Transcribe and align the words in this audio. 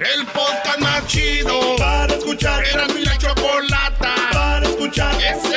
El 0.00 0.26
podcast 0.26 0.80
más 0.80 1.06
chido 1.06 1.76
para 1.76 2.12
escuchar. 2.14 2.64
Era 2.66 2.86
mi 2.88 3.04
la 3.04 3.16
chocolata 3.16 4.14
para 4.32 4.66
escuchar. 4.66 5.14
Es 5.22 5.53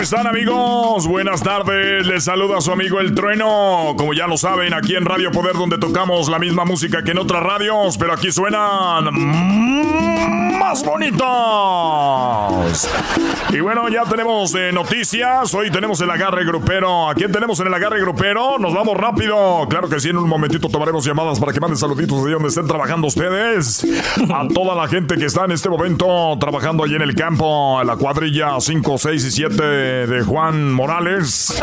¿Cómo 0.00 0.04
están 0.04 0.26
amigos? 0.26 1.06
Buenas 1.06 1.42
tardes, 1.42 2.06
les 2.06 2.24
saluda 2.24 2.62
su 2.62 2.72
amigo 2.72 3.00
El 3.00 3.14
Trueno. 3.14 3.94
Como 3.98 4.14
ya 4.14 4.26
lo 4.26 4.38
saben, 4.38 4.72
aquí 4.72 4.96
en 4.96 5.04
Radio 5.04 5.30
Poder 5.30 5.52
donde 5.52 5.76
tocamos 5.76 6.30
la 6.30 6.38
misma 6.38 6.64
música 6.64 7.02
que 7.04 7.10
en 7.10 7.18
otras 7.18 7.42
radios, 7.42 7.98
pero 7.98 8.14
aquí 8.14 8.32
suenan 8.32 9.10
más 10.58 10.82
bonitos. 10.84 11.20
Y 13.50 13.60
bueno, 13.60 13.90
ya 13.90 14.04
tenemos 14.04 14.54
eh, 14.54 14.70
noticias. 14.72 15.52
Hoy 15.52 15.70
tenemos 15.70 16.00
el 16.00 16.10
agarre 16.10 16.46
grupero. 16.46 17.10
¿A 17.10 17.14
quién 17.14 17.30
tenemos 17.30 17.60
en 17.60 17.66
el 17.66 17.74
agarre 17.74 18.00
grupero? 18.00 18.58
Nos 18.58 18.72
vamos 18.72 18.96
rápido. 18.96 19.66
Claro 19.68 19.90
que 19.90 20.00
sí, 20.00 20.08
en 20.08 20.16
un 20.16 20.28
momentito 20.28 20.70
tomaremos 20.70 21.04
llamadas 21.04 21.38
para 21.38 21.52
que 21.52 21.60
manden 21.60 21.76
saluditos 21.76 22.24
de 22.24 22.32
donde 22.32 22.48
estén 22.48 22.66
trabajando 22.66 23.06
ustedes. 23.06 23.84
A 24.32 24.48
toda 24.48 24.74
la 24.74 24.88
gente 24.88 25.16
que 25.16 25.26
está 25.26 25.44
en 25.44 25.52
este 25.52 25.68
momento 25.68 26.38
trabajando 26.40 26.84
allí 26.84 26.94
en 26.94 27.02
el 27.02 27.14
campo, 27.14 27.78
a 27.78 27.84
la 27.84 27.96
cuadrilla 27.96 28.58
5, 28.60 28.96
6 28.96 29.24
y 29.24 29.30
7 29.30 29.89
de 29.90 30.22
Juan 30.22 30.72
Morales. 30.72 31.62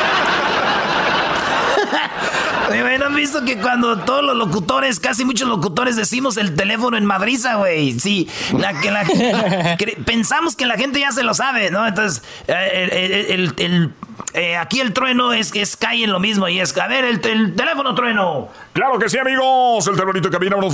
Oye, 2.70 2.82
güey, 2.82 2.98
¿no 2.98 3.06
han 3.06 3.14
visto 3.14 3.44
que 3.44 3.58
cuando 3.58 3.98
todos 3.98 4.24
los 4.24 4.36
locutores, 4.36 4.98
casi 4.98 5.24
muchos 5.24 5.48
locutores, 5.48 5.96
decimos 5.96 6.36
el 6.38 6.54
teléfono 6.54 6.96
en 6.96 7.04
madriza, 7.04 7.56
güey? 7.56 7.98
Sí, 8.00 8.28
la, 8.58 8.80
que 8.80 8.90
la, 8.90 9.04
pensamos 10.06 10.56
que 10.56 10.64
la 10.66 10.76
gente 10.76 10.98
ya 10.98 11.12
se 11.12 11.22
lo 11.22 11.34
sabe, 11.34 11.70
¿no? 11.70 11.86
Entonces, 11.86 12.22
eh, 12.48 13.28
el, 13.28 13.40
el- 13.40 13.54
el- 13.58 13.92
eh, 14.32 14.56
aquí 14.56 14.80
el 14.80 14.92
trueno 14.92 15.32
es, 15.32 15.54
es 15.54 15.76
cae 15.76 16.04
en 16.04 16.12
lo 16.12 16.20
mismo 16.20 16.48
y 16.48 16.60
es, 16.60 16.76
a 16.76 16.86
ver, 16.86 17.04
el, 17.04 17.20
el 17.26 17.54
teléfono 17.54 17.94
trueno. 17.94 18.48
Claro 18.72 18.98
que 18.98 19.08
sí, 19.08 19.18
amigos. 19.18 19.86
El 19.86 19.96
terrorito 19.96 20.30
cabina 20.30 20.56
1 20.56 20.70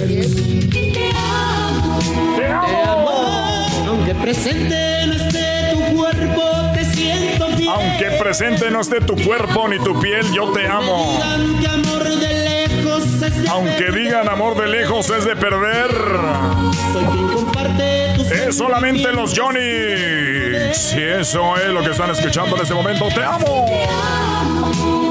Te 2.36 2.50
amo. 2.50 3.66
Aunque 3.88 4.14
presente 4.14 5.06
presente 8.38 8.70
no 8.70 8.80
esté 8.80 8.98
tu 9.02 9.14
cuerpo 9.14 9.68
ni 9.68 9.78
tu 9.78 10.00
piel, 10.00 10.24
yo 10.32 10.50
te 10.52 10.66
amo. 10.66 11.20
Aunque 13.50 13.92
digan 13.92 14.26
amor 14.26 14.56
de 14.56 14.68
lejos 14.68 15.10
es 15.10 15.26
de 15.26 15.36
perder. 15.36 15.90
Es 18.30 18.56
solamente 18.56 19.12
los 19.12 19.38
Johnny. 19.38 20.72
Si 20.72 20.98
eso 20.98 21.58
es 21.58 21.68
lo 21.68 21.82
que 21.82 21.90
están 21.90 22.10
escuchando 22.10 22.56
en 22.56 22.62
este 22.62 22.72
momento, 22.72 23.08
te 23.08 23.22
amo. 23.22 23.66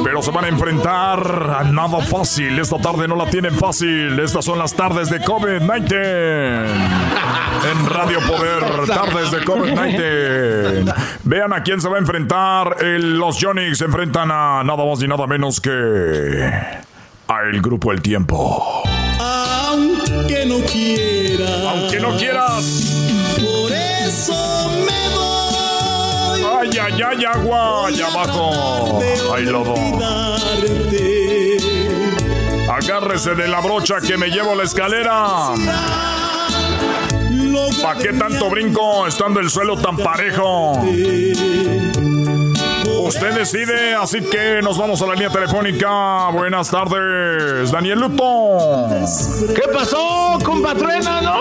Pero 0.04 0.22
se 0.22 0.32
van 0.32 0.46
a 0.46 0.48
enfrentar 0.48 1.58
a 1.60 1.64
nada 1.64 2.02
fácil. 2.02 2.58
Esta 2.60 2.78
tarde 2.78 3.08
no 3.08 3.16
la 3.16 3.30
tienen 3.30 3.54
fácil. 3.56 4.20
Estas 4.20 4.46
son 4.46 4.58
las 4.58 4.74
tardes 4.74 5.10
de 5.10 5.22
COVID-19. 5.22 6.66
En 7.72 7.86
Radio 7.86 8.20
Poder, 8.22 8.88
tardes 8.88 9.32
de 9.32 9.42
COVID-19. 9.46 10.96
Vean 11.24 11.54
a 11.54 11.62
quién 11.64 11.80
se 11.80 11.88
va 11.88 11.98
a 11.98 12.00
enfrentar. 12.00 12.84
Los 12.84 13.38
Johnny 13.40 13.76
se 13.76 13.86
enfrentan 13.86 14.32
a 14.32 14.64
nada 14.64 14.86
más 14.86 15.02
y 15.04 15.08
nada 15.08 15.28
menos 15.28 15.62
que 15.62 16.50
a 17.28 17.42
el 17.52 17.62
grupo 17.62 17.92
El 17.92 18.02
Tiempo. 18.02 18.84
Aunque 19.20 20.46
no 20.46 20.60
quiera. 20.66 21.72
Aunque 21.72 22.00
no 22.00 22.18
quieras. 22.18 22.94
Por 23.38 23.72
eso 23.72 24.70
me. 24.86 25.01
Ay, 26.84 27.00
ay, 27.06 27.26
agua, 27.26 27.88
allá 27.88 28.08
abajo. 28.08 29.00
Ay, 29.34 29.46
lobo. 29.46 29.76
Agárrese 32.72 33.36
de 33.36 33.48
la 33.48 33.60
brocha 33.60 33.96
que 34.06 34.18
me 34.18 34.30
llevo 34.30 34.56
la 34.56 34.64
escalera. 34.64 35.54
¿Para 37.84 38.00
qué 38.00 38.14
tanto 38.14 38.50
brinco 38.50 39.06
estando 39.08 39.40
el 39.40 39.50
suelo 39.50 39.78
tan 39.78 39.98
parejo? 39.98 40.74
Usted 43.04 43.34
decide, 43.36 43.94
así 43.94 44.22
que 44.22 44.62
nos 44.64 44.78
vamos 44.78 45.02
a 45.02 45.08
la 45.08 45.14
línea 45.14 45.30
telefónica. 45.30 46.30
Buenas 46.32 46.72
tardes, 46.72 47.72
Daniel 47.72 48.00
Luto. 48.00 48.88
¿Qué 49.54 49.68
pasó, 49.72 50.40
compatrueno? 50.44 51.22
No, 51.22 51.40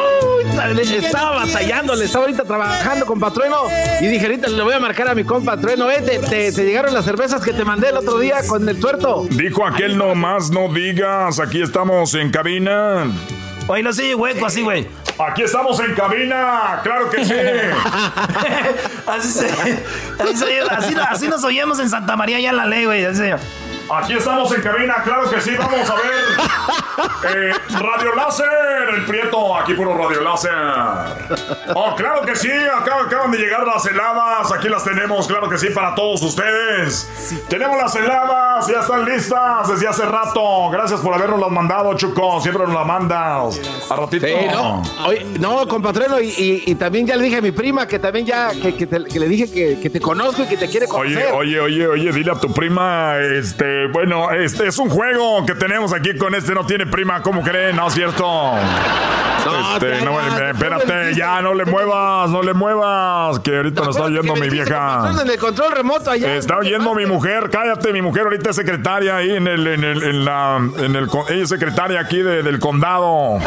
estaba 0.69 1.37
batallando, 1.37 1.95
le 1.95 2.05
estaba 2.05 2.25
ahorita 2.25 2.45
trabajando, 2.45 3.07
compatrueno. 3.07 3.57
Y 4.01 4.07
dije, 4.07 4.27
ahorita 4.27 4.49
le 4.49 4.63
voy 4.63 4.75
a 4.75 4.81
marcar 4.81 5.09
a 5.09 5.15
mi 5.15 5.25
compatrueno. 5.25 5.91
Eh, 5.91 6.03
te, 6.03 6.19
te- 6.19 6.53
te 6.53 6.65
llegaron 6.65 6.93
las 6.95 7.05
cervezas 7.05 7.43
que 7.43 7.53
te 7.53 7.65
mandé 7.65 7.89
el 7.89 7.97
otro 7.97 8.19
día 8.19 8.41
con 8.47 8.69
el 8.69 8.79
tuerto. 8.79 9.25
Dijo 9.31 9.67
aquel 9.67 9.97
no 9.97 10.15
más, 10.15 10.51
no 10.51 10.73
digas. 10.73 11.39
Aquí 11.41 11.63
estamos 11.63 12.15
en 12.15 12.31
cabina. 12.31 13.07
Oye, 13.67 13.83
no 13.83 13.93
sigue 13.93 14.15
hueco 14.15 14.47
así, 14.47 14.63
güey. 14.63 14.87
Aquí 15.19 15.43
estamos 15.43 15.79
en 15.81 15.95
cabina, 15.95 16.81
claro 16.83 17.11
que 17.11 17.25
sí. 17.25 17.35
así, 19.07 19.29
se- 19.29 19.47
así, 19.49 20.37
se- 20.37 20.61
así- 20.71 20.95
así 21.09 21.29
nos 21.29 21.45
oímos 21.45 21.79
en 21.79 21.91
Santa 21.91 22.17
María 22.17 22.41
ya 22.41 22.53
la 22.53 22.67
ley, 22.67 22.85
güey. 22.87 23.05
así. 23.05 23.23
Aquí 23.93 24.15
estamos 24.15 24.53
en 24.55 24.63
cabina, 24.63 24.97
claro 25.03 25.29
que 25.29 25.41
sí, 25.41 25.51
vamos 25.59 25.89
a 25.91 25.95
ver. 25.97 26.05
Eh, 27.35 27.53
radio 27.81 28.15
Láser, 28.15 28.47
el 28.97 29.05
Prieto, 29.05 29.57
aquí 29.59 29.75
puro 29.75 29.97
Radio 29.97 30.21
Láser. 30.21 30.53
Oh, 31.75 31.95
claro 31.97 32.23
que 32.23 32.37
sí, 32.37 32.49
acá 32.51 33.01
acaban 33.05 33.33
de 33.33 33.39
llegar 33.39 33.67
las 33.67 33.85
heladas, 33.87 34.53
aquí 34.53 34.69
las 34.69 34.85
tenemos, 34.85 35.27
claro 35.27 35.49
que 35.49 35.59
sí, 35.59 35.69
para 35.71 35.95
todos 35.97 36.23
ustedes. 36.23 37.43
Tenemos 37.49 37.77
las 37.79 37.95
heladas, 37.97 38.69
ya 38.69 38.81
están 38.81 39.05
listas 39.05 39.69
desde 39.69 39.89
hace 39.89 40.05
rato. 40.07 40.71
Gracias 40.71 41.01
por 41.01 41.13
habernos 41.15 41.41
las 41.41 41.51
mandado, 41.51 41.93
Chuco, 41.95 42.41
siempre 42.41 42.65
nos 42.67 42.75
las 42.75 42.87
mandas. 42.87 43.61
A 43.91 43.97
ratito. 43.97 44.27
Sí, 44.27 44.35
no, 44.53 44.83
Oye, 45.07 45.27
no, 45.41 45.67
compatreno, 45.67 46.21
y, 46.21 46.29
y- 46.29 46.63
y 46.67 46.75
también 46.77 47.07
ya 47.07 47.17
le 47.17 47.25
dije 47.25 47.37
a 47.39 47.43
mi 47.43 47.51
prima 47.51 47.87
que 47.89 47.99
también 47.99 48.25
ya, 48.25 48.51
que, 48.51 48.77
que 48.77 48.87
te- 48.87 49.05
que 49.05 49.19
le 49.19 49.27
dije 49.29 49.51
que, 49.51 49.81
que 49.81 49.91
te 49.91 50.01
conozco 50.01 50.43
y 50.43 50.47
que 50.47 50.57
te 50.57 50.69
quiere 50.69 50.87
conocer. 50.87 51.33
Oye, 51.33 51.59
oye, 51.59 51.61
oye, 51.61 51.87
oye, 51.89 52.13
dile 52.13 52.31
a 52.33 52.35
tu 52.37 52.53
prima, 52.53 53.17
este, 53.19 53.80
bueno, 53.89 54.31
este 54.31 54.67
es 54.69 54.79
un 54.79 54.89
juego 54.91 55.45
que 55.47 55.55
tenemos 55.55 55.93
aquí 55.93 56.17
con 56.17 56.35
este, 56.35 56.55
no 56.55 56.65
tiene 56.67 56.87
prima, 56.87 57.23
¿cómo 57.23 57.43
creen? 57.43 57.77
No 57.77 57.89
es 57.89 57.95
cierto. 57.95 58.53
Este, 59.73 60.03
no, 60.05 60.13
ya, 60.21 60.27
eh, 60.27 60.39
ya, 60.39 60.51
espérate, 60.51 61.15
ya, 61.15 61.41
no 61.41 61.55
le 61.55 61.65
muevas, 61.65 62.29
no 62.29 62.43
le 62.43 62.53
muevas, 62.53 63.39
que 63.41 63.57
ahorita 63.57 63.81
nos 63.83 63.97
está 63.97 64.03
oyendo 64.09 64.35
mi 64.37 64.51
vieja. 64.51 64.97
Compatreno, 64.99 65.21
En 65.23 65.31
el 65.31 65.39
control 65.39 65.73
remoto 65.73 66.11
allá. 66.11 66.35
Está 66.35 66.59
oyendo 66.59 66.95
mi 66.95 67.07
mujer, 67.07 67.49
cállate, 67.51 67.91
mi 67.95 68.03
mujer 68.03 68.25
ahorita 68.25 68.51
es 68.51 68.57
secretaria 68.57 69.17
ahí 69.17 69.31
en 69.37 69.47
el, 69.47 69.67
en 69.67 69.83
el, 69.85 70.03
en 70.03 70.25
la, 70.27 70.57
en 70.79 70.95
el, 70.95 71.09
ella 71.31 71.43
es 71.43 71.49
secretaria 71.49 72.01
aquí 72.01 72.19
de- 72.21 72.43
del 72.43 72.59
condado. 72.61 73.39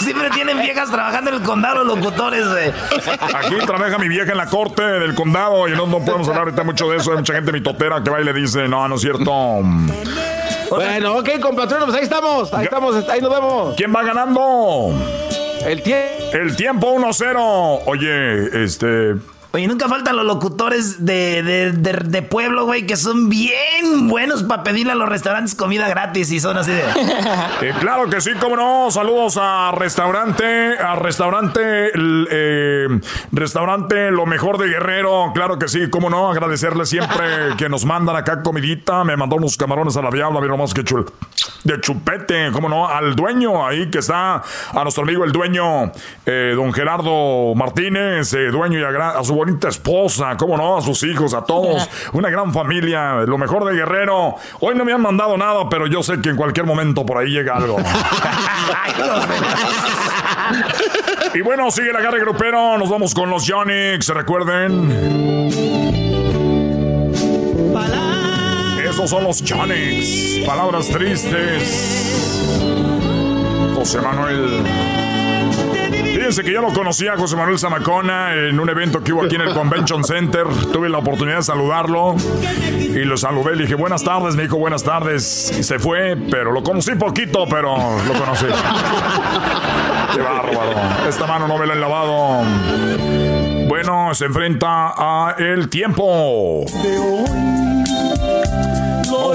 Siempre 0.00 0.28
tienen 0.30 0.58
viejas 0.60 0.90
trabajando 0.90 1.30
en 1.30 1.36
el 1.36 1.42
condado 1.42 1.82
los 1.84 1.96
locutores. 1.98 2.44
Aquí 3.34 3.56
trabaja 3.66 3.96
mi 3.96 4.08
vieja 4.08 4.32
en 4.32 4.38
la 4.38 4.46
corte 4.46 4.82
del 4.82 5.14
condado 5.14 5.66
y 5.66 5.72
no, 5.72 5.86
no 5.86 6.00
podemos 6.04 6.28
hablar 6.28 6.44
ahorita 6.44 6.62
mucho 6.62 6.90
de 6.90 6.98
eso. 6.98 7.12
Hay 7.12 7.16
mucha 7.18 7.32
gente 7.32 7.52
mitotera 7.52 8.02
que 8.02 8.10
va 8.10 8.20
y 8.20 8.24
le 8.24 8.33
dice, 8.34 8.68
no, 8.68 8.86
no 8.88 8.96
es 8.96 9.00
cierto. 9.00 9.62
Bueno, 10.70 11.18
ok, 11.18 11.40
compatreno, 11.40 11.84
pues 11.84 11.96
ahí 11.96 12.04
estamos, 12.04 12.52
ahí 12.52 12.64
estamos, 12.64 13.08
ahí 13.08 13.20
nos 13.20 13.30
vemos. 13.30 13.74
¿Quién 13.76 13.94
va 13.94 14.02
ganando? 14.02 14.92
El 15.64 15.82
tiempo. 15.82 16.24
El 16.32 16.56
tiempo 16.56 16.94
1-0. 16.94 17.82
Oye, 17.86 18.64
este. 18.64 19.14
Oye, 19.54 19.68
nunca 19.68 19.88
faltan 19.88 20.16
los 20.16 20.26
locutores 20.26 21.06
de, 21.06 21.44
de, 21.44 21.70
de, 21.70 21.92
de 21.92 22.22
pueblo, 22.22 22.64
güey, 22.64 22.86
que 22.86 22.96
son 22.96 23.28
bien 23.28 24.08
buenos 24.08 24.42
para 24.42 24.64
pedirle 24.64 24.90
a 24.90 24.94
los 24.96 25.08
restaurantes 25.08 25.54
comida 25.54 25.88
gratis 25.88 26.32
y 26.32 26.40
son 26.40 26.58
así 26.58 26.72
de... 26.72 26.80
eh, 27.62 27.72
claro 27.78 28.10
que 28.10 28.20
sí, 28.20 28.32
cómo 28.40 28.56
no. 28.56 28.90
Saludos 28.90 29.38
a 29.40 29.70
restaurante, 29.70 30.76
a 30.76 30.96
restaurante, 30.96 31.60
eh, 31.94 32.88
restaurante 33.30 34.10
Lo 34.10 34.26
Mejor 34.26 34.58
de 34.58 34.66
Guerrero. 34.66 35.30
Claro 35.32 35.56
que 35.56 35.68
sí, 35.68 35.88
cómo 35.88 36.10
no. 36.10 36.32
Agradecerle 36.32 36.84
siempre 36.84 37.24
que 37.56 37.68
nos 37.68 37.84
mandan 37.84 38.16
acá 38.16 38.42
comidita. 38.42 39.04
Me 39.04 39.16
mandó 39.16 39.36
unos 39.36 39.56
camarones 39.56 39.96
a 39.96 40.02
la 40.02 40.10
diabla, 40.10 40.40
mira 40.40 40.50
nomás 40.50 40.74
que 40.74 40.82
chul. 40.82 41.06
De 41.62 41.80
chupete, 41.80 42.50
cómo 42.52 42.68
no. 42.68 42.88
Al 42.88 43.14
dueño 43.14 43.64
ahí 43.64 43.88
que 43.88 43.98
está, 43.98 44.42
a 44.72 44.82
nuestro 44.82 45.04
amigo 45.04 45.24
el 45.24 45.30
dueño, 45.30 45.92
eh, 46.26 46.54
don 46.56 46.72
Gerardo 46.72 47.54
Martínez, 47.54 48.34
eh, 48.34 48.50
dueño 48.50 48.80
y 48.80 48.82
a 48.82 49.22
su 49.22 49.43
bonita 49.44 49.68
esposa, 49.68 50.36
cómo 50.38 50.56
no, 50.56 50.78
a 50.78 50.80
sus 50.80 51.02
hijos, 51.02 51.34
a 51.34 51.44
todos. 51.44 51.86
Una 52.12 52.30
gran 52.30 52.52
familia, 52.52 53.24
lo 53.26 53.36
mejor 53.36 53.66
de 53.66 53.76
Guerrero. 53.76 54.36
Hoy 54.60 54.74
no 54.74 54.86
me 54.86 54.92
han 54.92 55.02
mandado 55.02 55.36
nada, 55.36 55.68
pero 55.68 55.86
yo 55.86 56.02
sé 56.02 56.20
que 56.22 56.30
en 56.30 56.36
cualquier 56.36 56.64
momento 56.64 57.04
por 57.04 57.18
ahí 57.18 57.28
llega 57.28 57.56
algo. 57.56 57.76
y 61.34 61.40
bueno, 61.42 61.70
sigue 61.70 61.90
el 61.90 61.96
agarre 61.96 62.20
grupero. 62.20 62.78
Nos 62.78 62.88
vamos 62.88 63.14
con 63.14 63.28
los 63.28 63.44
Yonix, 63.44 64.08
recuerden. 64.08 65.50
Esos 68.82 69.10
son 69.10 69.24
los 69.24 69.42
Yonix. 69.42 70.46
Palabras 70.46 70.88
tristes. 70.88 71.92
José 73.74 74.00
Manuel. 74.00 74.93
Fíjense 76.24 76.42
que 76.42 76.52
yo 76.54 76.62
lo 76.62 76.72
conocía 76.72 77.12
a 77.12 77.16
José 77.18 77.36
Manuel 77.36 77.58
Zamacona 77.58 78.32
en 78.32 78.58
un 78.58 78.66
evento 78.70 79.04
que 79.04 79.12
hubo 79.12 79.24
aquí 79.24 79.34
en 79.34 79.42
el 79.42 79.52
Convention 79.52 80.02
Center. 80.04 80.46
Tuve 80.72 80.88
la 80.88 80.96
oportunidad 80.96 81.36
de 81.36 81.42
saludarlo 81.42 82.16
y 82.80 83.04
lo 83.04 83.18
saludé. 83.18 83.54
Le 83.56 83.64
dije, 83.64 83.74
buenas 83.74 84.02
tardes. 84.02 84.34
Me 84.34 84.44
dijo, 84.44 84.56
buenas 84.56 84.82
tardes. 84.82 85.22
Se 85.22 85.78
fue, 85.78 86.16
pero 86.30 86.50
lo 86.50 86.62
conocí 86.62 86.94
poquito, 86.94 87.44
pero 87.46 87.76
lo 87.76 88.12
conocí. 88.14 88.46
Qué 90.14 90.22
bárbaro. 90.22 90.72
Esta 91.06 91.26
mano 91.26 91.46
no 91.46 91.58
me 91.58 91.66
la 91.66 91.74
he 91.74 91.78
lavado. 91.78 92.42
Bueno, 93.68 94.14
se 94.14 94.24
enfrenta 94.24 94.94
a 94.96 95.34
el 95.36 95.68
tiempo. 95.68 96.64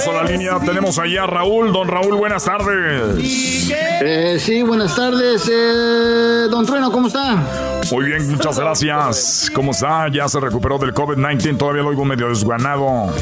Vamos 0.05 0.15
a 0.17 0.23
la 0.23 0.31
línea. 0.31 0.57
Tenemos 0.59 0.97
ahí 0.97 1.17
a 1.17 1.25
Raúl. 1.25 1.73
Don 1.73 1.87
Raúl, 1.87 2.15
buenas 2.15 2.45
tardes. 2.45 3.17
Eh, 4.01 4.37
sí, 4.39 4.61
buenas 4.61 4.95
tardes. 4.95 5.49
Eh, 5.51 6.47
don 6.49 6.65
Trueno, 6.65 6.89
¿cómo 6.89 7.07
está? 7.07 7.43
Muy 7.91 8.05
bien, 8.05 8.31
muchas 8.31 8.57
gracias. 8.57 9.51
¿Cómo 9.53 9.71
está? 9.71 10.07
Ya 10.09 10.29
se 10.29 10.39
recuperó 10.39 10.77
del 10.77 10.93
COVID-19. 10.93 11.57
Todavía 11.57 11.81
lo 11.81 11.89
oigo 11.89 12.05
medio 12.05 12.29
desganado. 12.29 13.13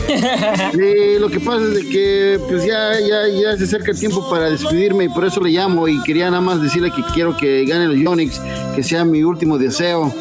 Sí, 0.71 1.19
lo 1.19 1.29
que 1.29 1.39
pasa 1.39 1.63
es 1.63 1.73
de 1.73 1.89
que 1.89 2.39
pues 2.47 2.63
ya, 2.63 2.99
ya, 2.99 3.27
ya 3.27 3.57
se 3.57 3.63
acerca 3.63 3.91
el 3.91 3.99
tiempo 3.99 4.29
para 4.29 4.49
despedirme 4.49 5.05
y 5.05 5.09
por 5.09 5.25
eso 5.25 5.41
le 5.41 5.49
llamo 5.49 5.87
y 5.87 6.01
quería 6.03 6.29
nada 6.29 6.41
más 6.41 6.61
decirle 6.61 6.91
que 6.91 7.01
quiero 7.13 7.35
que 7.35 7.65
gane 7.65 7.87
los 7.87 7.97
Yonix, 7.97 8.39
que 8.75 8.83
sea 8.83 9.03
mi 9.03 9.23
último 9.23 9.57
deseo. 9.57 10.13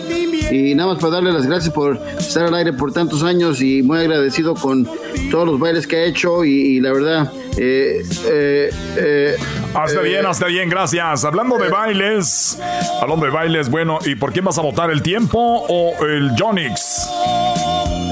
Y 0.51 0.75
nada 0.75 0.93
más 0.93 1.01
para 1.01 1.15
darle 1.15 1.33
las 1.33 1.47
gracias 1.47 1.75
por 1.75 2.01
estar 2.19 2.45
al 2.45 2.55
aire 2.55 2.73
por 2.73 2.93
tantos 2.93 3.23
años 3.25 3.61
y 3.61 3.83
muy 3.83 3.99
agradecido 3.99 4.55
con 4.55 4.89
todos 5.31 5.47
los 5.47 5.59
bailes 5.59 5.87
que 5.87 5.97
ha 5.97 6.05
hecho 6.05 6.45
y, 6.47 6.77
y 6.77 6.81
la 6.81 6.93
verdad, 6.93 7.33
eh, 7.59 8.03
eh, 8.27 8.71
eh, 8.97 9.37
Hasta 9.75 10.01
eh, 10.01 10.05
bien, 10.05 10.27
hasta 10.27 10.47
bien, 10.47 10.69
gracias. 10.69 11.25
Hablando 11.25 11.59
de 11.59 11.69
bailes, 11.69 12.59
hablando 13.01 13.25
de 13.27 13.33
bailes, 13.33 13.69
bueno, 13.71 13.99
¿y 14.05 14.15
por 14.15 14.33
quién 14.33 14.45
vas 14.45 14.59
a 14.59 14.63
votar? 14.63 14.91
¿El 14.91 15.03
tiempo 15.03 15.39
o 15.69 16.05
el 16.07 16.31
Jonix? 16.39 17.09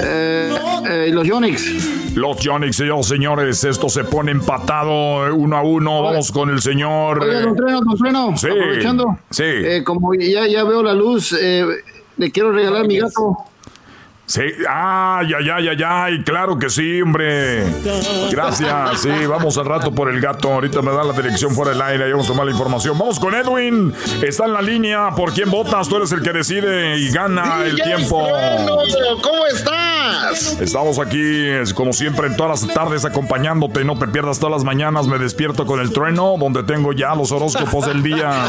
eh, 0.03 0.55
eh, 0.89 1.11
los 1.13 1.27
Yonix. 1.27 2.15
Los 2.17 2.39
Jonix, 2.45 2.77
señores, 2.77 3.07
señores, 3.07 3.65
esto 3.65 3.89
se 3.89 4.05
pone 4.05 4.31
empatado 4.33 5.27
eh, 5.27 5.33
uno 5.33 5.57
a 5.57 5.63
uno. 5.63 6.03
Vamos 6.03 6.31
con 6.33 6.51
el 6.51 6.61
señor. 6.61 7.23
Eh, 7.29 7.41
don 7.43 7.57
Trueno, 7.57 7.81
don 7.81 7.97
Trueno, 7.99 8.37
Sí, 8.37 8.49
aprovechando. 8.49 9.19
sí. 9.31 9.43
eh, 9.45 9.83
como 9.85 10.15
ya, 10.15 10.47
ya 10.47 10.65
veo 10.65 10.83
la 10.83 10.95
luz, 10.95 11.35
eh, 11.41 11.67
le 12.17 12.31
quiero 12.31 12.53
regalar 12.53 12.87
mi 12.87 12.99
gato. 12.99 13.37
Sí, 14.27 14.41
ay, 14.69 15.29
ay, 15.39 15.51
ay, 15.51 15.69
ay, 15.69 15.83
ay, 15.87 16.23
claro 16.25 16.59
que 16.59 16.71
sí, 16.71 17.03
hombre. 17.03 17.63
Gracias, 18.31 19.01
sí, 19.03 19.11
vamos 19.29 19.59
al 19.59 19.67
rato 19.67 19.93
por 19.95 20.09
el 20.09 20.19
gato. 20.21 20.51
Ahorita 20.51 20.81
me 20.81 20.93
da 20.93 21.05
la 21.05 21.13
dirección 21.13 21.55
fuera 21.55 21.73
del 21.73 21.83
aire 21.83 22.09
y 22.09 22.13
vamos 22.13 22.27
a 22.27 22.29
tomar 22.33 22.47
la 22.47 22.53
información. 22.53 22.99
Vamos 22.99 23.21
con 23.21 23.35
Edwin, 23.35 23.93
está 24.23 24.47
en 24.47 24.55
la 24.55 24.63
línea. 24.63 25.11
¿Por 25.15 25.35
quién 25.35 25.51
votas? 25.51 25.89
Tú 25.89 25.97
eres 25.97 26.11
el 26.13 26.23
que 26.23 26.33
decide 26.33 26.97
y 26.99 27.11
gana 27.11 27.65
el 27.65 27.77
tiempo. 27.81 28.27
¿Cómo 29.23 29.47
estás? 29.47 30.59
Estamos 30.59 30.99
aquí, 30.99 31.47
como 31.75 31.93
siempre, 31.93 32.27
en 32.29 32.37
todas 32.37 32.63
las 32.63 32.75
tardes 32.75 33.05
acompañándote. 33.05 33.85
No 33.85 33.99
te 33.99 34.09
pierdas 34.09 34.39
todas 34.39 34.53
las 34.55 34.65
mañanas. 34.65 35.07
Me 35.07 35.19
despierto 35.19 35.67
con 35.67 35.81
el 35.81 35.93
trueno, 35.93 36.37
donde 36.39 36.63
tengo 36.63 36.95
ya 36.95 37.15
los 37.15 37.31
horóscopos 37.31 37.87
del 37.87 38.03
día. 38.03 38.47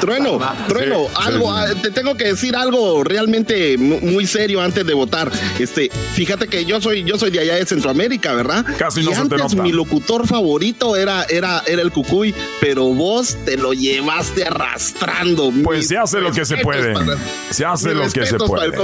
Trueno, 0.00 0.38
trueno, 0.68 0.96
Sí, 1.08 1.14
algo, 1.16 1.46
sí. 1.46 1.52
ah, 1.56 1.80
te 1.80 1.90
tengo 1.90 2.14
que 2.16 2.24
decir 2.24 2.56
algo 2.56 3.04
realmente 3.04 3.51
mu- 3.78 4.00
muy 4.00 4.26
serio 4.26 4.60
antes 4.60 4.84
de 4.86 4.94
votar. 4.94 5.30
Este, 5.58 5.90
fíjate 6.14 6.48
que 6.48 6.64
yo 6.64 6.80
soy, 6.80 7.04
yo 7.04 7.18
soy 7.18 7.30
de 7.30 7.40
allá 7.40 7.54
de 7.56 7.66
Centroamérica, 7.66 8.34
¿verdad? 8.34 8.64
Casi 8.78 9.02
no 9.02 9.10
y 9.10 9.14
se 9.14 9.16
te 9.16 9.20
antes 9.22 9.38
nota. 9.54 9.62
mi 9.62 9.72
locutor 9.72 10.26
favorito 10.26 10.96
era, 10.96 11.24
era, 11.24 11.62
era 11.66 11.82
el 11.82 11.90
Cucuy, 11.92 12.34
pero 12.60 12.84
vos 12.86 13.36
te 13.44 13.56
lo 13.56 13.72
llevaste 13.72 14.44
arrastrando. 14.44 15.50
Pues 15.64 15.88
se 15.88 15.98
hace 15.98 16.20
lo 16.20 16.32
que 16.32 16.44
se 16.44 16.58
puede. 16.58 16.92
para- 16.92 17.16
Se 17.50 17.64
hace 17.64 17.94
lo 17.94 18.02
que 18.04 18.10
se 18.10 18.20
respetos 18.20 18.50
para 18.50 18.64
el 18.64 18.72
puede. 18.72 18.82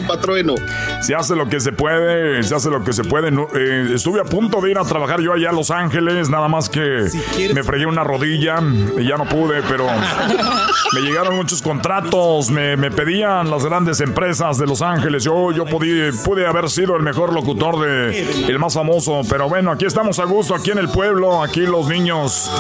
Se 1.03 1.15
hace 1.15 1.35
lo 1.37 1.49
que 1.49 1.61
se 1.61 1.73
puede, 1.73 2.43
se 2.43 2.55
hace 2.55 2.71
lo 2.71 2.85
que 2.85 2.93
se 2.93 3.05
puede. 3.05 3.31
No, 3.31 3.49
eh, 3.55 3.93
estuve 3.95 4.21
a 4.21 4.25
punto 4.25 4.61
de 4.61 4.71
ir 4.71 4.79
a 4.79 4.85
trabajar 4.85 5.21
yo 5.21 5.33
allá 5.33 5.51
a 5.51 5.53
Los 5.53 5.71
Ángeles, 5.71 6.29
nada 6.29 6.49
más 6.49 6.69
que 6.69 7.09
me 7.55 7.63
fregué 7.63 7.87
una 7.87 8.05
rodilla 8.05 8.57
y 8.99 9.07
ya 9.09 9.17
no 9.17 9.27
pude, 9.29 9.63
pero 9.69 9.87
me 10.95 11.01
llegaron 11.01 11.37
muchos 11.37 11.63
contratos, 11.63 12.51
me, 12.51 12.77
me 12.77 12.91
pedían 12.91 13.51
las 13.51 13.65
grandes 13.65 14.01
empresas 14.01 14.58
de 14.59 14.67
Los 14.67 14.83
Ángeles. 14.83 15.25
Yo, 15.25 15.51
yo 15.53 15.65
pude, 15.65 16.13
pude 16.25 16.47
haber 16.47 16.71
sido 16.71 16.97
el 16.97 17.03
mejor 17.03 17.33
locutor 17.33 17.81
de 17.81 18.49
el 18.49 18.59
más 18.59 18.75
famoso, 18.75 19.23
pero 19.29 19.49
bueno, 19.49 19.73
aquí 19.73 19.87
estamos 19.87 20.19
a 20.19 20.25
gusto, 20.25 20.55
aquí 20.55 20.71
en 20.71 20.79
el 20.79 20.89
pueblo, 20.89 21.43
aquí 21.43 21.61
los 21.61 21.89
niños 21.89 22.51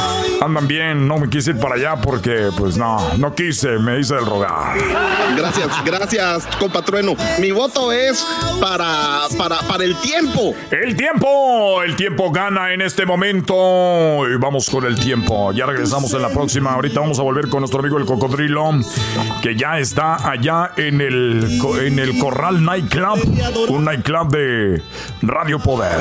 andan 0.41 0.67
bien. 0.67 1.07
No 1.07 1.19
me 1.19 1.29
quise 1.29 1.51
ir 1.51 1.59
para 1.59 1.77
allá 1.77 1.97
porque, 2.03 2.49
pues 2.57 2.77
no, 2.77 2.99
no 3.19 3.35
quise, 3.35 3.79
me 3.79 4.01
hice 4.01 4.15
el 4.15 4.27
rogar. 4.27 4.77
Gracias, 5.37 5.69
gracias, 5.85 6.49
compa 6.59 6.83
Trueno. 6.83 7.15
Mi 7.39 7.51
voto 7.53 7.69
voto 7.69 7.93
es 7.93 8.25
para, 8.61 9.27
para, 9.37 9.59
para 9.69 9.85
el 9.85 9.95
tiempo. 9.97 10.55
El 10.71 10.97
tiempo, 10.97 11.83
el 11.83 11.97
tiempo 11.97 12.31
gana 12.31 12.73
en 12.73 12.81
este 12.81 13.05
momento. 13.05 13.55
Y 14.29 14.37
vamos 14.37 14.71
con 14.71 14.85
el 14.85 14.99
tiempo. 14.99 15.53
Ya 15.53 15.67
regresamos 15.67 16.15
en 16.15 16.23
la 16.23 16.31
próxima. 16.31 16.73
Ahorita 16.73 17.01
vamos 17.01 17.19
a 17.19 17.23
volver 17.23 17.49
con 17.49 17.61
nuestro 17.61 17.81
amigo 17.81 17.99
el 17.99 18.07
cocodrilo, 18.07 18.71
que 19.43 19.55
ya 19.57 19.79
está 19.79 20.31
allá 20.31 20.71
en 20.77 21.01
el, 21.01 21.59
en 21.89 21.99
el 21.99 22.19
Corral 22.19 22.63
Nightclub, 22.63 23.19
un 23.71 23.87
nightclub 23.87 24.31
de 24.31 24.83
Radio 25.23 25.59
Poder. 25.59 25.99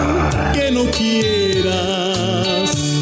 Que 0.54 0.70
no 0.70 0.84
quieras. 0.92 2.97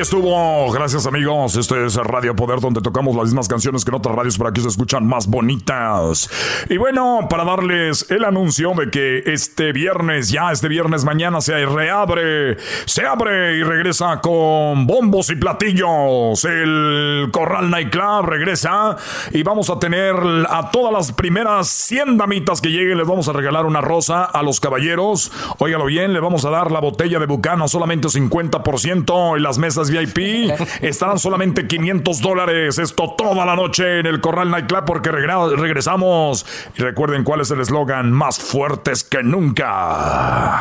Estuvo, 0.00 0.70
gracias 0.70 1.06
amigos. 1.08 1.56
Este 1.56 1.86
es 1.86 1.96
Radio 1.96 2.36
Poder 2.36 2.60
donde 2.60 2.80
tocamos 2.80 3.16
las 3.16 3.24
mismas 3.24 3.48
canciones 3.48 3.84
que 3.84 3.90
en 3.90 3.96
otras 3.96 4.14
radios, 4.14 4.38
pero 4.38 4.50
aquí 4.50 4.60
se 4.60 4.68
escuchan 4.68 5.04
más 5.04 5.26
bonitas. 5.26 6.30
Y 6.68 6.76
bueno, 6.76 7.26
para 7.28 7.44
darles 7.44 8.08
el 8.08 8.24
anuncio 8.24 8.74
de 8.74 8.90
que 8.90 9.24
este 9.26 9.72
viernes, 9.72 10.30
ya 10.30 10.52
este 10.52 10.68
viernes 10.68 11.04
mañana 11.04 11.40
se 11.40 11.66
reabre, 11.66 12.58
se 12.84 13.06
abre 13.06 13.56
y 13.56 13.64
regresa 13.64 14.20
con 14.20 14.86
bombos 14.86 15.30
y 15.30 15.34
platillos. 15.34 16.44
El 16.44 17.30
Corral 17.32 17.68
Nightclub 17.68 18.24
regresa 18.24 18.96
y 19.32 19.42
vamos 19.42 19.68
a 19.68 19.80
tener 19.80 20.14
a 20.48 20.70
todas 20.70 20.92
las 20.92 21.10
primeras 21.10 21.66
100 21.66 22.18
damitas 22.18 22.60
que 22.60 22.68
lleguen, 22.68 22.98
les 22.98 23.06
vamos 23.06 23.28
a 23.28 23.32
regalar 23.32 23.66
una 23.66 23.80
rosa 23.80 24.24
a 24.24 24.44
los 24.44 24.60
caballeros. 24.60 25.32
Óigalo 25.58 25.86
bien, 25.86 26.12
le 26.12 26.20
vamos 26.20 26.44
a 26.44 26.50
dar 26.50 26.70
la 26.70 26.78
botella 26.78 27.18
de 27.18 27.26
Bucano 27.26 27.66
solamente 27.66 28.06
50% 28.06 29.36
y 29.36 29.40
las 29.40 29.58
mesas 29.58 29.87
VIP 29.90 30.50
estarán 30.82 31.18
solamente 31.18 31.66
500 31.66 32.20
dólares. 32.20 32.78
Esto 32.78 33.14
toda 33.16 33.44
la 33.44 33.56
noche 33.56 34.00
en 34.00 34.06
el 34.06 34.20
Corral 34.20 34.50
Nightclub 34.50 34.84
porque 34.84 35.10
regresamos. 35.10 36.46
Y 36.76 36.82
recuerden 36.82 37.24
cuál 37.24 37.40
es 37.40 37.50
el 37.50 37.60
eslogan, 37.60 38.12
más 38.12 38.38
fuertes 38.38 39.04
que 39.04 39.22
nunca. 39.22 40.60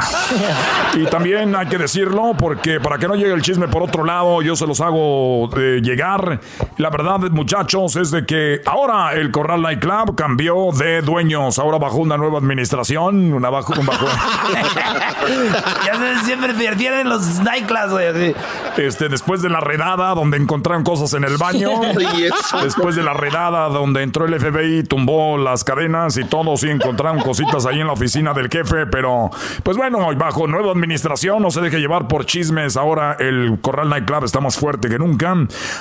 Y 0.96 1.05
también 1.05 1.55
hay 1.55 1.67
que 1.67 1.77
decirlo 1.77 2.34
porque 2.38 2.79
para 2.79 2.98
que 2.98 3.07
no 3.07 3.15
llegue 3.15 3.34
el 3.34 3.41
chisme 3.41 3.67
por 3.67 3.84
otro 3.84 4.03
lado, 4.03 4.41
yo 4.41 4.55
se 4.55 4.65
los 4.67 4.81
hago 4.81 5.50
eh, 5.57 5.79
llegar. 5.81 6.39
La 6.77 6.89
verdad, 6.89 7.19
muchachos, 7.31 7.96
es 7.96 8.12
de 8.12 8.25
que 8.25 8.62
ahora 8.65 9.13
el 9.13 9.31
Corral 9.31 9.62
Nightclub 9.62 10.15
cambió 10.15 10.69
de 10.77 11.01
dueños. 11.01 11.60
Ahora 11.60 11.77
bajo 11.77 11.98
una 11.98 12.17
nueva 12.17 12.39
administración, 12.39 13.34
una 13.34 13.50
bajo, 13.50 13.74
un 13.79 13.86
bajo- 13.86 14.05
Ya 15.86 15.93
sabes, 15.96 16.22
siempre 16.24 16.53
pierden 16.53 17.10
los 17.10 17.39
nightclubs, 17.39 17.91
güey. 17.91 18.36
Este, 18.77 19.10
después 19.17 19.41
de 19.41 19.50
la 19.50 19.59
redada 19.59 20.13
donde 20.13 20.38
encontraron 20.38 20.83
cosas 20.83 21.12
en 21.15 21.24
el 21.24 21.38
baño, 21.38 21.71
después 22.63 22.95
de 22.95 23.01
la 23.01 23.15
redada 23.15 23.67
donde 23.67 24.03
entró 24.03 24.25
el 24.25 24.39
FBI, 24.39 24.83
tumbó 24.83 25.39
las 25.39 25.63
cadenas 25.63 26.17
y 26.17 26.24
todo, 26.24 26.55
sí 26.55 26.69
encontraron 26.69 27.19
cositas 27.21 27.65
ahí 27.65 27.79
en 27.79 27.88
la 27.88 27.93
oficina 27.93 28.36
del 28.36 28.47
jefe, 28.47 28.86
pero 28.86 29.31
pues 29.63 29.75
bueno, 29.75 30.15
bajo 30.15 30.45
nueva 30.45 30.71
administración, 30.71 31.41
no 31.41 31.50
se 31.50 31.62
deje 31.62 31.79
llevar 31.79 32.07
por 32.07 32.27
chismes, 32.27 32.77
ahora 32.77 33.17
el 33.19 33.57
Corral 33.59 33.89
Nightclub 33.89 34.24
está 34.24 34.39
más 34.39 34.55
fuerte 34.55 34.88
que 34.88 35.00
nunca, 35.00 35.36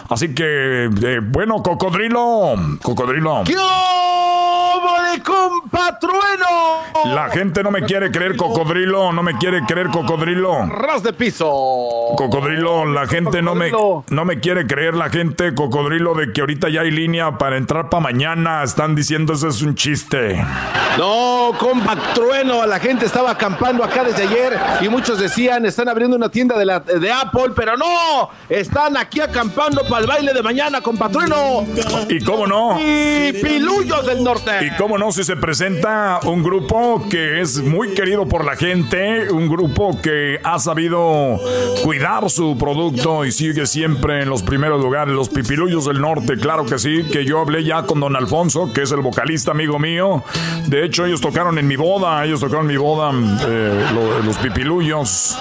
así 0.08 0.34
que, 0.34 0.88
eh, 1.02 1.20
bueno, 1.22 1.62
cocodrilo, 1.62 2.54
cocodrilo. 2.82 3.42
¿Qué 3.44 3.54
compatrueno? 5.22 6.46
La 7.06 7.28
gente 7.30 7.62
no 7.62 7.70
me 7.70 7.82
quiere 7.82 8.10
creer 8.10 8.36
cocodrilo, 8.36 9.12
no 9.12 9.22
me 9.22 9.36
quiere 9.36 9.62
creer 9.64 9.88
cocodrilo. 9.88 10.66
Ras 10.66 11.02
de 11.02 11.12
piso. 11.12 11.46
Cocodrilo, 12.16 12.86
la 12.86 13.06
gente 13.06 13.25
no 13.42 13.54
me, 13.54 13.70
Cocodrilo. 13.70 14.04
no 14.10 14.24
me 14.24 14.40
quiere 14.40 14.66
creer 14.66 14.94
la 14.94 15.10
gente, 15.10 15.54
cocodrilo, 15.54 16.14
de 16.14 16.32
que 16.32 16.40
ahorita 16.40 16.68
ya 16.68 16.82
hay 16.82 16.90
línea 16.90 17.38
para 17.38 17.56
entrar 17.56 17.88
para 17.88 18.02
mañana. 18.02 18.62
Están 18.62 18.94
diciendo 18.94 19.34
eso 19.34 19.48
es 19.48 19.62
un 19.62 19.74
chiste. 19.74 20.44
No, 20.98 21.52
compatrueno. 21.58 22.66
La 22.66 22.78
gente 22.78 23.06
estaba 23.06 23.30
acampando 23.32 23.84
acá 23.84 24.04
desde 24.04 24.22
ayer 24.24 24.58
y 24.80 24.88
muchos 24.88 25.18
decían, 25.18 25.66
están 25.66 25.88
abriendo 25.88 26.16
una 26.16 26.30
tienda 26.30 26.58
de, 26.58 26.64
la, 26.64 26.80
de 26.80 27.12
Apple, 27.12 27.52
pero 27.54 27.76
no. 27.76 28.30
Están 28.48 28.96
aquí 28.96 29.20
acampando 29.20 29.82
para 29.88 30.00
el 30.02 30.06
baile 30.06 30.32
de 30.32 30.42
mañana, 30.42 30.80
compatrueno. 30.80 31.64
¿Y 32.08 32.20
cómo 32.24 32.46
no? 32.46 32.78
Y 32.80 33.32
pilullos 33.42 34.06
del 34.06 34.22
norte. 34.24 34.50
Y 34.64 34.70
cómo 34.76 34.98
no 34.98 35.12
si 35.12 35.24
se 35.24 35.36
presenta 35.36 36.20
un 36.24 36.42
grupo 36.42 37.06
que 37.10 37.40
es 37.40 37.62
muy 37.62 37.94
querido 37.94 38.26
por 38.26 38.44
la 38.44 38.56
gente, 38.56 39.30
un 39.30 39.48
grupo 39.48 40.00
que 40.00 40.40
ha 40.42 40.58
sabido 40.58 41.38
cuidar 41.82 42.28
su 42.30 42.56
producto 42.58 43.15
y 43.24 43.32
sigue 43.32 43.66
siempre 43.66 44.22
en 44.22 44.28
los 44.28 44.42
primeros 44.42 44.80
lugares, 44.82 45.14
los 45.14 45.28
pipilullos 45.28 45.86
del 45.86 46.00
norte, 46.00 46.36
claro 46.36 46.66
que 46.66 46.78
sí, 46.78 47.04
que 47.10 47.24
yo 47.24 47.40
hablé 47.40 47.64
ya 47.64 47.82
con 47.84 48.00
don 48.00 48.14
Alfonso, 48.16 48.72
que 48.72 48.82
es 48.82 48.92
el 48.92 49.00
vocalista 49.00 49.50
amigo 49.52 49.78
mío. 49.78 50.22
De 50.66 50.84
hecho, 50.84 51.04
ellos 51.06 51.20
tocaron 51.20 51.58
en 51.58 51.66
mi 51.66 51.76
boda, 51.76 52.24
ellos 52.24 52.40
tocaron 52.40 52.66
en 52.66 52.72
mi 52.72 52.76
boda 52.76 53.12
eh, 53.48 53.86
lo- 53.94 54.22
los 54.22 54.36
pipilullos. 54.38 55.36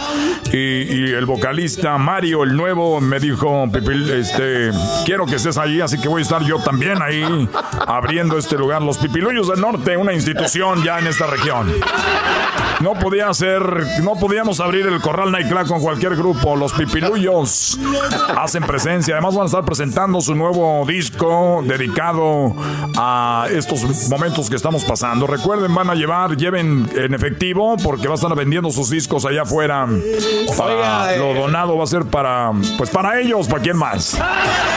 Y, 0.54 0.58
y 0.58 1.12
el 1.14 1.26
vocalista 1.26 1.98
Mario, 1.98 2.44
el 2.44 2.56
nuevo, 2.56 3.02
me 3.02 3.20
dijo, 3.20 3.66
"Pipil- 3.68 4.10
este, 4.12 4.70
quiero 5.06 5.26
que 5.26 5.36
estés 5.36 5.58
ahí, 5.58 5.82
así 5.82 6.00
que 6.00 6.08
voy 6.08 6.22
a 6.22 6.24
estar 6.24 6.44
yo 6.44 6.60
también 6.60 7.02
ahí 7.02 7.50
abriendo 7.88 8.38
este 8.38 8.56
lugar. 8.58 8.82
Los 8.82 8.98
Pipilullos 9.00 9.48
del 9.50 9.60
Norte, 9.62 9.98
una 9.98 10.14
institución 10.14 10.84
ya 10.84 11.00
en 11.00 11.08
esta 11.08 11.28
región. 11.28 11.74
No 12.82 12.94
podía 12.94 13.34
ser, 13.34 13.62
no 14.04 14.16
podíamos 14.16 14.60
abrir 14.60 14.86
el 14.86 15.00
Corral 15.02 15.32
Nightclub 15.32 15.68
con 15.68 15.82
cualquier 15.82 16.16
grupo. 16.16 16.56
Los 16.56 16.74
Hacen 18.38 18.64
presencia. 18.64 19.16
Además 19.16 19.36
van 19.36 19.44
a 19.44 19.46
estar 19.48 19.66
presentando 19.66 20.22
su 20.22 20.36
nuevo 20.36 20.86
disco 20.88 21.64
dedicado 21.66 22.54
a 22.98 23.48
estos 23.52 24.10
momentos 24.10 24.50
que 24.50 24.56
estamos 24.56 24.84
pasando. 24.86 25.28
Recuerden, 25.28 25.74
van 25.74 25.90
a 25.90 25.96
llevar, 25.96 26.36
lleven 26.38 26.90
en 26.96 27.14
efectivo 27.14 27.76
porque 27.84 28.08
va 28.08 28.14
a 28.14 28.16
estar 28.16 28.34
vendiendo 28.36 28.72
sus 28.72 28.90
discos 28.90 29.26
allá 29.26 29.44
afuera. 29.44 29.88
Para- 30.58 31.16
eh. 31.16 31.18
lo 31.18 31.34
donado 31.34 31.78
va 31.78 31.84
a 31.84 31.88
ser 31.88 32.06
para, 32.06 32.52
pues 32.78 32.90
para 32.90 33.20
ellos, 33.20 33.48
para 33.48 33.62
quién 33.62 33.78
más. 33.78 34.18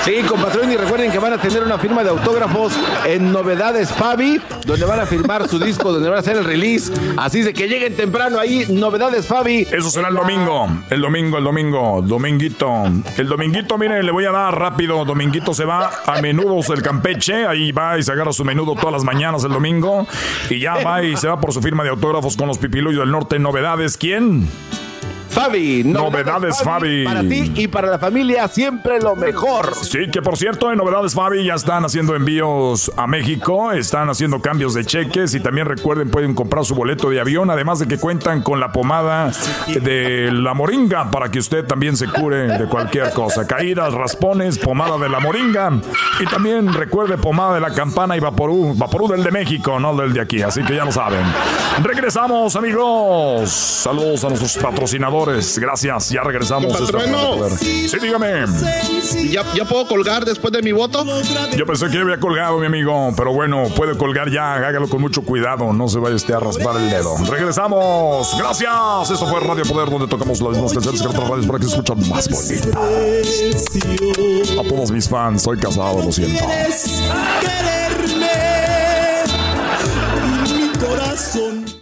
Sí, 0.05 0.15
compatrueno, 0.29 0.73
y 0.73 0.77
recuerden 0.77 1.11
que 1.13 1.19
van 1.19 1.33
a 1.33 1.39
tener 1.39 1.63
una 1.63 1.79
firma 1.79 2.03
de 2.03 2.11
autógrafos 2.11 2.73
en 3.07 3.33
Novedades 3.33 3.91
Fabi, 3.91 4.41
donde 4.67 4.85
van 4.87 5.01
a 5.01 5.07
firmar 5.07 5.49
su 5.49 5.59
disco, 5.59 5.93
donde 5.93 6.09
van 6.09 6.19
a 6.19 6.21
hacer 6.21 6.37
el 6.37 6.45
release. 6.45 6.93
Así 7.17 7.43
de 7.43 7.53
que 7.53 7.69
lleguen 7.69 7.97
temprano 7.97 8.39
ahí, 8.39 8.67
Novedades 8.71 9.27
Fabi. 9.27 9.67
Eso 9.71 9.91
será 9.91 10.09
el 10.09 10.15
domingo. 10.15 10.69
El 10.91 11.01
domingo, 11.01 11.39
el 11.39 11.45
domingo. 11.45 12.03
Dominguito. 12.03 12.78
El 13.17 13.29
dominguito, 13.29 13.79
miren, 13.79 14.05
le 14.05 14.13
voy 14.13 14.25
a 14.25 14.31
dar 14.31 14.59
rápido. 14.59 15.05
Dominguito 15.05 15.55
se 15.55 15.65
va 15.65 15.91
a 16.07 16.21
menudos 16.21 16.71
el 16.71 16.83
Campeche. 16.83 17.47
Ahí 17.47 17.73
va 17.73 17.99
y 17.99 18.03
se 18.03 18.13
agarra 18.13 18.33
su 18.33 18.45
menudo 18.45 18.75
todas 18.75 18.93
las 18.93 19.05
mañanas 19.05 19.45
el 19.45 19.53
domingo. 19.53 20.07
Y 20.51 20.61
ya 20.61 20.83
va 20.83 21.03
y 21.03 21.17
se 21.17 21.29
va 21.29 21.41
por 21.41 21.53
su 21.53 21.61
firma 21.61 21.83
de 21.83 21.91
autógrafos 21.91 22.37
con 22.37 22.49
los 22.49 22.59
pipiluyos 22.59 23.01
del 23.01 23.11
norte. 23.11 23.39
Novedades, 23.39 23.97
¿quién? 23.97 24.49
Fabi, 25.39 25.85
Novedades 25.85 26.61
Fabi. 26.65 27.05
Para 27.05 27.21
ti 27.21 27.53
y 27.55 27.69
para 27.69 27.89
la 27.89 27.99
familia, 28.01 28.49
siempre 28.49 29.01
lo 29.01 29.15
mejor. 29.15 29.73
Sí, 29.73 30.11
que 30.11 30.21
por 30.21 30.37
cierto, 30.37 30.73
en 30.73 30.79
Novedades 30.79 31.15
Fabi 31.15 31.45
ya 31.45 31.55
están 31.55 31.85
haciendo 31.85 32.17
envíos 32.17 32.91
a 32.97 33.07
México, 33.07 33.71
están 33.71 34.11
haciendo 34.11 34.41
cambios 34.41 34.75
de 34.75 34.85
cheques 34.85 35.35
y 35.35 35.41
también 35.41 35.69
recuerden, 35.69 36.11
pueden 36.11 36.35
comprar 36.35 36.65
su 36.65 36.75
boleto 36.75 37.09
de 37.09 37.21
avión, 37.21 37.51
además 37.51 37.79
de 37.79 37.87
que 37.87 37.99
cuentan 37.99 38.43
con 38.43 38.59
la 38.59 38.73
pomada 38.73 39.31
de 39.69 40.33
la 40.33 40.55
moringa 40.55 41.09
para 41.13 41.31
que 41.31 41.39
usted 41.39 41.65
también 41.65 41.97
se 41.97 42.09
cure 42.09 42.59
de 42.59 42.67
cualquier 42.67 43.13
cosa. 43.13 43.47
Caídas, 43.47 43.95
raspones, 43.95 44.59
pomada 44.59 44.99
de 44.99 45.09
la 45.09 45.21
moringa 45.21 45.71
y 46.19 46.25
también 46.25 46.73
recuerde 46.73 47.17
pomada 47.17 47.55
de 47.55 47.61
la 47.61 47.71
campana 47.71 48.17
y 48.17 48.21
vaporú, 48.21 48.75
vaporú 48.77 49.07
del 49.07 49.23
de 49.23 49.31
México, 49.31 49.79
no 49.79 49.95
del 49.95 50.13
de 50.13 50.21
aquí, 50.21 50.43
así 50.43 50.65
que 50.65 50.75
ya 50.75 50.85
lo 50.85 50.91
saben. 50.91 51.25
Regresamos, 51.81 52.57
amigos. 52.57 53.51
Saludos 53.51 54.25
a 54.25 54.31
nuestros 54.31 54.59
patrocinadores. 54.59 55.28
Gracias, 55.59 56.11
ya 56.11 56.23
regresamos. 56.23 56.73
Esto 56.73 56.85
es 56.85 56.93
Patrono. 56.93 57.19
Radio 57.19 57.37
Poder. 57.37 57.59
Sí, 57.59 57.99
dígame. 58.01 58.45
¿Ya, 59.31 59.45
¿Ya 59.55 59.65
puedo 59.65 59.87
colgar 59.87 60.25
después 60.25 60.53
de 60.53 60.63
mi 60.63 60.73
voto? 60.73 61.05
Yo 61.57 61.67
pensé 61.67 61.89
que 61.91 61.99
había 61.99 62.19
colgado, 62.19 62.59
mi 62.59 62.67
amigo, 62.67 63.13
pero 63.17 63.33
bueno, 63.33 63.65
puede 63.77 63.97
colgar 63.97 64.31
ya, 64.31 64.55
hágalo 64.55 64.89
con 64.89 65.01
mucho 65.01 65.23
cuidado, 65.23 65.73
no 65.73 65.89
se 65.89 65.99
vaya 65.99 66.17
usted 66.17 66.35
a 66.35 66.41
raspar 66.41 66.77
el 66.77 66.91
dedo. 66.91 67.17
Regresamos, 67.29 68.37
gracias. 68.39 69.11
Esto 69.11 69.27
fue 69.27 69.41
Radio 69.41 69.65
Poder, 69.65 69.91
donde 69.91 70.07
tocamos 70.09 70.41
las 70.41 70.53
mismas 70.53 70.73
canciones 70.73 71.03
que 71.03 71.09
otras 71.09 71.29
radios 71.29 71.47
para 71.47 71.59
que 71.59 71.65
se 71.67 71.71
escuchan 71.71 72.09
más 72.09 72.29
bonitas. 72.29 72.75
A 74.59 74.69
todos 74.69 74.91
mis 74.91 75.09
fans, 75.09 75.43
soy 75.43 75.59
casado, 75.59 76.03
lo 76.03 76.13
siento. 76.13 76.45
quererme. 77.41 78.29
Mi 80.53 80.79
corazón. 80.79 81.78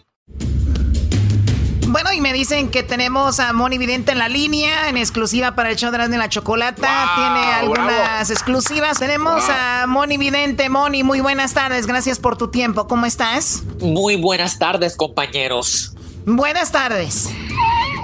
Bueno, 1.96 2.12
y 2.12 2.20
me 2.20 2.34
dicen 2.34 2.68
que 2.68 2.82
tenemos 2.82 3.40
a 3.40 3.54
Moni 3.54 3.78
Vidente 3.78 4.12
en 4.12 4.18
la 4.18 4.28
línea, 4.28 4.90
en 4.90 4.98
exclusiva 4.98 5.54
para 5.54 5.70
el 5.70 5.76
show 5.76 5.90
de 5.90 6.08
la 6.08 6.28
Chocolata. 6.28 6.86
Tiene 7.16 7.54
algunas 7.54 8.30
exclusivas. 8.30 8.98
Tenemos 8.98 9.42
a 9.48 9.86
Moni 9.88 10.18
Vidente. 10.18 10.68
Moni, 10.68 11.02
muy 11.04 11.20
buenas 11.20 11.54
tardes. 11.54 11.86
Gracias 11.86 12.18
por 12.18 12.36
tu 12.36 12.48
tiempo. 12.48 12.86
¿Cómo 12.86 13.06
estás? 13.06 13.62
Muy 13.80 14.16
buenas 14.16 14.58
tardes, 14.58 14.94
compañeros. 14.94 15.94
Buenas 16.26 16.70
tardes. 16.70 17.30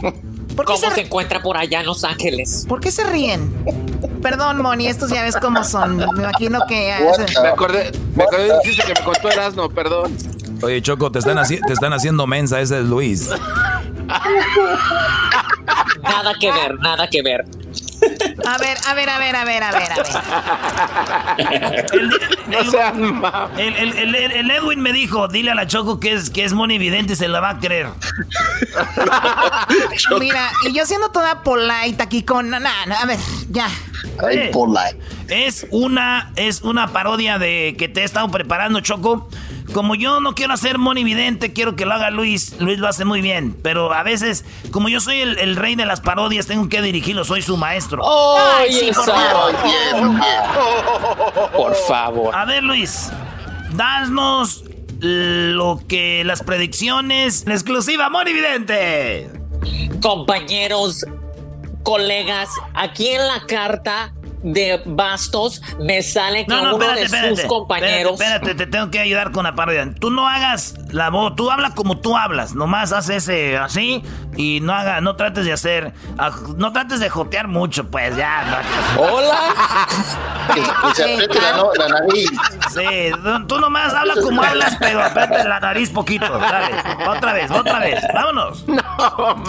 ¿Por 0.01 0.65
qué, 0.65 0.73
¿Cómo 0.73 0.89
se, 0.89 0.95
se 0.95 1.01
encuentra 1.03 1.43
por 1.43 1.59
allá 1.59 1.81
en 1.81 1.87
Los 1.87 2.03
Ángeles? 2.05 2.65
¿Por 2.67 2.81
qué 2.81 2.91
se 2.91 3.05
ríen? 3.05 3.53
Perdón, 4.23 4.63
Moni, 4.63 4.87
estos 4.87 5.11
ya 5.11 5.23
ves 5.23 5.37
cómo 5.37 5.65
son. 5.65 5.99
Me 5.99 6.05
imagino 6.05 6.61
que... 6.67 6.95
Me 7.43 7.49
acordé, 7.49 7.93
me 8.17 8.23
acordé 8.23 8.45
de 8.45 8.53
un 8.55 8.61
chiste 8.63 8.85
que 8.85 8.99
me 8.99 9.05
contó 9.05 9.29
Erasmo, 9.29 9.69
perdón. 9.69 10.17
Oye, 10.63 10.81
Choco, 10.81 11.11
te 11.11 11.19
están, 11.19 11.45
te 11.47 11.73
están 11.73 11.93
haciendo 11.93 12.27
mensa, 12.27 12.61
ese 12.61 12.79
es 12.79 12.85
Luis. 12.85 13.29
Nada 16.03 16.35
que 16.41 16.53
ver, 16.53 16.79
nada 16.81 17.09
que 17.09 17.23
ver. 17.23 17.45
A 18.45 18.59
ver, 18.59 18.77
a 18.87 18.95
ver, 18.95 19.09
a 19.09 19.19
ver, 19.19 19.37
a 19.37 19.45
ver, 19.45 19.63
a 19.63 19.73
ver, 19.73 19.93
a 19.93 19.97
ver. 19.97 21.87
El, 23.57 23.77
el, 23.77 24.15
el, 24.15 24.15
el, 24.15 24.51
Edwin 24.51 24.81
me 24.81 24.93
dijo, 24.93 25.29
dile 25.29 25.53
a 25.53 25.55
la 25.55 25.67
Choco 25.67 26.01
que 26.01 26.13
es, 26.13 26.31
que 26.31 26.45
es 26.45 26.53
Moni 26.53 26.79
Vidente 26.79 27.13
y 27.13 27.17
se 27.17 27.29
la 27.29 27.41
va 27.41 27.51
a 27.51 27.59
creer. 27.59 27.89
Mira, 30.19 30.51
y 30.69 30.75
yo 30.75 30.85
siendo 30.87 31.11
toda 31.11 31.43
polite 31.43 32.03
aquí 32.03 32.23
con... 32.25 32.51
Nah, 32.51 32.59
a 33.01 33.07
ver, 33.07 33.19
ya. 33.51 33.69
polite. 34.53 34.99
Es 35.29 35.67
una, 35.71 36.33
es 36.37 36.63
una 36.63 36.89
parodia 36.89 37.39
de 37.39 37.77
que 37.79 37.89
te 37.89 38.01
he 38.03 38.05
estado 38.05 38.29
preparando, 38.31 38.81
Choco. 38.81 39.29
Como 39.73 39.95
yo 39.95 40.21
no 40.21 40.35
quiero 40.35 40.53
hacer 40.53 40.79
monividente, 40.79 41.53
quiero 41.53 41.77
que 41.77 41.87
lo 41.87 41.95
haga 41.95 42.11
Luis. 42.11 42.61
Luis 42.61 42.79
lo 42.79 42.89
hace 42.89 43.05
muy 43.05 43.21
bien. 43.23 43.57
Pero 43.63 43.93
a 43.93 44.03
veces, 44.03 44.45
como 44.71 44.89
yo 44.89 45.01
soy 45.01 45.21
el, 45.21 45.57
rey 45.57 45.77
de 45.77 45.87
las 45.87 46.01
parodias, 46.01 46.47
tengo 46.47 46.69
que 46.69 46.83
dirigirlo. 46.83 47.25
Soy 47.25 47.43
su 47.43 47.57
maestro. 47.57 48.03
Ay, 48.07 48.91
por, 48.93 49.05
favor. 49.05 49.55
por 51.57 51.75
favor. 51.75 52.37
A 52.37 52.45
ver, 52.45 52.63
Luis. 52.63 53.11
Danos 53.75 54.65
lo 55.01 55.81
que 55.89 56.23
las 56.25 56.43
predicciones. 56.43 57.45
La 57.47 57.55
exclusiva 57.55 58.11
monividente. 58.11 59.31
Compañeros, 60.03 61.07
colegas, 61.83 62.51
aquí 62.75 63.09
en 63.09 63.27
la 63.27 63.47
carta 63.47 64.13
de 64.43 64.83
Bastos 64.85 65.63
me 65.79 66.03
sale 66.03 66.47
que 66.47 66.55
uno 66.55 66.79
de 66.79 67.09
sus 67.09 67.43
compañeros. 67.43 68.21
Espérate, 68.21 68.55
te 68.55 68.67
tengo 68.67 68.91
que 68.91 69.01
ayudar 69.01 69.33
con 69.33 69.45
la 69.45 69.55
parodia. 69.55 69.89
Tú 69.99 70.11
no 70.11 70.29
hagas 70.29 70.75
la 70.91 71.11
voz, 71.11 71.37
tú 71.37 71.51
hablas 71.51 71.73
como 71.75 71.99
tú 71.99 72.17
hablas, 72.17 72.55
nomás 72.55 72.93
haz 72.93 73.09
ese 73.09 73.57
así 73.57 74.03
y 74.37 74.61
no 74.61 74.73
haga, 74.73 75.01
no 75.01 75.17
trates 75.17 75.45
de 75.45 75.53
hacer, 75.53 75.93
ah, 76.19 76.31
no 76.57 76.73
trates 76.73 77.01
de 77.01 77.09
jotear 77.09 77.49
mucho, 77.49 77.91
pues 77.91 78.17
ya. 78.17 78.63
Hola. 78.99 79.87
se 80.95 81.17
la, 81.29 81.89
nariz. 81.89 82.31
Sí, 82.75 83.11
tú 83.47 83.59
nomás 83.59 83.95
hablas 83.95 84.19
como 84.21 84.43
hablas, 84.43 84.77
pero 84.79 85.03
aprieta 85.03 85.45
la 85.49 85.61
nariz 85.61 85.91
poquito. 85.91 86.39
Dale, 86.39 86.75
otra 87.09 87.33
vez, 87.33 87.51
otra 87.51 87.79
vez, 87.79 88.03
vámonos. 88.13 88.65
No, 88.73 89.43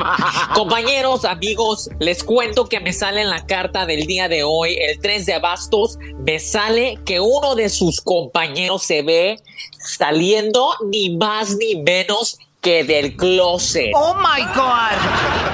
Compañeros, 0.54 1.26
amigos, 1.26 1.90
les 2.00 2.24
cuento 2.24 2.68
que 2.68 2.80
me 2.80 2.94
sale 2.94 3.22
en 3.22 3.30
la 3.30 3.46
carta 3.46 3.86
del 3.86 4.06
día 4.06 4.28
de 4.28 4.44
hoy 4.44 4.78
el 4.84 5.00
3 5.00 5.26
de 5.26 5.34
abastos, 5.34 5.98
me 6.20 6.40
sale 6.40 7.00
que 7.06 7.20
uno 7.20 7.56
de 7.56 7.70
sus 7.70 8.02
compañeros 8.02 8.84
se 8.84 9.02
ve 9.02 9.40
saliendo 9.80 10.74
ni 10.90 11.16
más 11.16 11.56
ni 11.58 11.82
menos 11.82 12.38
que 12.64 12.86
del 12.86 13.16
closet. 13.18 13.92
Oh 13.94 14.16
my 14.16 14.42
God. 14.56 14.98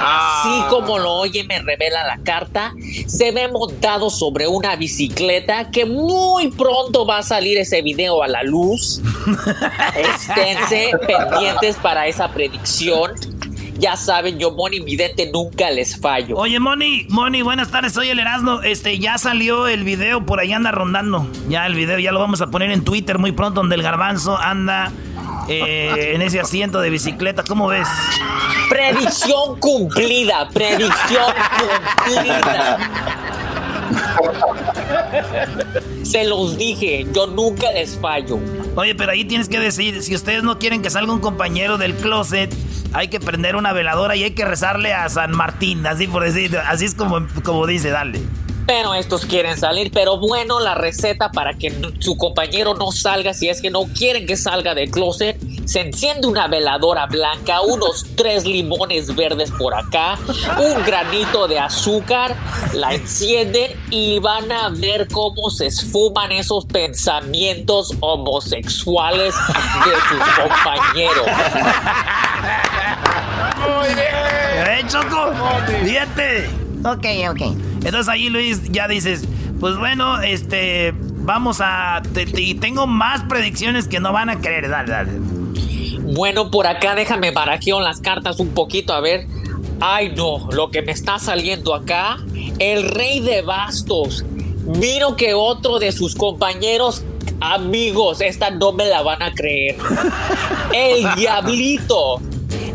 Así 0.02 0.64
como 0.70 1.00
lo 1.00 1.12
oye, 1.14 1.44
me 1.44 1.60
revela 1.60 2.06
la 2.06 2.20
carta. 2.24 2.74
Se 3.08 3.32
ve 3.32 3.48
montado 3.48 4.12
sobre 4.12 4.48
una 4.48 4.76
bicicleta 4.76 5.72
que 5.72 5.86
muy 5.86 6.52
pronto 6.52 7.06
va 7.08 7.18
a 7.18 7.24
salir 7.24 7.58
ese 7.58 7.82
video 7.82 8.22
a 8.22 8.28
la 8.28 8.44
luz. 8.44 9.02
Esténse 9.96 10.92
pendientes 11.08 11.78
para 11.78 12.08
esa 12.08 12.30
predicción. 12.30 13.12
Ya 13.80 13.96
saben, 13.96 14.38
yo, 14.38 14.52
Moni 14.52 14.82
Vidente, 14.82 15.30
nunca 15.32 15.72
les 15.72 15.98
fallo. 15.98 16.36
Oye, 16.36 16.60
Moni, 16.60 17.06
Moni, 17.08 17.42
buenas 17.42 17.72
tardes, 17.72 17.94
soy 17.94 18.10
el 18.10 18.20
Erasmo. 18.20 18.62
Este, 18.62 19.00
ya 19.00 19.18
salió 19.18 19.68
el 19.68 19.86
video, 19.86 20.26
por 20.26 20.42
ahí 20.42 20.52
anda 20.52 20.72
rondando. 20.72 21.26
Ya 21.48 21.66
el 21.66 21.76
video, 21.76 21.98
ya 21.98 22.12
lo 22.12 22.20
vamos 22.20 22.42
a 22.42 22.48
poner 22.48 22.72
en 22.72 22.84
Twitter 22.84 23.18
muy 23.20 23.32
pronto, 23.32 23.62
donde 23.62 23.76
el 23.76 23.84
garbanzo 23.84 24.38
anda 24.38 24.92
eh, 25.48 26.12
en 26.14 26.22
ese 26.22 26.42
asiento 26.42 26.82
de 26.82 26.90
bicicleta. 26.90 27.44
¿Cómo 27.48 27.70
ves? 27.70 27.88
Predicción 28.68 29.58
cumplida, 29.62 30.50
predicción 30.50 31.34
cumplida. 32.06 32.78
Se 36.04 36.24
los 36.26 36.58
dije, 36.58 37.06
yo 37.14 37.28
nunca 37.28 37.72
les 37.72 37.98
fallo. 37.98 38.40
Oye, 38.76 38.96
pero 38.96 39.12
ahí 39.12 39.26
tienes 39.26 39.50
que 39.50 39.60
decir, 39.60 40.02
si 40.02 40.16
ustedes 40.16 40.44
no 40.44 40.58
quieren 40.60 40.82
que 40.82 40.90
salga 40.90 41.14
un 41.14 41.20
compañero 41.20 41.78
del 41.78 41.96
closet, 41.96 42.54
hay 42.94 43.08
que 43.10 43.20
prender 43.20 43.56
una 43.56 43.74
veladora 43.74 44.16
y 44.16 44.24
hay 44.24 44.32
que 44.32 44.46
rezarle 44.46 44.94
a 44.94 45.08
San 45.10 45.32
Martín, 45.32 45.86
así 45.86 46.08
por 46.08 46.24
decir, 46.24 46.58
así 46.58 46.86
es 46.86 46.96
como, 46.96 47.28
como 47.44 47.68
dice, 47.68 47.90
dale. 47.90 48.22
Pero 48.70 48.94
estos 48.94 49.26
quieren 49.26 49.58
salir, 49.58 49.90
pero 49.92 50.20
bueno, 50.20 50.60
la 50.60 50.76
receta 50.76 51.32
para 51.32 51.56
que 51.56 51.74
su 51.98 52.16
compañero 52.18 52.76
no 52.76 52.92
salga, 52.92 53.34
si 53.34 53.50
es 53.50 53.64
que 53.64 53.72
no 53.72 53.86
quieren 53.86 54.28
que 54.28 54.38
salga 54.38 54.76
del 54.76 54.92
closet, 54.92 55.40
se 55.66 55.82
enciende 55.82 56.28
una 56.28 56.48
veladora 56.48 57.08
blanca, 57.08 57.62
unos 57.62 58.06
tres 58.16 58.46
limones 58.46 59.16
verdes 59.16 59.50
por 59.50 59.74
acá, 59.74 60.20
un 60.60 60.84
granito 60.86 61.48
de 61.48 61.58
azúcar, 61.58 62.36
la 62.74 62.94
encienden 62.94 63.72
y 63.90 64.20
van 64.20 64.52
a 64.52 64.70
ver 64.70 65.08
cómo 65.08 65.50
se 65.50 65.66
esfuman 65.66 66.32
esos 66.32 66.68
pensamientos 66.68 67.96
homosexuales 68.02 69.34
de 69.34 69.92
sus 70.10 70.20
compañeros. 70.44 71.26
Muy 73.68 73.96
bien. 73.96 74.08
¡Eh, 74.68 74.86
Choco! 74.88 75.34
¡Fíjate! 75.84 76.50
Ok, 76.86 77.32
ok. 77.32 77.69
Entonces 77.84 78.08
ahí, 78.10 78.30
Luis, 78.30 78.72
ya 78.72 78.88
dices, 78.88 79.28
pues 79.60 79.78
bueno, 79.78 80.22
este, 80.22 80.94
vamos 80.94 81.60
a... 81.62 82.02
y 82.36 82.56
tengo 82.56 82.88
más 82.88 83.24
predicciones 83.24 83.88
que 83.88 84.00
no 84.00 84.14
van 84.14 84.30
a 84.30 84.40
creer. 84.40 84.70
Dale, 84.70 84.92
dale. 84.92 85.12
Bueno, 86.14 86.50
por 86.50 86.68
acá 86.68 86.96
déjame 86.96 87.32
barajeo 87.32 87.80
las 87.80 88.00
cartas 88.02 88.40
un 88.40 88.50
poquito, 88.50 88.94
a 88.94 89.00
ver. 89.00 89.28
Ay, 89.80 90.14
no, 90.16 90.50
lo 90.52 90.72
que 90.72 90.82
me 90.82 90.92
está 90.92 91.20
saliendo 91.20 91.74
acá, 91.74 92.18
el 92.60 92.84
rey 92.90 93.20
de 93.22 93.42
bastos. 93.42 94.26
Miro 94.66 95.16
que 95.16 95.34
otro 95.34 95.80
de 95.80 95.92
sus 95.92 96.16
compañeros 96.16 97.04
amigos, 97.40 98.22
esta 98.22 98.50
no 98.50 98.72
me 98.72 98.86
la 98.86 99.02
van 99.02 99.22
a 99.22 99.34
creer. 99.34 99.78
El 100.74 101.16
diablito 101.16 102.22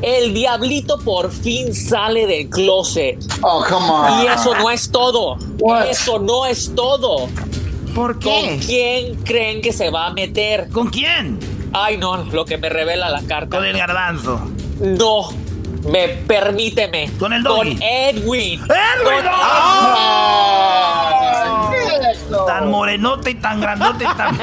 el 0.04 0.34
diablito 0.34 0.98
por 0.98 1.32
fin 1.32 1.74
sale 1.74 2.26
del 2.26 2.50
closet. 2.50 3.24
Oh, 3.40 3.64
come 3.66 3.88
on. 3.88 4.22
Y 4.22 4.26
eso 4.26 4.54
no 4.54 4.70
es 4.70 4.90
todo. 4.90 5.38
Eso 5.88 6.18
no 6.18 6.44
es 6.44 6.74
todo. 6.74 7.26
¿Por 7.94 8.18
qué? 8.18 8.28
¿Con 8.28 8.58
quién 8.58 9.14
creen 9.24 9.62
que 9.62 9.72
se 9.72 9.88
va 9.88 10.08
a 10.08 10.12
meter? 10.12 10.68
¿Con 10.68 10.90
quién? 10.90 11.38
Ay, 11.72 11.96
no, 11.96 12.18
lo 12.18 12.44
que 12.44 12.58
me 12.58 12.68
revela 12.68 13.08
la 13.08 13.22
carta. 13.22 13.56
Con 13.56 13.64
el 13.64 13.78
garbanzo. 13.78 14.40
No. 14.78 15.30
Me 15.84 16.08
permíteme. 16.08 17.10
Con 17.18 17.32
el 17.32 17.42
doggy. 17.42 17.74
Con 17.74 17.82
Edwin. 17.82 18.60
¡Edwin! 18.62 19.24
Tan 22.46 22.70
morenote 22.70 23.30
y 23.30 23.34
tan 23.34 23.60
grandote 23.60 24.04
y 24.04 24.16
tan. 24.16 24.36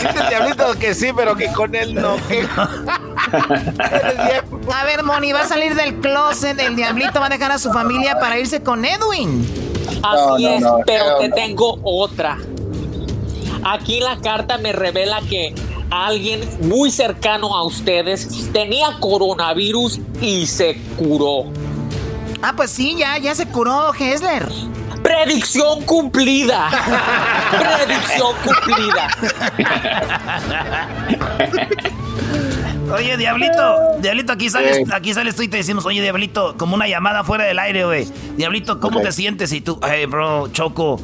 Dice 0.00 0.20
el 0.20 0.28
diablito 0.28 0.74
que 0.78 0.94
sí, 0.94 1.10
pero 1.14 1.36
que 1.36 1.52
con 1.52 1.74
él 1.74 1.94
no. 1.94 2.14
a 4.74 4.84
ver, 4.84 5.02
Moni, 5.04 5.32
va 5.32 5.42
a 5.42 5.46
salir 5.46 5.74
del 5.74 5.96
closet. 6.00 6.58
El 6.58 6.76
diablito 6.76 7.20
va 7.20 7.26
a 7.26 7.30
dejar 7.30 7.52
a 7.52 7.58
su 7.58 7.72
familia 7.72 8.18
para 8.18 8.38
irse 8.38 8.62
con 8.62 8.84
Edwin. 8.84 9.46
Así 10.02 10.46
es, 10.46 10.64
pero 10.86 11.18
te 11.18 11.28
tengo 11.30 11.78
otra. 11.82 12.38
Aquí 13.62 14.00
la 14.00 14.16
carta 14.20 14.58
me 14.58 14.72
revela 14.72 15.20
que 15.28 15.54
alguien 15.90 16.48
muy 16.62 16.90
cercano 16.90 17.54
a 17.54 17.64
ustedes 17.64 18.50
tenía 18.52 18.98
coronavirus 19.00 20.00
y 20.20 20.46
se 20.46 20.76
curó. 20.96 21.44
Ah, 22.42 22.54
pues 22.56 22.70
sí, 22.70 22.96
ya, 22.98 23.18
ya 23.18 23.34
se 23.34 23.46
curó 23.46 23.92
Hessler. 23.92 24.48
Predicción 25.02 25.82
cumplida. 25.84 26.70
Predicción 27.86 28.34
cumplida. 28.44 29.08
Oye, 32.92 33.16
Diablito, 33.16 33.96
Diablito, 34.00 34.32
aquí 34.32 34.50
sales, 34.50 34.90
aquí 34.92 35.14
sales 35.14 35.36
tú 35.36 35.42
y 35.42 35.48
te 35.48 35.58
decimos, 35.58 35.86
oye, 35.86 36.02
Diablito, 36.02 36.56
como 36.58 36.74
una 36.74 36.88
llamada 36.88 37.22
fuera 37.24 37.44
del 37.44 37.58
aire, 37.58 37.84
güey. 37.84 38.06
Diablito, 38.36 38.80
¿cómo 38.80 39.00
te 39.00 39.12
sientes? 39.12 39.52
Y 39.52 39.60
tú, 39.60 39.78
hey, 39.88 40.06
bro, 40.06 40.48
Choco, 40.48 41.00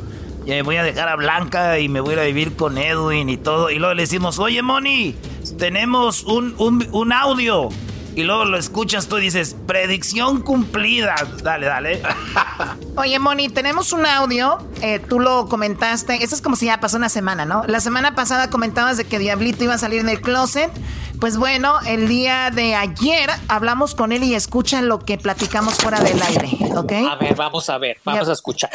eh, 0.47 0.63
voy 0.63 0.77
a 0.77 0.83
dejar 0.83 1.09
a 1.09 1.17
Blanca 1.17 1.79
y 1.79 1.89
me 1.89 2.01
voy 2.01 2.15
a 2.15 2.23
vivir 2.23 2.57
con 2.57 2.79
Edwin 2.79 3.29
y 3.29 3.37
todo. 3.37 3.71
Y 3.71 3.79
luego 3.79 3.95
le 3.95 4.03
decimos, 4.03 4.39
oye, 4.39 4.63
Moni, 4.63 5.15
tenemos 5.59 6.25
un, 6.25 6.55
un, 6.59 6.89
un 6.93 7.13
audio 7.13 7.69
y 8.17 8.23
luego 8.23 8.47
lo 8.47 8.57
escuchas 8.57 9.09
tú 9.09 9.19
y 9.19 9.21
dices, 9.21 9.55
predicción 9.67 10.41
cumplida. 10.41 11.17
Dale, 11.43 11.67
dale. 11.67 12.03
Oye, 12.97 13.19
Moni, 13.19 13.51
tenemos 13.51 13.93
un 13.93 14.07
audio. 14.07 14.57
Eh, 14.81 15.01
tú 15.01 15.21
lo 15.21 15.49
comentaste. 15.51 16.25
Esto 16.25 16.35
es 16.35 16.41
como 16.41 16.57
si 16.57 16.65
ya 16.65 16.81
pasó 16.81 16.97
una 16.97 17.11
semana, 17.11 17.45
¿no? 17.45 17.65
La 17.67 17.79
semana 17.79 18.15
pasada 18.15 18.49
comentabas 18.49 18.97
de 18.97 19.05
que 19.05 19.19
Diablito 19.19 19.65
iba 19.65 19.75
a 19.75 19.79
salir 19.79 20.03
del 20.03 20.23
closet. 20.23 20.71
Pues 21.21 21.37
bueno, 21.37 21.79
el 21.87 22.09
día 22.09 22.51
de 22.51 22.75
ayer 22.75 23.29
hablamos 23.49 23.95
con 23.95 24.13
él 24.13 24.25
y 24.25 24.35
escucha 24.35 24.81
lo 24.81 25.01
que 25.01 25.19
platicamos 25.19 25.75
fuera 25.75 26.01
del 26.01 26.21
aire, 26.23 26.57
¿ok? 26.75 26.93
A 27.11 27.17
ver, 27.17 27.35
vamos 27.35 27.69
a 27.69 27.77
ver, 27.77 27.99
vamos 28.03 28.31
a 28.31 28.33
escuchar. 28.33 28.71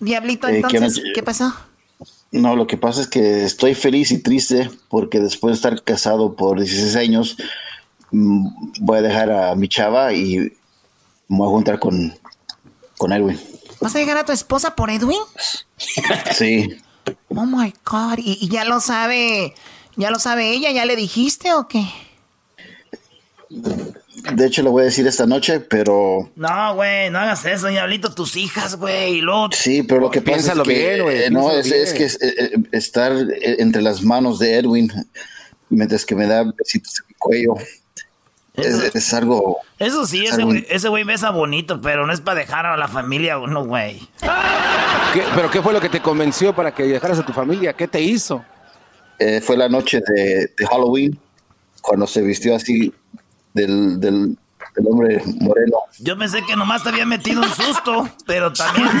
Diablito, 0.00 0.48
Eh, 0.48 0.62
que 0.68 0.76
entonces, 0.76 1.02
¿qué 1.14 1.22
pasó? 1.22 1.54
No, 2.32 2.56
lo 2.56 2.66
que 2.66 2.76
pasa 2.76 3.00
es 3.02 3.08
que 3.08 3.44
estoy 3.44 3.74
feliz 3.74 4.10
y 4.12 4.18
triste 4.18 4.70
porque 4.88 5.20
después 5.20 5.52
de 5.52 5.56
estar 5.56 5.82
casado 5.82 6.34
por 6.36 6.58
16 6.58 6.96
años, 6.96 7.36
mm, 8.10 8.48
voy 8.80 8.98
a 8.98 9.02
dejar 9.02 9.30
a 9.30 9.54
mi 9.54 9.68
chava 9.68 10.12
y 10.12 10.36
me 11.28 11.38
voy 11.38 11.46
a 11.46 11.50
juntar 11.50 11.78
con, 11.78 12.16
con 12.96 13.12
Edwin. 13.12 13.38
¿Vas 13.80 13.94
a 13.94 13.98
llegar 13.98 14.16
a 14.18 14.24
tu 14.24 14.32
esposa 14.32 14.74
por 14.74 14.90
Edwin? 14.90 15.20
Sí, 16.32 16.76
Oh 17.28 17.46
my 17.46 17.72
God. 17.84 18.18
¿Y, 18.18 18.38
y 18.40 18.48
ya 18.48 18.64
lo 18.64 18.80
sabe, 18.80 19.54
ya 19.96 20.10
lo 20.10 20.18
sabe 20.18 20.50
ella? 20.50 20.70
¿Ya 20.70 20.84
le 20.84 20.96
dijiste 20.96 21.52
o 21.54 21.66
qué? 21.68 21.86
De 24.34 24.46
hecho 24.46 24.62
le 24.62 24.68
voy 24.70 24.82
a 24.82 24.84
decir 24.86 25.06
esta 25.06 25.26
noche, 25.26 25.60
pero 25.60 26.30
No, 26.36 26.74
güey, 26.74 27.10
no 27.10 27.18
hagas 27.18 27.44
eso, 27.46 27.68
diablito, 27.68 28.12
tus 28.14 28.36
hijas, 28.36 28.76
güey. 28.76 29.20
Luego 29.20 29.48
sí, 29.52 29.82
pero 29.82 30.00
lo 30.00 30.10
que 30.10 30.20
pasa 30.22 30.52
es 30.52 30.58
que 30.60 30.68
bien, 30.74 31.02
güey, 31.02 31.24
eh, 31.24 31.30
no 31.30 31.50
es, 31.52 31.70
es 31.70 31.92
que 31.92 32.04
es, 32.04 32.20
eh, 32.22 32.34
eh, 32.38 32.50
estar 32.72 33.12
entre 33.42 33.82
las 33.82 34.02
manos 34.02 34.38
de 34.38 34.56
Edwin 34.56 34.90
mientras 35.68 36.04
que 36.04 36.14
me 36.14 36.26
da 36.26 36.42
besitos 36.56 37.00
en 37.00 37.06
mi 37.08 37.14
cuello 37.14 37.54
es, 38.54 38.66
Eso- 38.66 38.98
es 38.98 39.14
algo 39.14 39.58
Eso 39.78 40.04
sí, 40.06 40.24
es 40.24 40.32
ese 40.32 40.42
güey, 40.42 40.66
ese 40.68 40.88
güey 40.88 41.04
besa 41.04 41.30
bonito, 41.30 41.80
pero 41.80 42.06
no 42.06 42.12
es 42.12 42.20
para 42.20 42.40
dejar 42.40 42.66
a 42.66 42.76
la 42.76 42.88
familia 42.88 43.38
uno, 43.38 43.64
güey. 43.64 44.00
¿Qué- 45.14 45.22
¿Pero 45.34 45.50
qué 45.50 45.62
fue 45.62 45.72
lo 45.72 45.80
que 45.80 45.88
te 45.88 46.00
convenció 46.00 46.54
para 46.54 46.74
que 46.74 46.82
dejaras 46.84 47.18
a 47.18 47.24
tu 47.26 47.32
familia? 47.32 47.72
¿Qué 47.72 47.86
te 47.88 48.00
hizo? 48.00 48.44
Eh, 49.18 49.40
fue 49.40 49.56
la 49.56 49.68
noche 49.68 50.00
de, 50.14 50.52
de 50.58 50.66
Halloween, 50.66 51.18
cuando 51.82 52.06
se 52.06 52.20
vistió 52.22 52.54
así 52.56 52.92
del, 53.54 53.98
del, 54.00 54.36
del 54.76 54.86
hombre 54.86 55.22
moreno. 55.40 55.76
Yo 55.98 56.16
pensé 56.18 56.42
que 56.46 56.56
nomás 56.56 56.82
te 56.82 56.90
había 56.90 57.06
metido 57.06 57.42
un 57.42 57.48
susto, 57.50 58.08
pero 58.26 58.52
también. 58.52 58.88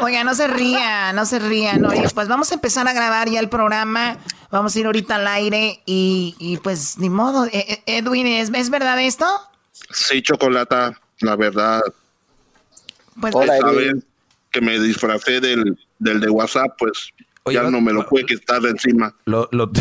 Oiga, 0.00 0.24
no 0.24 0.34
se 0.34 0.46
ría, 0.48 1.12
no 1.12 1.24
se 1.26 1.38
rían. 1.38 1.84
Oye, 1.84 2.04
pues 2.14 2.28
vamos 2.28 2.50
a 2.50 2.54
empezar 2.54 2.88
a 2.88 2.92
grabar 2.92 3.28
ya 3.28 3.40
el 3.40 3.48
programa. 3.48 4.18
Vamos 4.50 4.74
a 4.74 4.80
ir 4.80 4.86
ahorita 4.86 5.16
al 5.16 5.26
aire 5.28 5.80
y, 5.86 6.34
y 6.38 6.56
pues 6.58 6.98
ni 6.98 7.08
modo. 7.08 7.46
Eh, 7.46 7.64
eh, 7.68 7.82
Edwin, 7.86 8.26
¿es, 8.26 8.50
¿es 8.52 8.70
verdad 8.70 9.00
esto? 9.00 9.26
Sí, 9.90 10.22
Chocolata, 10.22 10.98
la 11.20 11.36
verdad. 11.36 11.80
Pues 13.20 13.34
Hola, 13.34 13.56
Edwin. 13.58 13.94
vez 13.94 14.04
que 14.50 14.60
me 14.60 14.78
disfracé 14.80 15.40
del, 15.40 15.78
del 15.98 16.20
de 16.20 16.28
WhatsApp, 16.30 16.72
pues 16.78 17.10
Oye, 17.44 17.54
ya 17.56 17.62
no 17.70 17.80
me 17.80 17.92
lo 17.92 18.06
pude 18.06 18.24
quitar 18.26 18.60
de 18.60 18.70
encima. 18.70 19.14
Lo, 19.24 19.48
lo- 19.52 19.70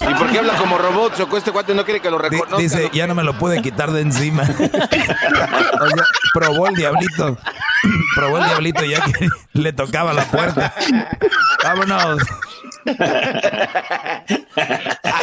¿Y 0.00 0.14
por 0.14 0.30
qué 0.30 0.38
habla 0.38 0.54
como 0.56 0.78
robot? 0.78 1.16
Choco, 1.16 1.36
este 1.36 1.52
cuate 1.52 1.74
no 1.74 1.84
quiere 1.84 2.00
que 2.00 2.10
lo 2.10 2.18
reconozca. 2.18 2.56
dice, 2.58 2.90
ya 2.92 3.06
no 3.06 3.14
me 3.14 3.22
lo 3.24 3.38
pude 3.38 3.62
quitar 3.62 3.90
de 3.92 4.02
encima. 4.02 4.42
o 5.80 5.88
sea, 5.88 6.04
probó 6.34 6.68
el 6.68 6.74
diablito. 6.74 7.38
probó 8.14 8.38
el 8.38 8.44
diablito 8.44 8.84
ya 8.84 9.00
que 9.00 9.28
le 9.52 9.72
tocaba 9.72 10.12
la 10.12 10.24
puerta. 10.24 10.74
Vámonos. 11.64 12.22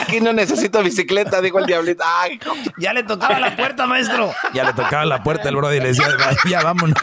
Aquí 0.01 0.19
no 0.21 0.33
necesito 0.33 0.81
bicicleta, 0.83 1.41
dijo 1.41 1.59
el 1.59 1.65
diablito. 1.65 2.03
Ay, 2.05 2.39
ya 2.77 2.93
le 2.93 3.03
tocaba 3.03 3.39
la 3.39 3.55
puerta, 3.55 3.85
maestro. 3.87 4.33
Ya 4.53 4.63
le 4.63 4.73
tocaba 4.73 5.05
la 5.05 5.23
puerta 5.23 5.49
el 5.49 5.55
brother 5.55 5.77
y 5.77 5.81
le 5.81 5.87
decía, 5.89 6.07
"Va, 6.19 6.31
ya 6.49 6.61
vámonos. 6.61 6.97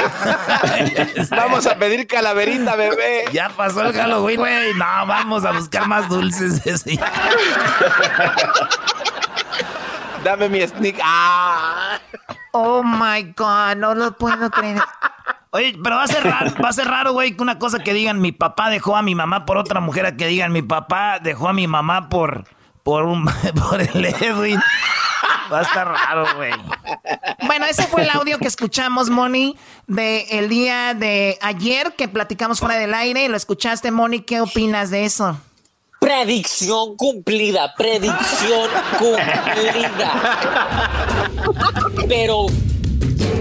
vamos 1.30 1.66
a 1.66 1.76
pedir 1.76 2.06
calaverita, 2.06 2.76
bebé. 2.76 3.24
Ya 3.32 3.48
pasó 3.48 3.82
el 3.82 3.92
Halloween, 3.92 4.40
güey. 4.40 4.74
No, 4.74 5.06
vamos 5.06 5.44
a 5.44 5.52
buscar 5.52 5.86
más 5.86 6.08
dulces. 6.08 6.66
ese. 6.66 6.98
Dame 10.24 10.48
mi 10.48 10.66
sneak. 10.66 10.98
Ah. 11.02 11.98
Oh 12.52 12.82
my 12.82 13.32
God, 13.36 13.76
no 13.76 13.94
lo 13.94 14.12
puedo 14.12 14.50
creer. 14.50 14.80
Oye, 15.52 15.76
pero 15.82 15.96
va 15.96 16.04
a 16.04 16.08
ser 16.08 16.22
raro, 16.22 16.52
va 16.62 16.68
a 16.68 16.72
ser 16.72 16.86
raro, 16.86 17.12
güey, 17.12 17.36
que 17.36 17.42
una 17.42 17.58
cosa 17.58 17.80
que 17.80 17.92
digan 17.92 18.20
mi 18.20 18.30
papá 18.30 18.70
dejó 18.70 18.96
a 18.96 19.02
mi 19.02 19.16
mamá 19.16 19.46
por 19.46 19.56
otra 19.56 19.80
mujer, 19.80 20.06
a 20.06 20.16
que 20.16 20.26
digan 20.26 20.52
mi 20.52 20.62
papá 20.62 21.18
dejó 21.20 21.48
a 21.48 21.52
mi 21.52 21.66
mamá 21.66 22.08
por 22.08 22.44
por 22.82 23.04
un 23.04 23.24
por 23.68 23.80
el 23.80 24.04
Edwin. 24.04 24.60
Va 25.52 25.60
a 25.60 25.62
estar 25.62 25.88
raro, 25.88 26.26
güey. 26.36 26.52
Bueno, 27.46 27.66
ese 27.66 27.84
fue 27.84 28.02
el 28.02 28.10
audio 28.10 28.38
que 28.38 28.46
escuchamos, 28.46 29.10
Moni, 29.10 29.56
de 29.86 30.22
el 30.30 30.48
día 30.48 30.94
de 30.94 31.38
ayer 31.40 31.94
que 31.96 32.06
platicamos 32.06 32.60
fuera 32.60 32.76
del 32.76 32.94
aire. 32.94 33.28
Lo 33.28 33.36
escuchaste, 33.36 33.90
Moni. 33.90 34.20
¿Qué 34.20 34.40
opinas 34.40 34.90
de 34.90 35.04
eso? 35.04 35.36
Predicción 35.98 36.96
cumplida, 36.96 37.74
predicción 37.76 38.70
cumplida. 38.98 40.12
Pero 42.08 42.46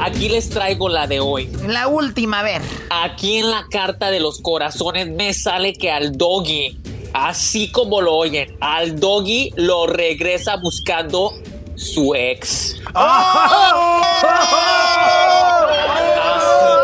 aquí 0.02 0.30
les 0.30 0.50
traigo 0.50 0.90
la 0.90 1.08
de 1.08 1.20
hoy. 1.20 1.50
La 1.68 1.88
última, 1.88 2.40
a 2.40 2.44
ver. 2.44 2.62
Aquí 2.90 3.38
en 3.38 3.52
la 3.52 3.66
carta 3.70 4.10
de 4.12 4.20
los 4.20 4.42
corazones 4.42 5.10
me 5.10 5.34
sale 5.34 5.74
que 5.74 5.92
al 5.92 6.18
doggy, 6.18 6.78
así 7.14 7.72
como 7.72 8.02
lo 8.02 8.16
oyen, 8.16 8.58
al 8.60 9.00
doggy 9.00 9.52
lo 9.56 9.88
regresa 9.88 10.58
buscando 10.58 11.34
su 11.80 12.14
ex. 12.14 12.76
Así 12.94 12.98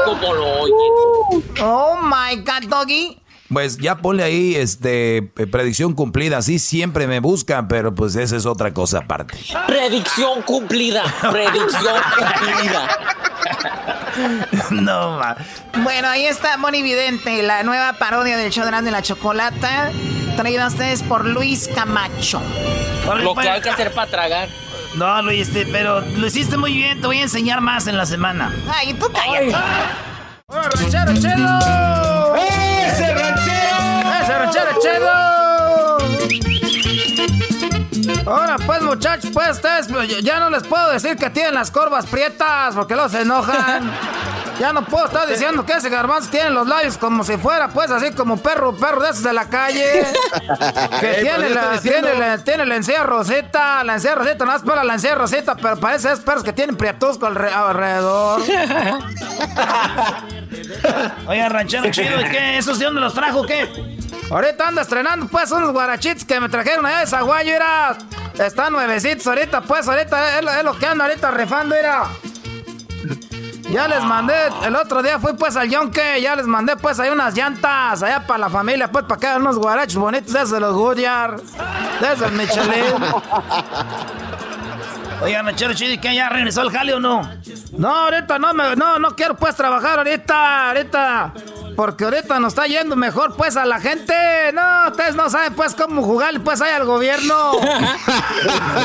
como 0.05 0.33
lo 0.33 0.61
oyen. 0.61 0.75
Oh 1.61 1.97
my 2.01 2.37
God, 2.37 2.69
Doggy. 2.69 3.21
Pues 3.51 3.77
ya 3.77 3.97
ponle 3.97 4.23
ahí 4.23 4.55
este 4.55 5.17
eh, 5.17 5.47
predicción 5.51 5.93
cumplida. 5.93 6.37
Así 6.37 6.59
siempre 6.59 7.07
me 7.07 7.19
buscan, 7.19 7.67
pero 7.67 7.93
pues 7.93 8.15
esa 8.15 8.37
es 8.37 8.45
otra 8.45 8.73
cosa 8.73 8.99
aparte. 8.99 9.37
Predicción 9.67 10.41
cumplida, 10.41 11.03
predicción 11.31 12.01
cumplida. 12.17 12.87
No, 14.71 15.19
ma. 15.19 15.35
Bueno, 15.83 16.07
ahí 16.07 16.25
está 16.25 16.57
Moni 16.57 16.81
Vidente, 16.81 17.43
la 17.43 17.63
nueva 17.63 17.93
parodia 17.93 18.37
del 18.37 18.51
show 18.51 18.65
de 18.65 18.91
la 18.91 19.01
Chocolata, 19.01 19.91
traída 20.37 20.65
a 20.65 20.67
ustedes 20.69 21.03
por 21.03 21.25
Luis 21.25 21.69
Camacho. 21.75 22.41
Lo 23.21 23.35
que 23.35 23.49
hay 23.49 23.61
que 23.61 23.69
hacer 23.69 23.93
para 23.93 24.09
tragar. 24.09 24.49
No, 24.95 25.21
lo 25.21 25.31
hiciste, 25.31 25.65
pero 25.71 26.01
lo 26.01 26.27
hiciste 26.27 26.57
muy 26.57 26.73
bien. 26.73 27.01
Te 27.01 27.07
voy 27.07 27.19
a 27.19 27.23
enseñar 27.23 27.61
más 27.61 27.87
en 27.87 27.97
la 27.97 28.05
semana. 28.05 28.53
Ay, 28.73 28.93
tú 28.93 29.07
cállate. 29.11 29.55
¡Ranchero 30.47 31.13
chido! 31.15 32.35
¡Ese 32.35 33.13
ranchero! 33.13 34.21
¡Ese 34.21 34.37
ranchero 34.37 34.79
chido! 34.81 35.44
Ahora 38.25 38.55
pues 38.65 38.81
muchachos, 38.81 39.29
pues 39.33 39.51
ustedes 39.51 39.87
pues, 39.87 40.07
ya 40.23 40.39
no 40.39 40.49
les 40.49 40.63
puedo 40.63 40.89
decir 40.89 41.15
que 41.15 41.29
tienen 41.29 41.53
las 41.53 41.69
corvas 41.69 42.07
prietas 42.07 42.73
porque 42.75 42.95
los 42.95 43.13
enojan. 43.13 43.91
Ya 44.57 44.71
no 44.71 44.85
puedo 44.85 45.07
estar 45.07 45.27
diciendo 45.27 45.65
que 45.65 45.73
ese 45.73 45.89
garbanzo 45.89 46.29
tiene 46.31 46.49
los 46.49 46.65
labios 46.65 46.97
como 46.97 47.25
si 47.25 47.35
fuera 47.35 47.67
pues 47.67 47.91
así 47.91 48.13
como 48.13 48.37
perro, 48.37 48.73
perro 48.73 49.01
de 49.03 49.09
esos 49.09 49.21
de 49.23 49.33
la 49.33 49.49
calle. 49.49 49.83
Que 51.01 51.11
Ey, 51.17 51.23
tiene, 51.23 51.49
yo 51.49 51.55
la, 51.55 51.71
diciendo- 51.71 52.07
tiene, 52.07 52.27
la, 52.27 52.37
tiene 52.37 52.65
la 52.65 52.75
encía 52.77 53.03
rosita, 53.03 53.83
la 53.83 53.95
encía 53.95 54.15
rosita, 54.15 54.45
no 54.45 54.55
es 54.55 54.61
para 54.61 54.85
la 54.85 54.93
encía 54.93 55.13
rosita, 55.13 55.55
pero 55.57 55.75
parece 55.75 56.07
esos 56.07 56.21
perros 56.23 56.41
que 56.41 56.53
tienen 56.53 56.77
prietusco 56.77 57.27
alre- 57.27 57.51
alrededor. 57.51 58.41
Oiga, 61.27 61.49
ranchero 61.49 61.91
chido, 61.91 62.21
¿y 62.21 62.29
qué? 62.29 62.57
¿Esos 62.57 62.79
de 62.79 62.85
dónde 62.85 63.01
los 63.01 63.13
trajo 63.13 63.45
qué? 63.45 63.97
Ahorita 64.29 64.67
anda 64.67 64.81
estrenando 64.81 65.27
pues 65.27 65.51
unos 65.51 65.71
guarachitos 65.71 66.25
que 66.25 66.39
me 66.39 66.49
trajeron 66.49 66.85
allá 66.85 66.99
de 66.99 67.07
Zaguayo, 67.07 67.53
era. 67.53 67.95
Están 68.39 68.73
nuevecitos 68.73 69.25
ahorita, 69.27 69.61
pues 69.61 69.87
ahorita 69.87 70.39
es, 70.39 70.43
lo- 70.45 70.51
es 70.51 70.63
lo 70.63 70.77
que 70.77 70.85
ando 70.87 71.03
ahorita 71.05 71.31
rifando, 71.31 71.75
era. 71.75 72.03
Ya 73.69 73.87
les 73.87 74.03
mandé, 74.03 74.33
el 74.63 74.75
otro 74.75 75.01
día 75.01 75.19
fui 75.19 75.33
pues 75.33 75.55
al 75.55 75.69
yonque, 75.69 76.21
ya 76.21 76.35
les 76.35 76.45
mandé 76.45 76.75
pues 76.77 76.99
ahí 76.99 77.09
unas 77.09 77.33
llantas, 77.35 78.03
allá 78.03 78.25
para 78.25 78.39
la 78.39 78.49
familia, 78.49 78.91
pues 78.91 79.05
para 79.05 79.19
que 79.19 79.27
hagan 79.27 79.41
unos 79.41 79.57
guarachos 79.57 79.95
bonitos 79.95 80.31
de 80.33 80.39
esos 80.39 80.51
de 80.51 80.59
los 80.59 80.73
Goodyear, 80.75 81.37
de 81.99 82.13
esos 82.13 82.31
Michelin. 82.31 82.93
Oiga, 85.21 85.41
ranchero 85.43 85.73
chido, 85.73 85.93
¿y 85.93 85.97
qué? 85.97 86.13
¿Ya 86.13 86.29
regresó 86.29 86.61
el 86.61 86.71
jale 86.71 86.93
o 86.93 86.99
no? 86.99 87.21
No, 87.77 87.95
ahorita 88.05 88.37
no, 88.37 88.53
me, 88.53 88.75
no, 88.75 88.99
no 88.99 89.15
quiero 89.15 89.35
pues 89.35 89.55
trabajar 89.55 89.97
ahorita, 89.99 90.67
ahorita. 90.69 91.33
Porque 91.75 92.05
ahorita 92.05 92.39
nos 92.39 92.53
está 92.53 92.67
yendo 92.67 92.95
mejor 92.95 93.35
pues 93.35 93.57
a 93.57 93.65
la 93.65 93.79
gente. 93.79 94.13
No, 94.53 94.87
ustedes 94.89 95.15
no 95.15 95.29
saben 95.29 95.53
pues 95.55 95.75
cómo 95.75 96.01
jugarle 96.03 96.39
pues 96.39 96.61
ahí 96.61 96.71
al 96.73 96.85
gobierno. 96.85 97.51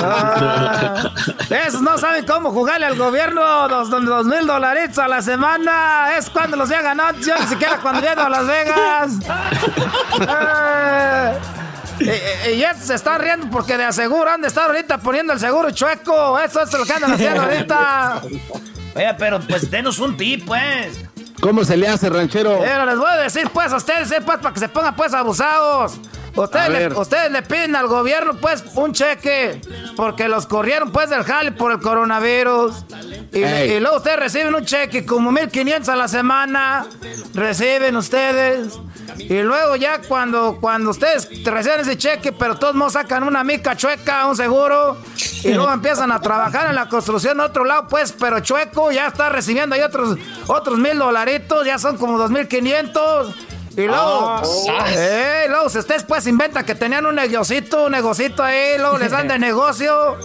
Ah, 0.02 1.10
esos 1.66 1.82
no 1.82 1.98
saben 1.98 2.24
cómo 2.26 2.50
jugarle 2.52 2.86
al 2.86 2.96
gobierno 2.96 3.68
dos, 3.68 3.90
dos, 3.90 4.04
dos 4.04 4.24
mil 4.26 4.46
dolaritos 4.46 4.98
a 4.98 5.08
la 5.08 5.20
semana. 5.22 6.16
Es 6.16 6.30
cuando 6.30 6.56
los 6.56 6.70
había 6.70 6.82
ganado, 6.82 7.18
yo 7.18 7.36
ni 7.38 7.46
siquiera 7.46 7.78
cuando 7.78 8.00
llego 8.00 8.20
a 8.22 8.28
Las 8.28 8.46
Vegas. 8.46 9.10
Ah, 10.28 11.32
y, 11.98 12.04
y- 12.50 12.52
y 12.54 12.64
estos 12.64 12.86
se 12.86 12.94
están 12.94 13.20
riendo 13.20 13.48
porque 13.50 13.76
de 13.76 13.84
aseguro 13.84 14.30
han 14.30 14.40
de 14.40 14.48
estar 14.48 14.66
ahorita 14.66 14.98
poniendo 14.98 15.32
el 15.32 15.40
seguro 15.40 15.70
chueco. 15.70 16.38
Eso 16.38 16.62
es 16.62 16.72
lo 16.72 16.84
que 16.84 16.92
andan 16.92 17.12
haciendo 17.12 17.42
ahorita. 17.42 18.22
Oye, 18.94 19.14
pero 19.18 19.40
pues 19.40 19.70
denos 19.70 19.98
un 19.98 20.16
tip, 20.16 20.46
pues. 20.46 20.98
¿Cómo 21.40 21.64
se 21.64 21.76
le 21.76 21.88
hace, 21.88 22.08
ranchero? 22.08 22.58
Pero 22.60 22.86
les 22.86 22.98
voy 22.98 23.10
a 23.10 23.16
decir 23.16 23.48
pues 23.52 23.72
a 23.72 23.76
ustedes, 23.76 24.10
eh, 24.12 24.20
pues, 24.24 24.38
para 24.38 24.52
que 24.52 24.60
se 24.60 24.68
pongan 24.68 24.94
pues 24.94 25.14
abusados. 25.14 25.98
Ustedes 26.36 26.70
le, 26.70 26.86
ustedes 26.98 27.32
le 27.32 27.42
piden 27.42 27.74
al 27.74 27.88
gobierno 27.88 28.34
pues 28.40 28.62
un 28.76 28.92
cheque 28.92 29.60
porque 29.96 30.28
los 30.28 30.46
corrieron 30.46 30.92
pues 30.92 31.10
del 31.10 31.24
jale 31.24 31.52
por 31.52 31.72
el 31.72 31.80
coronavirus. 31.80 32.84
Y, 33.32 33.38
y, 33.38 33.80
luego 33.80 33.96
ustedes 33.96 34.18
reciben 34.18 34.54
un 34.54 34.64
cheque 34.64 35.04
como 35.04 35.32
1500 35.32 35.88
a 35.88 35.96
la 35.96 36.08
semana. 36.08 36.86
Reciben 37.34 37.96
ustedes. 37.96 38.78
Y 39.18 39.42
luego 39.42 39.76
ya 39.76 40.00
cuando, 40.00 40.58
cuando 40.60 40.90
ustedes 40.90 41.28
reciben 41.44 41.80
ese 41.80 41.96
cheque, 41.96 42.32
pero 42.32 42.56
todos 42.56 42.74
modos 42.74 42.94
sacan 42.94 43.22
una 43.24 43.44
mica 43.44 43.76
chueca, 43.76 44.26
un 44.26 44.36
seguro. 44.36 44.98
Y 45.42 45.52
luego 45.54 45.72
empiezan 45.72 46.12
a 46.12 46.20
trabajar 46.20 46.68
en 46.68 46.74
la 46.74 46.88
construcción 46.88 47.38
de 47.38 47.44
otro 47.44 47.64
lado, 47.64 47.86
pues, 47.88 48.12
pero 48.12 48.40
chueco, 48.40 48.92
ya 48.92 49.06
está 49.06 49.28
recibiendo 49.28 49.74
ahí 49.74 49.82
otros, 49.82 50.18
otros 50.46 50.78
mil 50.78 50.98
dolaritos, 50.98 51.66
ya 51.66 51.78
son 51.78 51.96
como 51.96 52.18
dos 52.18 52.30
mil 52.30 52.46
quinientos. 52.46 53.34
Y 53.76 53.86
luego, 53.86 54.42
eh, 54.88 55.46
luego 55.48 55.66
ustedes 55.66 56.02
pues 56.02 56.26
inventan 56.26 56.64
que 56.64 56.74
tenían 56.74 57.06
un 57.06 57.14
negocito, 57.14 57.86
un 57.86 57.92
negocito 57.92 58.42
ahí, 58.42 58.76
luego 58.78 58.98
les 58.98 59.10
dan 59.10 59.28
de 59.28 59.38
negocio. 59.50 60.16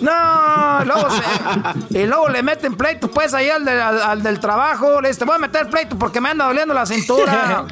No, 0.00 0.84
luego 0.84 1.08
se, 1.10 1.22
y 1.98 2.06
luego 2.06 2.28
le 2.28 2.42
meten 2.42 2.74
pleito 2.74 3.10
pues 3.10 3.34
ahí 3.34 3.50
al, 3.50 3.68
al, 3.68 4.22
del 4.22 4.40
trabajo. 4.40 5.00
Le 5.00 5.08
dice, 5.08 5.20
te 5.20 5.24
voy 5.24 5.36
a 5.36 5.38
meter 5.38 5.68
pleito 5.68 5.98
porque 5.98 6.20
me 6.20 6.30
anda 6.30 6.46
doliendo 6.46 6.72
la 6.72 6.86
cintura. 6.86 7.66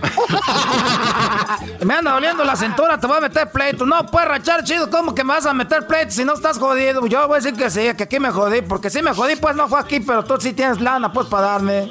me 1.84 1.94
anda 1.94 2.12
doliendo 2.12 2.44
la 2.44 2.56
cintura, 2.56 2.98
te 2.98 3.06
voy 3.06 3.18
a 3.18 3.20
meter 3.20 3.50
pleito. 3.50 3.86
No, 3.86 4.04
puedes 4.06 4.28
rachar 4.28 4.64
chido, 4.64 4.90
¿cómo 4.90 5.14
que 5.14 5.24
me 5.24 5.34
vas 5.34 5.46
a 5.46 5.54
meter 5.54 5.86
pleito 5.86 6.10
si 6.10 6.24
no 6.24 6.34
estás 6.34 6.58
jodido? 6.58 7.06
Yo 7.06 7.26
voy 7.26 7.38
a 7.38 7.40
decir 7.40 7.58
que 7.58 7.70
sí, 7.70 7.94
que 7.94 8.04
aquí 8.04 8.20
me 8.20 8.30
jodí, 8.30 8.60
porque 8.62 8.90
si 8.90 9.00
me 9.02 9.14
jodí 9.14 9.36
pues 9.36 9.56
no 9.56 9.68
fue 9.68 9.80
aquí, 9.80 10.00
pero 10.00 10.24
tú 10.24 10.36
sí 10.38 10.52
tienes 10.52 10.80
lana 10.80 11.12
pues 11.12 11.28
para 11.28 11.48
darme. 11.48 11.88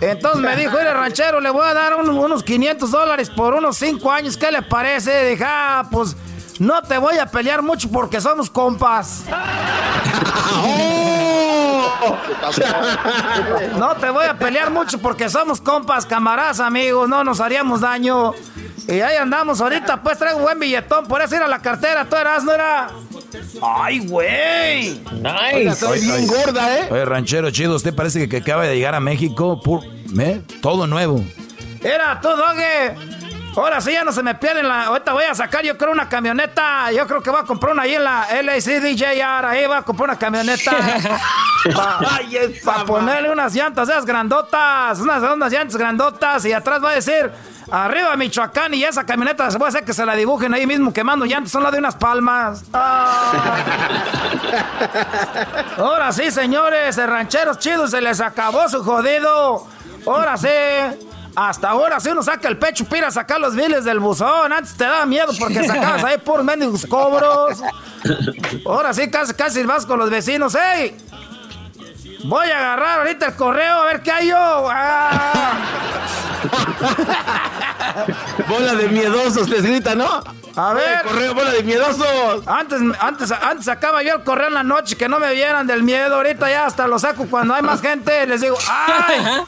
Entonces 0.00 0.40
me 0.40 0.56
dijo, 0.56 0.78
el 0.78 0.94
ranchero, 0.94 1.40
le 1.40 1.50
voy 1.50 1.66
a 1.66 1.74
dar 1.74 1.94
unos 2.28 2.42
500 2.42 2.90
dólares 2.90 3.30
por 3.30 3.54
unos 3.54 3.76
5 3.76 4.12
años, 4.12 4.36
¿qué 4.36 4.52
le 4.52 4.62
parece? 4.62 5.30
Dije, 5.30 5.44
ah, 5.46 5.86
pues... 5.90 6.16
No 6.58 6.82
te 6.82 6.98
voy 6.98 7.16
a 7.18 7.26
pelear 7.26 7.62
mucho 7.62 7.88
porque 7.88 8.20
somos 8.20 8.50
compas. 8.50 9.24
No 13.76 13.94
te 13.96 14.10
voy 14.10 14.26
a 14.26 14.34
pelear 14.34 14.70
mucho 14.70 14.98
porque 14.98 15.28
somos 15.28 15.60
compas, 15.60 16.06
camaradas, 16.06 16.60
amigos. 16.60 17.08
No 17.08 17.24
nos 17.24 17.40
haríamos 17.40 17.80
daño. 17.80 18.32
Y 18.86 19.00
ahí 19.00 19.16
andamos 19.16 19.60
ahorita, 19.60 20.02
pues 20.02 20.18
traigo 20.18 20.38
un 20.38 20.44
buen 20.44 20.58
billetón. 20.58 21.06
Por 21.06 21.20
eso 21.20 21.36
ir 21.36 21.42
a 21.42 21.48
la 21.48 21.60
cartera, 21.60 22.06
tú 22.06 22.16
eras, 22.16 22.44
no 22.44 22.52
era. 22.52 22.88
¡Ay, 23.60 23.98
güey! 24.06 25.02
Nice. 25.12 25.84
Oye, 25.84 26.00
bien 26.00 26.26
gorda, 26.26 26.78
¿eh? 26.78 26.88
Oye, 26.90 27.04
ranchero 27.04 27.50
chido, 27.50 27.76
usted 27.76 27.94
parece 27.94 28.28
que, 28.28 28.38
acaba 28.38 28.64
de 28.64 28.76
llegar 28.76 28.94
a 28.94 29.00
México. 29.00 29.60
Por, 29.60 29.82
¿eh? 30.18 30.42
Todo 30.62 30.86
nuevo. 30.86 31.22
Era 31.80 32.20
tú, 32.20 32.28
Doge. 32.28 32.96
Ahora 33.56 33.80
sí 33.80 33.92
ya 33.92 34.04
no 34.04 34.12
se 34.12 34.22
me 34.22 34.34
pierden 34.36 34.68
la. 34.68 34.84
Ahorita 34.84 35.12
voy 35.12 35.24
a 35.24 35.34
sacar, 35.34 35.64
yo 35.64 35.76
creo, 35.76 35.90
una 35.90 36.08
camioneta. 36.08 36.92
Yo 36.92 37.06
creo 37.08 37.20
que 37.20 37.30
voy 37.30 37.40
a 37.40 37.44
comprar 37.44 37.72
una 37.72 37.82
ahí 37.82 37.94
en 37.94 38.04
la 38.04 38.26
LACDJR. 38.42 39.46
Ahí 39.46 39.66
voy 39.66 39.76
a 39.76 39.82
comprar 39.82 40.10
una 40.10 40.18
camioneta. 40.18 40.72
Para 42.64 42.84
ponerle 42.84 43.30
unas 43.30 43.52
llantas 43.54 43.88
esas 43.88 44.04
grandotas. 44.06 45.00
Unas, 45.00 45.22
unas 45.22 45.52
llantas 45.52 45.76
grandotas. 45.76 46.44
Y 46.44 46.52
atrás 46.52 46.82
va 46.82 46.90
a 46.90 46.94
decir. 46.94 47.32
Arriba 47.70 48.16
Michoacán 48.16 48.72
y 48.72 48.82
esa 48.82 49.04
camioneta 49.04 49.50
se 49.50 49.58
puede 49.58 49.68
hacer 49.68 49.84
que 49.84 49.92
se 49.92 50.06
la 50.06 50.14
dibujen 50.14 50.54
ahí 50.54 50.66
mismo 50.66 50.90
quemando 50.90 51.26
llantas, 51.26 51.52
son 51.52 51.62
las 51.62 51.70
de 51.70 51.78
unas 51.78 51.96
palmas. 51.96 52.64
Ahora 55.76 56.10
sí, 56.12 56.30
señores, 56.30 56.96
rancheros 56.96 57.58
chidos 57.58 57.90
se 57.90 58.00
les 58.00 58.22
acabó 58.22 58.66
su 58.70 58.82
jodido. 58.82 59.66
Ahora 60.06 60.38
sí. 60.38 60.48
Hasta 61.40 61.70
ahora 61.70 62.00
si 62.00 62.08
uno 62.08 62.20
saca 62.20 62.48
el 62.48 62.58
pecho 62.58 62.84
para 62.84 63.12
sacar 63.12 63.38
los 63.38 63.54
biles 63.54 63.84
del 63.84 64.00
buzón. 64.00 64.52
Antes 64.52 64.76
te 64.76 64.82
daba 64.82 65.06
miedo 65.06 65.32
porque 65.38 65.64
sacabas 65.64 66.02
ahí 66.02 66.18
por 66.18 66.42
mendigos 66.42 66.84
cobros. 66.84 67.62
Ahora 68.66 68.92
sí 68.92 69.08
casi, 69.08 69.34
casi 69.34 69.62
vas 69.62 69.86
con 69.86 70.00
los 70.00 70.10
vecinos. 70.10 70.56
¡Ey! 70.56 70.96
Voy 72.24 72.48
a 72.48 72.58
agarrar 72.58 72.98
ahorita 72.98 73.26
el 73.26 73.34
correo 73.36 73.82
a 73.82 73.84
ver 73.84 74.02
qué 74.02 74.10
hay 74.10 74.28
yo. 74.30 74.36
Ah. 74.36 75.52
bola 78.48 78.74
de 78.74 78.88
miedosos, 78.88 79.48
les 79.48 79.62
grita, 79.62 79.94
¿no? 79.94 80.20
A 80.56 80.72
ver. 80.72 81.02
correo, 81.04 81.34
bola 81.34 81.52
de 81.52 81.62
miedosos. 81.62 82.48
Antes, 82.48 82.80
antes, 82.98 83.30
antes 83.30 83.64
sacaba 83.64 84.02
yo 84.02 84.16
el 84.16 84.24
correo 84.24 84.48
en 84.48 84.54
la 84.54 84.64
noche 84.64 84.96
que 84.96 85.08
no 85.08 85.20
me 85.20 85.32
vieran 85.32 85.68
del 85.68 85.84
miedo. 85.84 86.16
Ahorita 86.16 86.50
ya 86.50 86.66
hasta 86.66 86.88
lo 86.88 86.98
saco 86.98 87.28
cuando 87.30 87.54
hay 87.54 87.62
más 87.62 87.80
gente. 87.80 88.26
Les 88.26 88.40
digo, 88.40 88.56
¡ay! 88.68 89.44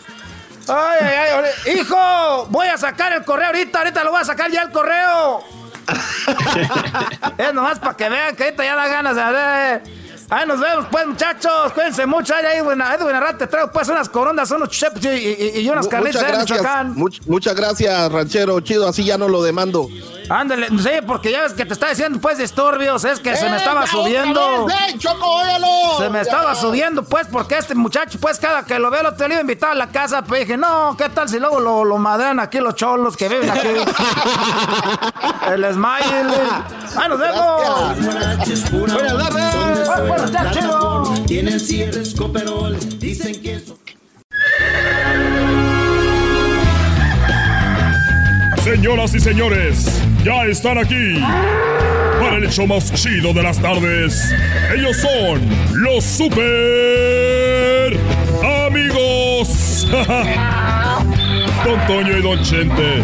Ay, 0.68 0.98
ay, 1.00 1.44
ay, 1.66 1.72
hijo, 1.74 2.46
voy 2.50 2.68
a 2.68 2.76
sacar 2.76 3.12
el 3.12 3.24
correo 3.24 3.46
ahorita, 3.46 3.78
ahorita 3.78 4.04
lo 4.04 4.12
voy 4.12 4.20
a 4.20 4.24
sacar 4.24 4.50
ya 4.50 4.62
el 4.62 4.70
correo. 4.70 5.42
es 7.38 7.54
nomás 7.54 7.78
para 7.78 7.96
que 7.96 8.08
vean 8.08 8.36
que 8.36 8.44
ahorita 8.44 8.64
ya 8.64 8.76
da 8.76 8.86
ganas 8.86 9.16
de... 9.16 9.99
Ahí 10.30 10.46
nos 10.46 10.60
vemos, 10.60 10.86
pues, 10.90 11.06
muchachos. 11.08 11.72
Cuídense 11.74 12.06
mucho. 12.06 12.34
Ahí, 12.34 12.46
ahí, 12.46 12.60
buena, 12.60 12.94
Edwin 12.94 13.16
te 13.36 13.48
traigo, 13.48 13.72
pues, 13.72 13.88
unas 13.88 14.08
corondas, 14.08 14.48
unos 14.52 14.68
chips 14.68 15.04
y, 15.04 15.60
y, 15.60 15.68
unas 15.68 15.88
carnitas 15.88 16.24
de 16.24 16.38
Michoacán. 16.38 16.94
muchas 17.26 17.54
gracias, 17.56 18.12
ranchero. 18.12 18.60
Chido, 18.60 18.88
así 18.88 19.04
ya 19.04 19.18
no 19.18 19.28
lo 19.28 19.42
demando. 19.42 19.88
Ándale, 20.28 20.68
sí, 20.68 20.90
porque 21.04 21.32
ya 21.32 21.42
ves 21.42 21.54
que 21.54 21.64
te 21.64 21.72
está 21.72 21.88
diciendo, 21.88 22.20
pues, 22.20 22.38
disturbios. 22.38 23.04
Es 23.04 23.18
que 23.18 23.36
se 23.36 23.50
me 23.50 23.56
estaba 23.56 23.86
subiendo. 23.88 24.68
Choco, 24.98 25.40
Se 25.98 26.08
me 26.08 26.20
estaba 26.20 26.54
subiendo, 26.54 27.02
pues, 27.02 27.26
porque 27.26 27.58
este 27.58 27.74
muchacho, 27.74 28.18
pues, 28.20 28.38
cada 28.38 28.64
que 28.64 28.78
lo 28.78 28.90
veo, 28.90 29.02
lo 29.02 29.14
te 29.14 29.26
iba 29.26 29.38
a 29.38 29.40
invitar 29.40 29.72
a 29.72 29.74
la 29.74 29.88
casa. 29.88 30.22
Pues 30.22 30.42
dije, 30.42 30.56
no, 30.56 30.96
¿qué 30.96 31.08
tal 31.08 31.28
si 31.28 31.40
luego 31.40 31.58
lo, 31.58 31.84
lo 31.84 31.98
madrean 31.98 32.38
aquí 32.38 32.58
los 32.58 32.76
cholos 32.76 33.16
que 33.16 33.28
viven 33.28 33.50
aquí? 33.50 33.68
El 35.50 35.64
smile. 35.74 36.32
¡Ay, 36.96 37.08
nos 37.08 37.18
vemos! 37.18 37.62
Buenas 38.70 39.28
tardes. 39.32 40.19
Tienen 41.26 41.60
cierres 41.60 42.14
coperol, 42.14 42.76
dicen 42.98 43.40
que 43.40 43.60
Señoras 48.64 49.14
y 49.14 49.20
señores, 49.20 49.86
ya 50.22 50.44
están 50.44 50.78
aquí 50.78 51.18
para 52.20 52.36
el 52.36 52.44
hecho 52.44 52.66
más 52.66 52.92
chido 52.92 53.32
de 53.32 53.42
las 53.42 53.58
tardes. 53.58 54.32
Ellos 54.76 54.96
son 54.98 55.40
los 55.82 56.04
super 56.04 56.38
amigos. 58.66 59.88
Don 61.64 61.86
Toño 61.86 62.18
y 62.18 62.22
Don 62.22 62.42
Chente. 62.42 63.02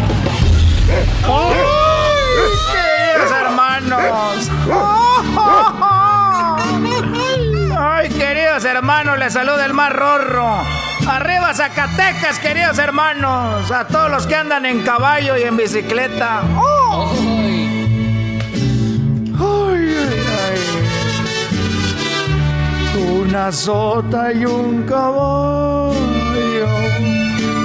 ¡Ay, 1.25 1.55
queridos 2.71 3.31
hermanos! 3.31 4.51
¡Ay, 8.57 8.63
queridos 8.63 8.75
hermanos! 8.75 9.19
Les 9.19 9.33
saluda 9.33 9.65
el 9.67 9.73
más 9.75 9.93
rorro. 9.93 10.63
Arriba 11.07 11.53
Zacatecas, 11.53 12.39
queridos 12.39 12.79
hermanos. 12.79 13.69
A 13.71 13.85
todos 13.85 14.09
los 14.09 14.25
que 14.25 14.35
andan 14.35 14.65
en 14.65 14.81
caballo 14.81 15.37
y 15.37 15.43
en 15.43 15.55
bicicleta. 15.57 16.41
¡Oh! 16.57 17.13
Ay, 19.39 19.95
ay, 20.41 20.59
Una 23.21 23.51
sota 23.51 24.33
y 24.33 24.43
un 24.45 24.87
caballo. 24.87 25.93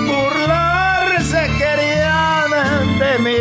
Burlarse 0.06 1.50
querían 1.56 2.50
de 2.98 3.18
mí. 3.18 3.40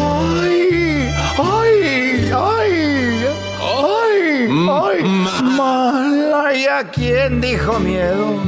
Ay, 0.00 1.10
ay, 1.38 2.30
ay. 2.32 3.26
Ay, 3.66 4.48
ay. 4.70 5.97
Mala, 6.48 6.56
¿y 6.56 6.66
a 6.66 6.84
quién 6.84 7.40
dijo 7.42 7.78
miedo? 7.78 8.40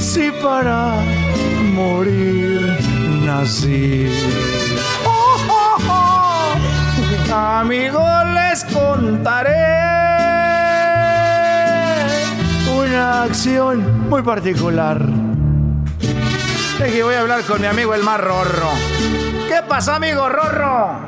si 0.00 0.32
para 0.42 0.94
morir 1.72 2.76
nací. 3.24 4.08
Oh, 5.04 5.36
oh, 5.88 6.54
Amigo, 7.32 8.04
les 8.34 8.64
contaré 8.64 9.52
una 12.76 13.22
acción 13.22 14.08
muy 14.08 14.22
particular. 14.22 15.00
que 16.78 17.02
voy 17.04 17.14
a 17.14 17.20
hablar 17.20 17.42
con 17.44 17.60
mi 17.60 17.68
amigo 17.68 17.94
el 17.94 18.02
más 18.02 18.20
rorro. 18.20 18.70
¿Qué 19.46 19.60
pasa, 19.68 19.96
amigo 19.96 20.28
Rorro? 20.28 20.98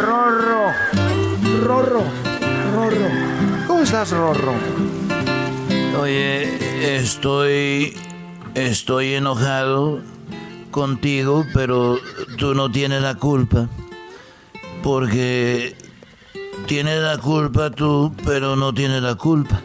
Rorro, 0.00 0.72
Rorro, 1.64 2.02
Rorro. 2.74 3.29
¿Cómo 3.80 3.86
estás, 3.86 4.10
Rorro? 4.10 4.52
Oye, 5.98 6.96
estoy. 6.98 7.96
Estoy 8.54 9.14
enojado 9.14 10.02
contigo, 10.70 11.46
pero 11.54 11.98
tú 12.36 12.54
no 12.54 12.70
tienes 12.70 13.00
la 13.00 13.14
culpa. 13.14 13.68
Porque 14.82 15.74
tienes 16.66 17.00
la 17.00 17.16
culpa 17.16 17.70
tú, 17.70 18.14
pero 18.26 18.54
no 18.54 18.74
tienes 18.74 19.00
la 19.00 19.14
culpa. 19.14 19.62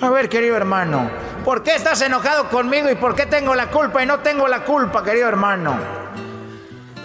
A 0.00 0.08
ver, 0.08 0.30
querido 0.30 0.56
hermano, 0.56 1.10
¿por 1.44 1.62
qué 1.62 1.74
estás 1.74 2.00
enojado 2.00 2.48
conmigo 2.48 2.90
y 2.90 2.94
por 2.94 3.14
qué 3.14 3.26
tengo 3.26 3.54
la 3.54 3.70
culpa 3.70 4.02
y 4.02 4.06
no 4.06 4.20
tengo 4.20 4.48
la 4.48 4.64
culpa, 4.64 5.04
querido 5.04 5.28
hermano? 5.28 5.76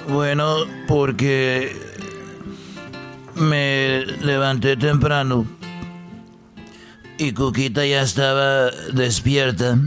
Bueno, 0.08 0.60
porque 0.88 1.75
me 3.36 4.06
levanté 4.21 4.78
temprano 4.78 5.59
Y 7.19 7.34
Cuquita 7.34 7.86
ya 7.86 8.01
estaba 8.01 8.71
despierta 8.93 9.77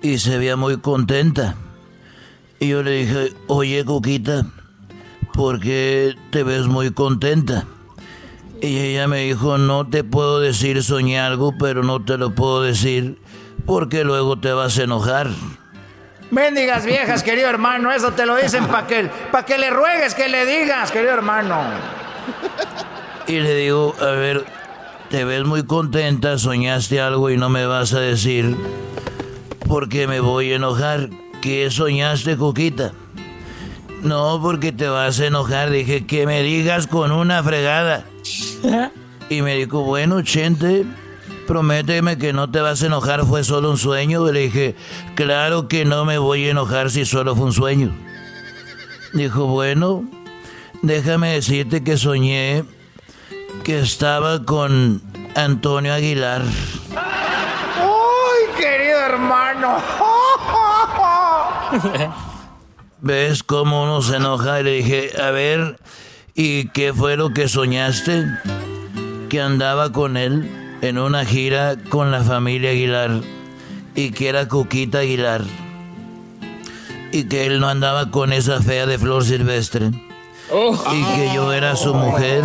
y 0.00 0.16
se 0.16 0.38
veía 0.38 0.56
muy 0.56 0.78
contenta. 0.78 1.54
Y 2.58 2.68
yo 2.68 2.82
le 2.82 2.92
dije, 2.92 3.34
oye 3.46 3.84
Cuquita, 3.84 4.46
¿por 5.34 5.60
qué 5.60 6.16
te 6.30 6.42
ves 6.42 6.66
muy 6.66 6.92
contenta? 6.92 7.66
Y 8.62 8.78
ella 8.78 9.06
me 9.06 9.18
dijo, 9.26 9.58
no 9.58 9.86
te 9.86 10.02
puedo 10.02 10.40
decir 10.40 10.82
soñé 10.82 11.20
algo, 11.20 11.52
pero 11.58 11.82
no 11.82 12.02
te 12.02 12.16
lo 12.16 12.34
puedo 12.34 12.62
decir 12.62 13.18
porque 13.66 14.02
luego 14.02 14.38
te 14.40 14.50
vas 14.50 14.78
a 14.78 14.84
enojar. 14.84 15.28
Mendigas 16.30 16.86
viejas, 16.86 17.22
querido 17.22 17.50
hermano, 17.50 17.92
eso 17.92 18.12
te 18.12 18.24
lo 18.24 18.36
dicen 18.36 18.66
para 18.68 18.86
que, 18.86 19.10
pa 19.30 19.44
que 19.44 19.58
le 19.58 19.68
ruegues, 19.68 20.14
que 20.14 20.30
le 20.30 20.46
digas, 20.46 20.90
querido 20.90 21.12
hermano. 21.12 21.64
Y 23.26 23.40
le 23.40 23.54
digo, 23.56 23.94
a 24.00 24.06
ver, 24.06 24.63
te 25.14 25.24
ves 25.24 25.44
muy 25.44 25.62
contenta, 25.62 26.38
soñaste 26.38 27.00
algo 27.00 27.30
y 27.30 27.36
no 27.36 27.48
me 27.48 27.66
vas 27.66 27.92
a 27.92 28.00
decir 28.00 28.56
porque 29.68 30.08
me 30.08 30.18
voy 30.18 30.50
a 30.50 30.56
enojar. 30.56 31.08
¿Qué 31.40 31.70
soñaste, 31.70 32.36
Coquita? 32.36 32.90
No, 34.02 34.40
porque 34.42 34.72
te 34.72 34.88
vas 34.88 35.20
a 35.20 35.26
enojar. 35.26 35.70
Dije 35.70 36.04
que 36.04 36.26
me 36.26 36.42
digas 36.42 36.88
con 36.88 37.12
una 37.12 37.44
fregada. 37.44 38.04
Y 39.30 39.42
me 39.42 39.54
dijo, 39.54 39.84
bueno, 39.84 40.20
Chente, 40.22 40.84
prométeme 41.46 42.18
que 42.18 42.32
no 42.32 42.50
te 42.50 42.58
vas 42.60 42.82
a 42.82 42.86
enojar, 42.86 43.24
fue 43.24 43.44
solo 43.44 43.70
un 43.70 43.78
sueño. 43.78 44.28
Le 44.32 44.40
dije, 44.40 44.74
claro 45.14 45.68
que 45.68 45.84
no 45.84 46.04
me 46.04 46.18
voy 46.18 46.46
a 46.46 46.50
enojar 46.50 46.90
si 46.90 47.04
solo 47.04 47.36
fue 47.36 47.44
un 47.46 47.52
sueño. 47.52 47.94
Dijo, 49.12 49.46
bueno, 49.46 50.10
déjame 50.82 51.34
decirte 51.34 51.84
que 51.84 51.98
soñé 51.98 52.64
que 53.62 53.78
estaba 53.80 54.44
con 54.44 55.02
Antonio 55.34 55.94
Aguilar. 55.94 56.42
¡Ay, 56.96 58.54
querido 58.58 58.98
hermano! 58.98 59.78
¿Ves 63.00 63.42
cómo 63.42 63.84
uno 63.84 64.02
se 64.02 64.16
enoja? 64.16 64.60
Y 64.60 64.64
le 64.64 64.70
dije, 64.76 65.10
a 65.20 65.30
ver, 65.30 65.78
¿y 66.34 66.68
qué 66.68 66.92
fue 66.92 67.16
lo 67.16 67.32
que 67.32 67.48
soñaste? 67.48 68.26
Que 69.28 69.40
andaba 69.40 69.92
con 69.92 70.16
él 70.16 70.78
en 70.80 70.98
una 70.98 71.24
gira 71.24 71.76
con 71.88 72.10
la 72.10 72.22
familia 72.22 72.70
Aguilar 72.70 73.20
y 73.94 74.10
que 74.10 74.28
era 74.28 74.48
Cuquita 74.48 74.98
Aguilar 74.98 75.42
y 77.14 77.24
que 77.28 77.46
él 77.46 77.60
no 77.60 77.68
andaba 77.68 78.10
con 78.10 78.32
esa 78.32 78.60
fea 78.60 78.86
de 78.86 78.98
flor 78.98 79.24
silvestre 79.24 79.90
y 80.92 81.04
que 81.16 81.30
yo 81.32 81.52
era 81.52 81.76
su 81.76 81.94
mujer 81.94 82.42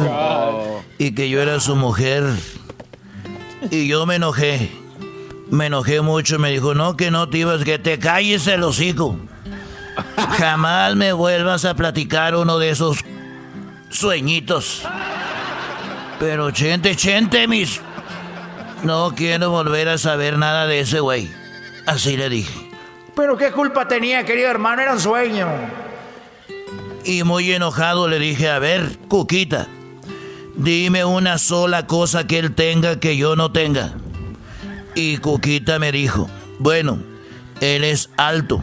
y 1.00 1.16
que 1.16 1.30
yo 1.30 1.42
era 1.42 1.60
su 1.60 1.76
mujer 1.76 2.24
y 3.72 3.88
yo 3.88 4.06
me 4.06 4.16
enojé 4.16 4.70
me 5.50 5.66
enojé 5.66 6.02
mucho 6.02 6.38
me 6.38 6.52
dijo 6.52 6.76
no 6.76 6.96
que 6.96 7.10
no 7.10 7.28
te 7.28 7.40
ibas 7.40 7.64
que 7.64 7.80
te 7.80 7.98
calles 7.98 8.46
el 8.46 8.64
hocico 8.64 9.18
jamás 10.38 10.96
me 10.96 11.12
vuelvas 11.14 11.66
a 11.66 11.74
platicar 11.74 12.36
uno 12.36 12.60
de 12.60 12.70
esos 12.70 13.00
sueñitos 13.90 14.84
pero 16.20 16.52
chente 16.52 16.96
chente 16.96 17.48
mis 17.48 17.82
no 18.84 19.14
quiero 19.16 19.50
volver 19.50 19.90
a 19.90 19.98
saber 19.98 20.38
nada 20.38 20.66
de 20.66 20.80
ese 20.80 21.00
güey. 21.00 21.30
Así 21.86 22.16
le 22.16 22.30
dije. 22.30 22.70
Pero 23.16 23.36
qué 23.36 23.52
culpa 23.52 23.88
tenía, 23.88 24.24
querido 24.24 24.50
hermano, 24.50 24.82
era 24.82 24.94
un 24.94 25.00
sueño. 25.00 25.48
Y 27.04 27.24
muy 27.24 27.52
enojado 27.52 28.08
le 28.08 28.20
dije, 28.20 28.50
a 28.50 28.60
ver, 28.60 28.98
Cuquita, 29.08 29.68
dime 30.60 31.06
una 31.06 31.38
sola 31.38 31.88
cosa 31.88 32.28
que 32.28 32.38
él 32.38 32.54
tenga 32.54 33.00
que 33.00 33.17
yo 33.17 33.36
no 33.36 33.52
tenga. 33.52 33.93
Y 34.95 35.17
Cuquita 35.17 35.80
me 35.80 35.91
dijo, 35.91 36.30
bueno, 36.60 37.00
él 37.62 37.84
es 37.84 38.10
alto, 38.17 38.62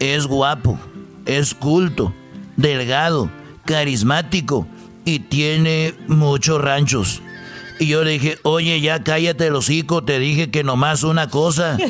es 0.00 0.26
guapo, 0.26 0.78
es 1.26 1.54
culto, 1.54 2.12
delgado, 2.56 3.30
carismático 3.64 4.66
y 5.04 5.20
tiene 5.20 5.94
muchos 6.08 6.60
ranchos. 6.60 7.22
Y 7.78 7.86
yo 7.88 8.04
le 8.04 8.12
dije, 8.12 8.38
oye, 8.44 8.80
ya 8.80 9.02
cállate 9.02 9.48
el 9.48 9.56
hocico, 9.56 10.04
te 10.04 10.18
dije 10.18 10.50
que 10.50 10.64
nomás 10.64 11.02
una 11.02 11.28
cosa. 11.28 11.76
Ay, 11.80 11.88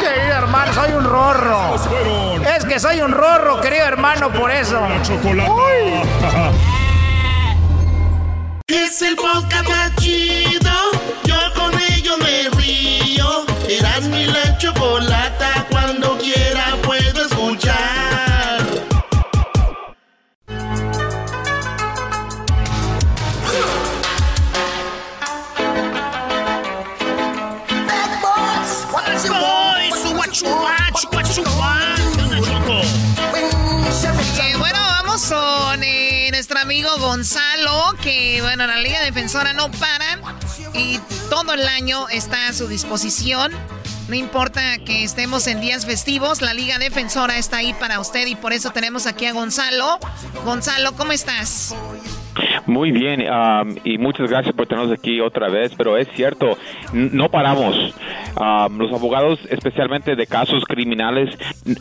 querido 0.00 0.34
hermano, 0.36 0.72
soy 0.72 0.92
un 0.92 1.04
rorro. 1.04 2.25
Es 2.54 2.64
que 2.64 2.78
soy 2.78 3.00
un 3.00 3.12
rorro, 3.12 3.60
querido 3.60 3.84
hermano, 3.86 4.30
por 4.30 4.50
eso. 4.50 4.78
Es 5.02 5.08
el 41.56 41.68
año 41.68 42.08
está 42.08 42.48
a 42.48 42.52
su 42.52 42.68
disposición. 42.68 43.52
No 44.08 44.14
importa 44.14 44.78
que 44.78 45.02
estemos 45.02 45.46
en 45.46 45.60
días 45.60 45.84
festivos, 45.84 46.40
la 46.40 46.54
Liga 46.54 46.78
Defensora 46.78 47.38
está 47.38 47.58
ahí 47.58 47.74
para 47.80 47.98
usted 47.98 48.26
y 48.26 48.36
por 48.36 48.52
eso 48.52 48.70
tenemos 48.70 49.06
aquí 49.06 49.26
a 49.26 49.32
Gonzalo. 49.32 49.98
Gonzalo, 50.44 50.92
¿cómo 50.92 51.12
estás? 51.12 51.74
Muy 52.66 52.92
bien, 52.92 53.22
um, 53.22 53.76
y 53.84 53.98
muchas 53.98 54.28
gracias 54.28 54.54
por 54.54 54.66
tenernos 54.66 54.92
aquí 54.92 55.20
otra 55.20 55.48
vez, 55.48 55.72
pero 55.76 55.96
es 55.96 56.08
cierto, 56.14 56.58
no 56.92 57.28
paramos. 57.30 57.94
Um, 58.38 58.76
los 58.76 58.92
abogados, 58.92 59.38
especialmente 59.48 60.14
de 60.14 60.26
casos 60.26 60.62
criminales, 60.66 61.30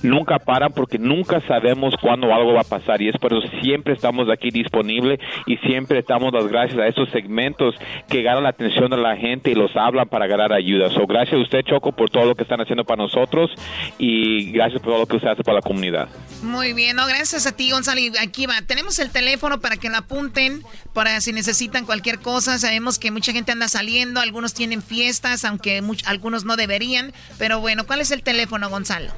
nunca 0.03 0.39
paran 0.39 0.71
porque 0.71 0.97
nunca 0.97 1.41
sabemos 1.47 1.93
cuándo 2.01 2.33
algo 2.33 2.53
va 2.53 2.61
a 2.61 2.63
pasar 2.63 3.01
y 3.01 3.09
es 3.09 3.17
por 3.17 3.33
eso 3.33 3.45
siempre 3.61 3.93
estamos 3.93 4.29
aquí 4.29 4.51
disponibles 4.51 5.19
y 5.47 5.57
siempre 5.57 6.01
damos 6.07 6.31
las 6.33 6.47
gracias 6.47 6.79
a 6.79 6.87
esos 6.87 7.09
segmentos 7.09 7.75
que 8.07 8.21
ganan 8.21 8.43
la 8.43 8.49
atención 8.49 8.89
de 8.89 8.95
la 8.95 9.17
gente 9.17 9.51
y 9.51 9.53
los 9.53 9.75
hablan 9.75 10.07
para 10.07 10.27
ganar 10.27 10.53
ayuda. 10.53 10.89
So, 10.91 11.05
gracias 11.05 11.35
a 11.35 11.43
usted, 11.43 11.61
Choco, 11.63 11.91
por 11.91 12.09
todo 12.09 12.23
lo 12.23 12.35
que 12.35 12.43
están 12.43 12.61
haciendo 12.61 12.85
para 12.85 13.03
nosotros 13.03 13.51
y 13.97 14.51
gracias 14.51 14.81
por 14.81 14.91
todo 14.93 14.99
lo 15.01 15.05
que 15.07 15.17
usted 15.17 15.27
hace 15.29 15.43
para 15.43 15.55
la 15.57 15.61
comunidad. 15.61 16.07
Muy 16.41 16.71
bien, 16.71 16.95
no, 16.95 17.05
gracias 17.05 17.45
a 17.47 17.55
ti, 17.55 17.71
Gonzalo. 17.71 17.99
Aquí 18.21 18.45
va, 18.45 18.61
tenemos 18.65 18.97
el 18.99 19.11
teléfono 19.11 19.59
para 19.59 19.75
que 19.75 19.89
lo 19.89 19.97
apunten, 19.97 20.61
para 20.93 21.19
si 21.19 21.33
necesitan 21.33 21.85
cualquier 21.85 22.19
cosa. 22.19 22.57
Sabemos 22.59 22.97
que 22.97 23.11
mucha 23.11 23.33
gente 23.33 23.51
anda 23.51 23.67
saliendo, 23.67 24.21
algunos 24.21 24.53
tienen 24.53 24.81
fiestas, 24.81 25.43
aunque 25.43 25.81
much- 25.81 26.03
algunos 26.07 26.44
no 26.45 26.55
deberían. 26.55 27.13
Pero 27.37 27.59
bueno, 27.59 27.85
¿cuál 27.85 28.01
es 28.01 28.11
el 28.11 28.23
teléfono, 28.23 28.69
Gonzalo? 28.69 29.11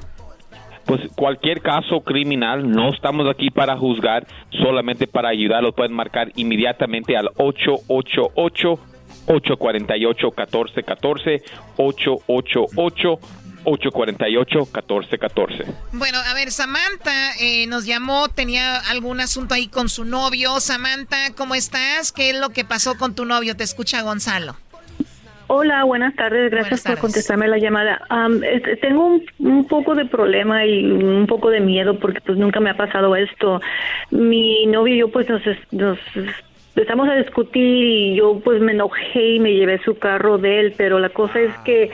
Pues 0.84 1.02
cualquier 1.14 1.60
caso 1.60 2.00
criminal, 2.00 2.70
no 2.70 2.94
estamos 2.94 3.28
aquí 3.28 3.50
para 3.50 3.76
juzgar, 3.76 4.26
solamente 4.50 5.06
para 5.06 5.28
ayudar. 5.28 5.62
Lo 5.62 5.74
pueden 5.74 5.92
marcar 5.92 6.32
inmediatamente 6.34 7.14
al 7.16 7.28
888 7.36 8.80
848 9.26 10.28
1414 10.28 11.42
888 11.76 13.18
848 13.64 14.58
1414 14.60 15.64
Bueno, 15.92 16.18
a 16.18 16.34
ver, 16.34 16.50
Samantha 16.50 17.34
eh, 17.38 17.66
nos 17.66 17.84
llamó, 17.84 18.28
tenía 18.28 18.76
algún 18.76 19.20
asunto 19.20 19.54
ahí 19.54 19.68
con 19.68 19.88
su 19.88 20.04
novio. 20.04 20.58
Samantha, 20.60 21.34
¿cómo 21.36 21.54
estás? 21.54 22.12
¿Qué 22.12 22.30
es 22.30 22.40
lo 22.40 22.50
que 22.50 22.64
pasó 22.64 22.96
con 22.96 23.14
tu 23.14 23.24
novio? 23.24 23.56
Te 23.56 23.64
escucha 23.64 24.00
Gonzalo. 24.02 24.56
Hola, 25.50 25.82
buenas 25.84 26.14
tardes. 26.14 26.50
Gracias 26.50 26.82
por 26.82 26.98
contestarme 26.98 27.48
la 27.48 27.56
llamada. 27.56 28.02
Am, 28.10 28.44
este, 28.44 28.76
tengo 28.76 29.06
un, 29.06 29.24
un 29.38 29.66
poco 29.66 29.94
de 29.94 30.04
problema 30.04 30.66
y 30.66 30.84
un 30.84 31.26
poco 31.26 31.48
de 31.48 31.60
miedo 31.60 31.98
porque 31.98 32.20
pues 32.20 32.36
nunca 32.36 32.60
me 32.60 32.68
ha 32.68 32.76
pasado 32.76 33.16
esto. 33.16 33.60
Mi 34.10 34.66
novio 34.66 34.94
y 34.94 34.98
yo 34.98 35.08
pues 35.08 35.26
nos, 35.30 35.40
nos 35.70 35.98
empezamos 36.76 37.08
a 37.08 37.14
discutir 37.14 37.84
y 37.84 38.14
yo 38.16 38.40
pues 38.44 38.60
me 38.60 38.72
enojé 38.72 39.36
y 39.36 39.40
me 39.40 39.54
llevé 39.54 39.82
su 39.84 39.98
carro 39.98 40.36
de 40.36 40.60
él, 40.60 40.74
pero 40.76 40.98
la 40.98 41.08
cosa 41.08 41.40
es 41.40 41.56
que 41.64 41.92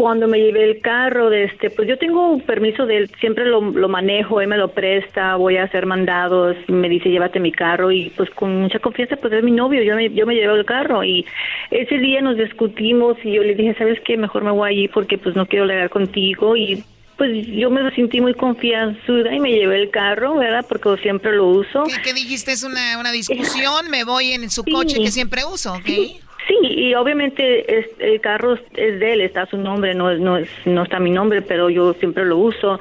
cuando 0.00 0.26
me 0.28 0.38
llevé 0.38 0.64
el 0.64 0.80
carro 0.80 1.28
de 1.28 1.44
este, 1.44 1.68
pues 1.68 1.86
yo 1.86 1.98
tengo 1.98 2.30
un 2.30 2.40
permiso 2.40 2.86
de 2.86 2.96
él, 2.96 3.10
siempre 3.20 3.44
lo, 3.44 3.60
lo 3.60 3.86
manejo, 3.86 4.40
él 4.40 4.48
me 4.48 4.56
lo 4.56 4.68
presta, 4.68 5.36
voy 5.36 5.58
a 5.58 5.64
hacer 5.64 5.84
mandados, 5.84 6.56
me 6.68 6.88
dice 6.88 7.10
llévate 7.10 7.38
mi 7.38 7.52
carro 7.52 7.92
y 7.92 8.08
pues 8.16 8.30
con 8.30 8.62
mucha 8.62 8.78
confianza 8.78 9.16
pues 9.16 9.30
es 9.34 9.44
mi 9.44 9.50
novio, 9.50 9.82
yo 9.82 9.96
me, 9.96 10.08
yo 10.08 10.24
me 10.24 10.34
llevé 10.34 10.54
el 10.54 10.64
carro 10.64 11.04
y 11.04 11.26
ese 11.70 11.98
día 11.98 12.22
nos 12.22 12.38
discutimos 12.38 13.18
y 13.22 13.32
yo 13.32 13.42
le 13.42 13.54
dije, 13.54 13.74
¿sabes 13.74 14.00
qué? 14.00 14.16
Mejor 14.16 14.42
me 14.42 14.50
voy 14.52 14.70
allí 14.70 14.88
porque 14.88 15.18
pues 15.18 15.36
no 15.36 15.44
quiero 15.44 15.66
legar 15.66 15.90
contigo 15.90 16.56
y 16.56 16.82
pues 17.18 17.46
yo 17.48 17.68
me 17.68 17.94
sentí 17.94 18.22
muy 18.22 18.32
confianzuda 18.32 19.34
y 19.34 19.40
me 19.40 19.50
llevé 19.50 19.82
el 19.82 19.90
carro, 19.90 20.36
¿verdad? 20.36 20.64
Porque 20.66 20.96
siempre 21.02 21.36
lo 21.36 21.46
uso. 21.48 21.82
¿Qué, 22.02 22.14
dijiste? 22.14 22.52
¿Es 22.52 22.62
una, 22.62 22.98
una 22.98 23.12
discusión? 23.12 23.90
Me 23.90 24.04
voy 24.04 24.32
en 24.32 24.48
su 24.48 24.64
coche 24.64 24.96
que 24.96 25.10
siempre 25.10 25.44
uso, 25.44 25.74
¿ok? 25.74 25.84
Sí, 25.84 26.20
y 26.48 26.94
obviamente 26.94 27.84
el 27.98 28.20
carro 28.20 28.54
es 28.54 29.00
de 29.00 29.12
él, 29.12 29.20
está 29.20 29.46
su 29.46 29.56
nombre, 29.56 29.94
no, 29.94 30.12
no, 30.14 30.36
es, 30.36 30.48
no 30.64 30.82
está 30.82 30.98
mi 30.98 31.10
nombre, 31.10 31.42
pero 31.42 31.70
yo 31.70 31.92
siempre 31.94 32.24
lo 32.24 32.38
uso. 32.38 32.78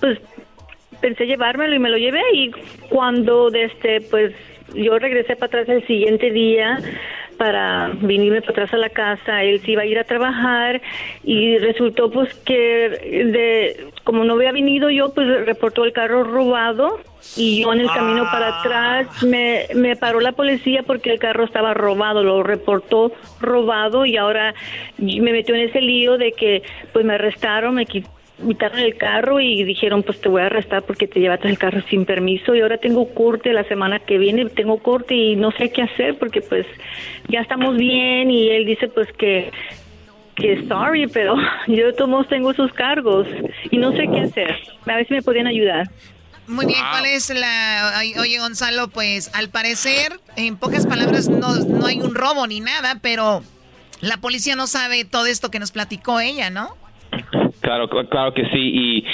Pues 0.00 0.18
pensé 1.00 1.26
llevármelo 1.26 1.74
y 1.74 1.78
me 1.78 1.90
lo 1.90 1.98
llevé 1.98 2.22
y 2.32 2.50
cuando 2.88 3.50
desde 3.50 4.00
pues 4.02 4.32
yo 4.74 4.98
regresé 4.98 5.36
para 5.36 5.46
atrás 5.60 5.68
el 5.68 5.86
siguiente 5.86 6.30
día 6.30 6.78
para 7.36 7.90
venirme 8.00 8.40
para 8.40 8.52
atrás 8.52 8.74
a 8.74 8.76
la 8.76 8.90
casa, 8.90 9.42
él 9.42 9.60
se 9.60 9.72
iba 9.72 9.82
a 9.82 9.86
ir 9.86 9.98
a 9.98 10.04
trabajar 10.04 10.80
y 11.24 11.58
resultó 11.58 12.10
pues 12.10 12.32
que 12.44 12.54
de 13.32 13.91
como 14.04 14.24
no 14.24 14.34
había 14.34 14.52
venido 14.52 14.90
yo 14.90 15.12
pues 15.14 15.46
reportó 15.46 15.84
el 15.84 15.92
carro 15.92 16.24
robado 16.24 16.98
y 17.36 17.62
yo 17.62 17.72
en 17.72 17.80
el 17.80 17.88
camino 17.88 18.24
para 18.24 18.48
ah. 18.48 18.60
atrás 18.60 19.22
me, 19.22 19.66
me 19.74 19.96
paró 19.96 20.20
la 20.20 20.32
policía 20.32 20.82
porque 20.82 21.12
el 21.12 21.18
carro 21.18 21.44
estaba 21.44 21.74
robado, 21.74 22.22
lo 22.22 22.42
reportó 22.42 23.12
robado 23.40 24.04
y 24.06 24.16
ahora 24.16 24.54
me 24.98 25.32
metió 25.32 25.54
en 25.54 25.62
ese 25.62 25.80
lío 25.80 26.18
de 26.18 26.32
que 26.32 26.62
pues 26.92 27.04
me 27.04 27.14
arrestaron, 27.14 27.74
me 27.74 27.86
quitaron 27.86 28.22
quitaron 28.46 28.78
el 28.80 28.96
carro 28.96 29.40
y 29.40 29.64
dijeron, 29.64 30.02
pues 30.02 30.20
te 30.20 30.28
voy 30.28 30.42
a 30.42 30.46
arrestar 30.46 30.82
porque 30.82 31.06
te 31.06 31.20
llevaste 31.20 31.48
el 31.48 31.58
carro 31.58 31.80
sin 31.88 32.04
permiso 32.04 32.54
y 32.54 32.60
ahora 32.60 32.78
tengo 32.78 33.12
corte 33.14 33.52
la 33.52 33.64
semana 33.64 34.00
que 34.00 34.18
viene, 34.18 34.46
tengo 34.46 34.78
corte 34.78 35.14
y 35.14 35.36
no 35.36 35.52
sé 35.52 35.70
qué 35.70 35.82
hacer 35.82 36.18
porque 36.18 36.40
pues 36.40 36.66
ya 37.28 37.40
estamos 37.40 37.76
bien 37.76 38.30
y 38.30 38.50
él 38.50 38.66
dice 38.66 38.88
pues 38.88 39.10
que 39.12 39.50
que 40.36 40.66
sorry, 40.68 41.06
pero 41.08 41.34
yo 41.66 41.86
de 41.86 41.92
todos 41.92 42.10
modos 42.10 42.28
tengo 42.28 42.50
esos 42.50 42.72
cargos 42.72 43.26
y 43.70 43.78
no 43.78 43.92
sé 43.92 44.08
qué 44.12 44.20
hacer. 44.20 44.56
A 44.86 44.96
ver 44.96 45.06
si 45.06 45.14
me 45.14 45.22
podían 45.22 45.46
ayudar. 45.46 45.90
Muy 46.46 46.66
bien, 46.66 46.80
¿cuál 46.90 47.06
es 47.06 47.30
la... 47.30 48.02
Oye, 48.18 48.38
Gonzalo, 48.40 48.88
pues 48.88 49.30
al 49.32 49.48
parecer, 49.48 50.20
en 50.36 50.56
pocas 50.56 50.86
palabras, 50.86 51.28
no, 51.28 51.54
no 51.54 51.86
hay 51.86 52.00
un 52.00 52.14
robo 52.14 52.46
ni 52.46 52.60
nada, 52.60 52.98
pero 53.00 53.44
la 54.00 54.16
policía 54.16 54.56
no 54.56 54.66
sabe 54.66 55.04
todo 55.04 55.26
esto 55.26 55.50
que 55.50 55.60
nos 55.60 55.70
platicó 55.70 56.18
ella, 56.18 56.50
¿no? 56.50 56.76
Claro, 57.62 57.88
claro 57.88 58.34
que 58.34 58.44
sí. 58.46 58.58
Y 58.58 59.04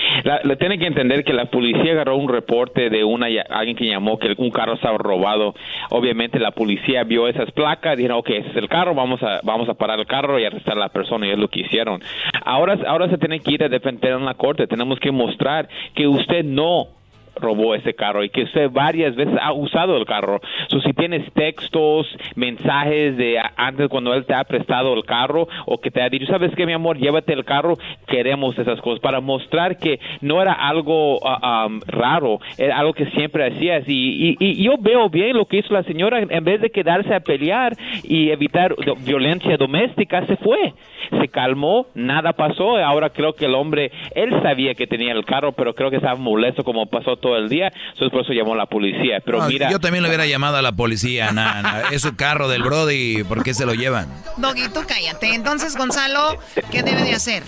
le 0.44 0.56
tiene 0.56 0.78
que 0.78 0.86
entender 0.86 1.22
que 1.22 1.34
la 1.34 1.44
policía 1.46 1.92
agarró 1.92 2.16
un 2.16 2.30
reporte 2.30 2.88
de 2.88 3.04
una 3.04 3.26
alguien 3.50 3.76
que 3.76 3.86
llamó 3.86 4.18
que 4.18 4.34
un 4.38 4.50
carro 4.50 4.72
estaba 4.72 4.96
robado. 4.96 5.54
Obviamente 5.90 6.38
la 6.40 6.52
policía 6.52 7.04
vio 7.04 7.28
esas 7.28 7.50
placas, 7.52 7.98
dijeron, 7.98 8.18
ok, 8.18 8.30
ese 8.30 8.48
es 8.48 8.56
el 8.56 8.68
carro, 8.68 8.94
vamos 8.94 9.22
a 9.22 9.40
vamos 9.42 9.68
a 9.68 9.74
parar 9.74 10.00
el 10.00 10.06
carro 10.06 10.38
y 10.38 10.46
arrestar 10.46 10.78
a 10.78 10.80
la 10.80 10.88
persona 10.88 11.26
y 11.26 11.30
es 11.30 11.38
lo 11.38 11.48
que 11.48 11.60
hicieron. 11.60 12.00
Ahora 12.42 12.78
ahora 12.86 13.10
se 13.10 13.18
tiene 13.18 13.40
que 13.40 13.52
ir 13.52 13.64
a 13.64 13.68
defender 13.68 14.12
en 14.12 14.24
la 14.24 14.34
corte. 14.34 14.66
Tenemos 14.66 14.98
que 14.98 15.12
mostrar 15.12 15.68
que 15.94 16.08
usted 16.08 16.42
no 16.42 16.97
robó 17.40 17.74
ese 17.74 17.94
carro 17.94 18.24
y 18.24 18.30
que 18.30 18.42
usted 18.42 18.70
varias 18.70 19.14
veces 19.16 19.34
ha 19.40 19.52
usado 19.52 19.96
el 19.96 20.04
carro. 20.06 20.40
So, 20.68 20.80
si 20.80 20.92
tienes 20.92 21.30
textos, 21.32 22.06
mensajes 22.34 23.16
de 23.16 23.40
antes 23.56 23.88
cuando 23.88 24.14
él 24.14 24.24
te 24.24 24.34
ha 24.34 24.44
prestado 24.44 24.94
el 24.94 25.04
carro 25.04 25.48
o 25.66 25.78
que 25.78 25.90
te 25.90 26.02
ha 26.02 26.08
dicho, 26.08 26.26
sabes 26.26 26.54
qué, 26.54 26.66
mi 26.66 26.72
amor, 26.72 26.98
llévate 26.98 27.32
el 27.32 27.44
carro, 27.44 27.76
queremos 28.06 28.58
esas 28.58 28.80
cosas 28.80 29.00
para 29.00 29.20
mostrar 29.20 29.78
que 29.78 30.00
no 30.20 30.40
era 30.40 30.52
algo 30.52 31.18
ah, 31.24 31.68
raro, 31.86 32.40
era 32.56 32.78
algo 32.78 32.92
que 32.92 33.06
siempre 33.10 33.46
hacías. 33.46 33.84
Y, 33.86 34.36
y, 34.38 34.62
yo 34.62 34.76
veo 34.78 35.08
bien 35.08 35.36
lo 35.36 35.46
que 35.46 35.58
hizo 35.58 35.72
la 35.72 35.82
señora, 35.84 36.20
en 36.20 36.44
vez 36.44 36.60
de 36.60 36.70
quedarse 36.70 37.14
a 37.14 37.20
pelear 37.20 37.74
y 38.02 38.30
evitar 38.30 38.74
violencia 39.04 39.56
doméstica, 39.56 40.26
se 40.26 40.36
fue, 40.36 40.72
se 41.10 41.28
calmó, 41.28 41.86
nada 41.94 42.32
pasó. 42.32 42.76
Ahora 42.76 43.10
creo 43.10 43.32
que 43.34 43.46
el 43.46 43.54
hombre, 43.54 43.90
él 44.14 44.30
sabía 44.42 44.74
que 44.74 44.86
tenía 44.86 45.12
el 45.12 45.24
carro, 45.24 45.52
pero 45.52 45.74
creo 45.74 45.90
que 45.90 45.96
estaba 45.96 46.16
molesto 46.16 46.64
como 46.64 46.86
pasó 46.86 47.16
todo 47.16 47.27
el 47.36 47.48
día, 47.48 47.72
entonces 47.92 48.10
por 48.10 48.22
eso 48.22 48.32
llamó 48.32 48.54
a 48.54 48.56
la 48.56 48.66
policía. 48.66 49.20
Pero 49.24 49.42
mira, 49.42 49.70
yo 49.70 49.80
también 49.80 50.02
le 50.02 50.08
hubiera 50.08 50.26
llamado 50.26 50.56
a 50.56 50.62
la 50.62 50.72
policía, 50.72 51.30
es 51.90 52.02
su 52.02 52.16
carro 52.16 52.48
del 52.48 52.62
Brody, 52.62 53.24
¿por 53.24 53.42
qué 53.42 53.54
se 53.54 53.66
lo 53.66 53.74
llevan? 53.74 54.08
Doggy, 54.36 54.68
tú 54.72 54.80
cállate. 54.86 55.34
Entonces, 55.34 55.76
Gonzalo, 55.76 56.38
¿qué 56.70 56.82
debe 56.82 57.02
de 57.02 57.14
hacer? 57.14 57.42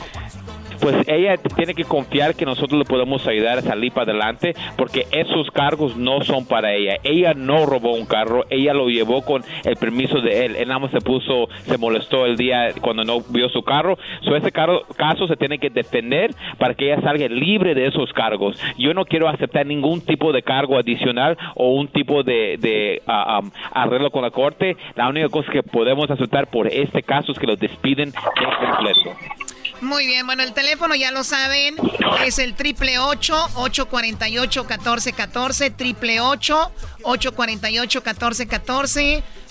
Pues 0.80 0.96
ella 1.06 1.36
tiene 1.36 1.74
que 1.74 1.84
confiar 1.84 2.34
que 2.34 2.44
nosotros 2.44 2.78
le 2.78 2.84
podemos 2.84 3.26
ayudar 3.26 3.58
a 3.58 3.62
salir 3.62 3.92
para 3.92 4.10
adelante 4.10 4.54
porque 4.76 5.06
esos 5.12 5.50
cargos 5.50 5.96
no 5.96 6.22
son 6.22 6.46
para 6.46 6.74
ella. 6.74 6.96
Ella 7.02 7.34
no 7.34 7.66
robó 7.66 7.94
un 7.94 8.06
carro, 8.06 8.44
ella 8.50 8.74
lo 8.74 8.88
llevó 8.88 9.22
con 9.22 9.42
el 9.64 9.76
permiso 9.76 10.20
de 10.20 10.46
él. 10.46 10.56
Él 10.56 10.68
nada 10.68 10.80
más 10.80 10.90
se 10.90 11.00
puso, 11.00 11.48
se 11.62 11.78
molestó 11.78 12.26
el 12.26 12.36
día 12.36 12.68
cuando 12.80 13.04
no 13.04 13.20
vio 13.20 13.48
su 13.48 13.62
carro. 13.62 13.98
So 14.22 14.36
ese 14.36 14.52
caso 14.52 15.26
se 15.28 15.36
tiene 15.36 15.58
que 15.58 15.70
defender 15.70 16.34
para 16.58 16.74
que 16.74 16.92
ella 16.92 17.02
salga 17.02 17.28
libre 17.28 17.74
de 17.74 17.86
esos 17.86 18.12
cargos. 18.12 18.56
Yo 18.78 18.94
no 18.94 19.04
quiero 19.04 19.28
aceptar 19.28 19.66
ningún 19.66 20.00
tipo 20.00 20.32
de 20.32 20.42
cargo 20.42 20.78
adicional 20.78 21.36
o 21.54 21.74
un 21.74 21.88
tipo 21.88 22.22
de, 22.22 23.02
ah, 23.06 23.40
arreglo 23.72 24.10
con 24.10 24.22
la 24.22 24.30
corte. 24.30 24.76
La 24.94 25.08
única 25.08 25.28
cosa 25.28 25.50
que 25.52 25.62
podemos 25.62 26.10
aceptar 26.10 26.48
por 26.48 26.66
este 26.66 27.02
caso 27.02 27.32
es 27.32 27.38
que 27.38 27.46
lo 27.46 27.56
despiden 27.56 28.10
de 28.10 28.66
completo. 28.66 29.49
Muy 29.80 30.06
bien, 30.06 30.26
bueno, 30.26 30.42
el 30.42 30.52
teléfono 30.52 30.94
ya 30.94 31.10
lo 31.10 31.24
saben, 31.24 31.74
es 32.24 32.38
el 32.38 32.54
triple 32.54 32.98
ocho 32.98 33.48
ocho 33.54 33.88
cuarenta 33.88 34.28
y 34.28 34.38
ocho 34.38 34.66
catorce 34.66 35.12
catorce, 35.12 35.70
triple 35.70 36.20
ocho 36.20 36.70
ocho 37.02 37.34
cuarenta 37.34 37.70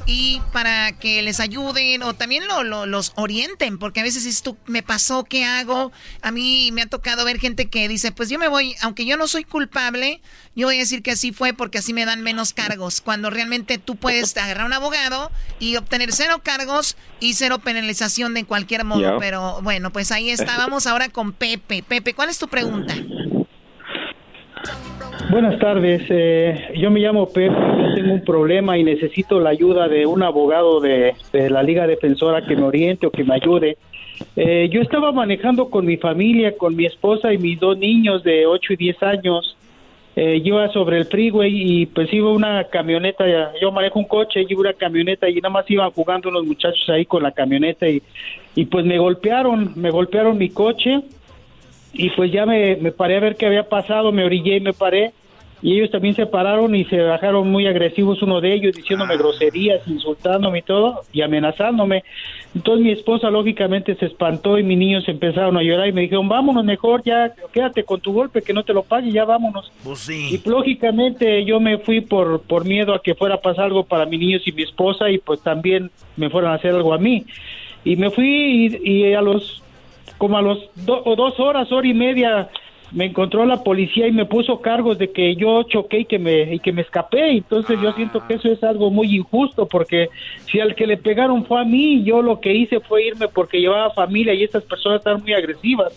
y 0.09 0.41
para 0.51 0.91
que 0.93 1.21
les 1.21 1.39
ayuden 1.39 2.01
o 2.01 2.15
también 2.15 2.47
lo, 2.47 2.63
los 2.87 3.13
orienten, 3.15 3.77
porque 3.77 3.99
a 3.99 4.03
veces 4.03 4.41
tú, 4.41 4.57
me 4.65 4.81
pasó, 4.81 5.23
¿qué 5.23 5.45
hago? 5.45 5.91
A 6.23 6.31
mí 6.31 6.71
me 6.73 6.81
ha 6.81 6.87
tocado 6.87 7.23
ver 7.25 7.39
gente 7.39 7.67
que 7.67 7.87
dice, 7.87 8.11
pues 8.11 8.27
yo 8.27 8.39
me 8.39 8.47
voy, 8.47 8.75
aunque 8.81 9.05
yo 9.05 9.17
no 9.17 9.27
soy 9.27 9.43
culpable, 9.43 10.19
yo 10.55 10.65
voy 10.65 10.77
a 10.77 10.79
decir 10.79 11.03
que 11.03 11.11
así 11.11 11.31
fue 11.31 11.53
porque 11.53 11.77
así 11.77 11.93
me 11.93 12.05
dan 12.05 12.23
menos 12.23 12.53
cargos, 12.53 13.01
cuando 13.01 13.29
realmente 13.29 13.77
tú 13.77 13.97
puedes 13.97 14.35
agarrar 14.35 14.63
a 14.63 14.65
un 14.65 14.73
abogado 14.73 15.31
y 15.59 15.75
obtener 15.75 16.11
cero 16.11 16.41
cargos 16.43 16.97
y 17.19 17.35
cero 17.35 17.59
penalización 17.59 18.33
de 18.33 18.45
cualquier 18.45 18.85
modo, 18.85 19.19
pero 19.19 19.61
bueno, 19.61 19.91
pues 19.91 20.11
ahí 20.11 20.31
estábamos 20.31 20.87
ahora 20.87 21.09
con 21.09 21.33
Pepe. 21.33 21.83
Pepe, 21.83 22.15
¿cuál 22.15 22.29
es 22.29 22.39
tu 22.39 22.47
pregunta? 22.47 22.95
Buenas 25.29 25.59
tardes, 25.59 26.01
eh, 26.09 26.71
yo 26.75 26.89
me 26.89 27.01
llamo 27.01 27.29
Pepe, 27.29 27.55
tengo 27.93 28.13
un 28.13 28.23
problema 28.23 28.79
y 28.79 28.83
necesito 28.83 29.39
la 29.39 29.51
ayuda 29.51 29.87
de 29.87 30.07
un 30.07 30.23
abogado 30.23 30.79
de, 30.79 31.13
la 31.31 31.61
Liga 31.61 31.85
Defensora 31.85 32.47
que 32.47 32.55
me 32.55 32.63
oriente 32.63 33.05
o 33.05 33.11
que 33.11 33.23
me 33.23 33.35
ayude. 33.35 33.77
Eh, 34.35 34.69
yo 34.71 34.81
estaba 34.81 35.11
manejando 35.11 35.69
con 35.69 35.85
mi 35.85 35.97
familia, 35.97 36.57
con 36.57 36.75
mi 36.75 36.87
esposa 36.87 37.31
y 37.31 37.37
mis 37.37 37.59
dos 37.59 37.77
niños 37.77 38.23
de 38.23 38.47
8 38.47 38.73
y 38.73 38.75
10 38.77 39.03
años. 39.03 39.55
Eh, 40.15 40.41
iba 40.43 40.67
sobre 40.69 40.97
el 40.97 41.05
freeway 41.05 41.51
y 41.53 41.85
pues 41.85 42.11
iba 42.11 42.31
una 42.31 42.63
camioneta, 42.63 43.23
yo 43.61 43.71
manejo 43.71 43.99
un 43.99 44.05
coche, 44.05 44.43
iba 44.49 44.61
una 44.61 44.73
camioneta 44.73 45.29
y 45.29 45.35
nada 45.35 45.51
más 45.51 45.69
iban 45.69 45.91
jugando 45.91 46.29
unos 46.29 46.43
muchachos 46.43 46.89
ahí 46.89 47.05
con 47.05 47.21
la 47.21 47.33
camioneta 47.33 47.87
y, 47.87 48.01
y 48.55 48.65
pues 48.65 48.83
me 48.83 48.97
golpearon, 48.97 49.73
me 49.75 49.91
golpearon 49.91 50.39
mi 50.39 50.49
coche 50.49 51.01
y 51.93 52.09
pues 52.09 52.31
ya 52.31 52.47
me, 52.47 52.77
me, 52.77 52.91
paré 52.91 53.17
a 53.17 53.19
ver 53.19 53.35
qué 53.35 53.45
había 53.45 53.69
pasado, 53.69 54.11
me 54.11 54.25
orillé 54.25 54.57
y 54.57 54.61
me 54.61 54.73
paré 54.73 55.13
y 55.61 55.73
ellos 55.73 55.91
también 55.91 56.15
se 56.15 56.25
pararon 56.25 56.73
y 56.73 56.85
se 56.85 57.01
bajaron 57.01 57.51
muy 57.51 57.67
agresivos 57.67 58.21
uno 58.21 58.39
de 58.39 58.53
ellos 58.53 58.75
diciéndome 58.75 59.17
groserías, 59.17 59.85
insultándome 59.87 60.59
y 60.59 60.61
todo 60.61 61.01
y 61.11 61.21
amenazándome. 61.21 62.03
Entonces 62.55 62.85
mi 62.85 62.91
esposa 62.91 63.29
lógicamente 63.29 63.95
se 63.95 64.05
espantó 64.05 64.57
y 64.57 64.63
mis 64.63 64.77
niños 64.77 65.07
empezaron 65.07 65.57
a 65.57 65.61
llorar 65.61 65.87
y 65.89 65.91
me 65.91 66.01
dijeron, 66.01 66.29
vámonos 66.29 66.63
mejor, 66.63 67.03
ya 67.03 67.33
quédate 67.51 67.83
con 67.83 67.99
tu 67.99 68.13
golpe, 68.13 68.41
que 68.41 68.53
no 68.53 68.63
te 68.63 68.73
lo 68.73 68.83
pague, 68.83 69.11
ya 69.11 69.25
vámonos. 69.25 69.71
Pues 69.83 70.09
y 70.09 70.41
lógicamente 70.45 71.43
yo 71.43 71.59
me 71.59 71.77
fui 71.79 72.01
por, 72.01 72.41
por 72.41 72.65
miedo 72.65 72.93
a 72.93 73.01
que 73.01 73.15
fuera 73.15 73.35
a 73.35 73.41
pasar 73.41 73.65
algo 73.65 73.83
para 73.83 74.05
mis 74.05 74.19
niños 74.19 74.41
y 74.45 74.53
mi 74.53 74.63
esposa 74.63 75.09
y 75.09 75.17
pues 75.17 75.41
también 75.41 75.91
me 76.15 76.29
fueran 76.29 76.53
a 76.53 76.55
hacer 76.55 76.73
algo 76.73 76.93
a 76.93 76.97
mí. 76.97 77.25
Y 77.83 77.97
me 77.97 78.09
fui 78.11 78.79
y, 78.81 79.13
a 79.13 79.21
los, 79.21 79.61
como 80.17 80.37
a 80.37 80.41
los 80.41 80.69
o 80.87 81.15
dos 81.15 81.39
horas, 81.39 81.71
hora 81.71 81.87
y 81.87 81.93
media, 81.93 82.49
me 82.91 83.05
encontró 83.05 83.45
la 83.45 83.63
policía 83.63 84.07
y 84.07 84.11
me 84.11 84.25
puso 84.25 84.61
cargos 84.61 84.97
de 84.97 85.11
que 85.11 85.35
yo 85.35 85.63
choqué 85.63 85.99
y 85.99 86.05
que 86.05 86.17
me 86.17 86.55
y 86.55 86.59
que 86.59 86.71
me 86.71 86.81
escapé. 86.81 87.31
Entonces 87.31 87.79
yo 87.81 87.93
siento 87.93 88.25
que 88.25 88.35
eso 88.35 88.51
es 88.51 88.63
algo 88.63 88.89
muy 88.89 89.15
injusto 89.15 89.67
porque 89.67 90.09
si 90.51 90.59
al 90.59 90.75
que 90.75 90.87
le 90.87 90.97
pegaron 90.97 91.45
fue 91.45 91.61
a 91.61 91.65
mí 91.65 92.03
yo 92.03 92.21
lo 92.21 92.39
que 92.39 92.53
hice 92.53 92.79
fue 92.79 93.05
irme 93.05 93.27
porque 93.27 93.59
llevaba 93.59 93.93
familia 93.93 94.33
y 94.33 94.43
estas 94.43 94.63
personas 94.63 94.99
están 94.99 95.21
muy 95.21 95.33
agresivas. 95.33 95.93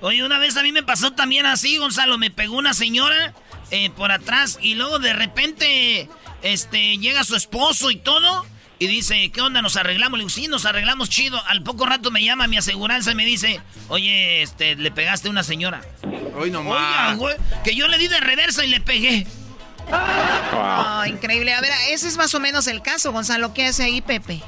Oye 0.00 0.24
una 0.24 0.38
vez 0.38 0.56
a 0.56 0.62
mí 0.62 0.72
me 0.72 0.82
pasó 0.82 1.12
también 1.12 1.46
así 1.46 1.78
Gonzalo 1.78 2.18
me 2.18 2.30
pegó 2.30 2.56
una 2.58 2.74
señora 2.74 3.34
eh, 3.70 3.90
por 3.96 4.12
atrás 4.12 4.58
y 4.60 4.74
luego 4.74 4.98
de 4.98 5.12
repente 5.12 6.08
este 6.42 6.98
llega 6.98 7.24
su 7.24 7.36
esposo 7.36 7.90
y 7.90 7.96
todo 7.96 8.44
y 8.82 8.88
dice, 8.88 9.30
¿qué 9.30 9.40
onda? 9.40 9.62
¿Nos 9.62 9.76
arreglamos? 9.76 10.18
Le 10.18 10.22
digo, 10.22 10.30
sí, 10.30 10.48
nos 10.48 10.64
arreglamos 10.64 11.08
chido. 11.08 11.40
Al 11.46 11.62
poco 11.62 11.86
rato 11.86 12.10
me 12.10 12.24
llama 12.24 12.48
mi 12.48 12.56
aseguranza 12.56 13.12
y 13.12 13.14
me 13.14 13.24
dice, 13.24 13.60
oye, 13.86 14.42
este, 14.42 14.74
le 14.74 14.90
pegaste 14.90 15.28
a 15.28 15.30
una 15.30 15.44
señora. 15.44 15.82
Hoy 16.36 16.50
nomás. 16.50 17.16
güey, 17.16 17.36
que 17.62 17.76
yo 17.76 17.86
le 17.86 17.96
di 17.96 18.08
de 18.08 18.18
reversa 18.18 18.64
y 18.64 18.68
le 18.68 18.80
pegué. 18.80 19.24
Ah, 19.92 21.04
increíble. 21.06 21.54
A 21.54 21.60
ver, 21.60 21.70
ese 21.90 22.08
es 22.08 22.16
más 22.16 22.34
o 22.34 22.40
menos 22.40 22.66
el 22.66 22.82
caso, 22.82 23.12
Gonzalo. 23.12 23.54
¿Qué 23.54 23.66
hace 23.66 23.84
ahí, 23.84 24.00
Pepe? 24.00 24.42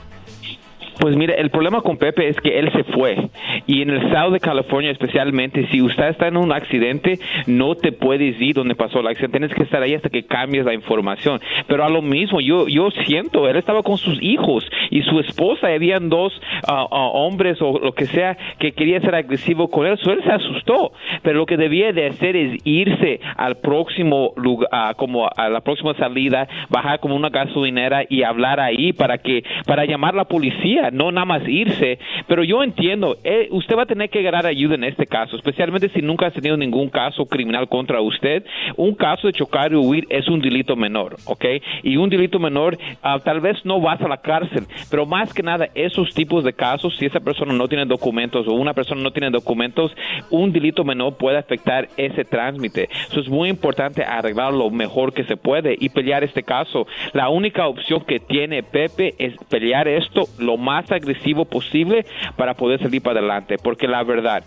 Pues 0.98 1.16
mire, 1.16 1.40
el 1.40 1.50
problema 1.50 1.80
con 1.80 1.96
Pepe 1.96 2.28
es 2.28 2.36
que 2.40 2.58
él 2.58 2.70
se 2.72 2.84
fue. 2.84 3.28
Y 3.66 3.82
en 3.82 3.90
el 3.90 4.02
estado 4.04 4.30
de 4.30 4.40
California 4.40 4.90
especialmente, 4.90 5.66
si 5.70 5.82
usted 5.82 6.08
está 6.08 6.28
en 6.28 6.36
un 6.36 6.52
accidente, 6.52 7.18
no 7.46 7.74
te 7.74 7.92
puedes 7.92 8.40
ir 8.40 8.54
donde 8.54 8.74
pasó 8.74 9.00
el 9.00 9.06
accidente. 9.06 9.38
Tienes 9.38 9.54
que 9.54 9.64
estar 9.64 9.82
ahí 9.82 9.94
hasta 9.94 10.08
que 10.08 10.24
cambies 10.24 10.64
la 10.64 10.74
información. 10.74 11.40
Pero 11.66 11.84
a 11.84 11.88
lo 11.88 12.02
mismo, 12.02 12.40
yo, 12.40 12.68
yo 12.68 12.90
siento, 13.04 13.48
él 13.48 13.56
estaba 13.56 13.82
con 13.82 13.98
sus 13.98 14.22
hijos 14.22 14.64
y 14.90 15.02
su 15.02 15.20
esposa, 15.20 15.68
habían 15.68 16.08
dos 16.08 16.32
ah, 16.66 16.86
hombres 16.90 17.60
o 17.60 17.78
lo 17.78 17.92
que 17.92 18.06
sea 18.06 18.36
que 18.58 18.72
quería 18.72 19.00
ser 19.00 19.14
agresivo 19.14 19.68
con 19.68 19.86
él. 19.86 19.98
So, 19.98 20.12
él 20.12 20.22
se 20.24 20.32
asustó. 20.32 20.92
Pero 21.22 21.38
lo 21.38 21.46
que 21.46 21.56
debía 21.56 21.92
de 21.92 22.06
hacer 22.06 22.36
es 22.36 22.60
irse 22.64 23.20
al 23.36 23.56
próximo 23.56 24.32
lugar, 24.36 24.68
ah, 24.72 24.94
como 24.96 25.28
a 25.28 25.48
la 25.48 25.60
próxima 25.60 25.94
salida, 25.94 26.46
bajar 26.68 27.00
como 27.00 27.16
una 27.16 27.30
gasolinera 27.30 28.04
y 28.08 28.22
hablar 28.22 28.60
ahí 28.60 28.92
para 28.92 29.18
que, 29.18 29.44
para 29.66 29.84
llamar 29.84 30.14
a 30.14 30.18
la 30.18 30.24
policía, 30.24 30.83
no 30.90 31.12
nada 31.12 31.24
más 31.24 31.42
irse. 31.46 31.98
Pero 32.26 32.44
yo 32.44 32.62
entiendo, 32.62 33.16
eh, 33.24 33.48
usted 33.50 33.76
va 33.76 33.82
a 33.82 33.86
tener 33.86 34.10
que 34.10 34.22
ganar 34.22 34.46
ayuda 34.46 34.74
en 34.74 34.84
este 34.84 35.06
caso, 35.06 35.36
especialmente 35.36 35.88
si 35.90 36.02
nunca 36.02 36.26
ha 36.26 36.30
tenido 36.30 36.56
ningún 36.56 36.88
caso 36.88 37.26
criminal 37.26 37.68
contra 37.68 38.00
usted. 38.00 38.44
Un 38.76 38.94
caso 38.94 39.26
de 39.26 39.32
chocar 39.32 39.72
y 39.72 39.76
huir 39.76 40.06
es 40.10 40.28
un 40.28 40.40
delito 40.40 40.76
menor, 40.76 41.16
¿ok? 41.26 41.44
Y 41.82 41.96
un 41.96 42.10
delito 42.10 42.38
menor, 42.38 42.78
ah, 43.02 43.18
tal 43.22 43.40
vez 43.40 43.64
no 43.64 43.80
vas 43.80 44.00
a 44.00 44.08
la 44.08 44.18
cárcel, 44.18 44.64
pero 44.90 45.06
más 45.06 45.32
que 45.32 45.42
nada, 45.42 45.68
esos 45.74 46.12
tipos 46.14 46.44
de 46.44 46.52
casos, 46.52 46.96
si 46.96 47.06
esa 47.06 47.20
persona 47.20 47.52
no 47.52 47.68
tiene 47.68 47.84
documentos 47.86 48.46
o 48.48 48.52
una 48.52 48.74
persona 48.74 49.02
no 49.02 49.12
tiene 49.12 49.30
documentos, 49.30 49.92
un 50.30 50.52
delito 50.52 50.84
menor 50.84 51.16
puede 51.16 51.38
afectar 51.38 51.88
ese 51.96 52.24
trámite. 52.24 52.88
Eso 53.10 53.20
es 53.20 53.28
muy 53.28 53.48
importante 53.48 54.02
arreglar 54.02 54.52
lo 54.52 54.70
mejor 54.70 55.12
que 55.12 55.24
se 55.24 55.36
puede 55.36 55.76
y 55.78 55.88
pelear 55.88 56.24
este 56.24 56.42
caso. 56.42 56.86
La 57.12 57.28
única 57.28 57.66
opción 57.66 58.04
que 58.06 58.20
tiene 58.20 58.62
Pepe 58.62 59.14
es 59.18 59.34
pelear 59.48 59.88
esto 59.88 60.24
lo 60.38 60.56
más 60.56 60.73
agresivo 60.76 61.44
posible 61.44 62.06
para 62.36 62.54
poder 62.54 62.80
salir 62.80 63.02
para 63.02 63.20
adelante, 63.20 63.56
porque 63.58 63.86
la 63.86 64.02
verdad, 64.02 64.44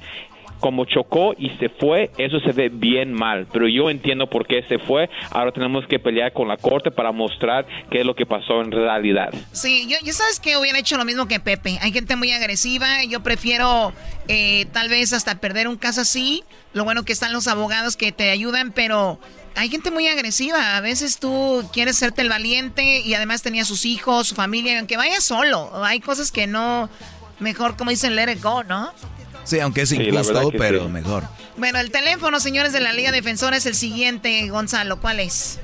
como 0.59 0.86
chocó 0.86 1.34
y 1.38 1.49
se 1.59 1.69
fue, 1.69 2.11
eso 2.17 2.39
se 2.39 2.51
ve 2.51 2.69
bien 2.69 3.13
mal. 3.13 3.47
Pero 3.51 3.67
yo 3.67 3.89
entiendo 3.89 4.28
por 4.28 4.47
qué 4.47 4.63
se 4.67 4.80
fue. 4.80 5.09
Ahora 5.32 5.51
tenemos 5.51 5.86
que 5.88 5.99
pelear 5.99 6.34
con 6.34 6.47
la 6.47 6.57
corte 6.57 6.91
para 6.91 7.11
mostrar 7.11 7.65
qué 7.89 7.99
es 7.99 8.05
lo 8.05 8.15
que 8.15 8.25
pasó 8.25 8.61
en 8.61 8.71
realidad. 8.71 9.34
Sí, 9.51 9.88
yo, 9.88 10.13
sabes 10.13 10.39
que 10.39 10.57
hubiera 10.57 10.80
hecho 10.80 10.97
lo 10.97 11.05
mismo 11.05 11.28
que 11.28 11.39
Pepe. 11.39 11.78
Hay 11.82 11.91
gente 11.91 12.15
muy 12.15 12.32
agresiva. 12.32 13.03
Yo 13.09 13.21
prefiero 13.21 13.93
eh, 14.28 14.65
tal 14.71 14.89
vez 14.89 15.13
hasta 15.13 15.39
perder 15.39 15.67
un 15.67 15.78
caso 15.78 16.01
así. 16.01 16.43
Lo 16.73 16.84
bueno 16.84 17.03
que 17.03 17.13
están 17.13 17.34
los 17.34 17.47
abogados 17.47 17.97
que 17.97 18.11
te 18.11 18.30
ayudan, 18.30 18.71
pero 18.71 19.19
hay 19.58 19.70
gente 19.70 19.89
muy 19.89 20.08
agresiva. 20.08 20.78
A 20.78 20.82
veces 20.82 21.18
tú 21.18 21.68
quieres 21.74 21.97
serte 21.97 22.22
el 22.22 22.30
valiente 22.30 22.99
y 22.99 23.16
además 23.16 23.41
tenía 23.41 23.66
sus 23.66 23.86
hijos, 23.86 24.28
su 24.28 24.36
familia, 24.36 24.78
aunque 24.78 24.97
vaya 24.97 25.20
solo. 25.20 25.84
Hay 25.84 25.99
cosas 25.99 26.32
que 26.32 26.45
no, 26.45 26.89
mejor 27.39 27.76
como 27.76 27.89
dicen, 27.89 28.16
let 28.16 28.32
it 28.32 28.41
go, 28.41 28.64
¿no? 28.64 28.93
Sí, 29.47 29.61
aunque 29.61 29.83
es 29.83 29.93
injusto, 29.93 30.51
pero 30.57 30.89
mejor. 30.89 31.23
Bueno, 31.55 31.79
el 31.79 31.89
teléfono, 31.89 32.41
señores 32.41 32.73
de 32.73 32.81
la 32.81 32.91
Liga 32.91 33.13
Defensora, 33.13 33.55
es 33.55 33.65
el 33.65 33.75
siguiente, 33.75 34.49
Gonzalo. 34.49 34.99
¿Cuál 34.99 35.21
es? 35.21 35.59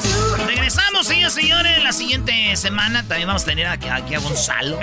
Regresamos, 0.45 1.07
señores 1.07 1.33
señores, 1.33 1.83
la 1.83 1.91
siguiente 1.91 2.55
semana 2.55 3.05
también 3.07 3.27
vamos 3.27 3.43
a 3.43 3.45
tener 3.45 3.67
aquí, 3.67 3.87
a 3.87 3.99
Gonzalo. 4.19 4.79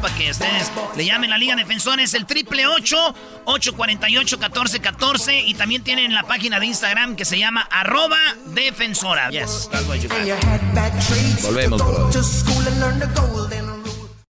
Para 0.00 0.14
que 0.14 0.30
ustedes 0.30 0.72
le 0.96 1.04
llamen 1.04 1.28
la 1.30 1.38
Liga 1.38 1.56
Defensores 1.56 2.14
el 2.14 2.26
triple 2.26 2.64
848-1414 2.66 5.42
y 5.46 5.54
también 5.54 5.82
tienen 5.82 6.14
la 6.14 6.22
página 6.24 6.60
de 6.60 6.66
Instagram 6.66 7.16
que 7.16 7.24
se 7.24 7.38
llama 7.38 7.66
arroba 7.70 8.18
defensora. 8.46 9.30
Yes, 9.30 9.70
Volvemos, 11.42 11.82
bro. 11.82 12.10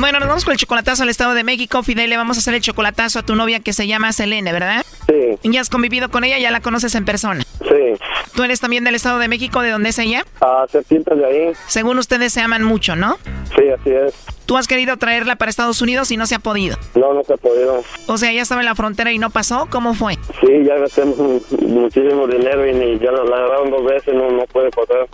Bueno, 0.00 0.18
nos 0.18 0.28
vamos 0.28 0.44
con 0.46 0.52
el 0.52 0.58
chocolatazo 0.58 1.02
al 1.02 1.10
Estado 1.10 1.34
de 1.34 1.44
México. 1.44 1.82
Fidel, 1.82 2.08
le 2.08 2.16
vamos 2.16 2.38
a 2.38 2.40
hacer 2.40 2.54
el 2.54 2.62
chocolatazo 2.62 3.18
a 3.18 3.22
tu 3.22 3.34
novia 3.34 3.60
que 3.60 3.74
se 3.74 3.86
llama 3.86 4.12
Selene, 4.12 4.50
¿verdad? 4.50 4.82
Sí. 5.06 5.50
¿Ya 5.50 5.60
has 5.60 5.68
convivido 5.68 6.08
con 6.08 6.24
ella? 6.24 6.38
¿Ya 6.38 6.50
la 6.50 6.60
conoces 6.60 6.94
en 6.94 7.04
persona? 7.04 7.42
Sí. 7.60 8.02
¿Tú 8.34 8.42
eres 8.42 8.60
también 8.60 8.82
del 8.82 8.94
Estado 8.94 9.18
de 9.18 9.28
México? 9.28 9.60
¿De 9.60 9.68
dónde 9.68 9.90
es 9.90 9.98
ella? 9.98 10.24
Ah, 10.40 10.64
septiembre 10.70 11.16
de 11.16 11.26
ahí. 11.26 11.52
Según 11.66 11.98
ustedes 11.98 12.32
se 12.32 12.40
aman 12.40 12.62
mucho, 12.62 12.96
¿no? 12.96 13.18
Sí, 13.54 13.68
así 13.68 13.90
es. 13.90 14.14
¿Tú 14.46 14.56
has 14.56 14.66
querido 14.66 14.96
traerla 14.96 15.36
para 15.36 15.50
Estados 15.50 15.82
Unidos 15.82 16.10
y 16.10 16.16
no 16.16 16.24
se 16.24 16.34
ha 16.34 16.38
podido? 16.38 16.78
No, 16.94 17.12
no 17.12 17.22
se 17.22 17.34
ha 17.34 17.36
podido. 17.36 17.84
O 18.06 18.16
sea, 18.16 18.32
ya 18.32 18.40
estaba 18.40 18.62
en 18.62 18.66
la 18.66 18.74
frontera 18.74 19.12
y 19.12 19.18
no 19.18 19.28
pasó. 19.28 19.68
¿Cómo 19.70 19.92
fue? 19.92 20.14
Sí, 20.40 20.64
ya 20.66 20.76
gastamos 20.76 21.18
muchísimo 21.60 22.26
dinero 22.26 22.66
y 22.66 22.72
ni 22.72 22.98
ya 22.98 23.12
la 23.12 23.20
agarraron 23.20 23.70
dos 23.70 23.84
veces, 23.84 24.14
no, 24.14 24.30
no 24.30 24.44
puede 24.46 24.70
pasar. 24.70 25.06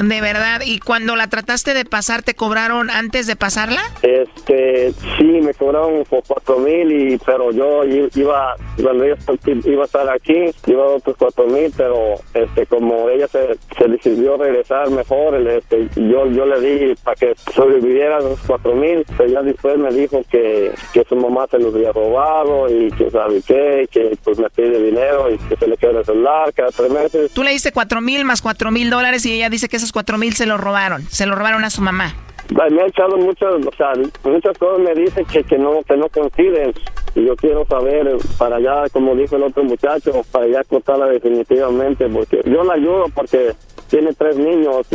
De 0.00 0.20
verdad, 0.20 0.62
¿y 0.64 0.78
cuando 0.78 1.16
la 1.16 1.28
trataste 1.28 1.74
de 1.74 1.84
pasar, 1.84 2.22
te 2.22 2.34
cobraron 2.34 2.90
antes 2.90 3.26
de 3.26 3.36
pasarla? 3.36 3.82
Este, 4.02 4.92
sí, 5.18 5.24
me 5.24 5.52
cobraron 5.54 6.04
por 6.08 6.22
cuatro 6.26 6.58
mil, 6.58 6.90
y, 6.90 7.18
pero 7.18 7.52
yo 7.52 7.84
iba, 7.84 8.56
cuando 8.82 9.04
ella 9.04 9.16
iba 9.64 9.82
a 9.82 9.86
estar 9.86 10.08
aquí, 10.08 10.50
iba 10.66 10.82
a 10.82 10.88
otros 10.88 11.16
cuatro 11.18 11.46
mil, 11.46 11.72
pero 11.76 12.14
este, 12.32 12.66
como 12.66 13.08
ella 13.10 13.28
se, 13.28 13.58
se 13.76 13.88
decidió 13.88 14.36
regresar 14.36 14.90
mejor, 14.90 15.34
este, 15.46 15.88
yo, 15.96 16.26
yo 16.26 16.46
le 16.46 16.60
di 16.60 16.94
para 16.96 17.16
que 17.16 17.34
sobreviviera 17.54 18.20
los 18.20 18.40
cuatro 18.40 18.74
mil, 18.74 19.04
pero 19.16 19.28
ya 19.28 19.42
después 19.42 19.76
me 19.78 19.92
dijo 19.92 20.22
que, 20.30 20.72
que 20.92 21.04
su 21.08 21.16
mamá 21.16 21.46
se 21.50 21.58
los 21.58 21.74
había 21.74 21.92
robado 21.92 22.68
y 22.68 22.90
que 22.92 23.10
sabe 23.10 23.42
qué, 23.46 23.86
que 23.90 24.16
pues 24.24 24.38
me 24.38 24.48
pide 24.50 24.82
dinero 24.82 25.30
y 25.30 25.38
que 25.38 25.56
se 25.56 25.66
le 25.66 25.76
queda 25.76 25.98
el 25.98 26.04
celular 26.04 26.52
cada 26.54 26.70
tres 26.70 26.90
meses. 26.90 27.30
Tú 27.32 27.42
le 27.42 27.50
diste 27.50 27.72
cuatro 27.72 28.00
mil 28.00 28.24
más 28.24 28.40
cuatro 28.40 28.70
mil 28.70 28.88
dólares 28.88 29.26
y 29.26 29.34
ella 29.34 29.50
dice 29.50 29.68
que 29.68 29.81
esos 29.82 29.92
cuatro 29.92 30.16
mil 30.16 30.32
se 30.34 30.46
lo 30.46 30.56
robaron, 30.58 31.02
se 31.10 31.26
lo 31.26 31.34
robaron 31.34 31.64
a 31.64 31.70
su 31.70 31.82
mamá. 31.82 32.14
Me 32.50 32.82
ha 32.82 32.86
echado 32.86 33.16
muchas, 33.16 33.54
o 33.54 33.76
sea, 33.76 33.92
muchas 34.24 34.56
cosas 34.58 34.80
me 34.80 34.94
dice 34.94 35.24
que, 35.24 35.42
que 35.42 35.58
no 35.58 35.82
que 35.82 35.96
no 35.96 36.08
coinciden 36.08 36.72
y 37.14 37.24
yo 37.24 37.36
quiero 37.36 37.66
saber 37.66 38.16
para 38.38 38.56
allá, 38.56 38.84
como 38.92 39.14
dijo 39.14 39.36
el 39.36 39.42
otro 39.42 39.64
muchacho, 39.64 40.24
para 40.30 40.46
ya 40.48 40.64
cortarla 40.64 41.06
definitivamente, 41.06 42.08
porque 42.08 42.40
yo 42.44 42.62
la 42.64 42.74
ayudo 42.74 43.06
porque 43.14 43.54
tiene 43.88 44.12
tres 44.14 44.36
niños 44.36 44.86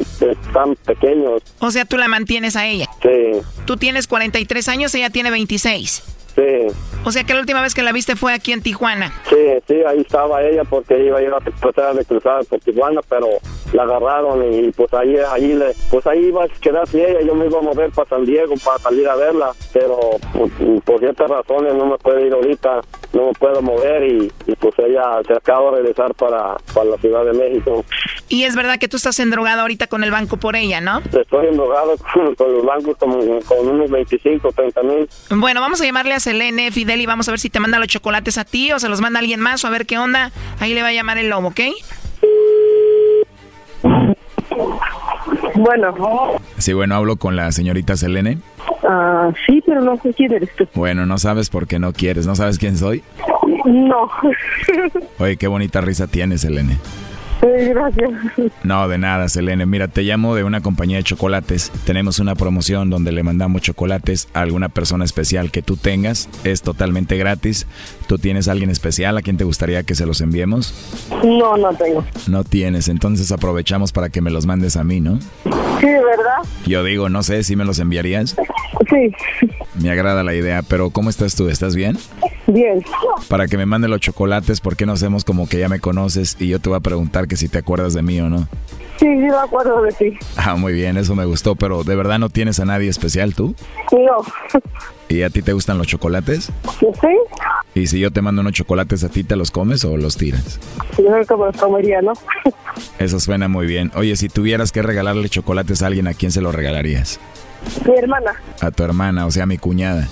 tan 0.54 0.76
pequeños. 0.76 1.42
O 1.60 1.70
sea, 1.70 1.86
tú 1.86 1.98
la 1.98 2.08
mantienes 2.08 2.56
a 2.56 2.66
ella. 2.66 2.88
Sí. 3.02 3.40
Tú 3.66 3.78
tienes 3.78 4.08
43 4.08 4.68
años, 4.70 4.96
ella 4.96 5.10
tiene 5.10 5.30
26. 5.30 6.17
Sí. 6.38 6.68
O 7.04 7.12
sea 7.12 7.24
que 7.24 7.34
la 7.34 7.40
última 7.40 7.62
vez 7.62 7.74
que 7.74 7.82
la 7.82 7.92
viste 7.92 8.16
fue 8.16 8.34
aquí 8.34 8.52
en 8.52 8.62
Tijuana. 8.62 9.12
Sí, 9.28 9.36
sí, 9.68 9.82
ahí 9.88 10.02
estaba 10.02 10.44
ella 10.44 10.64
porque 10.66 11.04
iba 11.04 11.18
a 11.18 11.22
ir 11.24 11.34
a 11.34 11.40
tratar 11.40 11.96
de 11.96 12.06
cruzar 12.06 12.46
por 12.46 12.60
Tijuana, 12.60 13.02
pero 13.10 13.28
la 13.74 13.84
agarraron 13.84 14.54
y 14.54 14.72
pues 14.72 14.94
ahí, 14.94 15.16
ahí 15.32 15.56
le, 15.56 15.74
pues 15.90 16.06
ahí 16.06 16.26
iba 16.26 16.44
a 16.44 16.48
quedarse 16.48 17.10
ella, 17.10 17.22
yo 17.22 17.34
me 17.34 17.48
iba 17.48 17.58
a 17.60 17.62
mover 17.64 17.90
para 17.92 18.10
San 18.10 18.26
Diego 18.26 18.54
para 18.64 18.78
salir 18.78 19.08
a 19.08 19.16
verla, 19.16 19.52
pero 19.74 19.98
pues, 20.34 20.52
por 20.84 21.00
ciertas 21.00 21.30
razones 21.30 21.74
no 21.74 21.88
me 21.88 21.98
puedo 21.98 22.20
ir 22.20 22.34
ahorita, 22.34 22.82
no 23.14 23.28
me 23.28 23.34
puedo 23.34 23.62
mover 23.62 24.04
y, 24.04 24.32
pues 24.60 24.74
ella 24.80 25.22
se 25.26 25.34
acaba 25.34 25.72
de 25.72 25.78
regresar 25.78 26.14
para, 26.14 26.56
para 26.74 26.90
la 26.92 26.98
Ciudad 26.98 27.26
de 27.26 27.34
México. 27.34 27.84
Y 28.30 28.44
es 28.44 28.56
verdad 28.56 28.78
que 28.78 28.88
tú 28.88 28.98
estás 28.98 29.20
endrogado 29.20 29.62
ahorita 29.62 29.88
con 29.88 30.04
el 30.04 30.12
banco 30.12 30.38
por 30.38 30.56
ella, 30.56 30.82
¿no? 30.82 31.00
Estoy 31.00 31.48
endrogado 31.48 31.96
con, 32.38 32.54
los 32.54 32.66
bancos 32.66 32.98
como, 32.98 33.20
con 33.42 33.68
unos 33.68 33.90
25, 33.90 34.52
30 34.52 34.84
mil. 34.84 35.10
Bueno, 35.30 35.62
vamos 35.62 35.82
a 35.82 35.86
llamarle 35.86 36.14
a 36.14 36.20
Selene, 36.20 36.72
Fidel, 36.72 37.02
y 37.02 37.06
vamos 37.06 37.28
a 37.28 37.32
ver 37.32 37.40
si 37.40 37.50
te 37.50 37.60
manda 37.60 37.80
los 37.80 37.88
chocolates 37.88 38.38
a 38.38 38.44
ti 38.44 38.72
o 38.72 38.80
se 38.80 38.90
los 38.90 39.02
manda 39.02 39.20
alguien 39.20 39.40
más 39.40 39.64
o 39.64 39.68
a 39.68 39.70
ver 39.70 39.86
qué 39.86 39.98
onda. 39.98 40.32
Ahí 40.60 40.74
le 40.74 40.82
va 40.82 40.90
a 40.90 40.94
llamar 40.94 41.18
el 41.18 41.30
lobo, 41.30 41.50
¿ok? 41.50 41.62
Bueno. 45.56 46.40
Sí, 46.58 46.74
bueno, 46.74 46.96
hablo 46.96 47.16
con 47.16 47.36
la 47.36 47.52
señorita 47.52 47.98
Selene. 47.98 48.40
Ah, 48.84 49.32
sí, 49.46 49.62
pero 49.66 49.82
no 49.82 49.98
sé 49.98 50.14
quién 50.14 50.34
eres 50.34 50.50
tú. 50.56 50.68
Bueno, 50.76 51.06
no 51.06 51.18
sabes 51.18 51.50
por 51.50 51.68
qué 51.68 51.80
no 51.80 51.94
quieres. 51.94 52.28
¿No 52.28 52.36
sabes 52.36 52.58
quién 52.58 52.78
soy? 52.78 53.04
No. 53.66 54.10
Oye, 55.20 55.38
qué 55.38 55.48
bonita 55.48 55.82
risa 55.82 56.08
tienes, 56.08 56.42
Elene. 57.42 57.74
Gracias. 57.74 58.12
No, 58.64 58.88
de 58.88 58.98
nada, 58.98 59.30
Selene. 59.30 59.66
Mira, 59.66 59.88
te 59.88 60.04
llamo 60.04 60.36
de 60.36 60.44
una 60.44 60.62
compañía 60.62 60.98
de 60.98 61.04
chocolates. 61.04 61.72
Tenemos 61.86 62.20
una 62.20 62.36
promoción 62.36 62.90
donde 62.90 63.12
le 63.12 63.24
mandamos 63.24 63.62
chocolates 63.62 64.28
a 64.34 64.42
alguna 64.42 64.70
persona 64.70 65.06
especial 65.06 65.52
que 65.52 65.62
tú 65.62 65.78
tengas. 65.78 66.30
Es 66.44 66.62
totalmente 66.62 67.18
gratis. 67.18 67.68
¿Tú 68.08 68.18
tienes 68.18 68.48
a 68.48 68.54
alguien 68.54 68.70
especial 68.70 69.18
a 69.18 69.22
quien 69.22 69.36
te 69.36 69.44
gustaría 69.44 69.84
que 69.84 69.94
se 69.94 70.06
los 70.06 70.22
enviemos? 70.22 70.74
No, 71.26 71.58
no 71.58 71.74
tengo. 71.74 72.06
No 72.28 72.46
tienes, 72.46 72.88
entonces 72.88 73.32
aprovechamos 73.34 73.92
para 73.92 74.10
que 74.10 74.22
me 74.22 74.32
los 74.32 74.46
mandes 74.46 74.78
a 74.78 74.86
mí, 74.86 75.02
¿no? 75.02 75.20
Sí, 75.80 75.86
¿verdad? 75.86 76.38
Yo 76.66 76.84
digo, 76.84 77.10
no 77.10 77.22
sé 77.22 77.44
si 77.44 77.58
me 77.58 77.66
los 77.66 77.80
enviarías. 77.80 78.36
Sí. 78.90 79.12
Me 79.82 79.92
agrada 79.92 80.24
la 80.24 80.34
idea, 80.34 80.62
pero 80.62 80.90
¿cómo 80.90 81.10
estás 81.10 81.36
tú? 81.36 81.50
¿Estás 81.50 81.76
bien? 81.76 81.98
Bien. 82.48 82.82
Para 83.28 83.48
que 83.48 83.58
me 83.58 83.66
mande 83.66 83.90
los 83.90 84.00
chocolates, 84.00 84.62
¿por 84.62 84.78
qué 84.78 84.86
no 84.86 84.94
hacemos 84.94 85.26
como 85.26 85.50
que 85.50 85.60
ya 85.60 85.68
me 85.68 85.80
conoces 85.80 86.38
y 86.40 86.48
yo 86.48 86.60
te 86.60 86.70
voy 86.70 86.78
a 86.78 86.82
preguntar 86.82 87.28
que 87.28 87.36
si 87.36 87.50
te 87.50 87.58
acuerdas 87.58 87.94
de 87.94 88.04
mí 88.04 88.20
o 88.22 88.30
no? 88.30 88.48
Sí, 89.00 89.06
sí 89.06 89.16
me 89.18 89.36
acuerdo 89.36 89.82
de 89.84 89.92
ti. 89.92 90.18
Ah, 90.38 90.56
muy 90.56 90.74
bien, 90.74 90.98
eso 90.98 91.16
me 91.16 91.26
gustó, 91.26 91.56
pero 91.56 91.84
¿de 91.84 91.96
verdad 91.96 92.18
no 92.20 92.30
tienes 92.30 92.60
a 92.60 92.66
nadie 92.66 92.90
especial 92.90 93.36
tú? 93.36 93.54
No. 93.92 94.60
¿Y 95.10 95.22
a 95.22 95.30
ti 95.30 95.42
te 95.42 95.54
gustan 95.54 95.78
los 95.78 95.88
chocolates? 95.88 96.52
Sí. 96.80 97.08
¿Y 97.76 97.88
si 97.88 98.00
yo 98.00 98.12
te 98.12 98.22
mando 98.22 98.42
unos 98.42 98.54
chocolates 98.54 99.04
a 99.04 99.10
ti, 99.10 99.24
te 99.24 99.36
los 99.36 99.52
comes 99.52 99.86
o 99.86 99.98
los 99.98 100.18
tiras? 100.18 100.60
Yo 100.98 101.06
creo 101.06 101.26
que 101.26 101.36
me 101.36 101.46
los 101.46 101.58
comería, 101.58 102.02
¿no? 102.02 102.14
Eso 103.00 103.20
suena 103.20 103.48
muy 103.48 103.68
bien. 103.68 103.92
Oye, 103.96 104.16
si 104.16 104.30
tuvieras 104.30 104.72
que 104.72 104.82
regalarle 104.82 105.30
chocolates 105.30 105.82
a 105.84 105.88
alguien, 105.88 106.08
¿a 106.08 106.14
quién 106.14 106.32
se 106.32 106.42
los 106.42 106.56
regalarías? 106.56 107.20
Mi 107.86 107.96
hermana. 107.98 108.34
A 108.62 108.72
tu 108.72 108.84
hermana, 108.84 109.26
o 109.28 109.32
sea, 109.32 109.44
a 109.44 109.46
mi 109.48 109.58
cuñada. 109.58 110.08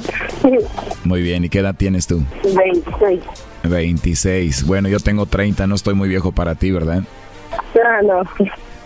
Muy 1.03 1.21
bien, 1.21 1.43
¿y 1.45 1.49
qué 1.49 1.59
edad 1.59 1.75
tienes 1.75 2.05
tú? 2.07 2.23
26. 2.43 3.21
26. 3.63 4.63
Bueno, 4.65 4.89
yo 4.89 4.99
tengo 4.99 5.25
30, 5.25 5.65
no 5.65 5.75
estoy 5.75 5.95
muy 5.95 6.07
viejo 6.07 6.31
para 6.31 6.55
ti, 6.55 6.71
¿verdad? 6.71 7.03
Ah, 7.51 8.01
no. 8.03 8.21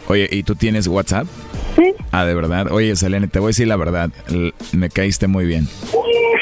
Oye, 0.10 0.28
¿y 0.32 0.42
tú 0.42 0.56
tienes 0.56 0.88
WhatsApp? 0.88 1.28
Sí. 1.76 1.94
Ah, 2.12 2.26
de 2.26 2.34
verdad. 2.34 2.72
Oye, 2.72 2.96
Selene, 2.96 3.28
te 3.28 3.38
voy 3.38 3.48
a 3.48 3.50
decir 3.50 3.68
la 3.68 3.76
verdad. 3.76 4.10
Me 4.74 4.90
caíste 4.90 5.28
muy 5.28 5.46
bien. 5.46 5.68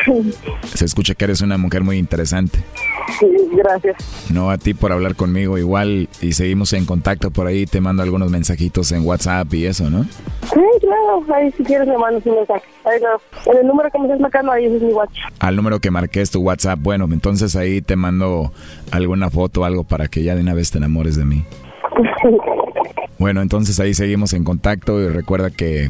Se 0.73 0.85
escucha 0.85 1.15
que 1.15 1.25
eres 1.25 1.41
una 1.41 1.57
mujer 1.57 1.83
muy 1.83 1.97
interesante. 1.97 2.59
Sí, 3.19 3.27
gracias. 3.51 3.97
No 4.31 4.51
a 4.51 4.57
ti 4.57 4.73
por 4.73 4.93
hablar 4.93 5.15
conmigo 5.15 5.57
igual 5.57 6.07
y 6.21 6.31
seguimos 6.31 6.71
en 6.71 6.85
contacto 6.85 7.29
por 7.29 7.47
ahí. 7.47 7.65
Te 7.65 7.81
mando 7.81 8.03
algunos 8.03 8.31
mensajitos 8.31 8.93
en 8.93 9.05
WhatsApp 9.05 9.53
y 9.53 9.65
eso, 9.65 9.89
¿no? 9.89 10.05
Sí, 10.05 10.61
claro. 10.79 11.25
Ahí 11.35 11.51
si 11.51 11.63
quieres 11.63 11.89
me 11.89 11.97
mandas 11.97 12.25
un 12.25 12.35
mensaje. 12.35 12.63
Ahí 12.85 13.01
no. 13.01 13.51
En 13.51 13.57
el 13.59 13.67
número 13.67 13.89
que 13.91 13.99
me 13.99 14.05
estás 14.05 14.21
marcando, 14.21 14.53
ahí 14.53 14.63
es 14.63 14.81
mi 14.81 14.93
WhatsApp. 14.93 15.33
Al 15.39 15.57
número 15.57 15.79
que 15.81 15.91
marqué 15.91 16.21
es 16.21 16.31
tu 16.31 16.39
WhatsApp. 16.39 16.79
Bueno, 16.81 17.05
entonces 17.11 17.57
ahí 17.57 17.81
te 17.81 17.97
mando 17.97 18.53
alguna 18.91 19.29
foto 19.29 19.61
o 19.61 19.65
algo 19.65 19.83
para 19.83 20.07
que 20.07 20.23
ya 20.23 20.35
de 20.35 20.41
una 20.41 20.53
vez 20.53 20.71
te 20.71 20.77
enamores 20.77 21.17
de 21.17 21.25
mí. 21.25 21.43
Bueno, 23.19 23.41
entonces 23.41 23.79
ahí 23.79 23.93
seguimos 23.93 24.33
en 24.33 24.43
contacto 24.43 24.99
y 25.01 25.09
recuerda 25.09 25.49
que 25.49 25.89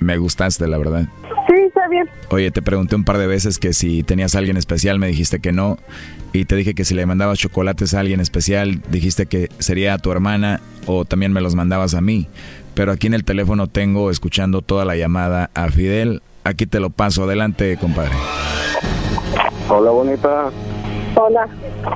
me 0.00 0.18
gustaste, 0.18 0.66
la 0.66 0.78
verdad. 0.78 1.06
Sí, 1.48 1.56
está 1.66 1.88
bien. 1.88 2.08
Oye, 2.30 2.50
te 2.50 2.62
pregunté 2.62 2.96
un 2.96 3.04
par 3.04 3.18
de 3.18 3.26
veces 3.26 3.58
que 3.58 3.72
si 3.72 4.02
tenías 4.02 4.34
a 4.34 4.38
alguien 4.38 4.56
especial, 4.56 4.98
me 4.98 5.08
dijiste 5.08 5.40
que 5.40 5.52
no. 5.52 5.78
Y 6.32 6.44
te 6.44 6.54
dije 6.54 6.74
que 6.74 6.84
si 6.84 6.94
le 6.94 7.06
mandabas 7.06 7.38
chocolates 7.38 7.94
a 7.94 8.00
alguien 8.00 8.20
especial, 8.20 8.82
dijiste 8.90 9.26
que 9.26 9.48
sería 9.58 9.94
a 9.94 9.98
tu 9.98 10.12
hermana 10.12 10.60
o 10.86 11.04
también 11.04 11.32
me 11.32 11.40
los 11.40 11.54
mandabas 11.54 11.94
a 11.94 12.00
mí. 12.00 12.28
Pero 12.74 12.92
aquí 12.92 13.08
en 13.08 13.14
el 13.14 13.24
teléfono 13.24 13.66
tengo 13.66 14.10
escuchando 14.10 14.62
toda 14.62 14.84
la 14.84 14.96
llamada 14.96 15.50
a 15.54 15.68
Fidel. 15.70 16.22
Aquí 16.44 16.66
te 16.66 16.78
lo 16.78 16.90
paso. 16.90 17.24
Adelante, 17.24 17.76
compadre. 17.78 18.12
Hola, 19.68 19.90
bonita. 19.90 20.50
Hola. 21.22 21.46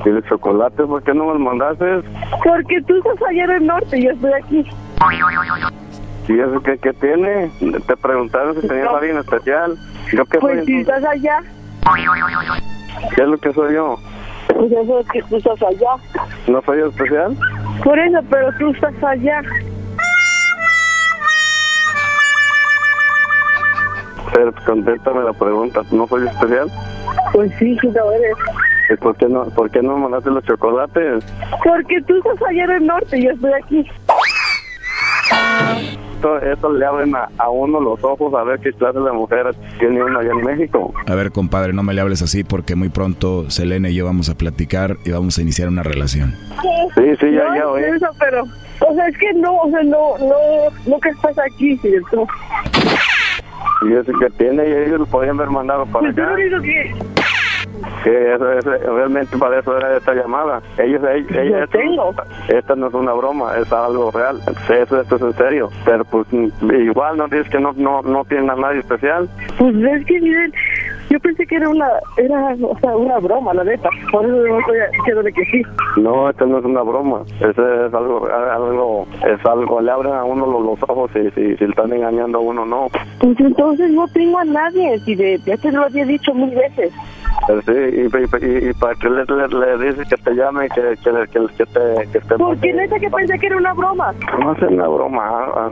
¿Quieres 0.03 0.23
chocolate? 0.29 0.85
¿Por 0.85 1.03
qué 1.03 1.15
no 1.15 1.25
me 1.27 1.33
los 1.33 1.41
mandaste? 1.41 2.03
Porque 2.45 2.83
tú 2.87 2.95
estás 2.99 3.29
allá 3.31 3.45
en 3.45 3.51
el 3.53 3.67
norte 3.67 3.99
y 3.99 4.05
yo 4.05 4.11
estoy 4.11 4.33
aquí. 4.35 4.67
¿Y 6.29 6.39
eso 6.41 6.61
qué, 6.63 6.77
qué 6.79 6.93
tiene? 6.93 7.51
Te 7.87 7.97
preguntaron 7.97 8.61
si 8.61 8.69
tenías 8.69 8.89
alguien 8.89 9.17
especial. 9.19 9.77
¿Yo 10.13 10.25
qué 10.27 10.39
Pues 10.41 10.59
soy? 10.59 10.67
si 10.67 10.81
estás 10.81 11.05
allá, 11.05 11.41
¿Qué 13.17 13.23
es 13.23 13.29
lo 13.29 13.39
que 13.39 13.53
soy 13.55 13.75
yo? 13.75 13.97
pues 14.49 14.71
eso 14.73 15.01
es 15.01 15.09
que 15.11 15.23
tú 15.23 15.37
estás 15.37 15.63
allá. 15.63 15.97
¿No 16.47 16.61
soy 16.63 16.81
especial? 16.81 17.35
Por 17.83 17.99
eso, 17.99 18.19
pero 18.31 18.49
tú 18.59 18.71
estás 18.73 18.95
allá. 19.05 19.41
Pero 24.35 24.53
pues, 24.53 24.65
contéstame 24.67 25.23
la 25.25 25.33
pregunta. 25.33 25.81
¿No 25.93 26.07
soy 26.09 26.27
especial? 26.27 26.69
Pues 27.33 27.51
sí, 27.59 27.77
sí 27.81 27.91
lo 27.91 28.13
eres. 28.13 28.37
¿Y 28.91 28.97
por 28.97 29.17
qué 29.17 29.27
no, 29.29 29.45
por 29.47 29.71
qué 29.71 29.83
no 29.83 29.95
me 29.97 30.03
mandaste 30.03 30.31
los 30.31 30.45
chocolates? 30.45 31.25
Porque 31.65 32.01
tú 32.07 32.17
estás 32.19 32.49
allá 32.49 32.65
en 32.65 32.71
el 32.71 32.87
norte 32.87 33.19
y 33.19 33.25
yo 33.25 33.31
estoy 33.31 33.53
aquí. 33.63 33.87
Esto, 36.17 36.39
esto 36.41 36.73
le 36.73 36.87
abren 36.87 37.15
a, 37.17 37.29
a 37.39 37.51
uno 37.51 37.81
los 37.81 38.03
ojos 38.03 38.33
a 38.35 38.45
ver 38.45 38.59
qué 38.61 38.73
clase 38.73 38.99
de 38.99 39.13
mujer 39.13 39.55
tiene 39.79 40.03
uno 40.03 40.19
allá 40.21 40.31
en 40.31 40.43
México. 40.45 40.93
A 41.07 41.15
ver, 41.15 41.33
compadre, 41.33 41.73
no 41.73 41.83
me 41.83 41.93
le 41.95 42.01
hables 42.01 42.23
así 42.23 42.45
porque 42.45 42.75
muy 42.77 42.89
pronto 42.89 43.51
Selene 43.51 43.91
y 43.91 43.95
yo 43.95 44.05
vamos 44.07 44.29
a 44.31 44.35
platicar 44.37 44.97
y 45.05 45.11
vamos 45.13 45.39
a 45.39 45.43
iniciar 45.43 45.69
una 45.69 45.83
relación. 45.83 46.35
Sí, 46.95 47.05
sí, 47.21 47.33
ya, 47.33 47.45
no, 47.49 47.57
ya 47.57 47.69
oí. 47.69 47.83
Eso, 47.83 48.07
pero, 48.19 48.43
o 48.43 48.95
sea, 48.95 49.07
es 49.09 49.19
que 49.19 49.33
no, 49.35 49.55
o 49.57 49.71
sea, 49.71 49.83
no, 49.83 50.17
no, 50.19 50.37
nunca 50.87 51.11
estás 51.11 51.37
aquí, 51.39 51.77
¿cierto? 51.79 52.27
Y 53.83 53.93
eso 53.93 54.13
que 54.19 54.31
tiene, 54.39 54.67
y 54.67 54.73
ellos 54.73 55.01
lo 55.01 55.07
podían 55.07 55.37
haber 55.37 55.51
mandado 55.51 55.85
para 55.87 56.01
Pues 56.11 56.17
tú 56.17 56.23
acá. 56.23 56.37
que, 56.63 56.95
Que 58.03 58.35
eso, 58.35 58.53
eso, 58.53 58.71
realmente 58.71 59.37
para 59.39 59.59
eso 59.59 59.77
era 59.77 59.97
esta 59.97 60.15
llamada. 60.15 60.61
Ellos, 60.79 61.03
ellos, 61.13 61.29
Yo 61.31 61.59
esto- 61.59 61.79
tengo. 61.79 62.15
Esta 62.49 62.75
no 62.77 62.89
es 62.89 62.95
una 62.95 63.13
broma, 63.15 63.57
es 63.59 63.73
algo 63.73 64.11
real. 64.11 64.41
Eso, 64.69 65.01
esto 65.01 65.17
es 65.17 65.23
en 65.23 65.33
serio. 65.35 65.71
Pero 65.85 66.05
pues 66.05 66.27
mm, 66.33 66.49
igual 66.83 67.17
no 67.17 67.25
dices 67.29 67.49
que 67.49 67.59
no, 67.59 67.73
no, 67.77 68.03
no 68.03 68.25
tienen 68.25 68.51
a 68.51 68.55
nadie 68.57 68.81
especial. 68.81 69.29
pues 69.59 69.75
es 69.77 70.07
que 70.07 70.21
miren, 70.21 70.53
yo 71.15 71.21
pensé 71.21 71.47
que 71.47 71.55
era 71.57 71.69
una, 71.69 71.87
era, 72.17 72.57
o 72.61 72.77
sea, 72.81 72.97
una 72.97 73.19
broma, 73.19 73.55
la 73.55 73.63
neta. 73.65 73.89
Por 74.11 74.25
eso 74.27 74.35
no 74.35 74.59
estoy 74.59 74.77
diciéndole 74.99 75.33
que 75.33 75.45
sí. 75.45 75.63
No, 75.97 76.29
esto 76.29 76.45
no 76.47 76.59
es 76.59 76.65
una 76.65 76.83
broma. 76.83 77.23
Eso 77.41 77.87
es 77.87 77.95
algo, 77.95 78.27
algo, 78.27 79.07
es 79.27 79.47
algo, 79.47 79.81
le 79.81 79.91
abren 79.93 80.13
a 80.15 80.25
uno 80.25 80.45
los, 80.47 80.65
los 80.65 80.91
ojos 80.91 81.11
si, 81.13 81.31
si, 81.31 81.57
si 81.57 81.65
le 81.65 81.71
están 81.71 81.93
engañando 81.93 82.39
a 82.39 82.43
uno, 82.43 82.67
no. 82.67 82.89
Pues 83.21 83.39
entonces 83.39 83.91
no 83.93 84.09
tengo 84.09 84.39
a 84.41 84.45
nadie, 84.45 84.99
si 85.01 85.15
de, 85.15 85.39
ya 85.45 85.57
te 85.57 85.71
lo 85.71 85.85
había 85.85 86.05
dicho 86.05 86.35
mil 86.35 86.55
veces. 86.55 86.93
Pero 87.47 87.61
sí, 87.63 87.73
y, 87.73 88.01
y, 88.01 88.47
y- 88.47 88.71
y 88.71 88.73
para 88.75 88.95
que 88.95 89.09
le, 89.11 89.25
le, 89.25 89.49
le 89.77 89.91
dices 89.91 90.09
que 90.09 90.17
te 90.17 90.35
llame, 90.35 90.69
que, 90.71 90.81
que, 91.03 91.11
que, 91.31 91.47
que 91.57 91.67
te, 91.67 92.11
que 92.13 92.21
te 92.21 92.37
Porque 92.39 92.73
neta 92.73 92.99
que 92.99 93.11
pensé 93.11 93.39
que 93.39 93.47
era 93.49 93.57
una 93.57 93.73
broma. 93.75 94.13
No 94.41 94.53
es 94.53 94.63
una 94.63 94.89
broma. 94.89 95.27
ajá. 95.55 95.71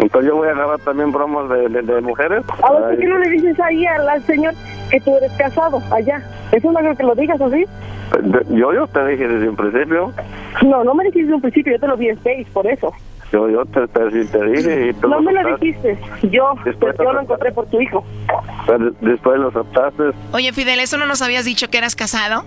Entonces 0.00 0.30
yo 0.30 0.36
voy 0.36 0.48
a 0.48 0.52
agarrar 0.52 0.78
también 0.80 1.10
bromas 1.10 1.48
de, 1.50 1.68
de, 1.68 1.82
de 1.82 2.00
mujeres. 2.02 2.44
A 2.62 2.72
ver, 2.72 2.80
¿por 2.82 2.98
qué 2.98 3.06
no 3.06 3.18
le 3.18 3.30
dices 3.30 3.58
ahí 3.60 3.84
al, 3.86 4.08
al 4.08 4.22
señor 4.22 4.54
que 4.90 5.00
tú 5.00 5.16
eres 5.16 5.32
casado 5.32 5.80
allá? 5.90 6.22
Eso 6.52 6.72
no 6.72 6.78
creo 6.80 6.94
que 6.96 7.02
lo 7.04 7.14
digas 7.14 7.40
así. 7.40 7.64
de- 8.22 8.56
yo, 8.56 8.72
yo 8.72 8.86
te 8.86 9.06
dije 9.06 9.28
desde 9.28 9.48
un 9.48 9.56
principio. 9.56 10.12
No, 10.64 10.82
no 10.84 10.94
me 10.94 11.04
dijiste 11.04 11.26
de 11.28 11.34
un 11.34 11.40
principio, 11.42 11.72
yo 11.74 11.80
te 11.80 11.86
lo 11.88 11.96
vi 11.96 12.08
en 12.08 12.22
seis, 12.22 12.46
por 12.52 12.66
eso. 12.66 12.92
Yo, 13.30 13.46
yo 13.50 13.64
te, 13.66 13.86
te, 13.88 14.10
sí 14.10 14.32
te 14.32 14.42
dije 14.44 14.88
y 14.88 14.92
tú 14.94 15.06
No 15.08 15.20
me 15.20 15.32
lo 15.32 15.56
dijiste, 15.56 15.98
yo, 16.30 16.54
Después 16.64 16.94
yo 16.98 17.12
lo 17.12 17.20
encontré 17.20 17.52
por 17.52 17.66
tu 17.66 17.78
hijo. 17.80 18.02
Pero 18.66 18.90
después 19.02 19.38
lo 19.38 19.48
aceptaste. 19.48 20.04
Oye, 20.32 20.52
Fidel, 20.54 20.80
¿eso 20.80 20.96
no 20.96 21.04
nos 21.04 21.20
habías 21.20 21.44
dicho 21.44 21.68
que 21.68 21.76
eras 21.76 21.94
casado? 21.94 22.44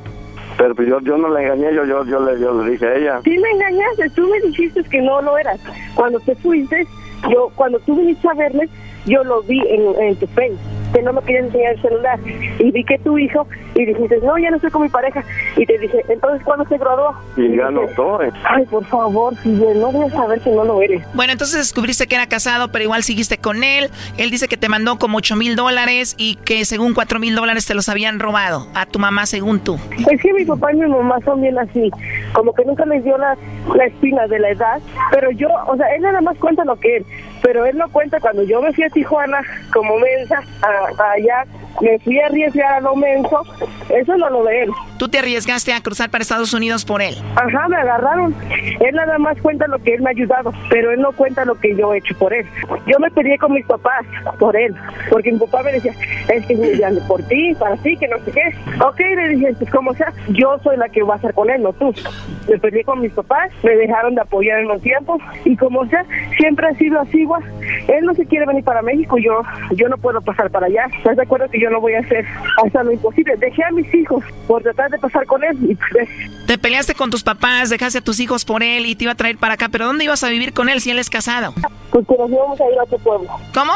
Pero 0.58 0.74
yo, 0.84 1.00
yo 1.02 1.18
no 1.18 1.30
le 1.30 1.44
engañé, 1.44 1.74
yo, 1.76 1.86
yo, 1.86 2.04
yo, 2.06 2.20
le, 2.26 2.40
yo 2.40 2.64
le 2.64 2.72
dije 2.72 2.86
a 2.88 2.96
ella. 2.96 3.20
Sí 3.24 3.38
me 3.38 3.50
engañaste, 3.52 4.10
tú 4.16 4.28
me 4.28 4.40
dijiste 4.48 4.84
que 4.86 5.02
no 5.02 5.22
lo 5.22 5.38
eras. 5.38 5.60
Cuando 5.96 6.20
te 6.20 6.36
fuiste, 6.36 6.88
yo, 7.30 7.50
cuando 7.56 7.80
tú 7.82 7.96
viniste 7.96 8.28
a 8.28 8.34
verme, 8.34 8.68
yo 9.06 9.24
lo 9.24 9.42
vi 9.44 9.60
en, 9.68 10.02
en 10.02 10.16
tu 10.16 10.28
face, 10.28 10.54
que 10.94 11.02
no 11.02 11.14
me 11.14 11.22
querías 11.22 11.46
enseñar 11.46 11.74
el 11.74 11.82
celular. 11.82 12.20
Y 12.60 12.72
vi 12.72 12.84
que 12.84 12.98
tu 13.00 13.18
hijo, 13.18 13.48
y 13.76 13.86
dijiste, 13.86 14.20
no, 14.24 14.38
ya 14.38 14.50
no 14.50 14.58
estoy 14.58 14.72
con 14.72 14.84
mi 14.84 14.90
pareja. 14.90 15.24
Y 15.58 15.66
te 15.66 15.78
dije, 15.78 16.04
entonces, 16.10 16.44
¿cuándo 16.44 16.66
se 16.66 16.78
graduó? 16.78 17.14
Y 17.38 17.56
ya 17.56 17.70
no 17.72 17.82
soy. 17.96 18.30
Ay, 18.44 18.66
por 18.66 18.86
favor, 18.86 19.36
Fidel, 19.38 19.80
no 19.80 19.92
voy 19.92 20.06
a 20.06 20.10
saber 20.10 20.40
que 20.42 20.52
no 20.52 20.64
lo 20.64 20.82
eres. 20.82 21.04
Bueno, 21.14 21.32
entonces 21.34 21.60
descubriste 21.60 22.08
que 22.08 22.16
era 22.16 22.28
casado, 22.28 22.72
pero 22.72 22.84
igual 22.84 23.04
seguiste 23.04 23.38
con 23.38 23.64
él. 23.64 23.90
Él 24.18 24.30
dice 24.32 24.48
que 24.48 24.58
te 24.58 24.70
mandó 24.70 24.98
como 24.98 25.18
8 25.18 25.36
mil 25.36 25.56
dólares 25.56 26.16
y 26.18 26.36
que 26.36 26.66
según 26.66 26.94
4 26.94 27.20
mil 27.20 27.36
dólares 27.36 27.66
te 27.66 27.74
los 27.74 27.90
habían 27.90 28.20
robado 28.20 28.68
a 28.76 28.86
tu 28.86 29.00
mamá, 29.00 29.26
según 29.26 29.60
tú. 29.60 29.78
Es 30.12 30.22
que 30.22 30.34
mi 30.34 30.46
papá 30.46 30.74
y 30.74 30.78
mi 30.78 30.88
mamá 30.88 31.18
son 31.26 31.42
bien 31.42 31.58
así, 31.58 31.90
como 32.34 32.54
que 32.54 32.66
nunca 32.66 32.86
les 32.86 33.04
dio 33.04 33.18
la, 33.18 33.38
la 33.76 33.86
espina 33.86 34.28
de 34.28 34.40
la 34.40 34.50
edad, 34.50 34.82
pero 35.12 35.32
yo, 35.32 35.48
o 35.68 35.76
sea, 35.76 35.86
él 35.96 36.02
nada 36.02 36.22
más 36.22 36.38
cuenta 36.38 36.64
lo 36.66 36.76
que 36.76 36.98
él, 36.98 37.06
pero 37.42 37.66
él 37.66 37.78
no 37.78 37.90
cuenta. 37.90 38.20
Cuando 38.20 38.44
yo 38.44 38.62
me 38.62 38.74
fui 38.74 38.84
a 38.84 38.90
Tijuana 38.90 39.42
como 39.74 39.98
mensa, 39.98 40.42
a- 40.62 41.12
allá 41.14 41.46
me 41.80 42.00
fui 42.00 42.20
a 42.20 42.26
arriesgar 42.26 42.74
a 42.74 42.82
lo 42.82 42.96
menso, 42.96 43.42
eso 43.90 44.18
no 44.18 44.30
lo 44.30 44.44
de 44.44 44.64
él. 44.64 44.70
Tú 44.98 45.08
te 45.08 45.20
arriesgaste 45.20 45.74
a 45.74 45.82
cruzar 45.82 46.10
para 46.10 46.22
Estados 46.22 46.54
Unidos 46.54 46.86
por 46.86 47.02
él. 47.02 47.16
Ajá, 47.36 47.68
me 47.68 47.78
agarraron. 47.78 48.36
Él 48.80 48.96
nada 48.96 49.18
más 49.18 49.40
cuenta 49.42 49.68
lo 49.68 49.80
que 49.80 49.96
él 49.96 50.02
me 50.02 50.10
ha 50.10 50.12
ayudado, 50.12 50.54
pero 50.70 50.92
él 50.92 51.02
no 51.02 51.12
cuenta 51.14 51.46
lo 51.46 51.56
que 51.56 51.76
yo 51.76 51.94
he 51.94 51.98
hecho 51.98 52.16
por 52.18 52.34
él. 52.34 52.46
Yo 52.88 53.00
me 53.00 53.10
peleé 53.12 53.38
con 53.38 53.54
mis 53.54 53.66
papás 53.66 54.06
por 54.40 54.56
él, 54.56 54.76
porque 55.10 55.32
mi 55.32 55.40
papá 55.40 55.64
me 55.64 55.74
decía, 55.74 55.94
es 56.28 56.46
que 56.46 56.54
es 56.54 56.80
grande 56.80 57.02
por 57.08 57.22
ti, 57.24 57.56
para 57.56 57.78
ti, 57.78 57.98
que 57.98 58.08
no 58.08 58.18
sé 58.20 58.32
qué. 58.32 58.56
Ok, 58.84 59.00
le 59.00 59.30
dije, 59.30 59.54
pues 59.58 59.72
como 59.72 59.94
sea, 59.94 60.14
yo 60.30 60.58
soy 60.64 60.78
la 60.78 60.90
que 60.90 61.04
va 61.04 61.14
a 61.14 61.18
estar 61.18 61.34
con 61.34 61.50
él, 61.50 61.64
no 61.64 61.74
tú. 61.74 61.94
Me 62.48 62.58
peleé 62.60 62.84
con 62.84 63.02
mis 63.02 63.12
papás, 63.14 63.52
me 63.64 63.76
dejaron 63.76 64.16
de 64.16 64.22
apoyar 64.22 64.60
en 64.60 64.70
un 64.70 64.82
tiempo, 64.82 65.18
y 65.46 65.56
como 65.56 65.86
sea, 65.88 66.06
siempre 66.38 66.68
ha 66.68 66.74
sido 66.76 67.00
así, 67.00 67.20
igual. 67.22 67.44
Él 67.88 68.06
no 68.06 68.14
se 68.14 68.26
quiere 68.26 68.46
venir 68.46 68.64
para 68.64 68.82
México, 68.82 69.18
yo 69.18 69.42
yo 69.72 69.90
no 69.90 69.98
puedo 69.98 70.22
pasar 70.22 70.50
para 70.50 70.68
allá. 70.68 70.86
¿Estás 70.98 71.18
de 71.18 71.24
acuerdo 71.24 71.50
que 71.50 71.60
yo 71.62 71.70
no 71.70 71.80
voy 71.80 71.94
a 71.94 72.00
hacer 72.00 72.26
hasta 72.64 72.84
lo 72.84 72.92
imposible? 72.92 73.36
Dejé 73.38 73.64
a 73.64 73.72
mis 73.72 73.94
hijos 73.94 74.24
por 74.48 74.64
tratar 74.64 74.90
de 74.90 74.98
pasar 74.98 75.26
con 75.26 75.44
él, 75.44 75.58
y 75.62 75.76
pues, 75.76 76.10
Te 76.48 76.58
peleaste 76.58 76.96
con 76.96 77.10
tus 77.10 77.24
papás, 77.24 77.70
dejaste 77.70 78.00
a 78.00 78.02
tus 78.02 78.20
hijos 78.20 78.46
por 78.46 78.64
él 78.64 78.86
y 78.86 78.96
te 78.96 79.06
iba 79.06 79.14
a 79.14 79.16
traer 79.16 79.38
para 79.38 79.54
acá. 79.54 79.70
¿Pero 79.70 79.86
dónde 79.86 80.04
ibas 80.04 80.24
a 80.24 80.30
vivir 80.30 80.54
con 80.54 80.70
él 80.70 80.82
si 80.82 80.92
él 80.92 81.00
es 81.00 81.10
casado? 81.10 81.54
Pues 81.92 82.08
que 82.08 82.18
nos 82.18 82.32
íbamos 82.32 82.60
a 82.60 82.70
ir 82.72 82.80
a 82.80 82.84
otro 82.84 82.98
pueblo. 83.00 83.30
¿Cómo? 83.54 83.74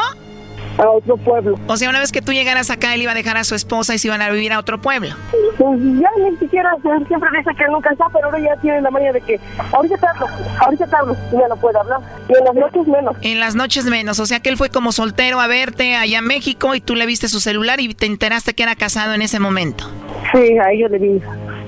A 0.78 0.90
otro 0.90 1.16
pueblo. 1.16 1.58
O 1.66 1.76
sea, 1.76 1.88
una 1.88 2.00
vez 2.00 2.12
que 2.12 2.20
tú 2.20 2.32
llegaras 2.32 2.70
acá, 2.70 2.94
él 2.94 3.02
iba 3.02 3.12
a 3.12 3.14
dejar 3.14 3.36
a 3.36 3.44
su 3.44 3.54
esposa 3.54 3.94
y 3.94 3.98
se 3.98 4.08
iban 4.08 4.20
a 4.20 4.30
vivir 4.30 4.52
a 4.52 4.58
otro 4.58 4.80
pueblo. 4.80 5.14
Pues 5.56 5.80
ya 5.80 6.10
ni 6.18 6.36
siquiera, 6.36 6.70
siempre 6.82 7.30
dice 7.38 7.50
que 7.56 7.64
nunca 7.70 7.90
está, 7.90 8.06
pero 8.12 8.26
ahora 8.26 8.38
ya 8.38 8.56
tiene 8.60 8.82
la 8.82 8.90
manía 8.90 9.12
de 9.12 9.20
que 9.22 9.40
ahorita 9.72 9.96
te 9.96 10.06
hablo, 10.06 10.26
ahorita 10.60 10.86
te 10.86 10.96
hablo, 10.96 11.16
ya 11.32 11.48
no 11.48 11.56
puede 11.56 11.78
hablar. 11.78 12.00
Y 12.28 12.36
en 12.36 12.44
las 12.44 12.54
noches 12.54 12.86
menos. 12.86 13.16
En 13.22 13.40
las 13.40 13.54
noches 13.54 13.84
menos. 13.86 14.20
O 14.20 14.26
sea, 14.26 14.40
que 14.40 14.50
él 14.50 14.56
fue 14.56 14.68
como 14.70 14.92
soltero 14.92 15.40
a 15.40 15.46
verte 15.46 15.96
allá 15.96 16.18
en 16.18 16.26
México 16.26 16.74
y 16.74 16.80
tú 16.80 16.94
le 16.94 17.06
viste 17.06 17.28
su 17.28 17.40
celular 17.40 17.80
y 17.80 17.94
te 17.94 18.06
enteraste 18.06 18.54
que 18.54 18.62
era 18.62 18.76
casado 18.76 19.14
en 19.14 19.22
ese 19.22 19.40
momento. 19.40 19.90
Sí, 20.32 20.58
a 20.58 20.72
ellos 20.72 20.90
le 20.90 20.98
vi 20.98 21.22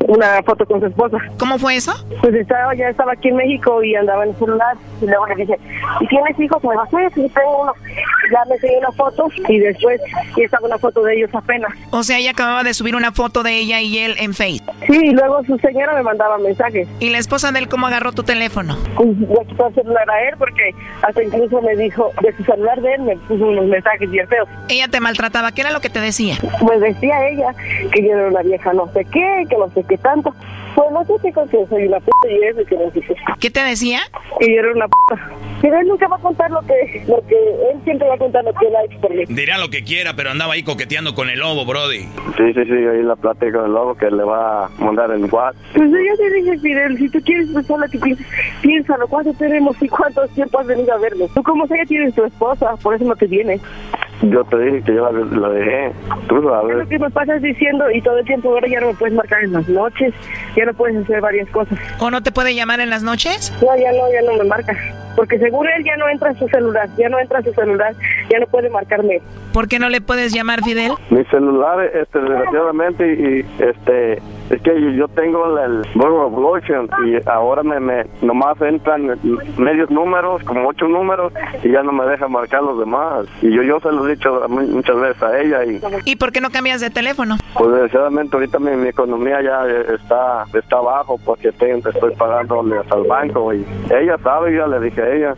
una 0.07 0.43
foto 0.43 0.65
con 0.67 0.81
su 0.81 0.87
esposa. 0.87 1.19
¿Cómo 1.39 1.59
fue 1.59 1.77
eso? 1.77 1.93
Pues 2.21 2.35
estaba, 2.35 2.75
ya 2.75 2.89
estaba 2.89 3.13
aquí 3.13 3.29
en 3.29 3.37
México 3.37 3.83
y 3.83 3.95
andaba 3.95 4.25
en 4.25 4.31
el 4.31 4.37
celular. 4.37 4.77
Y 5.01 5.07
luego 5.07 5.27
le 5.27 5.37
dije, 5.37 5.59
¿y 6.01 6.07
tienes 6.07 6.41
hijos? 6.41 6.63
Me 6.65 6.71
dijo, 6.71 6.87
sí, 6.91 6.97
sí, 7.15 7.33
tengo 7.35 7.63
uno. 7.63 7.73
Ya 8.33 8.45
me 8.49 8.55
enseñó 8.57 8.79
una 8.79 8.93
foto 8.93 9.29
y 9.49 9.59
después 9.59 10.01
y 10.37 10.43
estaba 10.43 10.67
una 10.67 10.79
foto 10.79 11.03
de 11.03 11.17
ellos 11.17 11.31
apenas. 11.33 11.73
O 11.91 12.03
sea, 12.03 12.19
ella 12.19 12.33
acababa 12.33 12.63
de 12.63 12.75
subir 12.75 12.95
una 12.95 13.13
foto 13.13 13.43
de 13.43 13.59
ella 13.59 13.81
y 13.81 13.99
él 13.99 14.15
en 14.19 14.35
Face. 14.35 14.63
Sí, 14.87 14.99
y 15.03 15.11
luego 15.13 15.43
su 15.45 15.57
señora 15.59 15.95
me 15.95 16.03
mandaba 16.03 16.39
mensajes. 16.39 16.87
¿Y 17.01 17.11
la 17.11 17.19
esposa 17.19 17.53
de 17.53 17.61
él 17.61 17.69
cómo 17.69 17.87
agarró 17.87 18.13
tu 18.13 18.23
teléfono? 18.23 18.77
Pues 18.97 19.09
le 19.17 19.47
quitó 19.47 19.69
el 19.69 19.75
celular 19.75 20.11
a 20.11 20.29
él 20.29 20.35
porque 20.39 20.75
hasta 21.03 21.23
incluso 21.23 21.63
me 21.63 21.75
dijo, 21.77 22.13
de 22.23 22.37
su 22.37 22.45
celular 22.45 22.81
de 22.81 22.95
él 22.95 23.03
me 23.03 23.17
puso 23.17 23.47
unos 23.47 23.67
mensajes 23.67 24.11
bien 24.11 24.29
feos. 24.29 24.49
Ella 24.69 24.89
te 24.89 25.01
maltrataba. 25.01 25.53
¿Qué 25.53 25.63
era 25.63 25.71
lo 25.71 25.81
que 25.81 25.91
te 25.91 26.01
decía? 26.01 26.37
Pues 26.61 26.81
decía 26.81 27.29
ella 27.29 27.55
que 27.93 28.03
yo 28.03 28.11
era 28.13 28.29
una 28.29 28.43
vieja 28.43 28.73
no 28.73 28.87
sé 28.93 29.05
qué, 29.07 29.45
que 29.49 29.57
no 29.57 29.69
sé 29.71 29.85
qué 29.89 29.99
tanto. 29.99 30.35
Pues 30.79 30.93
no 30.93 31.05
sé 31.05 31.15
que 31.33 31.67
soy 31.69 31.87
una 31.89 31.99
puta 31.99 32.29
y 32.31 32.45
eso 32.45 32.65
que 32.65 32.77
no 32.77 32.89
sé 32.93 33.01
qué. 33.01 33.15
¿Qué 33.41 33.51
te 33.51 33.61
decía? 33.65 33.99
Que 34.39 34.47
yo 34.55 34.61
era 34.61 34.73
una 34.73 34.87
puta. 34.87 35.29
Pero 35.61 35.77
él 35.81 35.89
nunca 35.89 36.07
va 36.07 36.15
a 36.15 36.21
contar 36.21 36.49
lo 36.53 36.61
que, 36.61 37.03
lo 37.09 37.17
que, 37.27 37.35
él 37.35 37.81
siempre 37.83 38.07
va 38.07 38.15
a 38.15 38.19
contar 38.19 38.45
lo 38.45 38.53
que 38.55 38.67
él 38.69 38.77
ha 38.77 38.85
hecho 38.85 39.01
por 39.01 39.13
mí. 39.13 39.25
Dirá 39.27 39.59
lo 39.59 39.71
que 39.71 39.83
quiera, 39.83 40.15
pero 40.15 40.31
andaba 40.31 40.53
ahí 40.55 40.63
coqueteando 40.63 41.17
con 41.17 41.31
el 41.31 41.41
lobo, 41.41 41.65
Brody. 41.67 42.03
Sí, 42.37 42.53
sí, 42.55 42.65
sí, 42.65 42.73
ahí 42.73 43.03
la 43.03 43.17
plática 43.17 43.63
del 43.63 43.73
lobo 43.73 43.97
que 43.97 44.09
le 44.09 44.23
va 44.23 44.67
a 44.67 44.69
mandar 44.79 45.11
el 45.11 45.25
WhatsApp. 45.25 45.57
Pues 45.75 45.91
yo 45.91 46.17
te 46.17 46.31
dije, 46.35 46.59
Fidel, 46.59 46.97
si 46.97 47.09
tú 47.09 47.19
quieres 47.25 47.49
pensarlo, 47.53 47.87
que 47.91 47.99
pienses, 47.99 48.27
piénsalo, 48.63 49.09
¿cuánto 49.09 49.35
tenemos 49.35 49.77
y 49.83 49.89
cuánto 49.89 50.29
tiempo 50.29 50.61
has 50.61 50.67
venido 50.69 50.95
a 50.95 50.99
vernos? 50.99 51.29
Tú 51.35 51.43
como 51.43 51.67
sea, 51.67 51.79
ya 51.79 51.87
tienes 51.87 52.15
tu 52.15 52.25
esposa, 52.25 52.77
por 52.81 52.95
eso 52.95 53.05
no 53.05 53.17
te 53.17 53.27
vienes. 53.27 53.61
Yo 54.21 54.43
te 54.45 54.59
dije 54.59 54.83
que 54.83 54.95
yo 54.97 55.13
la, 55.13 55.39
la 55.39 55.49
dejé. 55.51 55.93
Tú 56.29 56.39
Es 56.39 56.45
sabes. 56.45 56.77
lo 56.79 56.89
que 56.89 56.99
me 56.99 57.11
pasas 57.11 57.41
diciendo 57.41 57.85
y 57.93 58.03
todo 58.03 58.19
el 58.19 58.25
tiempo 58.25 58.49
ahora 58.51 58.67
ya 58.69 58.81
no 58.81 58.89
me 58.89 58.95
puedes 58.95 59.15
marcar 59.15 59.45
en 59.45 59.53
las 59.53 59.69
noches, 59.69 60.13
ya 60.57 60.65
no 60.65 60.68
puedes 60.73 60.97
hacer 60.97 61.21
varias 61.21 61.49
cosas. 61.51 61.79
¿O 61.99 62.11
no 62.11 62.23
te 62.23 62.33
puede 62.33 62.55
llamar 62.55 62.81
en 62.81 62.91
las 62.91 63.03
noches? 63.03 63.53
No, 63.61 63.77
ya 63.77 63.93
no, 63.93 64.13
ya 64.13 64.23
no 64.23 64.35
me 64.37 64.45
marca. 64.45 64.77
Porque 65.19 65.37
según 65.41 65.67
él 65.67 65.83
ya 65.85 65.97
no 65.97 66.09
entra 66.09 66.31
en 66.31 66.39
su 66.39 66.47
celular, 66.47 66.89
ya 66.97 67.09
no 67.09 67.19
entra 67.19 67.41
en 67.41 67.45
su 67.47 67.53
celular, 67.53 67.93
ya 68.31 68.39
no 68.39 68.47
puede 68.47 68.71
marcarme. 68.71 69.21
¿Por 69.53 69.67
qué 69.67 69.81
no 69.81 69.89
le 69.89 70.01
puedes 70.01 70.33
llamar, 70.33 70.63
Fidel? 70.63 70.93
Mi 71.11 71.25
celular, 71.25 71.81
este, 71.93 72.21
desgraciadamente, 72.21 73.13
y 73.15 73.45
este, 73.61 74.13
es 74.51 74.63
que 74.63 74.95
yo 74.97 75.09
tengo 75.09 75.59
el 75.59 75.83
Burger 75.97 76.27
Evolution 76.29 76.89
y 77.05 77.17
ahora 77.29 77.65
me, 77.65 77.81
me, 77.81 78.05
nomás 78.23 78.61
entran 78.63 79.19
medios 79.57 79.91
números, 79.91 80.45
como 80.45 80.69
ocho 80.69 80.87
números, 80.87 81.33
y 81.65 81.73
ya 81.73 81.83
no 81.83 81.91
me 81.91 82.05
deja 82.07 82.29
marcar 82.29 82.63
los 82.63 82.79
demás. 82.79 83.27
Y 83.43 83.51
yo, 83.53 83.63
yo 83.65 83.81
se 83.81 83.91
lo 83.91 84.07
he 84.07 84.15
dicho 84.15 84.41
mu- 84.49 84.61
muchas 84.69 85.01
veces 85.01 85.23
a 85.23 85.41
ella 85.41 85.65
y 85.65 85.81
¿Y 86.05 86.15
por 86.15 86.31
qué 86.31 86.41
no 86.41 86.51
cambias 86.51 86.81
de 86.81 86.91
teléfono? 86.91 87.37
pues 87.55 87.71
desgraciadamente 87.73 88.37
ahorita 88.37 88.61
mi, 88.61 88.71
mi 88.77 88.89
economía 88.89 89.43
ya 89.43 89.67
está 89.93 90.45
está 90.57 90.77
bajo 90.81 91.19
porque 91.25 91.51
tengo, 91.51 91.89
estoy 91.89 92.15
pagándoles 92.15 92.81
al 92.93 93.03
banco 93.05 93.53
y 93.53 93.67
ella 93.91 94.17
sabe, 94.23 94.55
yo 94.55 94.67
le 94.69 94.79
dije 94.81 95.08
ella, 95.17 95.35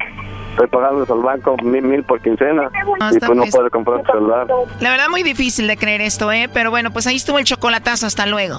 estoy 0.50 0.66
pagándoles 0.68 1.08
al 1.10 1.20
banco 1.20 1.56
mil, 1.62 1.82
mil 1.82 2.02
por 2.04 2.20
quincena 2.20 2.70
y 3.10 3.14
está 3.14 3.26
pues 3.26 3.36
no 3.36 3.42
pues- 3.44 3.54
puede 3.54 3.70
comprar 3.70 3.98
un 3.98 4.06
celular. 4.06 4.46
La 4.80 4.90
verdad, 4.90 5.08
muy 5.08 5.22
difícil 5.22 5.66
de 5.66 5.76
creer 5.76 6.00
esto, 6.00 6.30
¿eh? 6.32 6.48
Pero 6.52 6.70
bueno, 6.70 6.90
pues 6.92 7.06
ahí 7.06 7.16
estuvo 7.16 7.38
el 7.38 7.44
chocolatazo. 7.44 8.06
Hasta 8.06 8.26
luego. 8.26 8.58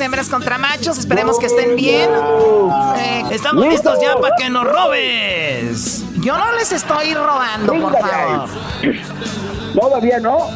hembras 0.00 0.28
contra 0.28 0.58
machos. 0.58 0.98
Esperemos 0.98 1.38
que 1.38 1.46
estén 1.46 1.76
bien. 1.76 2.10
Eh, 2.98 3.24
Estamos 3.30 3.66
listos 3.66 3.98
ya 4.00 4.16
para 4.16 4.34
que 4.36 4.48
nos 4.48 4.64
robes. 4.64 6.04
Yo 6.16 6.36
no 6.38 6.52
les 6.52 6.72
estoy 6.72 7.14
robando, 7.14 7.72
por 7.72 7.98
favor. 7.98 8.48
Todavía 9.78 10.20
no. 10.20 10.48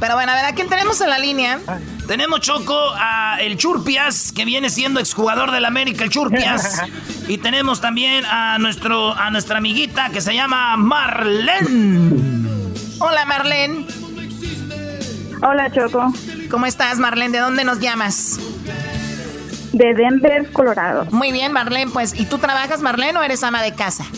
Pero 0.00 0.14
bueno, 0.14 0.32
a 0.32 0.34
ver, 0.36 0.44
¿a 0.44 0.52
quién 0.52 0.68
tenemos 0.68 1.00
en 1.00 1.10
la 1.10 1.18
línea? 1.18 1.58
Tenemos 2.06 2.40
Choco 2.40 2.76
a 2.94 3.38
el 3.40 3.56
Churpias, 3.56 4.32
que 4.32 4.44
viene 4.44 4.70
siendo 4.70 5.00
exjugador 5.00 5.50
del 5.50 5.64
América, 5.64 6.04
el 6.04 6.10
Churpias. 6.10 6.82
y 7.28 7.38
tenemos 7.38 7.80
también 7.80 8.24
a 8.24 8.58
nuestro 8.58 9.12
a 9.12 9.30
nuestra 9.30 9.58
amiguita 9.58 10.10
que 10.10 10.20
se 10.20 10.34
llama 10.34 10.76
Marlene. 10.76 12.48
Hola, 13.00 13.24
Marlene. 13.24 13.86
Hola, 15.42 15.70
Choco. 15.70 16.12
¿Cómo 16.50 16.66
estás, 16.66 16.98
Marlene? 16.98 17.32
¿De 17.32 17.38
dónde 17.38 17.64
nos 17.64 17.78
llamas? 17.80 18.38
De 19.72 19.94
Denver, 19.94 20.50
Colorado. 20.52 21.06
Muy 21.10 21.30
bien, 21.30 21.52
Marlene, 21.52 21.90
pues. 21.92 22.18
¿Y 22.18 22.24
tú 22.26 22.38
trabajas, 22.38 22.80
Marlene, 22.80 23.18
o 23.18 23.22
eres 23.22 23.42
ama 23.44 23.62
de 23.62 23.74
casa? 23.74 24.04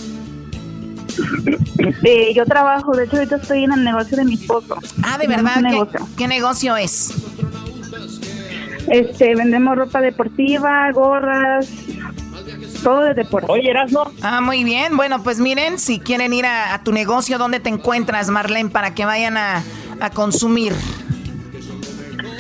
Eh, 2.03 2.33
yo 2.35 2.45
trabajo, 2.45 2.93
de 2.93 3.05
hecho 3.05 3.17
ahorita 3.17 3.37
estoy 3.37 3.65
en 3.65 3.73
el 3.73 3.85
negocio 3.85 4.17
de 4.17 4.25
mi 4.25 4.35
esposo. 4.35 4.77
Ah, 5.03 5.17
¿de 5.17 5.27
Tenemos 5.27 5.45
verdad? 5.55 5.55
¿Qué, 5.63 5.69
negocio. 5.77 6.09
qué 6.17 6.29
negocio 6.29 6.77
es? 6.77 7.11
Este, 8.89 9.35
vendemos 9.35 9.77
ropa 9.77 10.01
deportiva, 10.03 10.91
gorras, 10.93 11.69
todo 12.83 13.01
de 13.05 13.15
deporte. 13.15 13.47
Oye, 13.51 13.71
Erasmo. 13.71 14.11
Ah, 14.21 14.41
muy 14.43 14.63
bien. 14.63 14.97
Bueno, 14.97 15.23
pues 15.23 15.41
miren, 15.41 15.79
si 15.79 16.01
quieren 16.01 16.35
ir 16.35 16.45
a, 16.45 16.75
a 16.75 16.85
tu 16.85 16.93
negocio, 16.93 17.39
¿dónde 17.39 17.61
te 17.61 17.71
encuentras, 17.71 18.29
Marlene, 18.29 18.69
para 18.69 18.95
que 18.95 19.07
vayan 19.07 19.39
a, 19.39 19.63
a 20.01 20.11
consumir? 20.11 20.73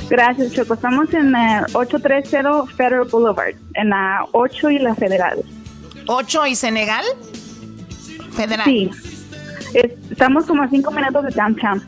Gracias, 0.08 0.52
Choco. 0.52 0.74
Estamos 0.74 1.12
en 1.14 1.34
eh, 1.34 1.62
830 1.72 2.66
Federal 2.76 3.04
Boulevard, 3.10 3.54
en 3.74 3.90
la 3.90 4.26
8 4.32 4.70
y 4.70 4.78
la 4.80 4.94
Federal. 4.94 5.38
¿Ocho 6.06 6.44
y 6.46 6.56
Senegal? 6.56 7.04
Federal. 8.32 8.64
Sí. 8.64 8.90
Es- 9.74 9.92
estamos 10.10 10.46
como 10.46 10.62
a 10.62 10.68
5 10.68 10.90
minutos 10.90 11.24
de 11.24 11.30
downtown. 11.30 11.82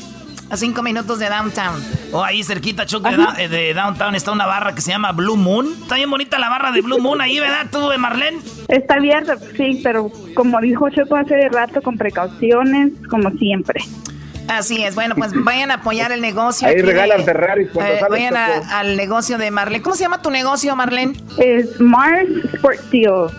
A 0.51 0.57
cinco 0.59 0.83
minutos 0.83 1.19
de 1.19 1.31
downtown. 1.31 1.83
Oh, 2.13 2.23
ahí 2.23 2.45
cerquita, 2.45 2.85
Choco, 2.85 3.09
de, 3.09 3.17
eh, 3.45 3.49
de 3.49 3.73
Downtown 3.73 4.15
está 4.15 4.33
una 4.33 4.45
barra 4.45 4.75
que 4.75 4.83
se 4.83 4.91
llama 4.91 5.11
Blue 5.13 5.35
Moon. 5.39 5.67
Está 5.81 5.95
bien 5.95 6.11
bonita 6.11 6.39
la 6.39 6.51
barra 6.51 6.71
de 6.73 6.83
Blue 6.83 6.99
Moon 6.99 7.23
ahí, 7.23 7.41
¿verdad 7.41 7.69
tú, 7.73 7.91
eh, 7.91 7.97
Marlene? 7.97 8.39
Está 8.69 8.97
abierto, 8.97 9.33
sí, 9.57 9.81
pero 9.83 10.11
como 10.35 10.61
dijo 10.61 10.91
Choco 10.91 11.17
hace 11.17 11.49
rato, 11.49 11.81
con 11.81 11.97
precauciones, 11.97 12.93
como 13.09 13.31
siempre. 13.39 13.83
Así 14.49 14.85
es. 14.85 14.95
Bueno, 14.95 15.15
pues 15.17 15.33
vayan 15.35 15.71
a 15.71 15.75
apoyar 15.75 16.13
el 16.13 16.21
negocio. 16.21 16.69
Ahí 16.69 16.81
regalan 16.83 17.19
de- 17.19 17.25
Ferraris 17.25 17.69
cuando 17.73 17.93
eh, 17.95 17.99
sales, 18.01 18.11
Vayan 18.11 18.37
a- 18.37 18.81
al 18.81 18.97
negocio 18.97 19.39
de 19.39 19.51
Marlene. 19.51 19.83
¿Cómo 19.83 19.97
se 19.97 20.03
llama 20.03 20.21
tu 20.23 20.31
negocio, 20.31 20.75
Marlene? 20.77 21.15
Es 21.39 21.81
Mars 21.81 22.29
Sport 22.55 22.81
Deals. 22.91 23.33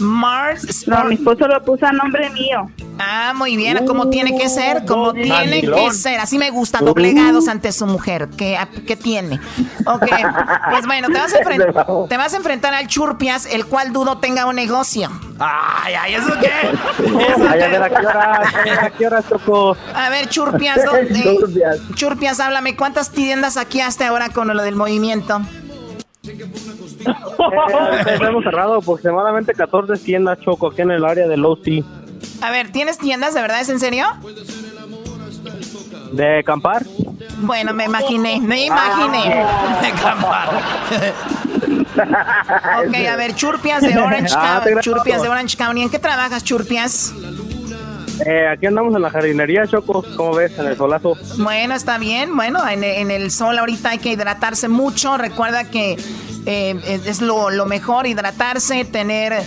Mars 0.00 0.86
No, 0.86 1.04
mi 1.04 1.14
esposo 1.14 1.46
lo 1.46 1.62
puso 1.64 1.86
a 1.86 1.92
nombre 1.92 2.28
mío. 2.30 2.70
Ah, 2.98 3.32
muy 3.34 3.56
bien, 3.56 3.84
como 3.86 4.08
tiene 4.10 4.36
que 4.36 4.48
ser, 4.48 4.84
como 4.84 5.12
tiene 5.12 5.60
que 5.60 5.90
ser. 5.92 6.20
Así 6.20 6.38
me 6.38 6.50
gusta, 6.50 6.78
doblegados 6.80 7.48
ante 7.48 7.72
su 7.72 7.86
mujer. 7.86 8.28
¿Qué, 8.36 8.58
qué 8.86 8.96
tiene? 8.96 9.40
Ok, 9.86 10.06
pues 10.70 10.86
bueno, 10.86 11.08
te 11.08 11.18
vas, 11.18 11.34
a 11.34 11.38
te 12.08 12.16
vas 12.16 12.34
a 12.34 12.36
enfrentar 12.36 12.74
al 12.74 12.86
Churpias, 12.86 13.46
el 13.46 13.66
cual 13.66 13.92
dudo 13.92 14.18
tenga 14.18 14.46
un 14.46 14.56
negocio. 14.56 15.10
Ay, 15.38 15.94
ay, 15.94 16.14
¿eso 16.14 16.32
qué? 16.40 16.50
Ay, 17.48 17.60
a 17.60 17.66
ver, 17.68 17.82
¿a 17.82 17.88
qué 17.88 18.06
hora, 18.06 18.42
a 18.82 18.90
qué 18.90 19.06
hora 19.06 19.22
tocó? 19.22 19.76
A 19.94 20.08
ver, 20.08 20.28
Churpias, 20.28 20.84
¿dónde? 20.84 21.38
Churpias, 21.94 22.40
háblame, 22.40 22.76
¿cuántas 22.76 23.10
tiendas 23.10 23.56
aquí 23.56 23.80
hasta 23.80 24.08
ahora 24.08 24.28
con 24.28 24.48
lo 24.48 24.62
del 24.62 24.76
movimiento? 24.76 25.40
Eh, 27.06 28.18
hemos 28.28 28.44
cerrado 28.44 28.74
aproximadamente 28.76 29.52
14 29.54 30.02
tiendas, 30.04 30.38
Choco, 30.40 30.68
aquí 30.68 30.82
en 30.82 30.90
el 30.92 31.04
área 31.04 31.26
de 31.28 31.36
Low 31.36 31.56
Sea. 31.62 31.82
A 32.40 32.50
ver, 32.50 32.70
¿tienes 32.72 32.98
tiendas 32.98 33.34
de 33.34 33.40
verdad? 33.40 33.60
¿Es 33.60 33.68
en 33.68 33.80
serio? 33.80 34.06
¿De 36.12 36.40
acampar? 36.40 36.84
Bueno, 37.38 37.72
me 37.72 37.84
imaginé, 37.84 38.40
me 38.40 38.66
imaginé. 38.66 39.24
De 39.80 39.86
acampar. 39.88 40.48
ok, 42.86 42.94
a 43.10 43.16
ver, 43.16 43.34
Churpias 43.34 43.82
de 43.82 43.96
Orange 43.98 44.34
Ah, 44.36 44.60
County. 44.64 44.80
Churpias 44.80 45.22
de 45.22 45.28
Orange 45.28 45.56
County. 45.56 45.82
¿En 45.82 45.90
qué 45.90 45.98
trabajas, 45.98 46.44
Churpias? 46.44 47.12
Eh, 48.26 48.46
aquí 48.46 48.66
andamos 48.66 48.94
en 48.94 49.02
la 49.02 49.10
jardinería, 49.10 49.66
Choco, 49.66 50.04
¿cómo 50.16 50.34
ves? 50.34 50.56
En 50.58 50.66
el 50.66 50.76
solazo. 50.76 51.14
Bueno, 51.38 51.74
está 51.74 51.98
bien. 51.98 52.36
Bueno, 52.36 52.66
en, 52.68 52.84
en 52.84 53.10
el 53.10 53.30
sol 53.30 53.58
ahorita 53.58 53.90
hay 53.90 53.98
que 53.98 54.12
hidratarse 54.12 54.68
mucho. 54.68 55.16
Recuerda 55.16 55.64
que 55.64 55.96
eh, 56.46 57.00
es 57.06 57.20
lo, 57.20 57.50
lo 57.50 57.66
mejor 57.66 58.06
hidratarse, 58.06 58.84
tener 58.84 59.42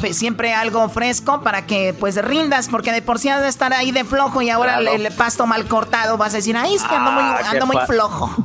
pues, 0.00 0.16
siempre 0.16 0.52
algo 0.52 0.88
fresco 0.88 1.40
para 1.42 1.66
que 1.66 1.94
pues 1.98 2.22
rindas, 2.22 2.68
porque 2.68 2.92
de 2.92 3.02
por 3.02 3.18
sí 3.18 3.28
has 3.28 3.42
de 3.42 3.48
estar 3.48 3.72
ahí 3.72 3.92
de 3.92 4.04
flojo 4.04 4.42
y 4.42 4.50
ahora 4.50 4.78
Claro. 4.78 4.94
el, 4.96 5.06
el 5.06 5.12
pasto 5.14 5.46
mal 5.46 5.64
cortado 5.66 6.16
vas 6.18 6.34
a 6.34 6.36
decir, 6.36 6.56
ay, 6.56 6.74
es 6.74 6.82
que 6.82 6.94
ando 6.94 7.12
muy, 7.12 7.22
Ah, 7.22 7.40
ando 7.50 7.66
muy 7.66 7.76
flojo. 7.86 8.30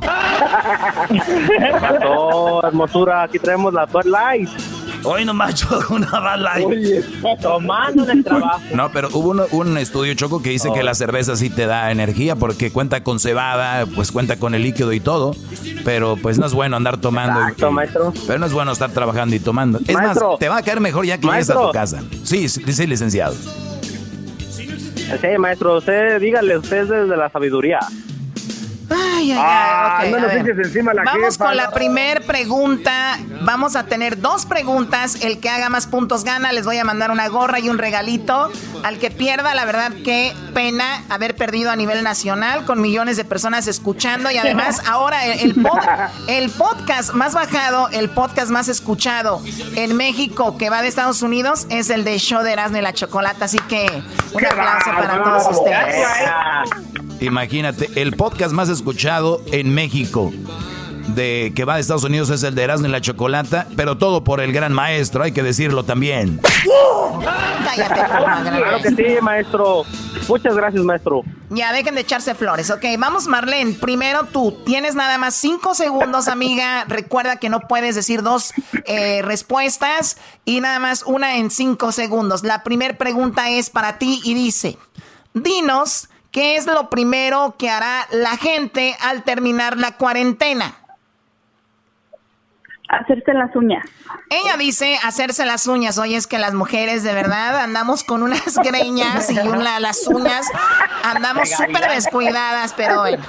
¿Qué 1.08 1.72
pasó, 1.80 2.66
hermosura? 2.66 3.22
Aquí 3.24 3.38
traemos 3.38 3.72
la 3.74 3.86
Light. 4.04 4.48
Hoy 5.04 5.24
nomás 5.24 5.54
Choco, 5.60 5.94
una 5.94 6.06
Bud 6.08 6.42
Light. 6.42 6.66
Oye, 6.66 7.04
tomando 7.40 8.04
en 8.04 8.18
el 8.18 8.24
trabajo. 8.24 8.60
No, 8.74 8.90
pero 8.92 9.08
hubo 9.12 9.30
un, 9.30 9.42
un 9.50 9.78
estudio, 9.78 10.14
Choco, 10.14 10.42
que 10.42 10.50
dice 10.50 10.70
que 10.72 10.82
la 10.82 10.94
cerveza 10.94 11.36
sí 11.36 11.50
te 11.50 11.66
da 11.66 11.90
energía 11.90 12.36
porque 12.36 12.70
cuenta 12.70 13.02
con 13.02 13.18
cebada, 13.18 13.86
pues 13.86 14.12
cuenta 14.12 14.36
con 14.38 14.54
el 14.54 14.62
líquido 14.62 14.92
y 14.92 15.00
todo, 15.00 15.34
pero 15.84 16.16
pues 16.16 16.38
no 16.38 16.46
es 16.46 16.54
bueno 16.54 16.76
andar 16.76 16.98
tomando. 16.98 17.40
y- 17.40 17.42
Exacto, 17.42 17.70
maestro. 17.72 18.12
Pero 18.26 18.38
no 18.38 18.46
es 18.46 18.52
bueno 18.52 18.72
estar 18.72 18.90
trabajando 18.90 19.34
y 19.34 19.40
tomando. 19.40 19.78
Es 19.86 19.94
Maestro. 19.94 20.30
más, 20.30 20.38
te 20.38 20.48
va 20.48 20.58
a 20.58 20.62
caer 20.62 20.80
mejor 20.80 21.04
ya 21.06 21.18
que 21.18 21.26
llegues 21.26 21.50
a 21.50 21.54
tu 21.54 21.72
casa. 21.72 22.02
Sí, 22.22 22.48
sí, 22.48 22.62
sí, 22.72 22.86
licenciado. 22.86 23.34
Sí, 25.20 25.28
maestro, 25.38 25.76
usted, 25.78 26.20
dígale, 26.20 26.56
usted 26.58 26.82
es 26.84 26.88
desde 26.88 27.16
la 27.16 27.28
sabiduría. 27.28 27.80
Ay, 28.94 29.32
ay, 29.32 29.38
Ah, 29.40 29.98
ay. 30.00 30.08
ok, 30.08 30.10
no 30.12 30.16
a 30.18 30.20
nos 30.20 30.34
ver. 30.34 30.48
eches 30.50 30.66
encima 30.66 30.94
la 30.94 31.02
Vamos 31.04 31.34
jefa, 31.34 31.46
con 31.46 31.56
la 31.56 31.64
no. 31.66 31.70
primer 31.72 32.22
pregunta. 32.26 33.18
Vamos 33.42 33.76
a 33.76 33.86
tener 33.86 34.20
dos 34.20 34.46
preguntas. 34.46 35.16
El 35.22 35.40
que 35.40 35.48
haga 35.50 35.68
más 35.68 35.86
puntos 35.86 36.24
gana. 36.24 36.52
Les 36.52 36.64
voy 36.64 36.78
a 36.78 36.84
mandar 36.84 37.10
una 37.10 37.28
gorra 37.28 37.58
y 37.60 37.68
un 37.68 37.78
regalito. 37.78 38.50
Al 38.84 38.98
que 38.98 39.10
pierda, 39.10 39.54
la 39.54 39.64
verdad, 39.64 39.92
qué 40.04 40.32
pena 40.54 41.02
haber 41.08 41.36
perdido 41.36 41.70
a 41.70 41.76
nivel 41.76 42.02
nacional 42.02 42.64
con 42.64 42.80
millones 42.80 43.16
de 43.16 43.24
personas 43.24 43.66
escuchando. 43.68 44.30
Y 44.30 44.38
además, 44.38 44.82
ahora 44.86 45.24
el, 45.26 45.40
el 45.40 45.54
pod- 45.62 46.10
el 46.28 46.50
podcast 46.50 47.12
más 47.14 47.34
bajado, 47.34 47.88
el 47.90 48.10
podcast 48.10 48.50
más 48.50 48.68
escuchado 48.68 49.40
en 49.76 49.96
México 49.96 50.56
que 50.58 50.68
va 50.70 50.82
de 50.82 50.88
Estados 50.88 51.22
Unidos 51.22 51.66
es 51.70 51.90
el 51.90 52.04
de 52.04 52.18
Show 52.18 52.42
de 52.42 52.52
Erasmo 52.52 52.78
y 52.78 52.82
la 52.82 52.92
Chocolata. 52.92 53.44
Así 53.46 53.58
que 53.60 53.86
un 54.32 54.44
aplauso 54.46 54.90
para 54.90 55.22
todos 55.22 55.58
ustedes. 55.58 56.06
Imagínate, 57.22 57.88
el 57.94 58.16
podcast 58.16 58.52
más 58.52 58.68
escuchado 58.68 59.42
en 59.52 59.72
México 59.72 60.32
de 61.08 61.52
que 61.54 61.64
va 61.64 61.76
de 61.76 61.80
Estados 61.80 62.02
Unidos 62.02 62.30
es 62.30 62.42
el 62.42 62.54
de 62.56 62.64
Erasmo 62.64 62.88
y 62.88 62.90
la 62.90 63.00
Chocolata, 63.00 63.66
pero 63.76 63.96
todo 63.96 64.24
por 64.24 64.40
el 64.40 64.52
gran 64.52 64.72
maestro, 64.72 65.22
hay 65.22 65.32
que 65.32 65.42
decirlo 65.42 65.84
también. 65.84 66.40
Cállate, 67.64 67.94
Claro 68.58 68.82
que 68.82 68.90
sí, 68.90 69.20
maestro. 69.20 69.84
Muchas 70.28 70.56
gracias, 70.56 70.82
maestro. 70.82 71.22
Ya, 71.50 71.72
dejen 71.72 71.94
de 71.94 72.00
echarse 72.00 72.34
flores. 72.34 72.70
Ok, 72.70 72.84
vamos, 72.98 73.28
Marlene. 73.28 73.74
Primero 73.74 74.24
tú. 74.24 74.58
Tienes 74.64 74.94
nada 74.94 75.18
más 75.18 75.34
cinco 75.34 75.74
segundos, 75.74 76.26
amiga. 76.28 76.84
Recuerda 76.88 77.36
que 77.36 77.48
no 77.48 77.60
puedes 77.60 77.94
decir 77.94 78.22
dos 78.22 78.52
eh, 78.86 79.22
respuestas 79.22 80.16
y 80.44 80.60
nada 80.60 80.78
más 80.78 81.04
una 81.04 81.36
en 81.36 81.50
cinco 81.50 81.92
segundos. 81.92 82.42
La 82.42 82.62
primera 82.64 82.96
pregunta 82.96 83.50
es 83.50 83.70
para 83.70 83.98
ti 83.98 84.20
y 84.24 84.34
dice: 84.34 84.78
Dinos, 85.34 86.08
¿qué 86.32 86.56
es 86.56 86.66
lo 86.66 86.90
primero 86.90 87.54
que 87.56 87.70
hará 87.70 88.08
la 88.10 88.36
gente 88.36 88.96
al 89.00 89.22
terminar 89.22 89.76
la 89.76 89.96
cuarentena? 89.96 90.81
Hacerse 92.92 93.32
las 93.32 93.56
uñas. 93.56 93.82
Ella 94.28 94.58
dice 94.58 94.98
hacerse 95.02 95.46
las 95.46 95.66
uñas. 95.66 95.96
Oye, 95.96 96.14
es 96.14 96.26
que 96.26 96.38
las 96.38 96.52
mujeres 96.52 97.02
de 97.02 97.14
verdad 97.14 97.58
andamos 97.58 98.04
con 98.04 98.22
unas 98.22 98.58
greñas 98.62 99.30
y 99.30 99.38
una, 99.38 99.80
las 99.80 100.06
uñas 100.06 100.46
andamos 101.02 101.48
súper 101.48 101.90
descuidadas, 101.90 102.74
pero 102.76 103.00
bueno. 103.00 103.24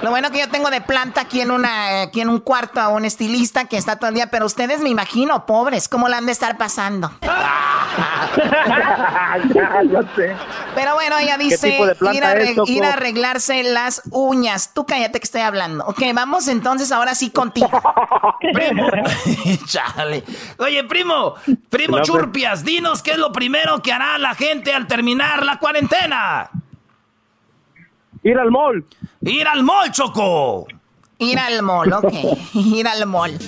Lo 0.00 0.08
bueno 0.10 0.30
que 0.30 0.38
yo 0.38 0.48
tengo 0.48 0.70
de 0.70 0.80
planta 0.80 1.20
aquí 1.20 1.42
en 1.42 1.50
una 1.50 2.02
aquí 2.02 2.22
en 2.22 2.30
un 2.30 2.40
cuarto 2.40 2.80
a 2.80 2.88
un 2.88 3.04
estilista 3.04 3.66
que 3.66 3.76
está 3.76 3.96
todo 3.96 4.08
el 4.08 4.14
día, 4.14 4.30
pero 4.30 4.46
ustedes 4.46 4.80
me 4.80 4.88
imagino, 4.88 5.44
pobres, 5.44 5.88
cómo 5.88 6.08
la 6.08 6.16
han 6.16 6.24
de 6.24 6.32
estar 6.32 6.56
pasando. 6.56 7.10
ya, 9.54 9.82
no 9.84 10.02
sé. 10.14 10.34
Pero 10.74 10.94
bueno, 10.94 11.18
ella 11.18 11.36
dice 11.36 11.78
a 11.78 12.06
ir 12.66 12.84
a 12.84 12.92
arreglarse 12.94 13.62
las 13.62 14.02
uñas. 14.10 14.72
Tú 14.72 14.86
cállate 14.86 15.20
que 15.20 15.24
estoy 15.24 15.42
hablando. 15.42 15.84
Ok, 15.86 16.02
vamos 16.14 16.48
entonces 16.48 16.92
ahora 16.92 17.14
sí 17.14 17.30
contigo. 17.30 17.68
Primo. 18.52 18.85
Chale. 19.66 20.24
Oye, 20.58 20.84
primo, 20.84 21.34
primo 21.68 21.98
No, 21.98 22.02
pues. 22.02 22.08
Churpias, 22.08 22.64
dinos 22.64 23.02
qué 23.02 23.12
es 23.12 23.18
lo 23.18 23.32
primero 23.32 23.80
que 23.82 23.92
hará 23.92 24.18
la 24.18 24.34
gente 24.34 24.72
al 24.72 24.86
terminar 24.86 25.44
la 25.44 25.58
cuarentena. 25.58 26.50
Ir 28.22 28.38
al 28.38 28.50
mall. 28.50 28.84
Ir 29.22 29.46
al 29.46 29.62
mall, 29.62 29.92
Choco. 29.92 30.66
Ir 31.18 31.38
al 31.38 31.62
mall, 31.62 31.92
ok. 31.92 32.12
Ir 32.54 32.86
al 32.88 33.06
mall. 33.06 33.38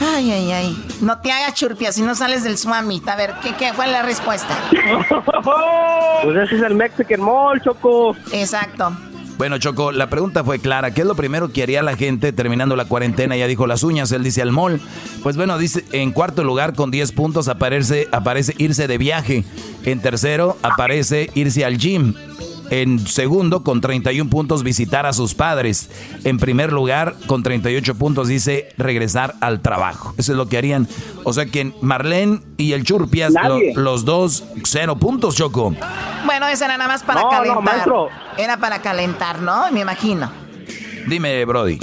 Ay, 0.00 0.30
ay, 0.30 0.52
ay. 0.52 0.84
No 1.00 1.20
te 1.20 1.32
hagas 1.32 1.54
churpia 1.54 1.90
si 1.90 2.02
no 2.02 2.14
sales 2.14 2.44
del 2.44 2.58
Swamit. 2.58 3.08
A 3.08 3.16
ver, 3.16 3.34
¿qué, 3.42 3.54
qué, 3.54 3.72
¿cuál 3.74 3.88
es 3.88 3.92
la 3.94 4.02
respuesta? 4.02 4.56
Pues 6.22 6.36
ese 6.38 6.56
es 6.56 6.62
el 6.62 6.74
Mexican 6.74 7.20
Mall, 7.20 7.60
Choco. 7.60 8.16
Exacto. 8.32 8.90
Bueno, 9.38 9.58
Choco, 9.58 9.92
la 9.92 10.08
pregunta 10.08 10.44
fue 10.44 10.58
clara. 10.58 10.92
¿Qué 10.92 11.02
es 11.02 11.06
lo 11.06 11.14
primero 11.14 11.52
que 11.52 11.62
haría 11.62 11.82
la 11.82 11.94
gente 11.94 12.32
terminando 12.32 12.74
la 12.74 12.86
cuarentena? 12.86 13.36
Ya 13.36 13.46
dijo 13.46 13.66
las 13.66 13.82
uñas, 13.82 14.10
él 14.12 14.24
dice 14.24 14.40
al 14.40 14.50
mall. 14.50 14.80
Pues 15.22 15.36
bueno, 15.36 15.58
dice 15.58 15.84
en 15.92 16.12
cuarto 16.12 16.42
lugar 16.42 16.74
con 16.74 16.90
10 16.90 17.12
puntos 17.12 17.48
aparece, 17.48 18.08
aparece 18.12 18.54
irse 18.56 18.88
de 18.88 18.96
viaje. 18.96 19.44
En 19.84 20.00
tercero 20.00 20.56
aparece 20.62 21.30
irse 21.34 21.66
al 21.66 21.76
gym. 21.76 22.14
En 22.70 23.06
segundo, 23.06 23.62
con 23.62 23.80
31 23.80 24.28
puntos, 24.28 24.62
visitar 24.64 25.06
a 25.06 25.12
sus 25.12 25.34
padres. 25.34 25.88
En 26.24 26.38
primer 26.38 26.72
lugar, 26.72 27.14
con 27.26 27.42
38 27.42 27.94
puntos, 27.94 28.26
dice 28.28 28.68
regresar 28.76 29.34
al 29.40 29.60
trabajo. 29.60 30.14
Eso 30.18 30.32
es 30.32 30.38
lo 30.38 30.48
que 30.48 30.58
harían. 30.58 30.88
O 31.24 31.32
sea 31.32 31.46
que 31.46 31.72
Marlene 31.80 32.40
y 32.56 32.72
el 32.72 32.82
Churpias, 32.84 33.32
lo- 33.34 33.60
los 33.80 34.04
dos, 34.04 34.44
cero 34.64 34.96
puntos, 34.96 35.36
Choco. 35.36 35.74
Bueno, 36.24 36.48
esa 36.48 36.64
era 36.64 36.76
nada 36.76 36.88
más 36.88 37.02
para 37.04 37.20
No, 37.20 37.26
no, 37.26 37.36
calentar. 37.36 37.62
maestro. 37.62 38.08
Era 38.36 38.56
para 38.56 38.82
calentar, 38.82 39.40
¿no? 39.40 39.70
Me 39.70 39.80
imagino. 39.80 40.30
Dime, 41.06 41.44
Brody. 41.44 41.78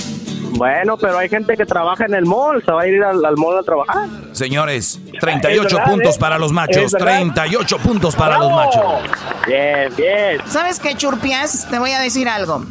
Bueno, 0.56 0.98
pero 0.98 1.18
hay 1.18 1.30
gente 1.30 1.56
que 1.58 1.66
trabaja 1.66 2.06
en 2.06 2.14
el 2.14 2.26
mall. 2.26 2.64
Se 2.64 2.72
va 2.72 2.82
a 2.84 2.88
ir 2.88 3.04
al, 3.04 3.24
al 3.26 3.36
mall 3.38 3.58
a 3.58 3.64
trabajar. 3.64 4.08
Señores, 4.32 5.00
38 5.20 5.68
Es 5.68 5.74
verdad, 5.74 5.92
puntos 5.92 6.16
¿eh? 6.16 6.20
para 6.20 6.38
los 6.38 6.52
machos. 6.52 6.92
verdad. 6.92 7.08
38 7.08 7.78
puntos 7.80 8.16
para 8.16 8.38
los 8.38 8.52
machos. 8.52 8.84
Bien, 9.48 9.94
bien. 9.96 10.42
¿Sabes 10.48 10.80
qué, 10.80 10.96
Churpias? 10.96 11.68
Te 11.70 11.80
voy 11.80 11.92
a 11.92 12.00
decir 12.00 12.28
algo. 12.30 12.66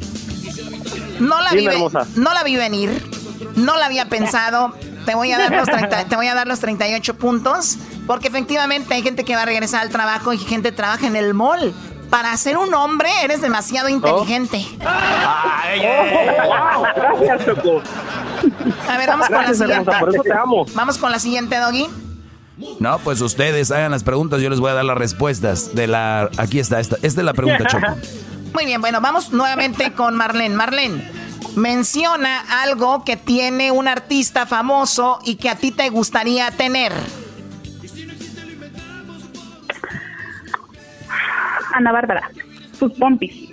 No 1.20 1.40
la, 1.40 1.50
Dime, 1.50 1.62
vi, 1.62 1.66
hermosa. 1.68 2.06
no 2.16 2.32
la 2.32 2.42
vi 2.42 2.56
venir. 2.56 2.90
No 3.56 3.76
la 3.76 3.86
había 3.86 4.06
pensado. 4.06 4.72
Te 5.04 5.14
voy, 5.16 5.32
a 5.32 5.38
dar 5.38 5.50
los 5.52 5.68
30 5.68 6.04
te 6.04 6.14
voy 6.16 6.28
a 6.28 6.34
dar 6.34 6.46
los 6.46 6.60
38 6.60 7.14
puntos. 7.14 7.76
Porque 8.06 8.28
efectivamente 8.28 8.94
hay 8.94 9.02
gente 9.02 9.24
que 9.24 9.34
va 9.36 9.42
a 9.42 9.46
regresar 9.46 9.82
al 9.82 9.90
trabajo 9.90 10.32
y 10.32 10.38
gente 10.38 10.72
trabaja 10.72 11.06
en 11.06 11.16
el 11.16 11.34
mall. 11.34 11.72
Para 12.12 12.36
ser 12.36 12.58
un 12.58 12.74
hombre 12.74 13.08
eres 13.24 13.40
demasiado 13.40 13.88
inteligente. 13.88 14.62
Ay, 14.84 15.80
Oh, 15.82 16.46
wow, 16.46 16.82
gracias, 16.94 17.46
Choco. 17.46 17.80
A 18.86 18.98
ver, 18.98 19.08
vamos 19.08 19.28
con 19.28 19.42
la 19.42 19.54
siguiente. 19.54 19.72
hermosa, 19.74 19.98
por 19.98 20.08
eso 20.10 20.22
te 20.22 20.32
amo. 20.34 20.66
Vamos 20.74 20.98
con 20.98 21.10
la 21.10 21.18
siguiente, 21.18 21.56
Doggy. 21.56 21.88
No, 22.80 22.98
pues 22.98 23.22
ustedes 23.22 23.70
hagan 23.70 23.92
las 23.92 24.04
preguntas, 24.04 24.42
yo 24.42 24.50
les 24.50 24.60
voy 24.60 24.70
a 24.70 24.74
dar 24.74 24.84
las 24.84 24.98
respuestas 24.98 25.74
de 25.74 25.86
la... 25.86 26.28
Aquí 26.36 26.58
está, 26.58 26.80
esta, 26.80 26.96
esta 27.00 27.20
es 27.22 27.24
la 27.24 27.32
pregunta, 27.32 27.64
Choco. 27.66 27.96
Muy 28.52 28.66
bien, 28.66 28.82
bueno, 28.82 29.00
vamos 29.00 29.32
nuevamente 29.32 29.94
con 29.94 30.14
Marlene. 30.14 30.54
Marlene, 30.54 31.10
menciona 31.56 32.42
algo 32.62 33.04
que 33.04 33.16
tiene 33.16 33.70
un 33.72 33.88
artista 33.88 34.44
famoso 34.44 35.18
y 35.24 35.36
que 35.36 35.48
a 35.48 35.54
ti 35.56 35.70
te 35.72 35.88
gustaría 35.88 36.50
tener. 36.50 36.92
Ana 41.72 41.92
Bárbara, 41.92 42.30
sus 42.72 42.92
pompis. 42.94 43.52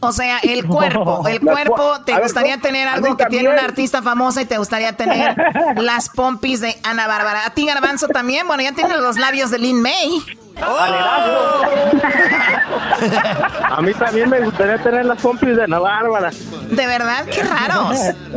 O 0.00 0.12
sea, 0.12 0.38
el 0.38 0.64
cuerpo, 0.68 1.26
el 1.28 1.40
cuerpo, 1.40 1.74
po- 1.76 2.00
te 2.04 2.12
ver, 2.12 2.22
gustaría 2.22 2.52
¿cómo? 2.54 2.62
tener 2.62 2.88
algo 2.88 3.16
que 3.16 3.26
tiene 3.26 3.48
una 3.50 3.62
artista 3.62 4.00
famosa 4.02 4.40
y 4.42 4.44
te 4.46 4.56
gustaría 4.58 4.92
tener 4.96 5.34
las 5.76 6.08
pompis 6.08 6.60
de 6.60 6.76
Ana 6.84 7.06
Bárbara. 7.06 7.46
A 7.46 7.50
ti, 7.50 7.66
Garbanzo, 7.66 8.06
también. 8.08 8.46
Bueno, 8.46 8.62
ya 8.62 8.72
tienes 8.72 8.96
los 8.98 9.16
labios 9.18 9.50
de 9.50 9.58
Lin 9.58 9.82
May. 9.82 10.22
A 13.70 13.80
mí 13.80 13.92
también 13.94 14.28
me 14.28 14.40
gustaría 14.40 14.78
tener 14.82 15.04
las 15.04 15.20
pompis 15.20 15.56
de 15.56 15.64
Ana 15.64 15.78
Bárbara. 15.78 16.30
De 16.70 16.86
verdad, 16.86 17.24
qué 17.26 17.42
raros. 17.42 17.96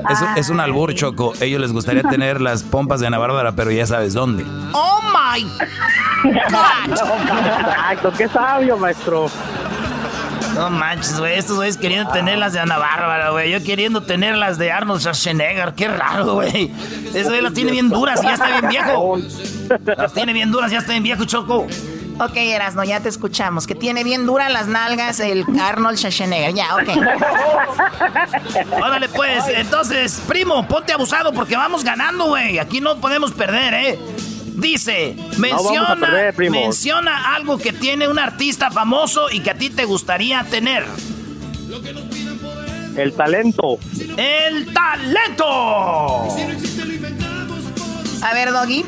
Es, 0.10 0.22
un- 0.22 0.38
es 0.38 0.50
un 0.50 0.60
albur, 0.60 0.94
Choco. 0.94 1.34
Ellos 1.42 1.60
les 1.62 1.72
gustaría 1.74 2.04
tener 2.04 2.42
las 2.42 2.64
pompas 2.64 3.00
de 3.00 3.08
Ana 3.08 3.18
Bárbara, 3.18 3.54
pero 3.54 3.72
ya 3.72 3.86
sabes 3.88 4.14
dónde. 4.14 4.46
Oh 4.74 5.00
my 5.02 5.44
God. 6.24 6.92
Exacto, 6.92 8.14
qué 8.18 8.28
sabio, 8.30 8.78
maestro. 8.78 9.28
No 10.56 10.70
manches, 10.70 11.20
güey. 11.20 11.38
Estos 11.38 11.56
güeyes 11.56 11.78
queriendo 11.78 12.12
tener 12.12 12.38
las 12.38 12.54
de 12.54 12.60
Ana 12.60 12.78
Bárbara, 12.78 13.30
güey. 13.32 13.52
Yo 13.52 13.64
queriendo 13.64 14.04
tener 14.04 14.36
las 14.36 14.58
de 14.58 14.72
Arnold 14.72 15.02
Schwarzenegger. 15.02 15.74
Qué 15.74 15.88
raro, 15.88 16.34
güey. 16.36 16.72
Ese 17.14 17.24
güey 17.24 17.42
las 17.42 17.54
tiene 17.54 17.72
bien 17.72 17.90
duras 17.90 18.22
y 18.22 18.26
ya 18.28 18.34
está 18.34 18.48
bien 18.48 18.70
viejo. 18.70 19.18
Las 19.98 20.14
tiene 20.14 20.34
bien 20.34 20.52
duras, 20.52 20.72
ya 20.72 20.80
está 20.80 20.92
bien 20.92 21.04
viejo, 21.04 21.26
Choco. 21.26 21.68
Ok, 22.20 22.36
Erasno, 22.36 22.84
ya 22.84 23.00
te 23.00 23.10
escuchamos. 23.10 23.66
Que 23.66 23.74
tiene 23.74 24.04
bien 24.04 24.26
duras 24.26 24.52
las 24.52 24.68
nalgas 24.68 25.20
el 25.20 25.46
Arnold 25.60 25.98
Schwarzenegger. 25.98 26.54
Ya, 26.54 26.76
ok. 26.76 26.90
Órale, 28.84 29.10
pues. 29.10 29.46
Entonces, 29.48 30.22
primo, 30.28 30.68
ponte 30.68 30.94
abusado 30.94 31.34
porque 31.34 31.56
vamos 31.56 31.84
ganando, 31.84 32.26
güey. 32.26 32.60
Aquí 32.60 32.82
no 32.82 32.98
podemos 32.98 33.32
perder, 33.32 33.74
¿eh? 33.74 34.00
Dice, 34.54 35.16
menciona, 35.38 35.96
perder, 35.96 36.52
menciona 36.52 37.36
algo 37.36 37.58
que 37.58 37.74
tiene 37.74 38.08
un 38.08 38.20
artista 38.20 38.70
famoso 38.70 39.30
y 39.32 39.40
que 39.40 39.52
a 39.52 39.56
ti 39.56 39.70
te 39.70 39.86
gustaría 39.86 40.44
tener. 40.44 40.86
El 42.98 43.14
talento. 43.14 43.80
¡El 44.18 44.74
talento! 44.74 45.46
A 48.22 48.34
ver, 48.34 48.52
Doggy. 48.52 48.86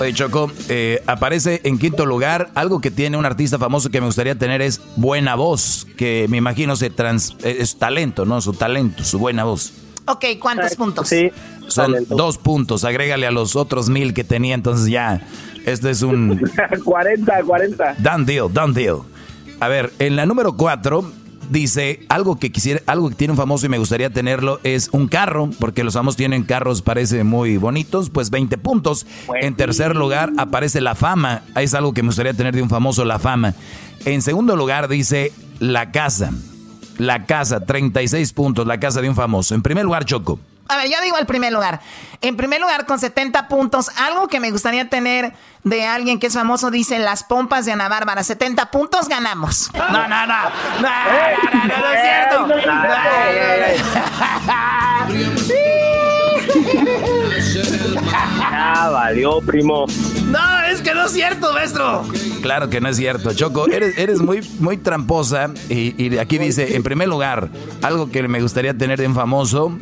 Oye, 0.00 0.12
Choco, 0.12 0.52
eh, 0.68 1.02
aparece 1.06 1.60
en 1.64 1.78
quinto 1.78 2.06
lugar. 2.06 2.50
Algo 2.54 2.80
que 2.80 2.90
tiene 2.90 3.16
un 3.16 3.26
artista 3.26 3.58
famoso 3.58 3.90
que 3.90 4.00
me 4.00 4.06
gustaría 4.06 4.36
tener 4.36 4.62
es 4.62 4.80
buena 4.96 5.34
voz, 5.34 5.86
que 5.96 6.26
me 6.28 6.36
imagino 6.36 6.76
se 6.76 6.90
trans, 6.90 7.34
es 7.42 7.76
talento, 7.78 8.24
¿no? 8.24 8.40
Su 8.40 8.52
talento, 8.52 9.02
su 9.02 9.18
buena 9.18 9.44
voz. 9.44 9.72
Ok, 10.08 10.24
¿cuántos 10.40 10.74
puntos? 10.74 11.08
Sí. 11.08 11.30
Son 11.68 11.94
dos 12.08 12.38
puntos, 12.38 12.84
agrégale 12.84 13.26
a 13.26 13.30
los 13.30 13.54
otros 13.54 13.90
mil 13.90 14.14
que 14.14 14.24
tenía, 14.24 14.54
entonces 14.54 14.88
ya, 14.90 15.20
este 15.66 15.90
es 15.90 16.00
un 16.02 16.40
40, 16.84 17.42
40. 17.44 17.96
done 17.98 18.24
deal, 18.24 18.52
done 18.52 18.72
deal. 18.72 19.00
A 19.60 19.68
ver, 19.68 19.92
en 19.98 20.16
la 20.16 20.24
número 20.24 20.54
cuatro 20.56 21.12
dice, 21.50 22.00
algo 22.08 22.38
que 22.38 22.50
quisiera, 22.52 22.80
algo 22.86 23.10
que 23.10 23.16
tiene 23.16 23.32
un 23.32 23.36
famoso 23.36 23.66
y 23.66 23.68
me 23.68 23.78
gustaría 23.78 24.10
tenerlo 24.10 24.60
es 24.64 24.88
un 24.92 25.08
carro, 25.08 25.50
porque 25.58 25.84
los 25.84 25.94
famosos 25.94 26.16
tienen 26.16 26.42
carros, 26.42 26.80
parece 26.80 27.22
muy 27.24 27.56
bonitos, 27.58 28.08
pues 28.10 28.30
20 28.30 28.56
puntos. 28.58 29.06
En 29.40 29.54
tercer 29.56 29.94
lugar 29.96 30.32
aparece 30.38 30.80
la 30.80 30.94
fama, 30.94 31.42
es 31.56 31.74
algo 31.74 31.92
que 31.92 32.02
me 32.02 32.08
gustaría 32.08 32.34
tener 32.34 32.54
de 32.54 32.62
un 32.62 32.70
famoso, 32.70 33.04
la 33.04 33.18
fama. 33.18 33.54
En 34.04 34.22
segundo 34.22 34.56
lugar 34.56 34.88
dice 34.88 35.32
la 35.58 35.90
casa, 35.90 36.32
la 36.98 37.24
casa, 37.24 37.60
36 37.60 38.32
puntos, 38.32 38.66
la 38.66 38.78
casa 38.78 39.00
de 39.00 39.08
un 39.08 39.16
famoso. 39.16 39.54
En 39.54 39.62
primer 39.62 39.84
lugar, 39.84 40.04
Choco. 40.04 40.38
A 40.68 40.76
ver, 40.76 40.90
yo 40.90 41.00
digo 41.02 41.16
el 41.16 41.24
primer 41.24 41.50
lugar. 41.52 41.80
En 42.20 42.36
primer 42.36 42.60
lugar, 42.60 42.84
con 42.84 42.98
70 42.98 43.48
puntos, 43.48 43.88
algo 43.96 44.28
que 44.28 44.38
me 44.38 44.50
gustaría 44.50 44.90
tener 44.90 45.32
de 45.64 45.86
alguien 45.86 46.18
que 46.18 46.26
es 46.26 46.34
famoso, 46.34 46.70
dice 46.70 46.98
las 46.98 47.24
pompas 47.24 47.64
de 47.64 47.72
Ana 47.72 47.88
Bárbara. 47.88 48.22
70 48.22 48.70
puntos 48.70 49.08
ganamos. 49.08 49.70
No, 49.72 49.88
no, 49.88 50.06
no. 50.06 50.06
No, 50.06 50.26
no, 50.26 50.26
no, 50.26 51.64
no, 51.64 51.78
no 51.78 51.92
es 51.92 52.02
cierto. 52.02 52.46
Ya 58.78 58.90
valió, 58.90 59.40
primo. 59.40 59.86
No, 60.26 60.60
es 60.70 60.80
que 60.82 60.94
no 60.94 61.06
es 61.06 61.12
cierto, 61.12 61.52
maestro. 61.52 62.04
Claro 62.42 62.70
que 62.70 62.80
no 62.80 62.88
es 62.88 62.96
cierto, 62.96 63.34
Choco. 63.34 63.66
Eres, 63.66 63.98
eres 63.98 64.20
muy, 64.20 64.40
muy 64.60 64.76
tramposa. 64.76 65.50
Y, 65.68 66.00
y 66.00 66.16
aquí 66.18 66.38
dice, 66.38 66.76
en 66.76 66.84
primer 66.84 67.08
lugar, 67.08 67.48
algo 67.82 68.08
que 68.08 68.22
me 68.28 68.40
gustaría 68.40 68.78
tener 68.78 69.00
de 69.00 69.08
un 69.08 69.16
famoso 69.16 69.76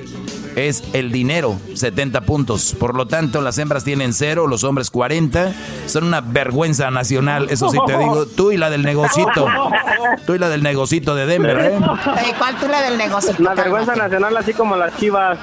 es 0.54 0.82
el 0.94 1.12
dinero, 1.12 1.60
70 1.74 2.22
puntos. 2.22 2.74
Por 2.80 2.94
lo 2.94 3.06
tanto, 3.06 3.42
las 3.42 3.58
hembras 3.58 3.84
tienen 3.84 4.14
cero, 4.14 4.46
los 4.46 4.64
hombres 4.64 4.90
40. 4.90 5.52
Son 5.84 6.04
una 6.04 6.22
vergüenza 6.22 6.90
nacional, 6.90 7.48
eso 7.50 7.68
sí 7.68 7.76
te 7.86 7.98
digo. 7.98 8.24
Tú 8.24 8.50
y 8.50 8.56
la 8.56 8.70
del 8.70 8.82
negocito. 8.82 9.46
Tú 10.24 10.34
y 10.34 10.38
la 10.38 10.48
del 10.48 10.62
negocito 10.62 11.14
de 11.14 11.26
Denver, 11.26 11.58
¿eh? 11.58 11.74
Ey, 11.74 12.32
¿Cuál 12.38 12.56
tú 12.56 12.66
la 12.66 12.80
del 12.80 12.96
negocio? 12.96 13.34
Una 13.38 13.52
vergüenza 13.52 13.94
nacional 13.94 14.34
así 14.38 14.54
como 14.54 14.74
las 14.74 14.96
chivas. 14.96 15.38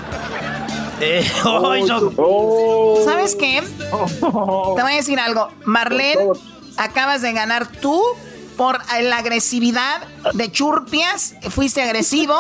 Eh. 1.04 1.32
Oh. 1.46 3.02
¿Sabes 3.04 3.36
qué? 3.36 3.62
Te 3.62 4.82
voy 4.82 4.92
a 4.94 4.96
decir 4.96 5.20
algo. 5.20 5.50
Marlene, 5.66 6.28
acabas 6.78 7.22
de 7.22 7.34
ganar 7.34 7.68
tú 7.68 8.02
por 8.56 8.80
la 9.02 9.18
agresividad 9.18 10.02
de 10.34 10.52
Churpias. 10.52 11.36
Fuiste 11.50 11.82
agresivo, 11.82 12.36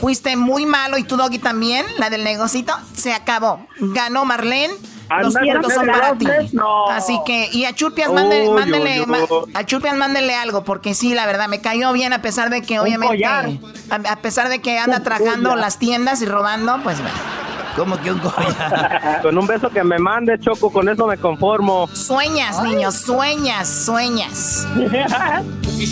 fuiste 0.00 0.36
muy 0.36 0.66
malo 0.66 0.98
y 0.98 1.02
tu 1.04 1.16
doggy 1.16 1.38
también, 1.38 1.84
la 1.98 2.10
del 2.10 2.24
negocito. 2.24 2.74
Se 2.94 3.12
acabó. 3.12 3.66
Ganó 3.78 4.24
Marlene. 4.24 4.74
Los 5.22 5.34
puntos 5.34 5.72
son 5.72 5.86
para 5.86 6.18
ti. 6.18 6.26
no. 6.52 6.88
Así 6.88 7.18
que, 7.24 7.48
y 7.52 7.64
a 7.64 7.74
Churpias 7.74 8.12
mándele, 8.12 8.50
mándele, 8.50 9.06
a 9.54 9.64
Churpias 9.64 9.96
mándele 9.96 10.34
algo, 10.34 10.64
porque 10.64 10.94
sí, 10.94 11.14
la 11.14 11.26
verdad, 11.26 11.48
me 11.48 11.60
cayó 11.60 11.92
bien 11.92 12.12
a 12.12 12.22
pesar 12.22 12.50
de 12.50 12.62
que 12.62 12.80
obviamente, 12.80 13.24
a, 13.24 13.46
a 13.88 14.16
pesar 14.16 14.48
de 14.48 14.60
que 14.60 14.78
anda 14.78 15.00
trajando 15.04 15.50
collar. 15.50 15.58
las 15.58 15.78
tiendas 15.78 16.22
y 16.22 16.26
robando, 16.26 16.80
pues 16.82 17.00
bueno. 17.00 17.45
¿Cómo 17.76 18.00
que 18.00 18.10
un 18.10 18.18
collar? 18.18 19.20
Con 19.22 19.36
un 19.36 19.46
beso 19.46 19.68
que 19.70 19.84
me 19.84 19.98
mande, 19.98 20.38
Choco, 20.38 20.72
con 20.72 20.88
eso 20.88 21.06
me 21.06 21.18
conformo. 21.18 21.88
Sueñas, 21.92 22.62
niños, 22.62 22.94
sueñas, 22.94 23.68
sueñas. 23.68 24.66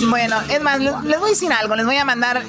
Bueno, 0.08 0.36
es 0.48 0.62
más, 0.62 0.80
les 0.80 1.20
voy 1.20 1.26
a 1.26 1.30
decir 1.30 1.52
algo, 1.52 1.76
les 1.76 1.84
voy 1.84 1.96
a 1.96 2.06
mandar, 2.06 2.42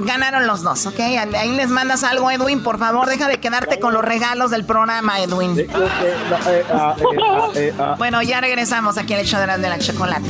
ganaron 0.00 0.46
los 0.46 0.62
dos, 0.62 0.84
¿ok? 0.84 1.00
Ahí 1.00 1.56
les 1.56 1.70
mandas 1.70 2.04
algo, 2.04 2.30
Edwin, 2.30 2.62
por 2.62 2.78
favor, 2.78 3.08
deja 3.08 3.28
de 3.28 3.40
quedarte 3.40 3.80
con 3.80 3.94
los 3.94 4.04
regalos 4.04 4.50
del 4.50 4.66
programa, 4.66 5.18
Edwin. 5.20 5.56
Bueno, 7.96 8.20
ya 8.20 8.42
regresamos 8.42 8.98
aquí 8.98 9.14
al 9.14 9.20
hecho 9.20 9.38
de 9.38 9.46
la, 9.46 9.56
de 9.56 9.68
la 9.70 9.78
chocolate. 9.78 10.28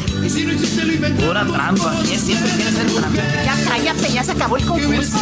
Pura 1.27 1.45
trampa. 1.45 1.95
¿Quién 2.05 2.21
siempre 2.21 2.51
quiere 2.53 2.71
ser 2.71 2.87
trampa? 2.87 3.23
Ya 3.45 3.57
cállate, 3.69 4.13
ya 4.13 4.23
se 4.23 4.31
acabó 4.33 4.57
el 4.57 4.65
concurso. 4.65 5.19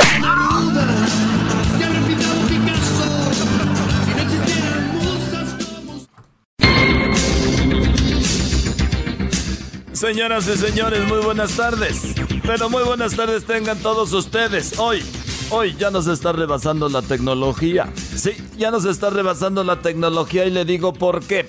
Señoras 10.01 10.48
y 10.48 10.57
señores, 10.57 11.07
muy 11.07 11.18
buenas 11.18 11.55
tardes. 11.57 12.14
Pero 12.46 12.70
muy 12.70 12.82
buenas 12.84 13.14
tardes 13.14 13.44
tengan 13.44 13.78
todos 13.80 14.14
ustedes. 14.14 14.78
Hoy, 14.78 15.03
hoy 15.51 15.76
ya 15.78 15.90
nos 15.90 16.07
está 16.07 16.32
rebasando 16.32 16.88
la 16.88 17.03
tecnología. 17.03 17.92
Sí, 18.16 18.30
ya 18.57 18.70
nos 18.70 18.86
está 18.86 19.11
rebasando 19.11 19.62
la 19.62 19.82
tecnología 19.82 20.46
y 20.46 20.51
le 20.51 20.64
digo 20.64 20.94
por 20.94 21.22
qué. 21.22 21.46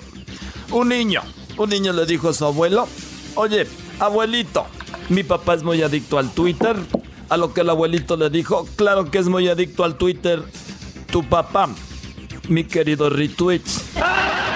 Un 0.70 0.90
niño, 0.90 1.22
un 1.56 1.70
niño 1.70 1.94
le 1.94 2.04
dijo 2.04 2.28
a 2.28 2.34
su 2.34 2.44
abuelo, 2.44 2.88
oye, 3.36 3.66
abuelito, 3.98 4.66
mi 5.08 5.22
papá 5.22 5.54
es 5.54 5.62
muy 5.62 5.80
adicto 5.80 6.18
al 6.18 6.30
Twitter. 6.30 6.76
A 7.30 7.38
lo 7.38 7.54
que 7.54 7.62
el 7.62 7.70
abuelito 7.70 8.18
le 8.18 8.28
dijo, 8.28 8.68
claro 8.76 9.10
que 9.10 9.16
es 9.16 9.28
muy 9.28 9.48
adicto 9.48 9.82
al 9.82 9.96
Twitter. 9.96 10.42
Tu 11.10 11.26
papá, 11.26 11.70
mi 12.50 12.64
querido 12.64 13.08
retweet. 13.08 13.62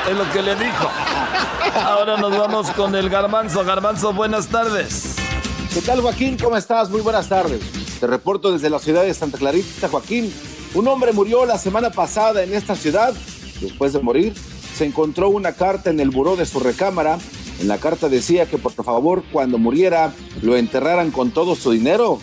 Es 0.09 0.16
lo 0.16 0.30
que 0.30 0.40
le 0.40 0.54
dijo. 0.54 0.88
Ahora 1.74 2.16
nos 2.16 2.30
vamos 2.38 2.70
con 2.70 2.94
el 2.94 3.11
garbanzo. 3.11 3.64
Garbanzo, 3.64 4.12
buenas 4.12 4.46
tardes. 4.46 5.16
¿Qué 5.74 5.80
tal, 5.80 6.00
Joaquín? 6.00 6.36
¿Cómo 6.40 6.57
estás? 6.57 6.90
Muy 6.90 7.00
buenas 7.00 7.28
tardes. 7.28 7.61
Te 7.98 8.07
reporto 8.07 8.52
desde 8.52 8.70
la 8.70 8.78
ciudad 8.78 9.02
de 9.02 9.12
Santa 9.12 9.36
Clarita, 9.36 9.88
Joaquín. 9.88 10.32
Un 10.74 10.86
hombre 10.86 11.12
murió 11.12 11.44
la 11.44 11.59
semana 11.59 11.90
pasada 11.90 12.44
en 12.44 12.54
esta 12.54 12.76
ciudad. 12.76 13.14
Después 13.61 13.92
de 13.94 13.98
morir, 13.98 14.34
se 14.76 14.84
encontró 14.84 15.28
una 15.28 15.52
carta 15.54 15.90
en 15.90 15.98
el 15.98 16.11
buró 16.11 16.36
de 16.36 16.46
su 16.46 16.61
recámara. 16.61 17.18
En 17.61 17.66
la 17.66 17.78
carta 17.78 18.09
decía 18.09 18.46
que 18.46 18.59
por 18.59 18.72
favor, 18.72 19.24
cuando 19.32 19.59
muriera, 19.59 20.12
lo 20.40 20.57
enterraran 20.57 21.11
con 21.11 21.32
todo 21.32 21.57
su 21.57 21.72
dinero. 21.72 22.20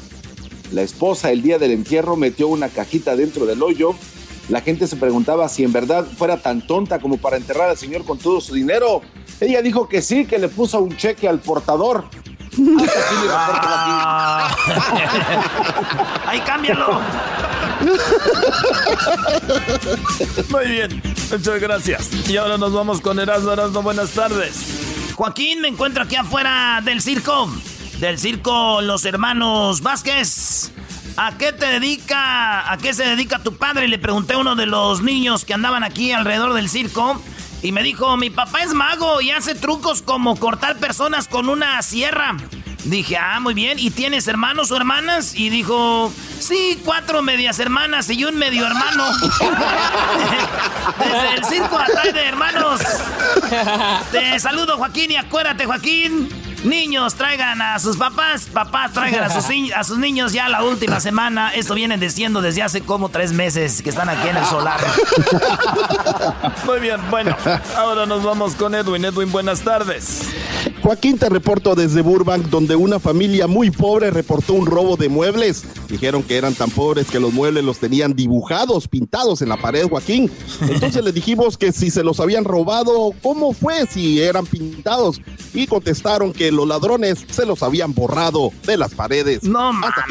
La 0.71 0.84
esposa, 0.84 1.31
el 1.31 1.41
día 1.41 1.59
del 1.59 1.71
entierro, 1.71 2.15
metió 2.15 2.47
una 2.47 2.69
cajita 2.69 3.17
dentro 3.17 3.45
del 3.45 3.61
hoyo. 3.61 3.93
La 4.50 4.62
gente 4.62 4.88
se 4.88 4.96
preguntaba 4.98 5.48
si 5.50 5.64
en 5.64 5.72
verdad 5.72 6.06
fuera 6.06 6.38
tan 6.38 6.66
tonta 6.66 7.00
como 7.00 7.18
para 7.18 7.38
enterrar 7.38 7.70
al 7.70 7.78
señor 7.78 8.06
con 8.06 8.18
todo 8.18 8.41
su 8.41 8.54
dinero. 8.54 9.02
Ella 9.39 9.62
dijo 9.62 9.88
que 9.88 10.02
sí, 10.02 10.26
que 10.26 10.38
le 10.38 10.50
puso 10.50 10.80
un 10.82 10.96
cheque 10.98 11.28
al 11.28 11.39
portador. 11.39 12.06
Joaquín. 12.56 13.30
¡Ahí 16.28 16.39
cámbialo! 16.41 17.02
Muy 20.50 20.66
bien, 20.68 21.02
muchas 21.32 21.60
gracias. 21.60 22.30
Y 22.30 22.38
ahora 22.38 22.58
nos 22.58 22.74
vamos 22.74 23.02
con 23.02 23.20
Erasmo. 23.20 23.52
Erasmo, 23.52 23.82
buenas 23.82 24.12
tardes. 24.12 25.14
Joaquín, 25.16 25.62
me 25.62 25.68
encuentro 25.68 26.04
aquí 26.04 26.16
afuera 26.16 26.82
del 26.84 27.02
circo. 27.02 27.50
del 28.00 28.20
circo 28.20 28.82
Los 28.82 29.06
Hermanos 29.06 29.82
Vázquez. 29.82 30.72
¿A 31.16 31.38
qué 31.38 31.53
te 31.53 31.68
dedica, 31.68 32.72
a 32.72 32.78
qué 32.78 32.93
se 32.93 33.03
dedica 33.03 33.39
tu 33.39 33.55
padre? 33.55 33.88
Le 33.88 33.99
pregunté 33.99 34.34
a 34.34 34.39
uno 34.39 34.55
de 34.55 34.66
los 34.66 35.01
niños 35.01 35.45
que 35.45 35.53
andaban 35.53 35.84
aquí 35.84 36.11
alrededor 36.11 36.53
del 36.53 36.70
circo 36.70 37.22
y 37.61 37.72
me 37.72 37.84
dijo, 37.84 38.18
mi 38.18 38.32
papá 38.32 38.64
es 38.64 38.74
mago 38.74 39.22
y 39.22 39.30
hace 39.30 39.53
trucos 39.53 40.01
como 40.01 40.36
cortar 40.38 40.78
personas 40.78 41.28
con 41.28 41.49
una 41.49 41.82
sierra. 41.84 42.36
Dije, 42.86 43.16
ah, 43.16 43.39
muy 43.39 43.53
bien. 43.53 43.78
¿Y 43.80 43.91
tienes 43.91 44.28
hermanos 44.28 44.72
o 44.72 44.76
hermanas? 44.76 45.36
Y 45.36 45.49
dijo, 45.49 46.11
sí, 46.39 46.82
cuatro 46.84 47.22
medias 47.22 47.59
hermanas 47.59 48.09
y 48.09 48.26
un 48.26 48.36
medio 48.36 48.66
hermano. 48.66 49.05
Desde 50.99 51.36
el 51.36 51.45
circo 51.45 51.78
atrás 51.78 52.11
de 52.11 52.26
hermanos. 52.26 52.82
Te 54.11 54.39
saludo, 54.39 54.78
Joaquín, 54.78 55.11
y 55.11 55.16
acuérdate, 55.16 55.66
Joaquín. 55.66 56.28
Niños, 56.64 57.16
traigan 57.16 57.61
a 57.61 57.78
sus 57.78 57.97
papás, 57.97 58.47
papás 58.51 58.93
traigan 58.93 59.24
a 59.26 59.30
sus, 59.30 59.45
a 59.76 59.84
sus 59.84 59.97
niños 59.97 60.32
ya 60.32 60.47
la 60.47 60.64
última 60.64 61.01
semana. 61.01 61.49
Esto 61.53 61.74
viene 61.74 61.97
diciendo 61.97 62.41
desde 62.41 62.61
hace 62.61 62.82
como 62.82 63.09
tres 63.09 63.34
meses 63.34 63.82
que 63.82 63.89
están 63.89 64.07
aquí 64.07 64.30
en 64.30 64.38
el 64.38 64.45
solar. 64.45 64.80
Muy 66.66 66.80
bien, 66.80 67.01
bueno, 67.09 67.36
ahora 67.76 68.05
nos 68.05 68.24
vamos 68.24 68.55
con 68.55 68.76
Edwin. 68.76 69.03
Edwin, 69.03 69.30
buenas 69.32 69.61
tardes. 69.61 70.22
Joaquín, 70.82 71.18
te 71.18 71.30
reporto 71.30 71.76
desde 71.76 72.01
Burbank, 72.01 72.47
donde 72.47 72.76
una 72.76 72.99
familia 72.99 73.47
muy 73.47 73.72
pobre 73.72 74.11
reportó 74.11 74.53
un 74.53 74.66
robo 74.66 74.97
de 74.97 75.07
muebles. 75.07 75.64
Dijeron 75.88 76.24
que 76.24 76.36
eran 76.36 76.53
tan 76.55 76.70
pobres 76.70 77.09
que 77.09 77.22
los 77.22 77.32
muebles 77.32 77.64
los 77.64 77.78
tenían 77.80 78.14
dibujados, 78.14 78.89
pintados 78.89 79.41
en 79.41 79.47
la 79.47 79.55
pared, 79.55 79.88
Joaquín. 79.88 80.30
Entonces 80.61 81.01
les 81.03 81.14
dijimos 81.14 81.57
que 81.57 81.72
si 81.72 81.89
se 81.89 82.03
los 82.03 82.20
habían 82.20 82.43
robado, 82.43 83.11
¿cómo 83.22 83.53
fue 83.53 83.86
si 83.88 84.22
eran 84.22 84.45
pintados? 84.45 85.22
Y 85.53 85.68
contestaron 85.68 86.34
que 86.34 86.51
los 86.54 86.68
ladrones 86.68 87.26
se 87.30 87.45
los 87.45 87.64
habían 87.64 87.93
borrado 87.93 88.51
de 88.66 88.78
las 88.78 88.93
paredes. 88.93 89.43
No, 89.43 89.72
Hasta 89.84 90.06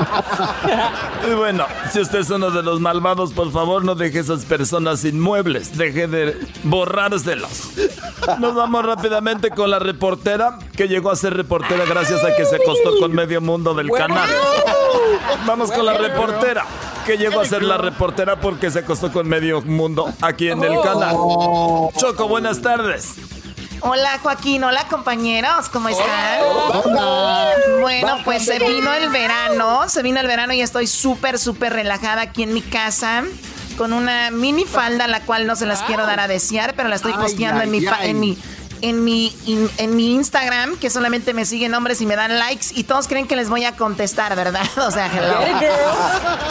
y 1.30 1.34
bueno, 1.34 1.66
si 1.92 2.00
usted 2.00 2.20
es 2.20 2.30
uno 2.30 2.50
de 2.50 2.62
los 2.62 2.80
malvados, 2.80 3.32
por 3.32 3.52
favor 3.52 3.84
no 3.84 3.94
deje 3.94 4.20
esas 4.20 4.44
personas 4.44 5.04
inmuebles. 5.04 5.76
Deje 5.76 6.06
de 6.06 6.38
borrárselos. 6.64 7.70
Nos 8.38 8.54
vamos 8.54 8.84
rápidamente 8.84 9.50
con 9.50 9.70
la 9.70 9.78
reportera, 9.78 10.58
que 10.76 10.88
llegó 10.88 11.10
a 11.10 11.16
ser 11.16 11.34
reportera 11.34 11.84
gracias 11.84 12.22
a 12.24 12.34
que 12.34 12.44
se 12.44 12.56
acostó 12.56 12.98
con 12.98 13.12
medio 13.12 13.40
mundo 13.40 13.74
del 13.74 13.90
canal. 13.90 14.28
Vamos 15.46 15.70
con 15.72 15.86
la 15.86 15.94
reportera, 15.94 16.64
que 17.06 17.16
llegó 17.16 17.40
a 17.40 17.44
ser 17.44 17.62
la 17.62 17.78
reportera 17.78 18.40
porque 18.40 18.70
se 18.70 18.80
acostó 18.80 19.12
con 19.12 19.28
medio 19.28 19.62
mundo 19.62 20.12
aquí 20.20 20.48
en 20.48 20.62
el 20.62 20.80
canal. 20.80 21.16
Choco, 21.96 22.28
buenas 22.28 22.60
tardes. 22.60 23.14
Hola 23.82 24.18
Joaquín, 24.22 24.62
hola 24.62 24.86
compañeros, 24.88 25.68
¿cómo 25.70 25.88
están? 25.88 26.40
Bueno, 27.80 28.18
pues 28.24 28.44
se 28.44 28.58
vino 28.58 28.92
el 28.92 29.08
verano, 29.08 29.88
se 29.88 30.02
vino 30.02 30.20
el 30.20 30.26
verano 30.26 30.52
y 30.52 30.60
estoy 30.60 30.86
súper, 30.86 31.38
súper 31.38 31.72
relajada 31.72 32.22
aquí 32.22 32.42
en 32.42 32.52
mi 32.52 32.60
casa 32.60 33.24
con 33.78 33.94
una 33.94 34.30
mini 34.30 34.66
falda, 34.66 35.06
la 35.06 35.20
cual 35.20 35.46
no 35.46 35.56
se 35.56 35.64
las 35.64 35.82
quiero 35.82 36.04
dar 36.04 36.20
a 36.20 36.28
desear, 36.28 36.74
pero 36.76 36.90
la 36.90 36.96
estoy 36.96 37.14
posteando 37.14 37.62
en, 37.62 37.70
mi, 37.70 37.82
en 38.02 38.20
mi 38.20 38.38
en 38.82 39.04
mi, 39.04 39.34
en 39.76 39.96
mi 39.96 40.14
Instagram, 40.14 40.76
que 40.76 40.90
solamente 40.90 41.34
me 41.34 41.44
siguen 41.44 41.74
hombres 41.74 42.00
y 42.00 42.06
me 42.06 42.16
dan 42.16 42.38
likes, 42.38 42.66
y 42.74 42.84
todos 42.84 43.08
creen 43.08 43.26
que 43.26 43.36
les 43.36 43.48
voy 43.48 43.64
a 43.64 43.76
contestar, 43.76 44.36
¿verdad? 44.36 44.66
O 44.76 44.90
sea, 44.90 45.10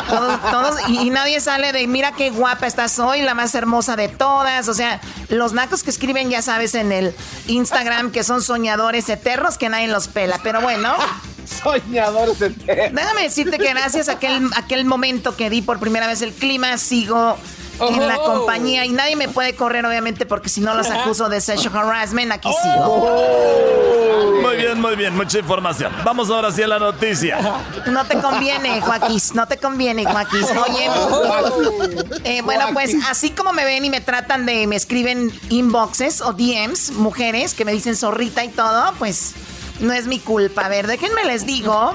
Todos, 0.10 0.52
todos, 0.52 0.90
y, 0.90 1.10
nadie 1.10 1.40
sale 1.42 1.72
de, 1.72 1.88
mira 1.88 2.14
qué 2.14 2.30
guapa 2.30 2.68
estás 2.68 3.00
hoy, 3.00 3.22
la 3.22 3.34
más 3.34 3.54
hermosa 3.56 3.96
de 3.96 4.08
todas. 4.08 4.68
O 4.68 4.74
sea, 4.74 5.02
los 5.30 5.54
nacos 5.54 5.84
que 5.84 5.90
escriben, 5.90 6.30
ya 6.30 6.42
sabes, 6.42 6.76
en 6.76 6.92
el 6.92 7.16
Instagram, 7.48 8.12
que 8.12 8.24
son 8.24 8.42
soñadores 8.42 9.10
eternos, 9.10 9.58
que 9.58 9.70
nadie 9.70 9.88
los 9.88 10.08
pela. 10.08 10.40
Pero 10.44 10.62
bueno. 10.62 10.94
Soñadores 11.64 12.42
eternos. 12.42 12.96
Déjame 12.96 13.24
decirte 13.24 13.58
que 13.58 13.70
gracias 13.70 14.08
a 14.08 14.14
aquel, 14.14 14.50
aquel 14.56 14.86
momento 14.86 15.36
que 15.36 15.50
di 15.50 15.62
por 15.62 15.80
primera 15.80 16.08
vez 16.08 16.22
el 16.22 16.34
clima, 16.34 16.78
sigo 16.78 17.38
en 17.80 18.08
la 18.08 18.18
compañía 18.18 18.86
y 18.86 18.90
nadie 18.90 19.16
me 19.16 19.28
puede 19.30 19.56
correr, 19.56 19.86
obviamente, 19.86 20.26
porque 20.26 20.50
si 20.50 20.62
no 20.62 20.74
los 20.74 20.90
acuso 20.90 21.30
de 21.30 21.42
sexual 21.42 21.76
harassment, 21.90 22.32
aquí 22.32 22.50
sigo. 22.62 22.86
Oh. 22.86 24.40
Muy 24.42 24.56
bien, 24.56 24.82
muy 24.82 24.96
bien, 24.96 25.16
mucha 25.16 25.40
información. 25.40 25.94
Vamos 26.04 26.30
ahora 26.30 26.52
sí 26.52 26.62
a 26.64 26.68
la 26.68 26.80
noticia. 26.80 27.38
No 27.90 28.06
te 28.06 28.20
conviene, 28.20 28.82
Joaquín, 28.82 29.20
no 29.34 29.48
te 29.48 29.58
conviene, 29.58 30.06
Joaquín. 30.06 30.44
Oye, 30.44 30.90
eh, 32.24 32.42
bueno, 32.42 32.68
pues 32.74 32.96
así 33.08 33.32
como 33.32 33.52
me 33.52 33.66
ven 33.66 33.84
y 33.84 33.90
me 33.90 34.02
tratan 34.02 34.46
de, 34.46 34.68
me 34.68 34.76
escriben 34.76 35.32
inboxes 35.50 36.22
o 36.22 36.34
DMs, 36.34 36.92
mujeres 36.92 37.54
que 37.54 37.66
me 37.66 37.72
dicen 37.72 37.96
zorrita 37.96 38.44
y 38.44 38.50
todo, 38.50 38.94
pues 39.00 39.34
no 39.80 39.94
es 39.94 40.08
mi 40.08 40.20
culpa. 40.20 40.66
A 40.66 40.70
ver, 40.70 40.88
déjenme 40.88 41.26
les 41.26 41.46
digo 41.46 41.94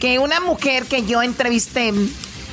que 0.00 0.18
una 0.18 0.40
mujer 0.40 0.86
que 0.86 1.04
yo 1.04 1.22
entrevisté 1.22 1.92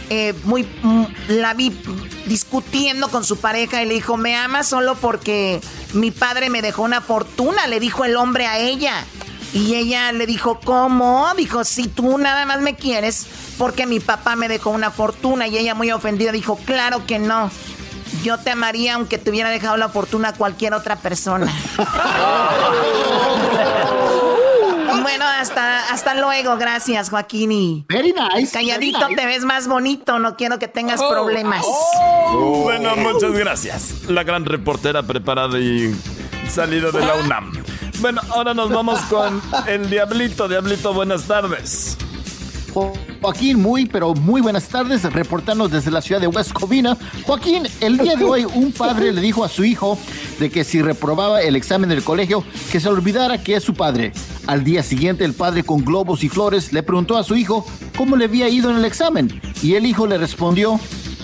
eh, 0.09 0.33
muy 0.43 0.63
mm, 0.63 1.05
la 1.29 1.53
vi 1.53 1.77
discutiendo 2.25 3.09
con 3.09 3.23
su 3.23 3.37
pareja 3.37 3.81
y 3.81 3.85
le 3.85 3.95
dijo, 3.95 4.17
me 4.17 4.35
ama 4.35 4.63
solo 4.63 4.95
porque 4.95 5.61
mi 5.93 6.11
padre 6.11 6.49
me 6.49 6.61
dejó 6.61 6.83
una 6.83 7.01
fortuna, 7.01 7.67
le 7.67 7.79
dijo 7.79 8.05
el 8.05 8.15
hombre 8.15 8.47
a 8.47 8.59
ella. 8.59 9.05
Y 9.53 9.75
ella 9.75 10.11
le 10.11 10.27
dijo, 10.27 10.59
¿cómo? 10.63 11.33
Dijo, 11.35 11.63
si 11.63 11.87
tú 11.87 12.17
nada 12.17 12.45
más 12.45 12.61
me 12.61 12.75
quieres 12.75 13.27
porque 13.57 13.87
mi 13.87 13.99
papá 13.99 14.35
me 14.35 14.47
dejó 14.47 14.69
una 14.69 14.91
fortuna. 14.91 15.47
Y 15.47 15.57
ella 15.57 15.73
muy 15.73 15.91
ofendida 15.91 16.31
dijo, 16.31 16.57
claro 16.65 17.05
que 17.05 17.19
no. 17.19 17.49
Yo 18.23 18.37
te 18.37 18.51
amaría 18.51 18.95
aunque 18.95 19.17
te 19.17 19.29
hubiera 19.29 19.49
dejado 19.49 19.77
la 19.77 19.89
fortuna 19.89 20.29
a 20.29 20.33
cualquier 20.33 20.73
otra 20.73 20.97
persona. 20.97 21.51
Bueno, 25.07 25.25
hasta, 25.25 25.89
hasta 25.89 26.15
luego. 26.15 26.57
Gracias, 26.57 27.09
Joaquín. 27.09 27.51
Y 27.51 27.85
very 27.87 28.13
nice. 28.13 28.51
Calladito 28.51 29.07
te 29.15 29.25
ves 29.25 29.43
más 29.43 29.67
bonito. 29.67 30.19
No 30.19 30.35
quiero 30.35 30.59
que 30.59 30.67
tengas 30.67 30.99
oh. 31.01 31.09
problemas. 31.09 31.63
Oh. 31.65 32.61
Bueno, 32.63 32.95
muchas 32.97 33.31
gracias. 33.31 34.05
La 34.09 34.23
gran 34.23 34.45
reportera 34.45 35.03
preparada 35.03 35.59
y 35.59 35.95
salida 36.49 36.91
de 36.91 36.99
la 36.99 37.15
UNAM. 37.15 37.53
Bueno, 37.99 38.21
ahora 38.29 38.53
nos 38.53 38.69
vamos 38.69 38.99
con 39.01 39.41
el 39.67 39.89
Diablito. 39.89 40.47
Diablito, 40.47 40.93
buenas 40.93 41.23
tardes. 41.23 41.97
Joaquín, 43.21 43.61
muy, 43.61 43.85
pero 43.85 44.13
muy 44.13 44.41
buenas 44.41 44.67
tardes, 44.67 45.03
reportando 45.03 45.67
desde 45.67 45.91
la 45.91 46.01
ciudad 46.01 46.21
de 46.21 46.27
West 46.27 46.53
Covina. 46.53 46.97
Joaquín, 47.25 47.67
el 47.81 47.97
día 47.97 48.15
de 48.15 48.23
hoy 48.23 48.45
un 48.45 48.71
padre 48.71 49.11
le 49.11 49.21
dijo 49.21 49.43
a 49.43 49.49
su 49.49 49.63
hijo 49.63 49.97
de 50.39 50.49
que 50.49 50.63
si 50.63 50.81
reprobaba 50.81 51.41
el 51.41 51.55
examen 51.55 51.89
del 51.89 52.03
colegio, 52.03 52.43
que 52.71 52.79
se 52.79 52.89
olvidara 52.89 53.41
que 53.43 53.55
es 53.55 53.63
su 53.63 53.73
padre. 53.73 54.13
Al 54.45 54.63
día 54.63 54.83
siguiente, 54.83 55.25
el 55.25 55.33
padre 55.33 55.63
con 55.63 55.83
globos 55.83 56.23
y 56.23 56.29
flores 56.29 56.71
le 56.71 56.83
preguntó 56.83 57.17
a 57.17 57.23
su 57.23 57.35
hijo 57.35 57.65
cómo 57.97 58.15
le 58.15 58.25
había 58.25 58.47
ido 58.49 58.69
en 58.69 58.77
el 58.77 58.85
examen. 58.85 59.41
Y 59.61 59.75
el 59.75 59.85
hijo 59.85 60.07
le 60.07 60.17
respondió, 60.17 60.79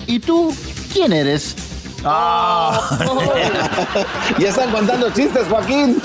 ¿y 0.06 0.18
tú 0.18 0.52
quién 0.92 1.12
eres? 1.12 1.56
Ah. 2.04 2.98
ya 4.38 4.48
están 4.48 4.70
contando 4.70 5.10
chistes, 5.10 5.46
Joaquín. 5.48 6.00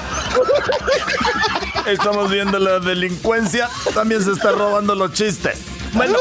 Estamos 1.85 2.29
viendo 2.29 2.59
la 2.59 2.79
delincuencia, 2.79 3.69
también 3.93 4.23
se 4.23 4.31
está 4.31 4.51
robando 4.51 4.95
los 4.95 5.13
chistes. 5.13 5.59
Bueno, 5.93 6.19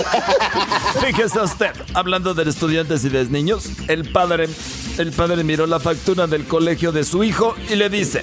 fíjese 1.05 1.41
usted, 1.41 1.73
hablando 1.93 2.33
de 2.33 2.49
estudiantes 2.49 3.05
y 3.05 3.11
de 3.11 3.25
niños, 3.27 3.69
el 3.89 4.11
padre, 4.11 4.49
el 4.97 5.13
padre 5.13 5.45
miró 5.45 5.67
la 5.67 5.79
factura 5.79 6.27
del 6.27 6.47
colegio 6.47 6.91
de 6.91 7.05
su 7.05 7.23
hijo 7.23 7.55
y 7.69 7.77
le 7.77 7.91
dice, 7.91 8.23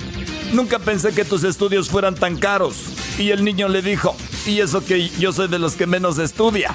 nunca 0.53 0.79
pensé 0.79 1.13
que 1.13 1.23
tus 1.23 1.43
estudios 1.43 1.89
fueran 1.89 2.15
tan 2.15 2.37
caros. 2.37 2.77
Y 3.17 3.29
el 3.29 3.43
niño 3.45 3.67
le 3.67 3.81
dijo, 3.81 4.15
y 4.45 4.59
eso 4.59 4.83
que 4.83 5.09
yo 5.09 5.31
soy 5.31 5.47
de 5.47 5.59
los 5.59 5.75
que 5.75 5.87
menos 5.87 6.17
estudia. 6.17 6.73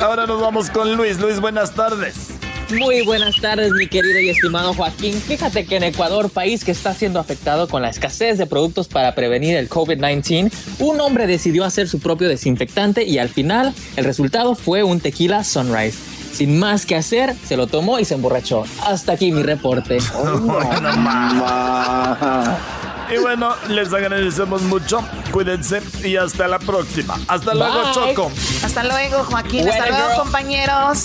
Ahora 0.00 0.26
nos 0.26 0.40
vamos 0.40 0.70
con 0.70 0.96
Luis. 0.96 1.20
Luis, 1.20 1.40
buenas 1.40 1.74
tardes. 1.74 2.33
Muy 2.70 3.04
buenas 3.04 3.36
tardes, 3.40 3.72
mi 3.72 3.86
querido 3.86 4.18
y 4.20 4.30
estimado 4.30 4.74
Joaquín. 4.74 5.20
Fíjate 5.20 5.66
que 5.66 5.76
en 5.76 5.84
Ecuador, 5.84 6.30
país 6.30 6.64
que 6.64 6.70
está 6.70 6.94
siendo 6.94 7.20
afectado 7.20 7.68
con 7.68 7.82
la 7.82 7.90
escasez 7.90 8.38
de 8.38 8.46
productos 8.46 8.88
para 8.88 9.14
prevenir 9.14 9.56
el 9.56 9.68
COVID-19, 9.68 10.50
un 10.78 11.00
hombre 11.00 11.26
decidió 11.26 11.64
hacer 11.64 11.88
su 11.88 12.00
propio 12.00 12.28
desinfectante 12.28 13.04
y 13.04 13.18
al 13.18 13.28
final 13.28 13.74
el 13.96 14.04
resultado 14.04 14.54
fue 14.54 14.82
un 14.82 15.00
tequila 15.00 15.44
Sunrise. 15.44 15.98
Sin 16.32 16.58
más 16.58 16.86
que 16.86 16.96
hacer, 16.96 17.34
se 17.46 17.56
lo 17.56 17.66
tomó 17.66 18.00
y 18.00 18.04
se 18.04 18.14
emborrachó. 18.14 18.64
Hasta 18.82 19.12
aquí 19.12 19.30
mi 19.30 19.42
reporte. 19.42 19.98
y 23.14 23.18
bueno, 23.18 23.54
les 23.68 23.92
agradecemos 23.92 24.62
mucho. 24.62 25.04
Cuídense 25.30 25.80
y 26.02 26.16
hasta 26.16 26.48
la 26.48 26.58
próxima. 26.58 27.20
Hasta 27.28 27.54
luego, 27.54 27.92
Choco. 27.92 28.32
Hasta 28.64 28.84
luego, 28.84 29.22
Joaquín. 29.24 29.68
hasta 29.68 29.90
luego, 29.90 30.24
compañeros. 30.24 31.04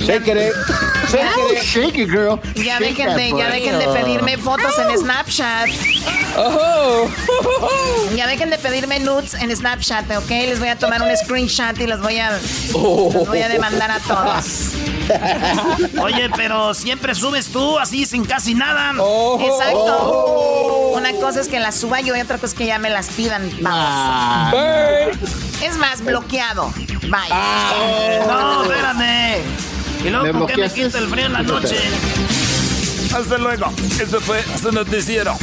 Shake 0.00 0.28
it, 0.28 0.54
shake 1.08 1.36
it, 1.36 1.62
shake 1.62 1.98
it, 1.98 2.08
girl. 2.08 2.40
Ya 2.54 2.78
dejen 2.78 3.16
de, 3.16 3.30
ya 3.36 3.50
dejen 3.50 3.78
de 3.78 3.86
pedirme 3.88 4.38
fotos 4.38 4.78
en 4.78 4.98
Snapchat. 4.98 5.68
Oh. 6.36 7.06
Ya 8.16 8.26
dejen 8.26 8.48
de 8.50 8.56
pedirme 8.56 8.98
nudes 9.00 9.34
en 9.34 9.54
Snapchat, 9.54 10.10
¿ok? 10.16 10.30
Les 10.30 10.58
voy 10.58 10.68
a 10.68 10.76
tomar 10.76 11.02
un 11.02 11.14
screenshot 11.16 11.78
y 11.80 11.86
los 11.86 12.00
voy 12.00 12.18
a, 12.18 12.30
los 12.30 13.28
voy 13.28 13.42
a 13.42 13.48
demandar 13.48 13.90
a 13.90 13.98
todos. 14.00 14.72
Oye, 16.02 16.30
pero 16.34 16.72
siempre 16.72 17.14
subes 17.14 17.48
tú 17.48 17.78
así 17.78 18.06
sin 18.06 18.24
casi 18.24 18.54
nada. 18.54 18.94
Oh. 18.98 19.38
Exacto. 19.38 20.92
Una 20.96 21.12
cosa 21.14 21.40
es 21.40 21.48
que 21.48 21.60
las 21.60 21.76
suba 21.76 22.00
yo 22.00 22.16
y 22.16 22.20
otra 22.20 22.36
cosa 22.36 22.46
es 22.46 22.54
que 22.54 22.66
ya 22.66 22.78
me 22.78 22.88
las 22.88 23.08
pidan. 23.08 23.50
Vamos. 23.60 24.54
Es 25.62 25.76
más, 25.76 26.02
bloqueado. 26.02 26.72
Bye. 27.02 27.28
No, 28.26 28.62
espérame. 28.62 29.69
Y 30.04 30.10
luego, 30.10 30.40
¿por 30.40 30.50
qué 30.50 30.56
me 30.56 30.70
quita 30.70 30.98
el 30.98 31.08
frío 31.08 31.26
en 31.26 31.32
la 31.32 31.42
noche? 31.42 31.76
Hasta 33.14 33.38
luego. 33.38 33.72
Eso 34.00 34.20
fue 34.20 34.42
su 34.60 34.72
noticiero. 34.72 35.36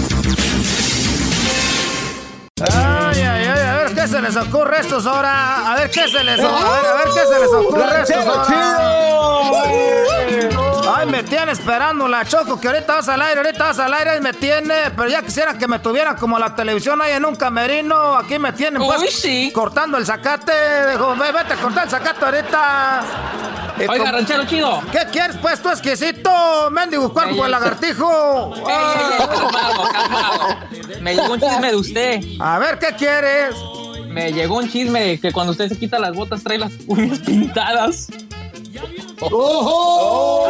Ay, 2.74 3.20
ay, 3.22 3.46
ay, 3.46 3.60
a 3.60 3.76
ver 3.84 3.94
qué 3.94 4.08
se 4.08 4.22
les 4.22 4.36
ocurre 4.36 4.78
a 4.78 4.80
estos 4.80 5.06
ahora. 5.06 5.72
A 5.72 5.76
ver 5.76 5.92
qué 5.92 6.08
se 6.08 6.24
les 6.24 6.40
ocurre. 6.40 6.60
A 6.60 6.72
ver, 6.72 6.86
a 6.86 6.94
ver 6.96 7.08
qué 7.14 7.22
se 7.34 7.40
les 7.40 7.50
ocurre 7.50 7.84
a 7.84 8.02
estos 8.02 8.26
ahora. 8.26 8.48
Ay, 10.98 11.06
me 11.06 11.22
tiene 11.22 11.52
esperando 11.52 12.07
la 12.07 12.26
Choco, 12.26 12.60
que 12.60 12.68
ahorita 12.69 12.95
vas 12.95 13.07
al 13.07 13.22
aire, 13.22 13.41
ahorita 13.41 13.65
vas 13.65 13.78
al 13.78 13.94
aire 13.94 14.18
y 14.18 14.19
me 14.19 14.34
tiene. 14.34 14.74
Pero 14.95 15.07
ya 15.07 15.22
quisiera 15.22 15.56
que 15.56 15.68
me 15.68 15.78
tuvieran 15.78 16.15
como 16.18 16.40
la 16.40 16.56
televisión 16.56 16.99
ahí 17.03 17.11
en 17.11 17.24
un 17.24 17.36
camerino. 17.36 18.15
Aquí 18.15 18.40
me 18.40 18.52
tienen, 18.52 18.82
pues, 18.82 19.24
cortando 19.53 19.99
el 19.99 20.07
zacate. 20.07 20.52
Dijo, 20.91 21.15
"Ve, 21.15 21.32
vete 21.32 21.53
a 21.53 21.57
cortar 21.57 21.84
el 21.84 21.90
zacate 21.91 22.26
ahorita. 22.26 23.03
Y 23.80 23.88
Oiga, 23.88 24.11
ranchero 24.11 24.44
chido. 24.45 24.82
¿Qué 24.91 25.02
quieres, 25.11 25.38
pues, 25.40 25.61
tú 25.61 25.69
exquisito? 25.69 26.32
Mendigo 26.72 27.14
cuerpo 27.14 27.44
de 27.44 27.49
lagartijo. 27.49 28.56
Calmado, 28.65 29.90
calmado. 29.91 30.57
Me 30.99 31.14
llegó 31.14 31.34
un 31.34 31.40
chisme 31.40 31.69
de 31.69 31.76
usted. 31.76 32.22
A 32.40 32.57
ver, 32.57 32.80
¿qué 32.80 32.95
quieres? 32.98 33.53
Me 34.07 34.34
llegó 34.34 34.57
un 34.57 34.68
chisme 34.72 35.02
de 35.02 35.19
que 35.19 35.32
cuando 35.32 35.52
usted 35.52 35.69
se 35.69 35.78
quita 35.78 35.99
las 35.99 36.15
botas 36.15 36.41
trae 36.41 36.57
las 36.57 36.72
uñas 36.88 37.19
pintadas. 37.19 38.07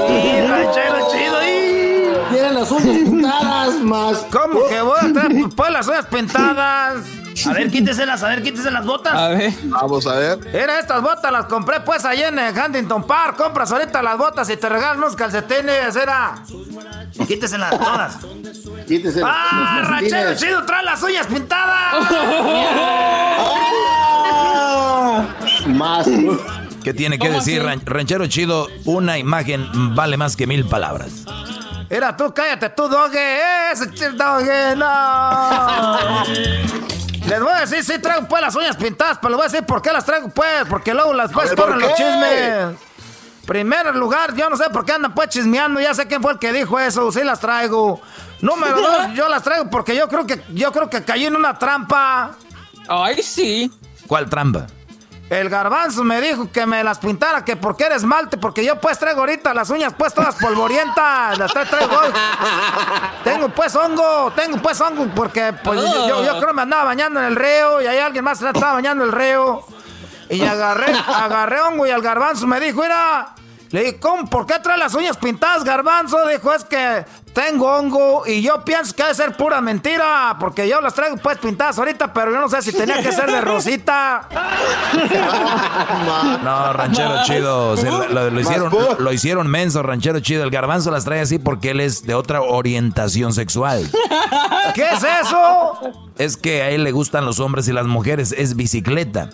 ¡Y 0.10 0.42
ranchero 0.48 1.08
chido! 1.12 1.44
¡y! 1.44 2.34
Tienen 2.34 2.56
las 2.56 2.72
uñas 2.72 2.98
pintadas 2.98 3.76
más. 3.76 4.18
¿Cómo 4.32 4.68
que 4.68 4.82
voy 4.82 4.98
a 5.00 5.14
traer 5.14 5.50
pues 5.56 5.72
las 5.72 5.88
uñas 5.88 6.06
pintadas? 6.08 7.06
A 7.46 7.54
ver, 7.54 7.70
quíteselas, 7.70 8.24
a 8.24 8.30
ver, 8.30 8.42
quítese 8.42 8.72
las 8.72 8.84
botas. 8.86 9.14
A 9.14 9.30
ver. 9.30 9.54
Vamos 9.66 10.08
a 10.08 10.16
ver. 10.16 10.40
Era 10.54 10.80
estas 10.80 11.02
botas, 11.02 11.32
las 11.32 11.46
compré 11.46 11.82
pues 11.82 12.04
ahí 12.04 12.24
en 12.24 12.40
el 12.40 12.58
Huntington 12.58 13.04
Park. 13.04 13.38
Compras 13.38 13.72
ahorita 13.72 14.02
las 14.02 14.18
botas 14.18 14.50
y 14.50 14.58
te 14.58 14.68
regalan 14.68 14.98
unos 14.98 15.16
calcetines, 15.16 15.96
era. 15.96 16.42
Quíteselas 17.28 17.78
todas. 17.78 18.18
Quítese 18.88 19.22
¡Ah, 19.24 19.82
ranchero 19.84 20.36
chido, 20.36 20.66
trae 20.66 20.84
las 20.84 21.02
uñas 21.04 21.28
pintadas! 21.28 21.96
Más. 25.68 26.08
¿Qué 26.88 26.94
tiene 26.94 27.20
que 27.20 27.28
¿Cómo 27.28 27.40
decir, 27.40 27.62
así? 27.68 27.82
ranchero 27.84 28.28
chido? 28.28 28.70
Una 28.86 29.18
imagen 29.18 29.94
vale 29.94 30.16
más 30.16 30.38
que 30.38 30.48
mil 30.48 30.64
palabras. 30.64 31.26
Era 31.90 32.16
tú, 32.16 32.34
cállate 32.34 32.70
tú, 32.70 32.88
doge. 32.88 33.40
Ese 33.74 33.88
doge, 34.12 34.74
no. 34.78 36.24
Les 37.28 37.42
voy 37.42 37.52
a 37.52 37.60
decir, 37.66 37.84
sí 37.84 38.00
traigo 38.00 38.26
pues 38.30 38.42
las 38.42 38.56
uñas 38.56 38.78
pintadas, 38.78 39.18
pero 39.18 39.32
les 39.32 39.36
voy 39.36 39.46
a 39.48 39.50
decir 39.50 39.66
por 39.66 39.82
qué 39.82 39.92
las 39.92 40.06
traigo 40.06 40.30
pues, 40.30 40.64
porque 40.70 40.94
luego 40.94 41.14
las 41.14 41.30
pues 41.30 41.50
ver, 41.50 41.58
¿por 41.58 41.66
corren 41.66 41.82
los 41.82 41.94
chismes. 41.96 42.78
Primer 43.46 43.94
lugar, 43.94 44.34
yo 44.34 44.50
no 44.50 44.56
sé 44.56 44.70
por 44.70 44.86
qué 44.86 44.94
andan 44.94 45.14
pues 45.14 45.28
chismeando, 45.28 45.82
ya 45.82 45.94
sé 45.94 46.08
quién 46.08 46.22
fue 46.22 46.32
el 46.32 46.40
que 46.40 46.54
dijo 46.54 46.80
eso, 46.80 47.12
sí 47.12 47.22
las 47.22 47.42
traigo. 47.42 48.00
Número 48.40 48.80
dos, 48.80 49.02
yo 49.14 49.28
las 49.28 49.44
traigo 49.44 49.70
porque 49.70 49.94
yo 49.94 50.08
creo 50.08 50.26
que 50.26 50.42
yo 50.54 50.72
creo 50.72 50.90
que 50.90 51.04
caí 51.04 51.26
en 51.26 51.36
una 51.36 51.60
trampa. 51.60 52.32
Ay, 52.88 53.22
sí. 53.22 53.70
¿Cuál 54.08 54.30
trampa? 54.30 54.68
El 55.30 55.50
garbanzo 55.50 56.06
me 56.06 56.22
dijo 56.22 56.50
que 56.52 56.66
me 56.66 56.82
las 56.86 57.00
pintara, 57.00 57.44
que 57.44 57.58
porque 57.58 57.84
eres 57.86 57.98
esmalte, 57.98 58.38
porque 58.38 58.64
yo 58.64 58.80
pues 58.80 58.98
traigo 58.98 59.20
ahorita 59.20 59.54
las 59.54 59.70
uñas 59.70 59.94
pues 59.98 60.14
todas 60.14 60.36
polvorientas, 60.36 61.38
las 61.38 61.52
tra- 61.54 61.68
traigo. 61.70 62.00
Tengo 63.26 63.50
pues 63.50 63.76
hongo, 63.76 64.32
tengo 64.34 64.58
pues 64.62 64.80
hongo, 64.80 65.06
porque 65.14 65.54
pues 65.64 65.82
yo, 65.82 66.08
yo- 66.08 66.24
yo 66.24 66.36
creo 66.38 66.48
que 66.48 66.54
me 66.54 66.62
andaba 66.62 66.86
bañando 66.86 67.20
en 67.20 67.26
el 67.26 67.36
río 67.36 67.82
y 67.82 67.88
ahí 67.88 67.98
alguien 67.98 68.24
más 68.24 68.40
se 68.40 68.48
estaba 68.48 68.74
bañando 68.74 69.04
en 69.04 69.10
el 69.10 69.16
río. 69.16 69.66
Y 70.30 70.44
agarré, 70.46 70.94
agarré 71.08 71.60
hongo 71.60 71.86
y 71.86 71.90
el 71.90 72.02
garbanzo 72.02 72.48
me 72.48 72.60
dijo, 72.62 72.82
mira, 72.82 73.34
le 73.72 73.80
dije, 73.84 74.00
¿cómo? 74.00 74.30
¿Por 74.30 74.46
qué 74.46 74.56
trae 74.62 74.78
las 74.78 74.94
uñas 74.96 75.18
pintadas, 75.18 75.64
garbanzo? 75.64 76.26
Dijo, 76.28 76.54
es 76.54 76.64
que 76.64 77.06
tengo 77.34 77.68
hongo 77.72 78.24
y 78.26 78.42
yo 78.42 78.64
pienso 78.66 78.96
que 78.96 79.04
debe 79.04 79.16
ser 79.16 79.34
pura 79.38 79.62
mentira, 79.62 80.38
porque 80.40 80.68
yo 80.68 80.82
las 80.82 80.94
traigo 80.94 81.18
pues 81.18 81.38
pintadas 81.38 81.78
ahorita, 81.78 82.12
pero 82.14 82.32
yo 82.32 82.40
no 82.40 82.50
sé 82.50 82.62
si 82.62 82.72
tenía 82.74 83.02
que 83.02 83.12
ser 83.12 83.30
de 83.32 83.42
rosita. 83.42 84.28
No, 86.44 86.74
ranchero 86.74 87.24
chido. 87.26 87.78
se 87.78 87.90
lo, 87.90 88.08
lo- 88.08 88.30
lo 88.32 88.40
hicieron, 88.40 88.72
lo 89.00 89.12
hicieron 89.14 89.48
menso, 89.48 89.84
ranchero 89.84 90.20
chido. 90.20 90.44
El 90.44 90.50
garbanzo 90.52 90.92
las 90.92 91.06
trae 91.06 91.22
así 91.22 91.40
porque 91.40 91.72
él 91.72 91.80
es 91.82 92.04
de 92.06 92.16
otra 92.16 92.42
orientación 92.42 93.34
sexual. 93.34 93.90
¿Qué 94.74 94.84
es 94.84 95.04
eso? 95.04 95.80
Es 96.18 96.38
que 96.38 96.62
a 96.64 96.70
él 96.72 96.84
le 96.84 96.92
gustan 96.92 97.26
los 97.26 97.40
hombres 97.40 97.68
y 97.68 97.74
las 97.74 97.86
mujeres. 97.86 98.34
Es 98.38 98.56
bicicleta. 98.56 99.30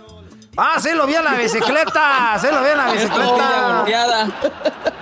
Ah, 0.55 0.75
sí 0.79 0.89
lo 0.93 1.07
vi 1.07 1.15
en 1.15 1.23
la 1.25 1.33
bicicleta, 1.33 2.37
sí 2.39 2.47
lo 2.51 2.61
vi 2.61 2.69
en 2.69 2.77
la 2.77 2.91
bicicleta. 2.91 3.85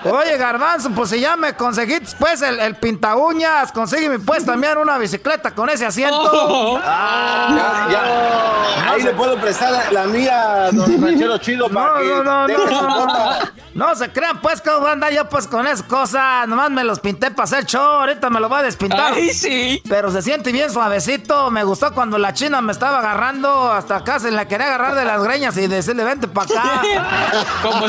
Oye, 0.05 0.37
Garbanzo, 0.37 0.89
pues 0.91 1.09
si 1.09 1.19
ya 1.19 1.35
me 1.35 1.53
conseguiste 1.55 2.15
pues 2.17 2.41
el, 2.41 2.59
el 2.59 2.75
pinta 2.75 3.15
uñas, 3.15 3.71
consígueme 3.71 4.19
pues 4.19 4.45
también 4.45 4.77
una 4.77 4.97
bicicleta 4.97 5.51
con 5.51 5.69
ese 5.69 5.85
asiento. 5.85 6.79
Ya, 6.79 7.87
ya. 7.91 8.91
Ahí 8.91 9.03
le 9.03 9.11
puedo 9.11 9.37
prestar 9.39 9.71
la, 9.71 9.91
la 9.91 10.03
mía, 10.05 10.69
don 10.71 11.01
Ranchero 11.01 11.37
Chido, 11.37 11.69
para 11.69 11.93
No, 11.93 11.99
que 11.99 12.05
no, 12.07 12.23
no, 12.23 12.45
tenga 12.47 12.81
no, 12.81 13.05
no. 13.05 13.60
No. 13.73 13.91
No 13.91 13.95
se 13.95 14.09
crean 14.11 14.39
pues 14.41 14.61
que 14.61 14.69
voy 14.69 14.89
a 14.89 14.93
andar 14.93 15.11
yo 15.11 15.27
pues 15.27 15.47
con 15.47 15.65
esas 15.67 15.83
cosas. 15.83 16.47
Nomás 16.47 16.69
me 16.71 16.83
los 16.83 16.99
pinté 16.99 17.29
para 17.31 17.43
hacer 17.43 17.65
show. 17.65 17.81
Ahorita 17.81 18.29
me 18.29 18.39
lo 18.39 18.47
voy 18.47 18.59
a 18.59 18.63
despintar. 18.63 19.13
Ay, 19.13 19.33
sí. 19.33 19.81
Pero 19.89 20.11
se 20.11 20.21
siente 20.21 20.51
bien 20.51 20.71
suavecito. 20.71 21.51
Me 21.51 21.63
gustó 21.63 21.93
cuando 21.93 22.17
la 22.17 22.33
china 22.33 22.61
me 22.61 22.71
estaba 22.71 22.99
agarrando. 22.99 23.71
Hasta 23.71 23.97
acá 23.97 24.19
se 24.19 24.31
la 24.31 24.47
quería 24.47 24.67
agarrar 24.67 24.95
de 24.95 25.03
las 25.05 25.21
greñas 25.23 25.57
y 25.57 25.67
decirle 25.67 26.03
vente 26.03 26.27
para 26.27 26.45
acá. 26.53 26.81
Como. 27.61 27.85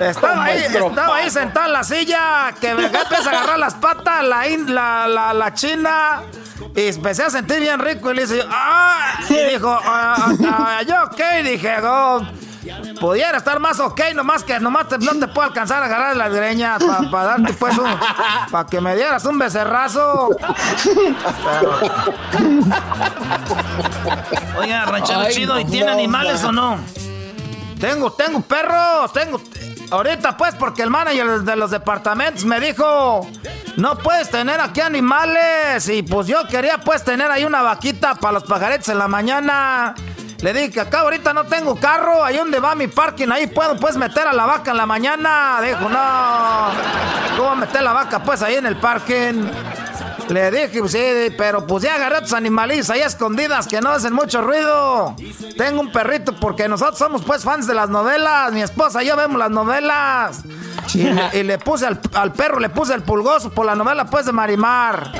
Estaba 0.00 0.44
ahí, 0.44 0.64
estaba 0.64 1.16
ahí 1.16 1.30
sentado 1.30 1.66
en 1.66 1.72
la 1.72 1.84
silla, 1.84 2.54
que 2.60 2.74
me 2.74 2.86
empieza 2.86 3.30
a 3.30 3.32
agarrar 3.38 3.58
las 3.58 3.74
patas, 3.74 4.24
la, 4.24 4.46
la, 4.46 5.06
la, 5.08 5.34
la 5.34 5.54
china, 5.54 6.22
y 6.74 6.88
empecé 6.88 7.24
a 7.24 7.30
sentir 7.30 7.60
bien 7.60 7.78
rico, 7.78 8.10
y 8.10 8.14
le 8.14 8.22
dice, 8.26 8.44
¡ah! 8.50 9.18
Y 9.28 9.34
dijo, 9.52 9.78
"Ah, 9.84 10.32
ah, 10.46 10.82
yo 10.86 10.94
ok, 11.04 11.20
dije, 11.44 11.76
oh, 11.82 12.22
pudiera 13.00 13.38
estar 13.38 13.58
más 13.60 13.80
ok, 13.80 14.00
nomás 14.14 14.44
que 14.44 14.58
nomás 14.60 14.88
te- 14.88 14.98
no 14.98 15.12
te 15.18 15.28
puedo 15.28 15.48
alcanzar 15.48 15.82
a 15.82 15.86
agarrar 15.86 16.16
las 16.16 16.32
greñas 16.32 16.82
para 17.10 17.24
darte 17.24 17.52
pues 17.54 17.76
un, 17.78 17.90
para 18.50 18.66
que 18.68 18.80
me 18.80 18.94
dieras 18.96 19.24
un 19.24 19.38
becerrazo. 19.38 20.30
Oiga, 24.58 24.84
ranchero 24.86 25.20
Ay, 25.20 25.34
chido, 25.34 25.58
¿y 25.60 25.64
no, 25.64 25.70
tiene 25.70 25.86
no, 25.86 25.92
animales 25.92 26.44
o 26.44 26.52
no? 26.52 26.78
Tengo, 27.80 28.12
tengo 28.12 28.40
perros, 28.42 29.12
tengo. 29.12 29.40
Ahorita 29.90 30.36
pues 30.36 30.54
porque 30.54 30.82
el 30.82 30.90
manager 30.90 31.40
de 31.40 31.56
los 31.56 31.70
departamentos 31.70 32.44
me 32.44 32.60
dijo, 32.60 33.26
no 33.76 33.98
puedes 33.98 34.30
tener 34.30 34.60
aquí 34.60 34.80
animales 34.80 35.88
y 35.88 36.02
pues 36.02 36.26
yo 36.28 36.46
quería 36.46 36.78
pues 36.78 37.02
tener 37.02 37.28
ahí 37.30 37.44
una 37.44 37.62
vaquita 37.62 38.14
para 38.14 38.32
los 38.34 38.44
pajaritos 38.44 38.88
en 38.90 38.98
la 38.98 39.08
mañana. 39.08 39.94
Le 40.42 40.54
dije 40.54 40.70
que 40.70 40.80
acá 40.80 41.00
ahorita 41.00 41.34
no 41.34 41.44
tengo 41.44 41.76
carro, 41.76 42.24
ahí 42.24 42.38
donde 42.38 42.60
va 42.60 42.74
mi 42.74 42.88
parking, 42.88 43.28
ahí 43.28 43.46
puedo 43.46 43.76
pues 43.76 43.96
meter 43.96 44.26
a 44.26 44.32
la 44.32 44.46
vaca 44.46 44.70
en 44.70 44.76
la 44.78 44.86
mañana. 44.86 45.60
Dijo, 45.62 45.88
no, 45.88 46.68
¿cómo 47.36 47.56
meter 47.56 47.82
la 47.82 47.92
vaca 47.92 48.22
pues 48.22 48.40
ahí 48.42 48.54
en 48.54 48.64
el 48.64 48.76
parking? 48.76 49.44
Le 50.28 50.50
dije, 50.50 50.80
pues, 50.80 50.92
sí, 50.92 51.34
pero 51.36 51.66
pues 51.66 51.82
ya 51.84 51.94
agarré 51.96 52.16
a 52.18 52.20
tus 52.22 52.32
animalitos 52.32 52.90
ahí 52.90 53.00
escondidas 53.00 53.66
que 53.66 53.80
no 53.80 53.90
hacen 53.90 54.12
mucho 54.12 54.40
ruido. 54.42 55.16
Tengo 55.56 55.80
un 55.80 55.90
perrito 55.90 56.32
porque 56.38 56.68
nosotros 56.68 56.98
somos 56.98 57.22
pues 57.22 57.42
fans 57.42 57.66
de 57.66 57.74
las 57.74 57.88
novelas. 57.90 58.52
Mi 58.52 58.62
esposa 58.62 59.02
y 59.02 59.06
yo 59.06 59.16
vemos 59.16 59.38
las 59.38 59.50
novelas. 59.50 60.42
Y 60.94 61.02
le, 61.04 61.22
y 61.34 61.42
le 61.42 61.58
puse 61.58 61.86
al, 61.86 62.00
al 62.14 62.32
perro, 62.32 62.58
le 62.58 62.68
puse 62.68 62.94
el 62.94 63.02
pulgoso 63.02 63.50
por 63.50 63.64
la 63.66 63.74
novela 63.74 64.06
pues 64.06 64.26
de 64.26 64.32
Marimar. 64.32 65.12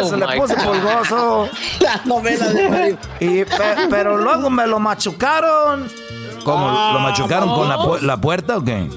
Eso 0.00 0.16
le 0.16 0.26
puse 0.38 0.54
God. 0.54 0.64
pulgoso. 0.64 1.48
La 1.80 2.00
novela 2.04 2.48
de 2.48 2.68
Marimar. 2.68 3.00
Y, 3.20 3.44
pe- 3.44 3.88
pero 3.90 4.16
luego 4.16 4.50
me 4.50 4.66
lo 4.66 4.78
machucaron. 4.78 5.88
¿Cómo? 6.52 6.66
Ah, 6.68 6.90
¿Lo 6.94 7.00
machucaron 7.00 7.48
con 7.54 7.68
la, 7.68 7.76
pu- 7.76 8.00
la 8.00 8.16
puerta 8.16 8.56
o 8.56 8.64
qué? 8.64 8.88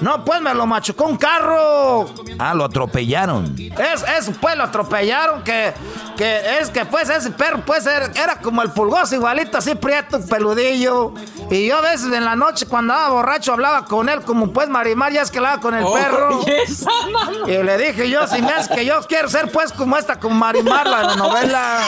No, 0.00 0.24
pues 0.24 0.40
me 0.40 0.54
lo 0.54 0.66
machucó 0.66 1.04
un 1.06 1.16
carro. 1.16 2.06
Ah, 2.38 2.54
lo 2.54 2.64
atropellaron. 2.64 3.54
Es, 3.58 4.04
eso 4.18 4.32
pues 4.40 4.56
lo 4.56 4.64
atropellaron, 4.64 5.42
que, 5.42 5.72
que 6.16 6.58
es 6.60 6.70
que 6.70 6.84
pues 6.84 7.08
ese 7.10 7.30
perro 7.32 7.62
pues 7.66 7.86
era, 7.86 8.06
era 8.14 8.36
como 8.40 8.62
el 8.62 8.70
pulgoso 8.70 9.14
igualito, 9.16 9.58
así 9.58 9.74
prieto, 9.74 10.24
peludillo. 10.26 11.12
Y 11.50 11.66
yo 11.66 11.78
a 11.78 11.80
veces 11.80 12.12
en 12.12 12.24
la 12.24 12.36
noche 12.36 12.66
cuando 12.66 12.92
andaba 12.94 13.12
borracho 13.14 13.52
hablaba 13.52 13.84
con 13.84 14.08
él 14.08 14.20
como 14.22 14.52
pues 14.52 14.68
Marimar, 14.68 15.12
ya 15.12 15.22
es 15.22 15.30
que 15.30 15.38
hablaba 15.38 15.60
con 15.60 15.74
el 15.74 15.82
Oh, 15.84 15.92
perro. 15.94 16.40
y 17.46 17.62
le 17.62 17.78
dije 17.78 18.08
yo, 18.08 18.26
si 18.28 18.40
me 18.42 18.52
hace 18.52 18.74
que 18.74 18.84
yo 18.86 19.00
quiero 19.08 19.28
ser 19.28 19.50
pues 19.50 19.72
como 19.72 19.96
esta, 19.96 20.20
como 20.20 20.36
Marimar, 20.36 20.86
la 20.86 20.98
de 21.00 21.06
la 21.08 21.16
novela. 21.16 21.78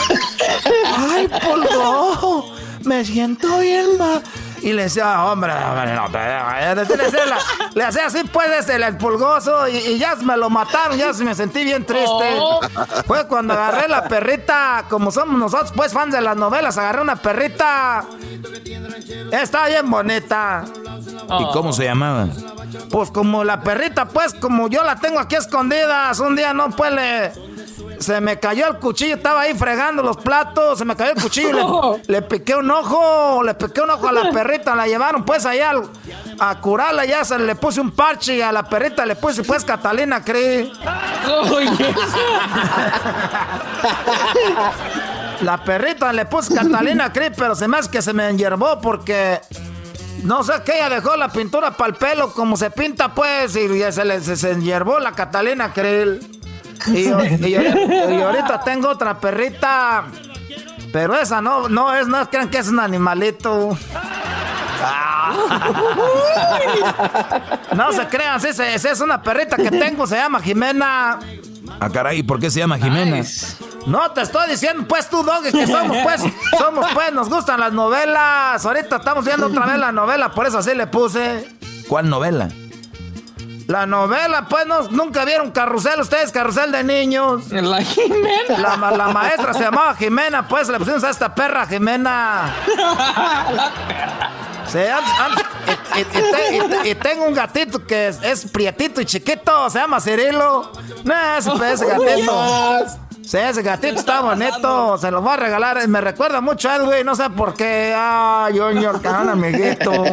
Ay, 1.14 1.28
pulgo, 1.28 2.52
me 2.82 3.04
siento 3.04 3.58
bien 3.58 3.96
ma- 3.98 4.20
Y 4.64 4.72
le 4.72 4.84
decía, 4.84 5.26
hombre, 5.26 5.52
no, 5.52 6.08
le, 7.74 7.84
hacía 7.84 8.06
así, 8.06 8.24
pues, 8.32 8.48
este, 8.60 8.76
el 8.76 8.96
pulgoso, 8.96 9.68
y, 9.68 9.98
ya 9.98 10.14
me 10.16 10.38
lo 10.38 10.48
mataron, 10.48 10.96
ya 10.96 11.12
me 11.12 11.34
sentí 11.34 11.64
bien 11.64 11.84
triste. 11.84 12.38
Oh. 12.38 12.60
Fue 13.06 13.28
cuando 13.28 13.52
agarré 13.52 13.88
la 13.88 14.08
perrita, 14.08 14.86
como 14.88 15.10
somos 15.10 15.38
nosotros, 15.38 15.70
pues, 15.76 15.92
fans 15.92 16.14
de 16.14 16.22
las 16.22 16.34
novelas, 16.38 16.78
agarré 16.78 17.02
una 17.02 17.16
perrita. 17.16 18.06
Está 19.30 19.66
bien 19.66 19.90
bonita. 19.90 20.64
¿Y 21.38 21.52
cómo 21.52 21.74
se 21.74 21.84
llamaba? 21.84 22.28
Pues 22.90 23.10
como 23.10 23.44
la 23.44 23.60
perrita, 23.60 24.06
pues, 24.06 24.32
como 24.32 24.68
yo 24.68 24.82
la 24.82 24.96
tengo 24.96 25.20
aquí 25.20 25.36
escondida, 25.36 26.10
un 26.20 26.36
día 26.36 26.54
no, 26.54 26.70
pues, 26.70 26.90
se 28.04 28.20
me 28.20 28.38
cayó 28.38 28.68
el 28.68 28.76
cuchillo, 28.76 29.16
estaba 29.16 29.40
ahí 29.42 29.54
fregando 29.54 30.02
los 30.02 30.18
platos, 30.18 30.78
se 30.78 30.84
me 30.84 30.94
cayó 30.94 31.12
el 31.12 31.22
cuchillo, 31.22 31.98
le, 32.06 32.22
piqué 32.22 32.54
un 32.54 32.70
ojo, 32.70 33.42
le 33.42 33.54
piqué 33.54 33.80
un 33.80 33.90
ojo 33.90 34.08
a 34.08 34.12
la 34.12 34.30
perrita, 34.32 34.74
la 34.74 34.86
llevaron 34.86 35.24
pues 35.24 35.46
allá 35.46 35.72
a 36.38 36.60
curarla, 36.60 37.04
ya 37.06 37.24
se 37.24 37.38
le 37.38 37.54
puse 37.54 37.80
un 37.80 37.90
parche 37.90 38.36
y 38.36 38.42
a 38.42 38.52
la 38.52 38.68
perrita 38.68 39.06
le 39.06 39.16
puse 39.16 39.42
pues 39.42 39.64
Catalina 39.64 40.22
Cree. 40.22 40.70
la 45.40 45.64
perrita 45.64 46.12
le 46.12 46.26
puse 46.26 46.54
Catalina 46.54 47.12
Cree, 47.12 47.30
pero 47.30 47.54
se 47.54 47.66
me 47.66 47.78
hace 47.78 47.90
que 47.90 48.02
se 48.02 48.12
me 48.12 48.28
enyerbó 48.28 48.80
porque 48.80 49.40
no 50.24 50.42
sé 50.42 50.52
qué, 50.64 50.76
ella 50.76 50.88
dejó 50.88 51.16
la 51.16 51.28
pintura 51.28 51.70
para 51.70 51.90
el 51.90 51.96
pelo 51.96 52.32
como 52.32 52.56
se 52.56 52.70
pinta 52.70 53.14
pues 53.14 53.56
y 53.56 53.92
se 53.92 54.04
le 54.04 54.20
se, 54.20 54.50
enyerbó 54.50 54.98
la 54.98 55.12
Catalina 55.12 55.72
Krill. 55.72 56.43
Y, 56.92 57.08
ahorita 57.08 58.60
tengo 58.64 58.88
otra 58.88 59.18
perrita. 59.18 60.04
Pero 60.92 61.18
esa 61.18 61.40
no, 61.40 61.68
no 61.68 61.94
es, 61.94 62.06
no 62.06 62.28
crean 62.30 62.48
que 62.48 62.58
es 62.58 62.68
un 62.68 62.78
animalito. 62.78 63.76
No 67.72 67.92
se 67.92 68.06
crean, 68.06 68.40
si 68.40 68.48
es, 68.48 69.00
una 69.00 69.22
perrita 69.22 69.56
que 69.56 69.70
tengo, 69.70 70.06
se 70.06 70.16
llama 70.16 70.40
Jimena. 70.40 71.18
Ah, 71.80 71.90
caray, 71.90 72.22
¿por 72.22 72.38
qué 72.38 72.50
se 72.50 72.60
llama 72.60 72.78
Jimena? 72.78 73.22
No, 73.86 74.10
te 74.12 74.22
estoy 74.22 74.50
diciendo, 74.50 74.86
pues 74.86 75.08
tú, 75.10 75.22
Doggy, 75.22 75.50
que 75.52 75.66
somos, 75.66 75.96
pues, 76.02 76.22
somos, 76.56 76.86
pues, 76.94 77.12
nos 77.12 77.28
gustan 77.28 77.60
las 77.60 77.72
novelas. 77.72 78.64
Ahorita 78.64 78.96
estamos 78.96 79.24
viendo 79.24 79.46
otra 79.46 79.66
vez 79.66 79.78
la 79.78 79.92
novela, 79.92 80.30
por 80.30 80.46
eso 80.46 80.58
así 80.58 80.74
le 80.74 80.86
puse. 80.86 81.48
¿Cuál 81.88 82.08
novela? 82.08 82.48
La 83.66 83.86
novela, 83.86 84.46
pues, 84.48 84.66
no, 84.66 84.82
nunca 84.90 85.24
vieron 85.24 85.50
Carrusel, 85.50 86.00
ustedes, 86.00 86.30
Carrusel 86.30 86.70
de 86.70 86.84
niños. 86.84 87.50
La 87.50 87.82
Jimena. 87.82 88.58
La, 88.58 89.08
maestra 89.08 89.54
se 89.54 89.60
llamaba 89.60 89.94
Jimena, 89.94 90.46
pues, 90.46 90.68
le 90.68 90.78
pusimos 90.78 91.02
a 91.04 91.10
esta 91.10 91.34
perra 91.34 91.66
Jimena. 91.66 92.54
la 92.76 93.72
perra. 93.88 94.30
Sí, 94.66 94.78
y, 96.84 96.94
tengo 96.94 97.26
un 97.26 97.34
gatito 97.34 97.86
que 97.86 98.08
es, 98.08 98.46
prietito 98.50 99.00
y 99.00 99.04
chiquito, 99.04 99.70
se 99.70 99.78
llama 99.78 100.00
Cirilo. 100.00 100.72
No, 101.04 101.36
ese, 101.36 101.50
ese 101.72 101.86
gatito. 101.86 102.34
Sí, 103.26 103.38
ese 103.38 103.62
gatito 103.62 103.98
está 104.00 104.20
bonito. 104.20 104.98
Se 104.98 105.10
lo 105.10 105.22
voy 105.22 105.32
a 105.32 105.36
regalar. 105.36 105.88
Me 105.88 106.00
recuerda 106.00 106.40
mucho 106.40 106.68
a 106.68 106.76
Edwin. 106.76 107.06
No 107.06 107.14
sé 107.14 107.30
por 107.30 107.54
qué. 107.54 107.94
Ay, 107.96 108.58
Junior, 108.58 109.00
un 109.04 109.28
amiguito. 109.28 109.92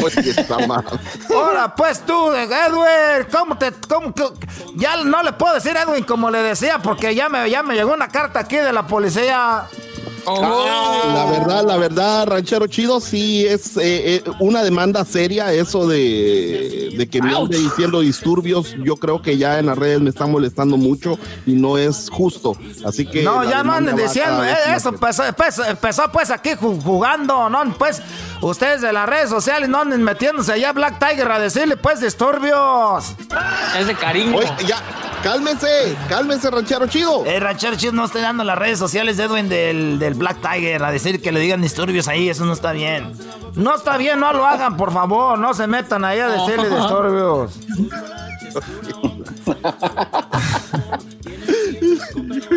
Pues 0.00 0.16
está 0.16 0.66
mal. 0.66 0.84
Ahora, 1.34 1.74
pues 1.74 2.00
tú, 2.00 2.32
Edwin, 2.32 3.26
¿cómo 3.30 3.56
te. 3.56 3.72
Cómo, 3.88 4.12
ya 4.74 4.96
no 5.04 5.22
le 5.22 5.32
puedo 5.32 5.54
decir 5.54 5.76
Edwin 5.76 6.04
como 6.04 6.30
le 6.30 6.42
decía, 6.42 6.78
porque 6.78 7.14
ya 7.14 7.28
me, 7.28 7.48
ya 7.50 7.62
me 7.62 7.74
llegó 7.74 7.92
una 7.92 8.08
carta 8.08 8.40
aquí 8.40 8.56
de 8.56 8.72
la 8.72 8.86
policía. 8.86 9.64
Oh. 10.24 11.02
La 11.14 11.24
verdad, 11.26 11.64
la 11.64 11.76
verdad, 11.76 12.26
ranchero 12.26 12.66
chido, 12.66 13.00
sí 13.00 13.46
es 13.46 13.76
eh, 13.76 14.16
eh, 14.16 14.24
una 14.40 14.62
demanda 14.62 15.04
seria 15.04 15.52
eso 15.52 15.86
de, 15.86 17.08
que 17.10 17.20
me 17.22 17.34
ande 17.34 17.58
diciendo 17.58 18.00
disturbios. 18.00 18.76
Yo 18.84 18.96
creo 18.96 19.20
que 19.20 19.36
ya 19.36 19.58
en 19.58 19.66
las 19.66 19.76
redes 19.78 20.00
me 20.00 20.10
está 20.10 20.26
molestando 20.26 20.76
mucho 20.76 21.18
y 21.46 21.52
no 21.52 21.78
es 21.78 22.08
justo. 22.10 22.56
Así 22.84 23.06
que. 23.06 23.22
No, 23.22 23.44
ya 23.44 23.62
no 23.62 23.72
anden 23.72 23.96
diciendo 23.96 24.44
eh, 24.44 24.54
eso. 24.76 24.90
Empezó, 24.90 25.24
empezó, 25.64 26.10
pues 26.12 26.30
aquí 26.30 26.50
jugando, 26.58 27.48
¿no? 27.48 27.62
Pues 27.76 28.02
ustedes 28.40 28.80
de 28.80 28.92
las 28.92 29.08
redes 29.08 29.30
sociales 29.30 29.68
no 29.68 29.80
anden 29.80 30.02
metiéndose 30.02 30.52
allá 30.52 30.72
Black 30.72 30.98
Tiger 30.98 31.30
a 31.30 31.38
decirle 31.38 31.76
pues 31.76 32.00
disturbios. 32.00 33.14
Es 33.78 33.86
de 33.86 33.94
cariño. 33.94 34.38
ya, 34.66 34.80
cálmense, 35.22 35.96
cálmense, 36.08 36.50
ranchero 36.50 36.86
chido. 36.86 37.24
Eh, 37.26 37.40
ranchero 37.40 37.76
chido 37.76 37.92
no 37.92 38.04
estoy 38.04 38.22
dando 38.22 38.44
las 38.44 38.58
redes 38.58 38.78
sociales 38.78 39.16
de 39.16 39.24
Edwin 39.24 39.48
del, 39.48 39.98
del 39.98 40.11
Black 40.14 40.38
Tiger 40.40 40.82
a 40.84 40.90
decir 40.90 41.20
que 41.20 41.32
le 41.32 41.40
digan 41.40 41.60
disturbios 41.62 42.08
ahí, 42.08 42.28
eso 42.28 42.44
no 42.44 42.52
está 42.52 42.72
bien. 42.72 43.12
No 43.54 43.74
está 43.74 43.96
bien, 43.96 44.20
no 44.20 44.32
lo 44.32 44.46
hagan, 44.46 44.76
por 44.76 44.92
favor, 44.92 45.38
no 45.38 45.54
se 45.54 45.66
metan 45.66 46.04
ahí 46.04 46.20
a 46.20 46.28
decirle 46.28 46.68
disturbios. 46.76 47.58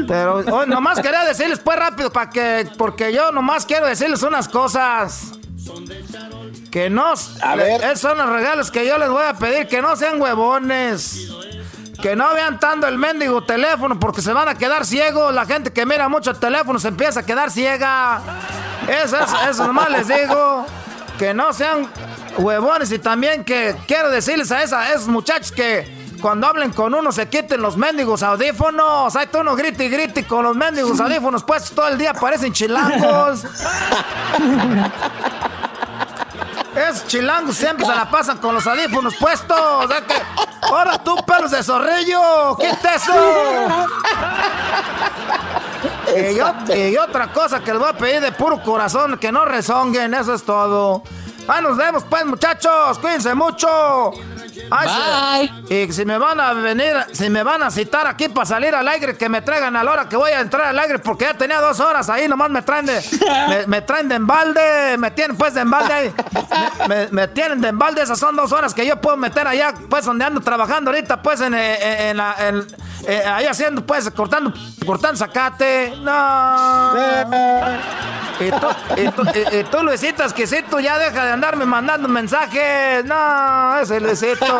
Pero 0.07 0.37
hoy 0.37 0.67
nomás 0.67 0.99
quería 0.99 1.23
decirles 1.25 1.59
pues 1.59 1.77
rápido 1.77 2.11
para 2.11 2.29
que 2.29 2.67
porque 2.77 3.13
yo 3.13 3.31
nomás 3.31 3.65
quiero 3.65 3.87
decirles 3.87 4.21
unas 4.23 4.47
cosas. 4.47 5.31
Que 6.71 6.89
no 6.89 7.13
a 7.41 7.55
ver. 7.55 7.81
esos 7.83 8.01
son 8.01 8.17
los 8.17 8.29
regalos 8.29 8.69
que 8.69 8.85
yo 8.85 8.97
les 8.97 9.09
voy 9.09 9.23
a 9.23 9.33
pedir, 9.33 9.67
que 9.67 9.81
no 9.81 9.95
sean 9.95 10.21
huevones. 10.21 11.29
Que 12.01 12.15
no 12.15 12.33
vean 12.33 12.59
tanto 12.59 12.87
el 12.87 12.97
mendigo 12.97 13.43
teléfono 13.43 13.99
porque 13.99 14.21
se 14.21 14.33
van 14.33 14.49
a 14.49 14.55
quedar 14.55 14.85
ciegos. 14.85 15.33
La 15.33 15.45
gente 15.45 15.71
que 15.71 15.85
mira 15.85 16.09
mucho 16.09 16.31
el 16.31 16.37
teléfono 16.37 16.79
se 16.79 16.89
empieza 16.89 17.21
a 17.21 17.23
quedar 17.23 17.51
ciega. 17.51 18.21
Eso, 18.87 19.17
eso, 19.17 19.37
eso 19.49 19.67
nomás 19.67 19.89
les 19.89 20.07
digo. 20.07 20.65
Que 21.17 21.33
no 21.33 21.53
sean 21.53 21.89
huevones 22.37 22.91
y 22.91 22.99
también 22.99 23.43
que 23.43 23.75
quiero 23.87 24.09
decirles 24.09 24.51
a, 24.51 24.63
esa, 24.63 24.91
esos 24.91 25.07
muchachos 25.07 25.51
que 25.51 26.05
cuando 26.21 26.47
hablen 26.47 26.71
con 26.71 26.93
uno 26.93 27.11
se 27.11 27.27
quiten 27.27 27.61
los 27.61 27.77
mendigos 27.77 28.23
audífonos. 28.23 29.15
Hay 29.15 29.27
tú 29.27 29.39
uno 29.39 29.55
grite 29.55 29.85
y 29.85 29.89
grite 29.89 30.25
con 30.25 30.43
los 30.43 30.55
mendigos 30.55 30.99
audífonos 30.99 31.43
puestos 31.43 31.71
todo 31.71 31.87
el 31.87 31.97
día, 31.97 32.13
parecen 32.13 32.53
chilangos. 32.53 33.45
Es 36.75 37.07
chilangos 37.07 37.55
siempre 37.55 37.85
se 37.85 37.95
la 37.95 38.09
pasan 38.09 38.37
con 38.37 38.53
los 38.53 38.67
audífonos 38.67 39.15
puestos. 39.15 39.89
Ahora 40.61 40.97
tú, 41.03 41.15
pelos 41.25 41.51
de 41.51 41.63
zorrillo, 41.63 42.57
quita 42.57 42.95
eso. 42.95 43.13
Y, 46.75 46.97
otra 46.97 47.31
cosa 47.31 47.59
que 47.59 47.71
les 47.71 47.79
voy 47.79 47.89
a 47.89 47.93
pedir 47.93 48.21
de 48.21 48.31
puro 48.31 48.61
corazón, 48.61 49.17
que 49.17 49.31
no 49.31 49.45
rezonguen, 49.45 50.13
eso 50.13 50.33
es 50.33 50.43
todo. 50.43 51.03
Ah, 51.47 51.61
nos 51.61 51.77
vemos 51.77 52.03
pues 52.09 52.25
muchachos, 52.25 52.97
cuídense 52.99 53.33
mucho. 53.35 54.11
Ay, 54.71 55.65
y 55.69 55.91
si 55.91 56.05
me 56.05 56.17
van 56.17 56.39
a 56.39 56.53
venir, 56.53 56.95
si 57.11 57.29
me 57.29 57.43
van 57.43 57.63
a 57.63 57.71
citar 57.71 58.07
aquí 58.07 58.29
para 58.29 58.45
salir 58.45 58.73
al 58.73 58.87
aire, 58.87 59.17
que 59.17 59.29
me 59.29 59.41
traigan 59.41 59.75
a 59.75 59.83
la 59.83 59.91
hora 59.91 60.09
que 60.09 60.15
voy 60.15 60.31
a 60.31 60.39
entrar 60.39 60.67
al 60.67 60.79
aire, 60.79 60.99
porque 60.99 61.25
ya 61.25 61.33
tenía 61.33 61.59
dos 61.59 61.79
horas 61.79 62.09
ahí, 62.09 62.27
nomás 62.27 62.49
me 62.49 62.61
traen 62.61 62.85
de, 62.85 63.01
me, 63.67 63.81
traen 63.81 64.09
de 64.09 64.15
embalde, 64.15 64.97
me 64.97 65.11
tienen 65.11 65.37
pues 65.37 65.53
de 65.53 65.61
embalde 65.61 65.93
ahí, 65.93 66.13
me, 67.11 67.27
tienen 67.27 67.61
de 67.61 67.69
embalde, 67.69 68.01
esas 68.01 68.19
son 68.19 68.35
dos 68.35 68.51
horas 68.51 68.73
que 68.73 68.85
yo 68.85 68.99
puedo 68.99 69.17
meter 69.17 69.47
allá, 69.47 69.73
pues 69.89 70.05
donde 70.05 70.25
ando 70.25 70.41
trabajando 70.41 70.91
ahorita, 70.91 71.21
pues 71.21 71.41
en, 71.41 71.53
eh, 71.53 72.09
en, 72.09 72.17
la, 72.17 72.35
eh, 73.07 73.23
ahí 73.25 73.45
haciendo, 73.45 73.85
pues, 73.85 74.09
cortando, 74.11 74.53
cortando 74.85 75.17
zacate, 75.17 75.93
no. 76.01 76.93
Y 78.39 78.51
tú, 78.51 78.67
y 78.97 79.07
tú, 79.11 79.23
y, 79.51 79.63
tú 79.63 79.83
Luisito 79.83 80.23
Exquisito, 80.23 80.79
ya 80.79 80.97
deja 80.97 81.25
de 81.25 81.31
andarme 81.31 81.65
mandando 81.65 82.07
mensajes. 82.07 83.05
No, 83.05 83.77
ese 83.79 83.99
Luisito. 83.99 84.54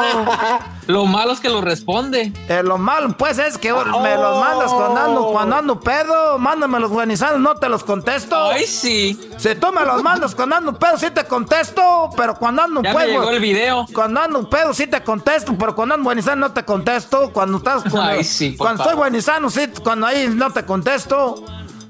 Lo 0.88 1.06
malo 1.06 1.32
es 1.32 1.40
que 1.40 1.50
lo 1.50 1.62
responde. 1.62 2.32
Eh, 2.48 2.62
lo 2.64 2.78
malo, 2.78 3.16
pues, 3.18 3.40
es 3.40 3.58
que 3.58 3.74
me 3.74 4.16
los 4.16 4.40
mandas 4.40 4.72
cuando 4.72 5.02
ando, 5.02 5.28
cuando 5.32 5.56
ando 5.56 5.80
pedo. 5.80 6.38
Mándame 6.38 6.80
los 6.80 6.92
buenizados, 6.92 7.40
no 7.40 7.56
te 7.56 7.70
los 7.70 7.84
contesto. 7.84 8.52
Ay, 8.52 8.66
sí. 8.68 9.20
Si 9.38 9.56
tú 9.56 9.72
me 9.72 9.84
los 9.84 10.04
mandas 10.04 10.36
cuando 10.36 10.56
ando 10.56 10.78
pedo, 10.78 10.98
sí 10.98 11.10
te 11.12 11.26
contesto. 11.26 12.10
Pero 12.16 12.36
cuando 12.36 12.62
ando 12.62 12.84
ya 12.84 12.94
pedo. 12.94 13.00
Me 13.00 13.08
llegó 13.08 13.30
el 13.30 13.40
video. 13.40 13.86
Cuando 13.94 14.22
ando 14.22 14.50
pedo, 14.50 14.74
sí 14.74 14.86
te 14.88 15.02
contesto. 15.04 15.56
Pero 15.58 15.76
cuando 15.76 15.96
ando 15.96 16.04
buenizano, 16.04 16.48
no 16.48 16.54
te 16.54 16.64
contesto. 16.64 17.32
Cuando 17.34 17.58
estás. 17.58 17.84
Ay, 17.96 18.24
sí, 18.24 18.56
cuando 18.56 18.84
estoy 18.84 18.96
buenizano, 18.96 19.50
sí, 19.50 19.68
cuando 19.84 20.06
ahí 20.06 20.28
no 20.28 20.52
te 20.52 20.66
contesto. 20.66 21.44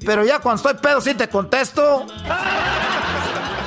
Pero 0.05 0.23
ya 0.23 0.39
cuando 0.39 0.57
estoy 0.57 0.81
pedo, 0.81 1.01
sí 1.01 1.15
te 1.15 1.27
contesto. 1.27 2.05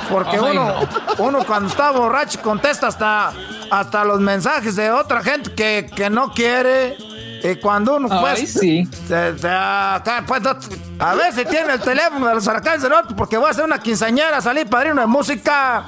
Porque 0.09 0.39
uno, 0.39 0.75
uno 1.17 1.45
cuando 1.45 1.69
está 1.69 1.91
borracho 1.91 2.41
contesta 2.41 2.87
hasta, 2.87 3.31
hasta 3.69 4.03
los 4.03 4.19
mensajes 4.19 4.75
de 4.75 4.91
otra 4.91 5.21
gente 5.21 5.51
que, 5.53 6.09
no 6.09 6.33
quiere. 6.33 6.97
Y 7.41 7.55
cuando 7.55 7.95
uno 7.95 8.09
pues, 8.19 8.51
sí. 8.51 8.85
pues, 9.07 9.45
a 9.45 11.15
ver 11.15 11.33
si 11.33 11.45
tiene 11.45 11.73
el 11.73 11.79
teléfono 11.79 12.27
de 12.27 12.35
los 12.35 12.45
huracanes 12.45 12.81
de 12.81 12.89
norte, 12.89 13.13
porque 13.15 13.37
voy 13.37 13.47
a 13.47 13.51
hacer 13.51 13.63
una 13.63 13.79
quinceañera, 13.79 14.41
salir 14.41 14.67
padrino 14.67 14.99
de 14.99 15.07
música. 15.07 15.85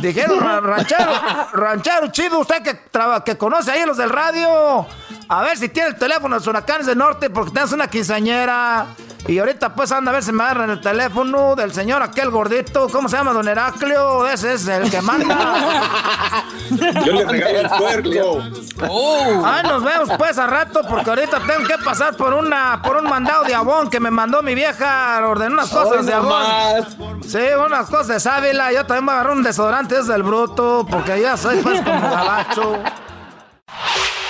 Dijeron, 0.00 0.40
ranchero, 0.64 1.12
ranchero 1.52 2.06
chido, 2.08 2.38
usted 2.38 2.62
que, 2.62 2.80
que 3.24 3.36
conoce 3.36 3.70
ahí 3.72 3.84
los 3.84 3.96
del 3.96 4.10
radio. 4.10 4.86
A 5.28 5.42
ver 5.42 5.56
si 5.58 5.68
tiene 5.68 5.90
el 5.90 5.96
teléfono 5.96 6.34
de 6.34 6.40
los 6.40 6.46
huracanes 6.46 6.86
del 6.86 6.98
norte, 6.98 7.30
porque 7.30 7.50
tenés 7.50 7.72
una 7.72 7.88
quinceañera. 7.88 8.86
Y 9.28 9.38
ahorita 9.38 9.74
pues 9.74 9.90
anda 9.90 10.10
a 10.12 10.14
ver 10.14 10.22
si 10.22 10.30
me 10.32 10.44
agarran 10.44 10.70
el 10.70 10.80
teléfono 10.80 11.56
del 11.56 11.72
señor 11.72 12.02
aquel 12.02 12.30
gordito. 12.30 12.88
¿Cómo 12.88 13.08
se 13.08 13.16
llama, 13.16 13.32
don 13.32 13.48
Heraclio? 13.48 14.26
Ese 14.28 14.54
es 14.54 14.68
el 14.68 14.88
que 14.90 15.02
manda. 15.02 16.44
Yo 17.04 17.12
le 17.12 17.24
regalo 17.24 17.58
el 17.58 17.68
puerco. 17.68 18.44
Oh. 18.88 19.42
Ay, 19.44 19.64
nos 19.64 19.82
vemos 19.82 20.10
pues 20.16 20.38
a 20.38 20.46
rato 20.46 20.80
porque 20.88 21.10
ahorita 21.10 21.40
tengo 21.40 21.66
que 21.66 21.78
pasar 21.84 22.14
por 22.16 22.34
una 22.34 22.80
por 22.82 22.96
un 22.96 23.04
mandado 23.08 23.44
de 23.44 23.54
abón 23.54 23.90
que 23.90 23.98
me 23.98 24.10
mandó 24.10 24.42
mi 24.42 24.54
vieja. 24.54 25.20
Ordenó 25.26 25.54
unas 25.54 25.70
cosas 25.70 26.00
Hoy 26.00 26.06
de 26.06 26.14
abón. 26.14 27.22
Sí, 27.22 27.38
unas 27.64 27.88
cosas 27.88 28.08
de 28.08 28.20
sábila. 28.20 28.72
Yo 28.72 28.86
también 28.86 29.06
voy 29.06 29.12
a 29.12 29.18
agarrar 29.20 29.36
un 29.36 29.42
desodorante 29.42 29.96
desde 29.96 30.14
el 30.14 30.22
bruto 30.22 30.86
porque 30.88 31.20
ya 31.20 31.36
soy 31.36 31.56
pues 31.62 31.80
como 31.82 32.00
gabacho. 32.00 32.78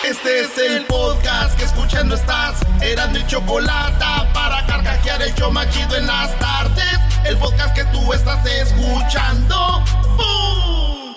Este 0.08 0.40
es 0.42 0.56
el 0.58 0.84
podcast 0.84 1.58
que 1.58 1.64
escuchando 1.64 2.14
estás. 2.14 2.60
Eran 2.80 3.10
mi 3.10 3.26
chocolate 3.26 4.04
para 4.32 4.64
carcajear 4.64 5.20
el 5.20 5.34
show 5.34 5.50
más 5.50 5.68
chido 5.70 5.96
en 5.96 6.06
las 6.06 6.32
tardes. 6.38 7.00
El 7.24 7.36
podcast 7.38 7.74
que 7.74 7.84
tú 7.86 8.12
estás 8.12 8.46
escuchando. 8.46 9.82
¡Bum! 10.16 11.16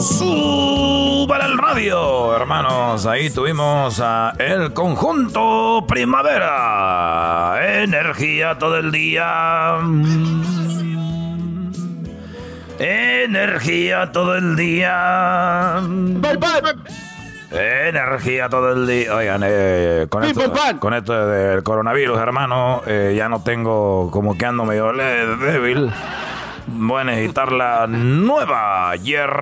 Súbale 0.00 1.44
el 1.44 1.58
radio, 1.58 2.34
hermanos. 2.34 3.06
Ahí 3.06 3.30
tuvimos 3.30 4.00
a 4.00 4.32
el 4.40 4.72
conjunto 4.72 5.84
Primavera. 5.86 7.82
Energía 7.84 8.58
todo 8.58 8.78
el 8.78 8.90
día. 8.90 9.78
Energía 12.78 14.10
todo 14.12 14.36
el 14.36 14.56
día. 14.56 15.80
Energía 17.50 18.48
todo 18.48 18.72
el 18.72 18.86
día. 18.86 19.14
Oigan, 19.14 19.42
eh, 19.44 20.06
con, 20.08 20.24
esto, 20.24 20.52
con 20.80 20.94
esto 20.94 21.26
del 21.28 21.62
coronavirus, 21.62 22.18
hermano, 22.18 22.82
eh, 22.86 23.14
ya 23.16 23.28
no 23.28 23.42
tengo 23.42 24.10
como 24.10 24.36
que 24.36 24.46
ando 24.46 24.64
medio 24.64 24.92
débil. 24.92 25.92
Voy 26.66 27.02
a 27.02 27.04
necesitar 27.04 27.52
la 27.52 27.86
nueva 27.86 28.96
hierbita 28.96 29.36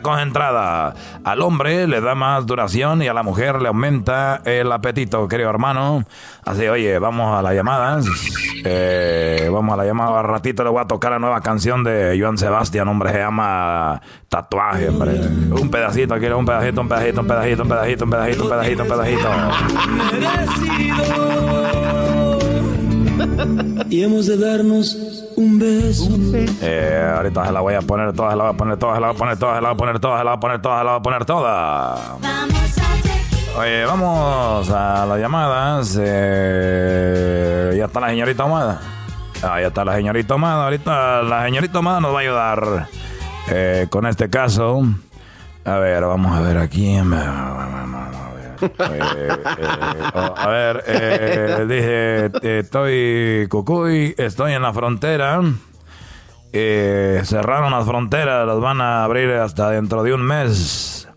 concentrada. 0.00 0.94
Al 1.24 1.42
hombre 1.42 1.86
le 1.86 2.00
da 2.00 2.14
más 2.14 2.46
duración 2.46 3.02
y 3.02 3.08
a 3.08 3.12
la 3.12 3.22
mujer 3.22 3.60
le 3.60 3.68
aumenta 3.68 4.40
el 4.44 4.72
apetito, 4.72 5.28
querido 5.28 5.50
hermano. 5.50 6.04
Así, 6.44 6.66
oye, 6.68 6.98
vamos 6.98 7.38
a 7.38 7.42
la 7.42 7.52
llamada. 7.52 8.00
Eh, 8.64 9.50
vamos 9.52 9.74
a 9.74 9.76
la 9.76 9.84
llamada. 9.84 10.20
Al 10.20 10.26
ratito 10.26 10.64
le 10.64 10.70
voy 10.70 10.80
a 10.80 10.86
tocar 10.86 11.12
la 11.12 11.18
nueva 11.18 11.42
canción 11.42 11.84
de 11.84 12.18
Joan 12.18 12.38
Sebastián, 12.38 12.88
hombre. 12.88 13.12
Se 13.12 13.18
llama 13.18 14.00
Tatuaje, 14.28 14.88
hombre. 14.88 15.20
Un 15.50 15.70
pedacito, 15.70 16.16
quiero 16.18 16.38
un 16.38 16.46
pedacito, 16.46 16.80
un 16.80 16.88
pedacito, 16.88 17.20
un 17.20 17.26
pedacito, 17.26 17.62
un 17.62 17.68
pedacito, 17.68 18.04
un 18.04 18.10
pedacito, 18.10 18.44
un 18.44 18.50
pedacito, 18.50 18.82
un 18.82 18.88
pedacito. 18.88 19.28
Y 23.90 24.02
hemos 24.02 24.26
de 24.26 24.36
darnos 24.36 24.96
un 25.36 25.58
beso. 25.58 26.08
Eh, 26.62 27.12
ahorita 27.16 27.46
se 27.46 27.52
la 27.52 27.60
voy 27.60 27.74
a 27.74 27.80
poner 27.80 28.12
toda, 28.12 28.30
se 28.30 28.36
la 28.36 28.44
voy 28.44 28.54
a 28.54 28.56
poner 28.56 28.76
toda, 28.78 28.94
se 28.94 29.00
la 29.00 29.06
voy 29.08 29.14
a 29.14 29.18
poner 29.18 29.38
toda, 29.38 29.56
se 29.56 29.62
la 29.62 29.68
voy 29.68 29.74
a 29.74 29.78
poner 29.78 30.00
toda, 30.00 30.18
se 30.18 30.24
la 30.24 30.30
voy 30.30 30.36
a 30.36 30.40
poner 30.40 30.60
toda, 30.60 30.78
se 30.78 30.84
la 30.84 30.90
voy 30.90 30.98
a 30.98 31.02
poner 31.02 31.24
toda. 31.24 32.18
Oye, 33.58 33.84
vamos 33.84 34.70
a 34.70 35.06
las 35.06 35.18
llamadas. 35.18 35.98
Eh, 36.00 37.74
ya 37.76 37.86
está 37.86 38.00
la 38.00 38.10
señorita 38.10 38.44
Omada. 38.44 38.80
Ah, 39.42 39.60
ya 39.60 39.68
está 39.68 39.84
la 39.84 39.94
señorita 39.96 40.34
Omada. 40.34 40.64
Ahorita 40.64 41.22
la 41.22 41.44
señorita 41.44 41.78
Omada 41.78 42.00
nos 42.00 42.12
va 42.14 42.18
a 42.18 42.22
ayudar 42.22 42.88
eh, 43.48 43.86
con 43.90 44.06
este 44.06 44.30
caso. 44.30 44.82
A 45.64 45.76
ver, 45.78 46.04
vamos 46.04 46.36
a 46.36 46.40
ver 46.40 46.58
aquí. 46.58 46.98
Eh, 48.60 48.68
eh, 49.58 50.10
oh, 50.14 50.34
a 50.36 50.48
ver, 50.48 50.84
eh, 50.86 51.66
dije, 51.68 52.58
estoy 52.60 53.46
Cucuy, 53.48 54.14
estoy 54.16 54.52
en 54.52 54.62
la 54.62 54.72
frontera. 54.72 55.40
Cerraron 56.52 57.70
las 57.70 57.86
fronteras, 57.86 58.46
las 58.46 58.60
van 58.60 58.80
a 58.80 59.04
abrir 59.04 59.30
hasta 59.32 59.70
dentro 59.70 60.02
de 60.02 60.14
un 60.14 60.22
mes. 60.22 61.08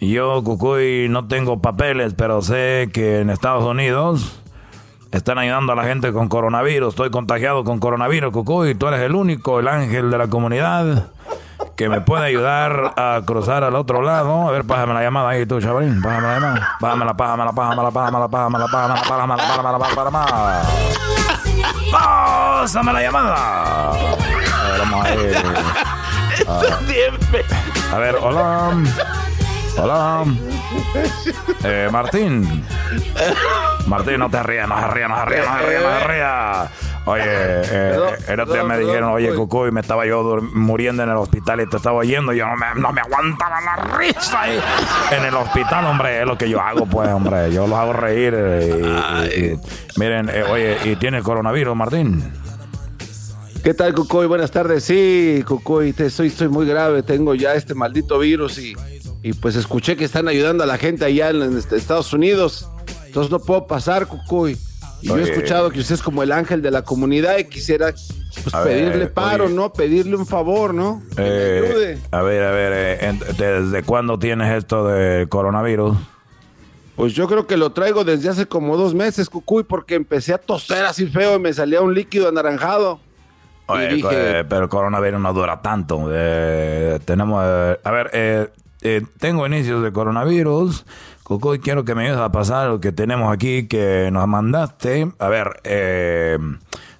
Yo, 0.00 0.42
Cucuy, 0.44 1.08
no 1.10 1.26
tengo 1.26 1.60
papeles, 1.60 2.14
pero 2.14 2.40
sé 2.40 2.88
que 2.92 3.20
en 3.20 3.30
Estados 3.30 3.64
Unidos 3.64 4.40
están 5.10 5.38
ayudando 5.38 5.72
a 5.72 5.76
la 5.76 5.84
gente 5.84 6.12
con 6.12 6.28
coronavirus. 6.28 6.90
Estoy 6.90 7.10
contagiado 7.10 7.64
con 7.64 7.80
coronavirus, 7.80 8.32
Cucuy. 8.32 8.74
Tú 8.74 8.86
eres 8.86 9.00
el 9.00 9.14
único, 9.14 9.58
el 9.58 9.68
ángel 9.68 10.10
de 10.10 10.18
la 10.18 10.28
comunidad, 10.28 11.10
que 11.78 11.88
me 11.88 12.00
puede 12.00 12.26
ayudar 12.26 12.92
a 12.96 13.22
cruzar 13.24 13.62
al 13.62 13.76
otro 13.76 14.02
lado. 14.02 14.48
A 14.48 14.50
ver, 14.50 14.64
pájame 14.64 14.94
la 14.94 15.02
llamada 15.02 15.28
ahí 15.28 15.46
tú, 15.46 15.60
chavalín. 15.60 16.02
Pájame 16.02 16.26
la 16.26 16.34
llamada. 16.34 16.76
Pájamela, 16.80 17.16
pájamela, 17.16 17.52
pájamela, 17.52 17.90
pájamela, 17.92 18.28
pájamela, 18.28 18.66
pájamela, 18.66 19.04
pájamela, 19.06 19.36
pájamela, 19.46 19.78
pájamela, 19.78 20.10
pájamela. 20.10 20.62
Pásame 21.92 22.92
la 22.92 23.00
llamada. 23.00 23.90
A 23.90 23.92
ver, 24.72 24.80
vamos 24.80 25.06
a 25.06 25.14
ver. 25.14 25.36
Ah. 26.48 27.94
A 27.94 27.98
ver, 27.98 28.16
hola. 28.20 28.72
Hola. 29.80 30.24
Eh, 31.64 31.88
Martín. 31.90 32.64
Martín, 33.86 34.18
no 34.20 34.30
te 34.30 34.40
rías, 34.42 34.68
no 34.68 34.78
se 34.80 34.86
rías, 34.94 35.08
no 35.08 35.16
se 35.18 35.24
rías, 35.26 35.46
no 35.46 35.58
se 35.58 35.66
rías, 35.66 35.82
no 35.82 35.98
se 35.98 36.06
rías. 36.06 36.70
Oye, 37.04 37.22
eh, 37.26 37.96
el 38.28 38.40
otro 38.40 38.54
día 38.54 38.62
me 38.64 38.78
dijeron, 38.78 39.10
oye, 39.10 39.34
Cucuy, 39.34 39.70
me 39.72 39.80
estaba 39.80 40.06
yo 40.06 40.40
muriendo 40.54 41.02
en 41.02 41.08
el 41.08 41.16
hospital 41.16 41.60
y 41.62 41.66
te 41.68 41.76
estaba 41.78 42.04
yendo. 42.04 42.32
Y 42.32 42.38
yo 42.38 42.46
no 42.46 42.56
me, 42.56 42.80
no 42.80 42.92
me 42.92 43.00
aguantaba 43.00 43.60
la 43.60 43.96
risa 43.98 44.42
ahí. 44.42 44.60
en 45.10 45.24
el 45.24 45.34
hospital, 45.34 45.84
hombre. 45.86 46.20
Es 46.20 46.26
lo 46.26 46.38
que 46.38 46.48
yo 46.48 46.60
hago, 46.60 46.86
pues, 46.86 47.08
hombre. 47.08 47.52
Yo 47.52 47.66
los 47.66 47.76
hago 47.78 47.92
reír. 47.92 48.34
eh, 48.36 49.26
y- 49.34 49.40
y- 49.40 49.44
y- 49.54 49.58
miren, 49.96 50.28
eh, 50.28 50.44
oye, 50.44 50.78
¿y 50.84 50.96
tiene 50.96 51.22
coronavirus, 51.22 51.74
Martín? 51.76 52.32
¿Qué 53.64 53.74
tal, 53.74 53.92
Cucuy? 53.94 54.26
Buenas 54.26 54.50
tardes. 54.52 54.84
Sí, 54.84 55.42
Cucuy, 55.46 55.92
te, 55.92 56.08
soy, 56.10 56.28
estoy 56.28 56.48
muy 56.48 56.66
grave. 56.66 57.02
Tengo 57.02 57.34
ya 57.34 57.54
este 57.54 57.74
maldito 57.74 58.18
virus 58.20 58.58
y, 58.58 58.74
y 59.22 59.32
pues 59.32 59.56
escuché 59.56 59.96
que 59.96 60.04
están 60.04 60.28
ayudando 60.28 60.62
a 60.64 60.66
la 60.66 60.78
gente 60.78 61.04
allá 61.04 61.30
en, 61.30 61.56
Estados 61.58 62.12
Unidos. 62.12 62.68
Entonces 63.06 63.30
no 63.30 63.40
puedo 63.40 63.66
pasar, 63.66 64.06
Cucuy. 64.06 64.56
Y 65.00 65.08
yo 65.08 65.16
he 65.18 65.22
escuchado 65.22 65.70
que 65.70 65.78
usted 65.80 65.94
es 65.94 66.02
como 66.02 66.22
el 66.24 66.32
ángel 66.32 66.60
de 66.60 66.70
la 66.72 66.82
comunidad 66.82 67.38
y 67.38 67.44
quisiera 67.44 67.92
pues, 67.92 68.52
ver, 68.52 68.64
pedirle 68.64 69.06
paro, 69.06 69.44
oye. 69.44 69.54
¿no? 69.54 69.72
Pedirle 69.72 70.16
un 70.16 70.26
favor, 70.26 70.74
¿no? 70.74 71.02
Que 71.16 71.22
me 71.22 71.28
Eh, 71.28 71.66
ayude. 71.68 71.98
a 72.10 72.22
ver, 72.22 72.42
a 72.42 72.50
ver, 72.50 72.72
eh, 73.00 73.18
¿desde 73.38 73.82
cuándo 73.84 74.18
tienes 74.18 74.56
esto 74.56 74.88
del 74.88 75.28
coronavirus? 75.28 75.96
Pues 76.96 77.12
yo 77.12 77.28
creo 77.28 77.46
que 77.46 77.56
lo 77.56 77.70
traigo 77.70 78.02
desde 78.02 78.28
hace 78.28 78.46
como 78.46 78.76
dos 78.76 78.92
meses, 78.92 79.30
Cucuy, 79.30 79.62
porque 79.62 79.94
empecé 79.94 80.34
a 80.34 80.38
toser 80.38 80.84
así 80.84 81.06
feo 81.06 81.36
y 81.36 81.38
me 81.38 81.52
salía 81.52 81.80
un 81.80 81.94
líquido 81.94 82.28
anaranjado. 82.28 82.98
Oye, 83.66 83.92
Y 83.92 83.94
dije- 83.96 84.40
eh, 84.40 84.44
pero 84.48 84.64
el 84.64 84.68
coronavirus 84.68 85.20
no 85.20 85.32
dura 85.32 85.62
tanto. 85.62 86.08
Eh, 86.10 86.98
tenemos, 87.04 87.40
eh, 87.46 87.78
a 87.84 87.90
ver, 87.92 88.10
eh, 88.82 88.96
eh, 89.02 89.06
tengo 89.18 89.46
inicios 89.46 89.82
de 89.82 89.92
coronavirus. 89.92 90.84
Cucuy, 91.22 91.58
quiero 91.58 91.84
que 91.84 91.94
me 91.94 92.04
ayudes 92.04 92.20
a 92.20 92.32
pasar 92.32 92.68
lo 92.68 92.80
que 92.80 92.92
tenemos 92.92 93.32
aquí 93.32 93.66
que 93.68 94.10
nos 94.12 94.26
mandaste. 94.26 95.12
A 95.18 95.28
ver, 95.28 95.60
eh, 95.64 96.38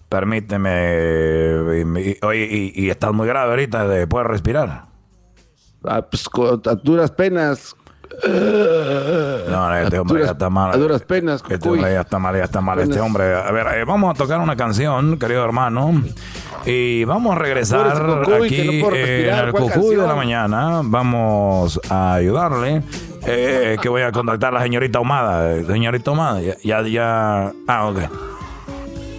permíteme. 0.09 1.81
y- 2.01 2.25
Oye, 2.25 2.73
y, 2.75 2.91
estás 2.91 3.13
muy 3.13 3.27
grave 3.27 3.51
ahorita, 3.51 3.87
de- 3.89 4.07
¿puedes 4.07 4.29
respirar? 4.29 4.87
Ah, 5.85 6.03
pues 6.03 6.27
a 6.67 6.75
duras 6.75 7.11
penas. 7.13 7.75
No, 9.49 9.75
este 9.77 9.99
hombre 9.99 10.25
ya 10.25 10.33
está 10.33 10.51
mal. 10.51 10.73
A 10.73 10.77
duras 10.77 11.03
penas, 11.03 11.43
Este 11.49 11.69
hombre 11.69 11.93
ya 11.93 12.01
está 12.03 12.19
mal, 12.19 12.37
ya 12.37 12.45
está 12.45 12.61
mal. 12.61 12.79
Este 12.81 13.01
hombre, 13.01 13.35
a 13.35 13.51
ver, 13.51 13.67
eh, 13.79 13.85
vamos 13.85 14.15
a 14.15 14.19
tocar 14.19 14.41
una 14.41 14.57
canción, 14.57 15.19
querido 15.19 15.45
hermano. 15.45 16.03
Y 16.67 17.05
vamos 17.05 17.35
a 17.37 17.39
regresar 17.39 18.23
Cucuy, 18.25 18.47
aquí 18.47 18.83
no 18.83 18.95
en 18.95 19.35
el 19.47 19.51
¿Cuál 19.53 19.73
Cucuy 19.73 19.97
de 19.97 20.07
la 20.07 20.15
mañana. 20.15 20.81
Vamos 20.85 21.81
a 21.89 22.15
ayudarle. 22.15 22.83
Eh, 23.27 23.77
que 23.81 23.89
voy 23.89 24.03
a 24.03 24.13
contactar 24.13 24.51
a 24.55 24.59
la 24.59 24.63
señorita 24.65 25.01
Humada. 25.01 25.65
Señorita 25.65 26.11
Humada, 26.11 26.41
ya, 26.41 26.55
ya, 26.63 26.83
ya- 26.83 27.53
Ah, 27.67 27.89
ok. 27.89 27.99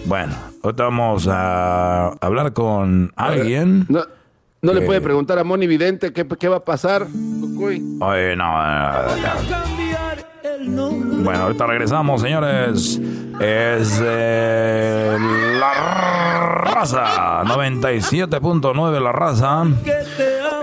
Bueno, 0.05 0.33
ahorita 0.63 0.83
vamos 0.83 1.27
a 1.29 2.09
hablar 2.21 2.53
con 2.53 3.11
alguien. 3.15 3.85
No, 3.89 4.01
no 4.61 4.73
le 4.73 4.81
puede 4.81 5.01
preguntar 5.01 5.39
a 5.39 5.43
Moni 5.43 5.67
Vidente 5.67 6.11
qué, 6.13 6.27
qué 6.27 6.47
va 6.47 6.57
a 6.57 6.65
pasar. 6.65 7.07
Oye, 7.59 8.35
no, 8.35 8.63
eh, 8.63 9.01
Bueno, 11.23 11.43
ahorita 11.43 11.67
regresamos, 11.67 12.21
señores. 12.21 12.99
Es 13.39 14.01
eh, 14.03 15.17
La 15.59 16.39
Raza, 16.63 17.43
97.9 17.43 19.01
La 19.01 19.11
Raza. 19.11 19.63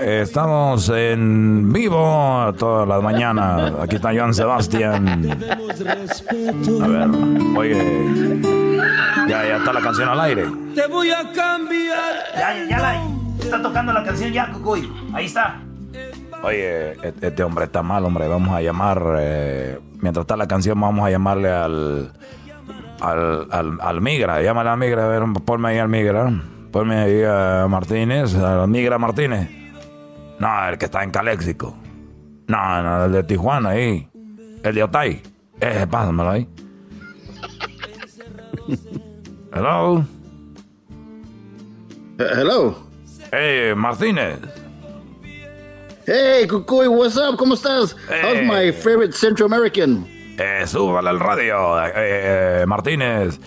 Estamos 0.01 0.89
en 0.89 1.73
vivo 1.73 2.53
todas 2.57 2.87
las 2.87 3.01
mañanas. 3.01 3.73
Aquí 3.81 3.95
está 3.95 4.13
Joan 4.13 4.33
Sebastián. 4.33 5.37
A 6.81 6.87
ver, 6.87 7.09
oye. 7.57 8.41
Ya, 9.27 9.45
ya 9.45 9.57
está 9.57 9.73
la 9.73 9.81
canción 9.81 10.07
al 10.07 10.19
aire. 10.21 10.45
Te 10.75 10.87
voy 10.87 11.09
a 11.11 11.31
cambiar. 11.33 12.15
Ya, 12.35 12.65
ya 12.69 12.79
la 12.79 13.16
está 13.47 13.61
tocando 13.61 13.93
la 13.93 14.03
canción 14.03 14.31
ya, 14.31 14.51
Cucuy. 14.51 14.91
Ahí 15.13 15.25
está. 15.25 15.61
Oye, 16.43 16.91
e- 16.93 17.13
este 17.21 17.43
hombre 17.43 17.65
está 17.65 17.81
mal, 17.81 18.05
hombre. 18.05 18.27
Vamos 18.27 18.49
a 18.55 18.61
llamar, 18.61 19.01
eh, 19.19 19.79
mientras 20.01 20.23
está 20.23 20.37
la 20.37 20.47
canción, 20.47 20.79
vamos 20.79 21.05
a 21.05 21.09
llamarle 21.11 21.49
al, 21.51 22.11
al, 23.01 23.47
al, 23.51 23.77
al 23.81 24.01
Migra. 24.01 24.41
Llámale 24.41 24.69
al 24.69 24.77
Migra, 24.77 25.05
a 25.05 25.07
ver, 25.07 25.23
ponme 25.45 25.69
ahí 25.69 25.77
al 25.79 25.89
Migra. 25.89 26.31
Ponme 26.71 26.95
ahí 26.97 27.23
a 27.25 27.65
Martínez, 27.69 28.35
al 28.35 28.67
Migra 28.67 28.97
Martínez. 28.97 29.49
No, 30.39 30.67
el 30.69 30.77
que 30.77 30.85
está 30.85 31.03
en 31.03 31.11
Caléxico. 31.11 31.75
No, 32.47 32.83
no, 32.83 33.05
el 33.05 33.11
de 33.11 33.23
Tijuana 33.23 33.69
ahí. 33.69 34.07
El 34.63 34.75
de 34.75 34.83
Otay. 34.83 35.21
Ese, 35.59 35.87
pásamelo 35.87 36.29
ahí. 36.29 36.47
Hello. 39.53 40.05
hello. 42.19 42.86
Hey, 43.31 43.73
Martínez. 43.75 44.39
Hey, 46.05 46.47
Cucuy, 46.47 46.87
what's 46.87 47.17
up? 47.17 47.35
¿Cómo 47.37 47.53
estás? 47.55 47.95
How's 48.23 48.41
my 48.45 48.71
favorite 48.71 49.13
Central 49.13 49.47
American? 49.51 50.05
Eh, 50.39 50.65
súbale 50.65 51.09
al 51.09 51.19
radio, 51.19 51.77
eh, 51.85 51.91
eh, 52.61 52.65
Martínez. 52.65 53.39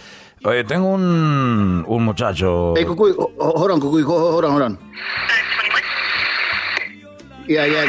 Oye, 0.44 0.64
tengo 0.64 0.88
un, 0.88 1.84
un 1.86 2.04
muchacho. 2.04 2.74
Hey, 2.76 2.84
Cucuy, 2.84 3.12
ho- 3.16 3.30
ho- 3.38 3.52
hold 3.56 3.70
on, 3.72 3.80
Cucuy, 3.80 4.02
ho- 4.02 4.32
hold 4.32 4.44
on, 4.44 4.50
hold 4.52 4.62
on. 4.62 4.78
Yeah, 7.50 7.66
yeah. 7.66 7.84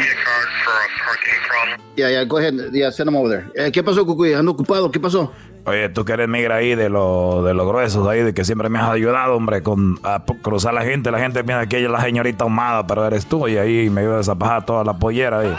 Yeah, 1.96 2.08
yeah, 2.10 2.24
go 2.24 2.38
ahead. 2.38 2.54
Yeah, 2.72 2.90
send 2.90 3.08
him 3.08 3.16
over 3.16 3.28
there. 3.30 3.44
Eh, 3.54 3.70
¿Qué 3.70 3.82
pasó, 3.84 4.04
Cucuy? 4.04 4.32
Ando 4.34 4.50
ocupado, 4.52 4.90
¿qué 4.90 4.98
pasó? 4.98 5.30
Oye, 5.66 5.88
tú 5.90 6.04
que 6.04 6.14
eres 6.14 6.28
migra 6.28 6.56
ahí 6.56 6.74
de 6.74 6.88
los 6.88 7.44
de 7.44 7.54
los 7.54 7.64
gruesos 7.68 8.08
ahí, 8.08 8.22
de 8.24 8.34
que 8.34 8.44
siempre 8.44 8.68
me 8.68 8.80
has 8.80 8.90
ayudado, 8.90 9.36
hombre, 9.36 9.62
con 9.62 10.00
a 10.02 10.24
cruzar 10.42 10.74
la 10.74 10.82
gente. 10.82 11.12
La 11.12 11.20
gente 11.20 11.44
piensa 11.44 11.66
que 11.68 11.76
ella 11.78 11.86
es 11.86 11.92
la 11.92 12.00
señorita 12.00 12.42
ahumada, 12.42 12.86
pero 12.88 13.06
eres 13.06 13.26
tú. 13.26 13.46
Y 13.46 13.56
ahí 13.58 13.88
me 13.88 14.00
ayudas 14.00 14.28
a 14.28 14.34
bajar 14.34 14.66
toda 14.66 14.82
la 14.82 14.94
pollera 14.98 15.40
ahí. 15.40 15.54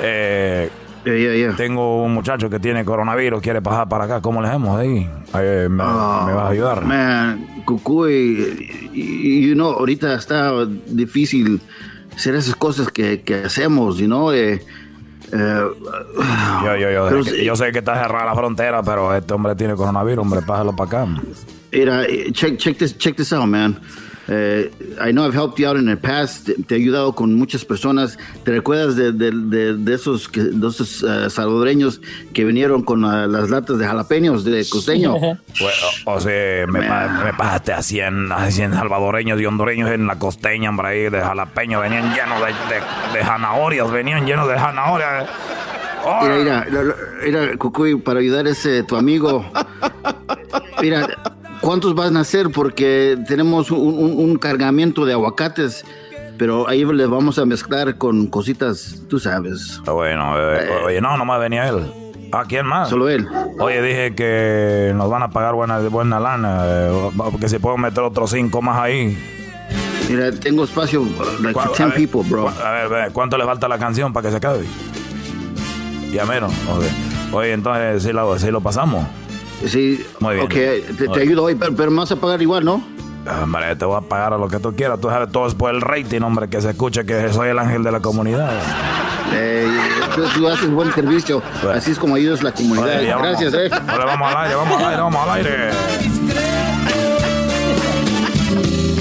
Eh, 0.00 0.70
Tengo 1.56 2.02
un 2.02 2.14
muchacho 2.14 2.50
que 2.50 2.58
tiene 2.58 2.84
coronavirus, 2.84 3.40
quiere 3.40 3.62
pasar 3.62 3.88
para 3.88 4.04
acá. 4.04 4.20
¿Cómo 4.20 4.42
le 4.42 4.48
hacemos 4.48 4.76
ahí? 4.76 5.08
Eh, 5.34 5.68
me, 5.70 5.76
me 5.76 6.32
vas 6.32 6.46
a 6.46 6.48
ayudar? 6.48 6.84
Man, 6.84 7.46
Cucuy, 7.64 8.90
y- 8.92 9.46
you 9.48 9.54
know, 9.54 9.70
ahorita 9.74 10.14
está 10.14 10.52
difícil 10.86 11.60
hacer 12.16 12.34
esas 12.34 12.56
cosas 12.56 12.88
que, 12.90 13.20
que 13.22 13.34
hacemos, 13.44 13.98
you 13.98 14.06
know, 14.06 14.32
eh, 14.32 14.54
eh, 15.32 15.64
Yo, 16.64 16.76
yo, 16.76 16.90
yo, 16.90 17.06
Pero 17.08 17.24
que- 17.24 17.44
yo 17.44 17.56
sé 17.56 17.72
que 17.72 17.78
está 17.80 18.00
cerrada 18.00 18.26
la 18.26 18.34
frontera, 18.34 18.82
pero 18.82 19.14
este 19.14 19.34
hombre 19.34 19.54
tiene 19.54 19.74
coronavirus, 19.74 20.22
hombre, 20.22 20.42
pásalo 20.42 20.74
para 20.74 21.02
acá. 21.02 21.22
Mira, 21.72 22.04
eh, 22.04 22.30
check, 22.32 22.56
check, 22.56 22.78
this, 22.78 22.96
check 22.96 23.16
this 23.16 23.32
out, 23.32 23.46
man. 23.46 23.78
Eh, 24.28 24.70
I 25.06 25.12
know 25.12 25.24
I've 25.24 25.34
helped 25.36 25.58
you 25.60 25.68
out 25.68 25.76
in 25.76 25.86
the 25.86 25.96
past. 25.96 26.46
Te, 26.46 26.54
te 26.54 26.74
he 26.74 26.78
ayudado 26.78 27.14
con 27.14 27.34
muchas 27.34 27.64
personas. 27.64 28.18
¿Te 28.44 28.50
recuerdas 28.50 28.96
de, 28.96 29.12
de- 29.12 29.30
de- 29.30 29.74
de 29.74 29.94
esos, 29.94 30.28
que- 30.28 30.42
de 30.42 30.66
esos 30.68 31.04
eh, 31.08 31.30
salvadoreños 31.30 32.00
que 32.34 32.44
vinieron 32.44 32.82
con 32.82 33.04
ah, 33.04 33.26
las 33.28 33.50
latas 33.50 33.78
de 33.78 33.86
jalapeños 33.86 34.44
de 34.44 34.66
costeño? 34.68 35.14
Pues, 35.58 35.74
o, 36.06 36.14
o 36.14 36.20
sea, 36.20 36.66
me, 36.66 36.82
pa- 36.82 37.22
me 37.24 37.32
pasaste 37.34 37.72
a 37.72 37.82
100, 37.82 38.32
a 38.32 38.50
100 38.50 38.72
salvadoreños 38.74 39.40
y 39.40 39.46
hondureños 39.46 39.90
en 39.92 40.06
la 40.08 40.18
costeña, 40.18 40.70
hombre, 40.70 40.88
ahí 40.88 41.02
de 41.10 41.20
jalapeño. 41.20 41.80
Venían 41.80 42.12
llenos 42.14 42.40
de, 42.40 42.46
de, 42.46 43.18
de 43.18 43.24
zanahorias, 43.24 43.90
venían 43.92 44.26
llenos 44.26 44.48
de 44.48 44.54
zanahorias. 44.56 45.28
Mira, 46.22 46.36
mira, 46.36 46.66
lo- 46.70 46.82
lo- 46.84 46.94
mira, 47.24 47.56
Cucuy, 47.58 47.96
para 47.96 48.20
ayudar 48.20 48.46
a 48.46 48.50
ese 48.50 48.82
tu 48.82 48.96
amigo. 48.96 49.44
Mira, 50.82 51.08
¿cuántos 51.66 51.94
van 51.96 52.16
a 52.16 52.20
hacer? 52.20 52.50
Porque 52.50 53.18
tenemos 53.26 53.72
un, 53.72 53.80
un- 53.80 54.18
un 54.30 54.36
cargamento 54.38 55.04
de 55.04 55.12
aguacates, 55.14 55.84
pero 56.38 56.68
ahí 56.68 56.84
les 56.84 57.08
vamos 57.08 57.40
a 57.40 57.44
mezclar 57.44 57.96
con 57.98 58.28
cositas, 58.28 59.02
tú 59.08 59.18
sabes. 59.18 59.80
Ah, 59.84 59.90
Bueno, 59.90 60.34
eh, 60.38 60.68
oye, 60.86 61.00
no, 61.00 61.16
nomás 61.16 61.40
venía 61.40 61.68
él. 61.68 61.92
¿A 62.32 62.44
quién 62.44 62.66
más? 62.66 62.88
Solo 62.88 63.08
él. 63.08 63.26
Oye, 63.58 63.82
dije 63.82 64.14
que 64.14 64.92
nos 64.94 65.10
van 65.10 65.22
a 65.24 65.30
pagar 65.30 65.54
buena, 65.54 65.78
buena 65.80 66.20
lana, 66.20 66.60
eh, 66.66 67.10
porque 67.16 67.48
si 67.48 67.58
puedo 67.58 67.76
meter 67.76 68.04
otros 68.04 68.30
cinco 68.30 68.62
más 68.62 68.78
ahí. 68.78 69.18
Mira, 70.08 70.30
tengo 70.30 70.62
espacio 70.64 71.04
like 71.42 71.52
for 71.52 71.68
¿Cu- 71.70 71.74
10 71.76 71.80
a 71.80 71.86
ver, 71.86 71.94
people, 71.96 72.20
bro. 72.28 72.48
A 72.48 72.70
ver, 72.70 72.88
ve, 72.88 73.10
¿cuánto 73.12 73.36
le 73.36 73.44
falta 73.44 73.66
a 73.66 73.68
la 73.68 73.78
canción 73.78 74.12
para 74.12 74.26
que 74.26 74.30
se 74.30 74.36
acabe? 74.36 74.64
Ya 76.12 76.24
menos. 76.24 76.52
Oye, 77.32 77.52
entonces 77.52 78.02
sí 78.04 78.10
sí 78.38 78.50
lo 78.52 78.60
pasamos. 78.60 79.04
Sí, 79.64 80.04
Muy 80.20 80.34
bien. 80.34 80.46
ok, 80.46 81.12
te, 81.14 81.20
ayudo 81.20 81.44
hoy, 81.44 81.54
pero, 81.54 81.74
pero 81.74 81.90
me 81.90 81.98
vas 81.98 82.12
a 82.12 82.16
pagar 82.16 82.42
igual, 82.42 82.64
¿no? 82.64 82.82
Hombre, 83.42 83.74
te 83.74 83.84
voy 83.84 83.96
a 83.96 84.00
pagar 84.00 84.32
a 84.34 84.38
lo 84.38 84.48
que 84.48 84.58
tú 84.58 84.74
quieras. 84.74 85.00
Tú 85.00 85.08
sabes, 85.08 85.30
todo 85.32 85.46
es 85.46 85.54
por 85.54 85.74
el 85.74 85.80
rating, 85.80 86.20
hombre, 86.20 86.48
que 86.48 86.60
se 86.60 86.70
escuche 86.70 87.04
que 87.04 87.32
soy 87.32 87.48
el 87.48 87.58
ángel 87.58 87.82
de 87.82 87.90
la 87.90 88.00
comunidad. 88.00 88.52
Eh, 89.34 89.66
tú, 90.14 90.22
tú 90.34 90.48
haces 90.48 90.70
buen 90.70 90.92
servicio, 90.92 91.42
así 91.74 91.90
es 91.90 91.98
como 91.98 92.14
ayudas 92.14 92.42
la 92.42 92.52
comunidad. 92.52 92.98
Oye, 92.98 93.06
ya 93.06 93.16
vamos. 93.16 93.40
Gracias, 93.40 93.54
eh. 93.54 93.70
Ahora 93.88 94.04
vamos 94.04 94.34
al 94.34 94.44
aire, 94.44 94.54
vamos 94.54 94.80
al 94.80 94.88
aire, 94.88 95.02
vamos 95.02 95.28
al 95.28 95.36
aire. 95.36 96.25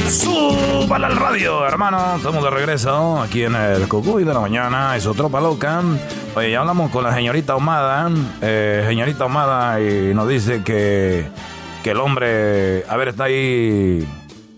Súbala 0.09 1.07
al 1.07 1.15
radio, 1.15 1.65
hermano. 1.65 2.15
Estamos 2.17 2.43
de 2.43 2.49
regreso 2.51 3.19
aquí 3.21 3.43
en 3.43 3.55
el 3.55 3.87
Cucuy 3.87 4.23
de 4.23 4.33
la 4.33 4.39
mañana. 4.39 4.95
Es 4.95 5.03
tropa 5.03 5.41
loca. 5.41 5.81
Oye, 6.35 6.51
ya 6.51 6.59
hablamos 6.59 6.91
con 6.91 7.03
la 7.03 7.13
señorita 7.13 7.53
Ahumada. 7.53 8.09
Eh, 8.41 8.83
señorita 8.87 9.23
Ahumada, 9.23 9.81
y 9.81 10.13
nos 10.13 10.27
dice 10.27 10.63
que, 10.63 11.27
que 11.83 11.91
el 11.91 11.97
hombre. 11.97 12.83
A 12.87 12.97
ver, 12.97 13.09
está 13.09 13.25
ahí. 13.25 14.07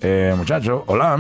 Eh, 0.01 0.33
muchacho, 0.37 0.83
hola. 0.87 1.17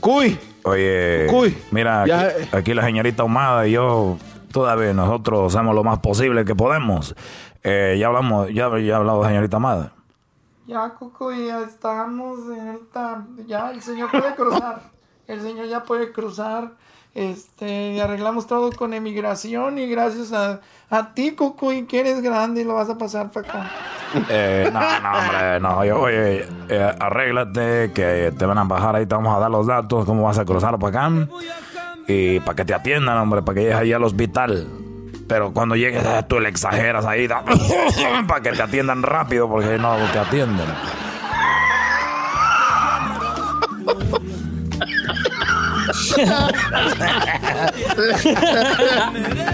Cuy. 0.00 0.38
Oye, 0.64 1.26
Cuy, 1.30 1.56
mira, 1.70 2.04
ya, 2.06 2.20
aquí, 2.26 2.48
aquí 2.52 2.74
la 2.74 2.84
señorita 2.84 3.22
Ahumada 3.22 3.66
y 3.66 3.72
yo, 3.72 4.18
todavía 4.52 4.92
nosotros 4.92 5.54
hacemos 5.54 5.74
lo 5.74 5.82
más 5.82 6.00
posible 6.00 6.44
que 6.44 6.54
podemos. 6.54 7.14
Eh, 7.62 7.96
ya 7.98 8.08
hablamos, 8.08 8.48
ya, 8.52 8.68
ya 8.78 8.94
ha 8.94 8.96
hablado 8.98 9.24
señorita 9.24 9.56
Amada. 9.56 9.92
Ya, 10.68 10.90
Coco, 10.90 11.32
ya 11.32 11.62
estamos, 11.62 12.40
señorita. 12.46 13.24
Ya, 13.46 13.70
el 13.70 13.80
señor 13.80 14.10
puede 14.10 14.34
cruzar. 14.34 14.82
El 15.26 15.40
señor 15.40 15.66
ya 15.66 15.82
puede 15.82 16.12
cruzar. 16.12 16.72
Este, 17.14 17.94
y 17.94 18.00
arreglamos 18.00 18.46
todo 18.46 18.70
con 18.72 18.92
emigración 18.92 19.78
y 19.78 19.88
gracias 19.88 20.30
a, 20.34 20.60
a 20.90 21.14
ti, 21.14 21.32
Coco, 21.32 21.72
y 21.72 21.86
que 21.86 22.00
eres 22.00 22.20
grande 22.20 22.60
y 22.60 22.64
lo 22.64 22.74
vas 22.74 22.90
a 22.90 22.98
pasar 22.98 23.30
para 23.30 23.48
acá. 23.48 23.70
Eh, 24.28 24.70
no, 24.70 24.80
no, 24.80 25.18
hombre, 25.18 25.60
no, 25.60 25.84
yo, 25.86 26.00
oye, 26.00 26.46
eh, 26.68 26.96
arréglate 27.00 27.92
que 27.94 28.34
te 28.38 28.44
van 28.44 28.58
a 28.58 28.64
bajar 28.64 28.96
ahí, 28.96 29.06
te 29.06 29.14
vamos 29.14 29.34
a 29.34 29.38
dar 29.38 29.50
los 29.50 29.66
datos, 29.66 30.04
cómo 30.04 30.24
vas 30.24 30.38
a 30.38 30.44
cruzar 30.44 30.78
para 30.78 31.06
acá. 31.06 31.28
Y 32.06 32.40
para 32.40 32.56
que 32.56 32.66
te 32.66 32.74
atiendan, 32.74 33.16
hombre, 33.16 33.40
para 33.40 33.54
que 33.54 33.60
llegues 33.62 33.76
ahí 33.76 33.92
al 33.94 34.04
hospital. 34.04 34.66
Pero 35.28 35.52
cuando 35.52 35.76
llegues, 35.76 36.02
eh, 36.04 36.24
tú 36.26 36.40
le 36.40 36.48
exageras 36.48 37.04
ahí, 37.04 37.28
para 38.26 38.40
que 38.42 38.52
te 38.52 38.62
atiendan 38.62 39.02
rápido, 39.02 39.48
porque 39.48 39.78
no 39.78 39.96
te 40.12 40.18
atienden. 40.18 40.66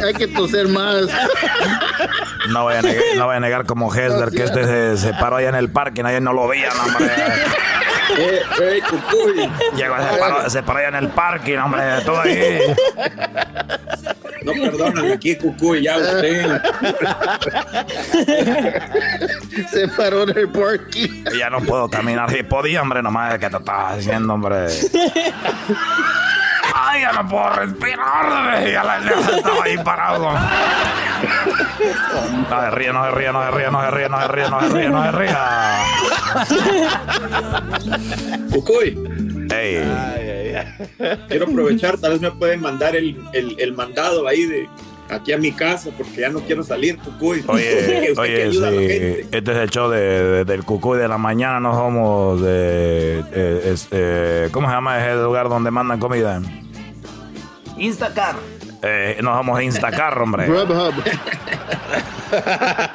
Hay 0.04 0.14
que 0.14 0.28
toser 0.28 0.68
más. 0.68 1.06
No 2.48 2.64
voy 2.64 2.74
a 2.74 2.82
negar, 2.82 3.04
no 3.16 3.26
voy 3.26 3.36
a 3.36 3.40
negar 3.40 3.66
como 3.66 3.92
Hesler 3.92 4.30
que 4.30 4.44
este 4.44 4.64
se, 4.64 4.96
se 4.98 5.14
paró 5.14 5.36
allá 5.36 5.48
en 5.48 5.54
el 5.54 5.70
parque 5.70 6.00
y 6.00 6.04
nadie 6.04 6.20
no 6.20 6.32
lo 6.32 6.48
veía, 6.48 6.68
no, 6.74 6.84
hombre. 6.84 7.10
Eh, 8.16 8.42
eh, 8.60 8.82
cucuy. 8.88 9.50
Llegó, 9.76 9.96
se 9.96 10.18
paró, 10.18 10.50
se 10.50 10.62
paró 10.62 10.78
allá 10.78 10.88
en 10.88 10.94
el 10.96 11.08
parque, 11.08 11.56
no, 11.56 11.64
hombre, 11.64 11.82
todo 12.04 12.20
ahí. 12.20 12.60
No 14.44 14.52
perdonan 14.52 15.12
aquí, 15.12 15.36
cucuy, 15.36 15.82
ya 15.82 15.96
usted. 15.96 16.60
Se 19.70 19.88
paró 19.88 20.24
en 20.24 20.36
el 20.36 20.48
parking. 20.50 21.24
Ya 21.38 21.48
no 21.48 21.60
puedo 21.60 21.88
caminar. 21.88 22.30
Si 22.30 22.42
podía, 22.42 22.82
hombre, 22.82 23.02
nomás 23.02 23.38
que 23.38 23.48
te 23.48 23.56
estás 23.56 23.98
haciendo, 23.98 24.34
hombre. 24.34 24.66
Ay, 26.74 27.00
ya 27.02 27.12
no 27.12 27.28
puedo 27.28 27.50
respirar. 27.50 28.66
Ya 28.66 28.84
la 28.84 29.00
ya 29.00 29.36
estaba 29.36 29.64
ahí 29.64 29.78
parado. 29.78 30.30
No 32.50 32.60
se 32.60 32.70
ríe, 32.70 32.92
no 32.92 33.04
se 33.04 33.10
ríe, 33.12 33.32
no 33.32 33.44
se 33.44 33.50
ríe, 33.50 33.70
no 33.70 33.80
se 33.80 33.90
ríe, 33.90 34.08
no 34.08 34.20
se 34.20 34.28
ríe, 34.28 34.48
no 34.50 34.60
se 34.60 34.68
ríe, 34.68 34.88
no 34.90 35.04
se 35.04 35.12
ríe. 35.12 35.34
Cucuy. 38.50 39.48
Ey. 39.50 40.33
Quiero 41.28 41.46
aprovechar, 41.46 41.98
tal 41.98 42.12
vez 42.12 42.20
me 42.20 42.30
pueden 42.30 42.60
mandar 42.60 42.94
el, 42.96 43.16
el, 43.32 43.56
el 43.58 43.72
mandado 43.72 44.26
ahí 44.28 44.44
de 44.46 44.68
aquí 45.10 45.32
a 45.32 45.38
mi 45.38 45.52
casa 45.52 45.90
porque 45.96 46.20
ya 46.22 46.28
no 46.30 46.40
quiero 46.40 46.62
salir, 46.62 46.96
Cucuy. 46.98 47.44
Oye, 47.46 48.14
sí, 48.52 49.26
este 49.32 49.52
es 49.52 49.58
el 49.58 49.70
show 49.70 49.90
de, 49.90 49.98
de- 50.00 50.44
del 50.44 50.64
cucuy 50.64 50.98
de 50.98 51.08
la 51.08 51.18
mañana, 51.18 51.60
no 51.60 51.74
somos 51.74 52.40
de... 52.42 53.22
este, 53.72 54.48
¿Cómo 54.52 54.68
se 54.68 54.74
llama 54.74 54.98
ese 55.06 55.22
lugar 55.22 55.48
donde 55.48 55.70
mandan 55.70 55.98
comida? 56.00 56.40
Instacar. 57.76 58.36
Eh, 58.86 59.18
no 59.22 59.34
somos 59.36 59.62
Instacar, 59.62 60.18
hombre. 60.18 60.46
Grubhub. 60.48 60.94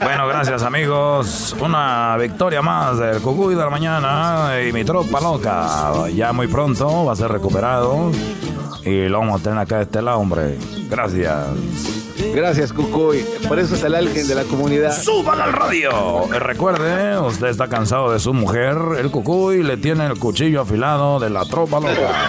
Bueno, 0.02 0.28
gracias 0.28 0.64
amigos. 0.64 1.56
Una 1.60 2.16
victoria 2.18 2.62
más 2.62 3.00
del 3.00 3.22
Cucuy 3.22 3.56
de 3.56 3.62
la 3.62 3.70
mañana 3.70 4.52
y 4.68 4.72
mi 4.74 4.84
tropa 4.84 5.20
loca. 5.22 6.08
Ya 6.14 6.32
muy 6.34 6.48
pronto 6.48 7.06
va 7.06 7.14
a 7.14 7.16
ser 7.16 7.32
recuperado. 7.32 8.12
y 8.84 9.08
lo 9.08 9.20
vamos 9.20 9.40
a 9.40 9.44
tener 9.44 9.60
acá 9.60 9.78
de 9.78 9.84
este 9.84 10.02
lado, 10.02 10.20
hombre. 10.20 10.58
Gracias. 10.90 11.48
Gracias, 12.36 12.74
Cucuy. 12.74 13.26
Por 13.48 13.58
eso 13.60 13.76
es 13.76 13.84
el 13.84 13.96
alguien 13.96 14.28
de 14.28 14.36
la 14.36 14.44
comunidad. 14.44 14.92
¡Súbala 14.96 15.46
al 15.46 15.54
radio! 15.54 16.26
Eh, 16.34 16.40
Recuerde, 16.40 17.18
usted 17.20 17.48
está 17.48 17.68
cansado 17.70 18.12
de 18.12 18.20
su 18.20 18.34
mujer, 18.34 18.78
el 19.00 19.10
Cucuy 19.10 19.64
le 19.64 19.78
tiene 19.78 20.06
el 20.06 20.20
cuchillo 20.20 20.62
afilado 20.62 21.20
de 21.20 21.30
la 21.30 21.46
tropa 21.46 21.80
loca. 21.80 22.28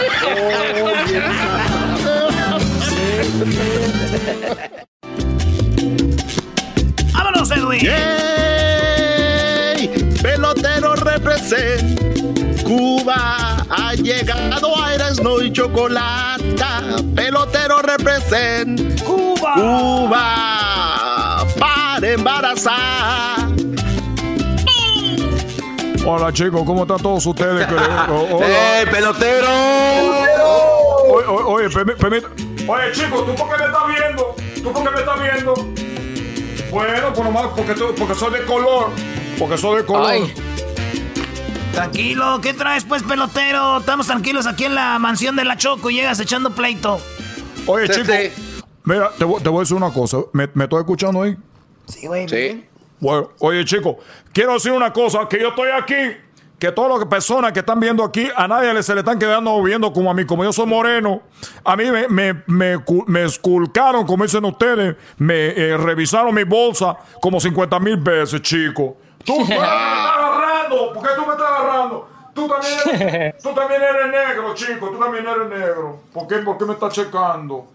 ¡Vámonos, 7.15 7.51
Edwin! 7.51 7.81
¡Yay! 7.81 8.09
Pelotero 10.21 10.95
represent. 10.97 11.99
Cuba 12.63 13.65
ha 13.71 13.95
llegado 13.95 14.79
a 14.79 14.95
Erasmo 14.95 15.41
y 15.41 15.51
Chocolata. 15.53 16.83
Pelotero 17.15 17.81
represent. 17.81 19.01
Cuba. 19.03 19.55
Cuba 19.55 21.47
para 21.59 22.09
embarazar. 22.11 23.40
Hola 26.05 26.33
chicos, 26.33 26.63
¿cómo 26.65 26.83
están 26.83 26.99
todos 26.99 27.25
ustedes? 27.27 27.67
Oh. 28.09 28.41
¡Eh, 28.43 28.85
pelotero! 28.91 29.49
Oye, 31.13 31.27
oye, 31.27 31.45
oye, 31.47 31.69
permi- 31.69 31.97
permit- 31.97 32.69
Oye, 32.69 32.93
chicos, 32.93 33.27
¿tú 33.27 33.35
por 33.35 33.49
qué 33.51 33.57
me 33.59 33.65
estás 33.67 33.83
viendo? 33.89 34.35
¿Tú 34.63 34.73
por 34.73 34.83
qué 34.85 34.91
me 34.91 35.01
estás 35.01 35.21
viendo? 35.21 35.55
Bueno, 36.71 37.13
por 37.13 37.25
nomás 37.25 37.47
porque, 37.57 37.75
porque 37.99 38.15
soy 38.15 38.33
de 38.33 38.45
color. 38.47 38.91
Porque 39.39 39.59
soy 39.59 39.79
de 39.79 39.85
color. 39.87 40.07
Ay. 40.11 40.35
Tranquilo, 41.73 42.41
¿qué 42.41 42.55
traes 42.55 42.85
pues, 42.85 43.03
pelotero? 43.03 43.79
Estamos 43.79 44.07
tranquilos 44.07 44.47
aquí 44.47 44.65
en 44.65 44.75
la 44.75 44.99
mansión 44.99 45.37
de 45.37 45.45
la 45.45 45.57
Choco 45.57 45.91
y 45.91 45.95
llegas 45.95 46.19
echando 46.21 46.51
pleito. 46.55 47.01
Oye, 47.67 47.89
chicos, 47.89 48.15
mira, 48.85 49.11
te, 49.19 49.25
voy- 49.25 49.43
te 49.43 49.49
voy 49.49 49.59
a 49.59 49.61
decir 49.61 49.77
una 49.77 49.93
cosa. 49.93 50.19
¿Me, 50.33 50.49
me 50.55 50.65
estoy 50.65 50.81
escuchando 50.81 51.23
ahí? 51.23 51.37
Sí, 51.89 52.07
güey. 52.07 52.29
Sí. 52.29 52.65
Bueno, 53.01 53.31
oye, 53.39 53.65
chicos, 53.65 53.97
quiero 54.33 54.53
decir 54.53 54.73
una 54.73 54.93
cosa, 54.93 55.27
que 55.27 55.41
yo 55.41 55.49
estoy 55.49 55.71
aquí, 55.71 56.17
que 56.59 56.71
todas 56.71 56.99
las 56.99 57.09
personas 57.09 57.53
que 57.53 57.61
están 57.61 57.81
viendo 57.81 58.05
aquí, 58.05 58.29
a 58.37 58.47
nadie 58.47 58.83
se 58.83 58.95
le 58.95 59.01
están 59.01 59.19
quedando 59.19 59.61
viendo 59.63 59.91
como 59.91 60.11
a 60.11 60.15
mí, 60.15 60.27
como 60.27 60.45
yo 60.45 60.53
soy 60.53 60.67
moreno. 60.67 61.23
A 61.65 61.75
mí 61.75 61.91
me, 61.91 62.07
me, 62.09 62.43
me, 62.47 62.85
me 63.07 63.25
esculcaron, 63.25 64.07
como 64.07 64.25
dicen 64.25 64.45
ustedes, 64.45 64.95
me 65.17 65.49
eh, 65.49 65.77
revisaron 65.79 66.35
mi 66.35 66.45
bolsa 66.45 66.99
como 67.23 67.41
50 67.41 67.81
mil 67.81 67.97
veces, 67.97 68.43
chicos. 68.43 68.93
Tú, 69.25 69.35
tú 69.35 69.39
me 69.47 69.55
estás 69.55 69.69
agarrando, 69.69 70.93
¿por 70.93 71.03
qué 71.03 71.09
tú 71.17 71.27
me 71.27 71.33
estás 71.33 71.49
agarrando? 71.49 72.09
Tú 72.35 72.49
también, 72.49 73.11
eres, 73.11 73.39
tú 73.43 73.55
también 73.55 73.83
eres 73.83 74.11
negro, 74.11 74.55
chico, 74.55 74.91
tú 74.91 74.99
también 74.99 75.27
eres 75.27 75.49
negro. 75.49 76.01
¿Por 76.13 76.27
qué, 76.27 76.37
por 76.37 76.59
qué 76.59 76.67
me 76.67 76.75
estás 76.75 76.93
checando? 76.93 77.67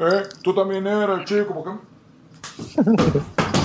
¿Eh? 0.00 0.22
Tú 0.42 0.52
también 0.52 0.84
eres, 0.84 1.24
chico, 1.24 1.54
¿por 1.54 1.64
qué? 1.64 3.20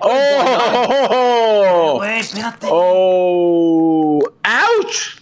¡Oh! 0.00 1.94
Güey, 1.96 2.20
espérate. 2.20 2.66
¡Oh! 2.70 4.20
¡Ouch! 4.22 5.20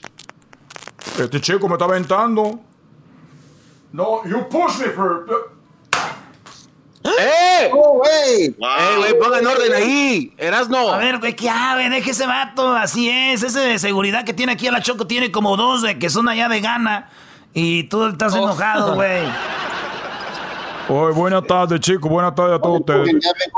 Este 1.18 1.40
chico 1.40 1.68
me 1.68 1.74
está 1.74 1.84
aventando. 1.84 2.60
No, 3.92 4.24
you 4.24 4.48
push 4.48 4.78
me 4.78 4.88
for. 4.90 5.26
¡Eh! 7.04 7.10
¡Eh, 7.66 7.70
güey! 7.72 8.54
Pongan 9.18 9.46
orden 9.46 9.74
ahí. 9.74 10.34
Erasno. 10.36 10.90
A 10.90 10.98
ver, 10.98 11.18
güey, 11.18 11.34
que 11.34 11.48
ave, 11.48 11.88
deje 11.88 12.10
ese 12.10 12.26
vato, 12.26 12.74
así 12.74 13.08
es. 13.10 13.42
Ese 13.42 13.60
de 13.60 13.78
seguridad 13.78 14.24
que 14.24 14.34
tiene 14.34 14.52
aquí 14.52 14.66
a 14.68 14.72
la 14.72 14.82
Choco 14.82 15.06
tiene 15.06 15.32
como 15.32 15.56
dos 15.56 15.82
de 15.82 15.98
que 15.98 16.10
son 16.10 16.28
allá 16.28 16.48
de 16.48 16.60
gana. 16.60 17.10
Y 17.54 17.84
tú 17.84 18.06
estás 18.06 18.34
enojado, 18.34 18.94
güey. 18.94 19.22
Oye, 20.90 21.12
buenas 21.14 21.46
tardes, 21.46 21.80
chicos. 21.80 22.10
Buenas 22.10 22.34
tardes 22.34 22.56
a 22.58 22.62
todos 22.62 22.80
ustedes. 22.80 23.14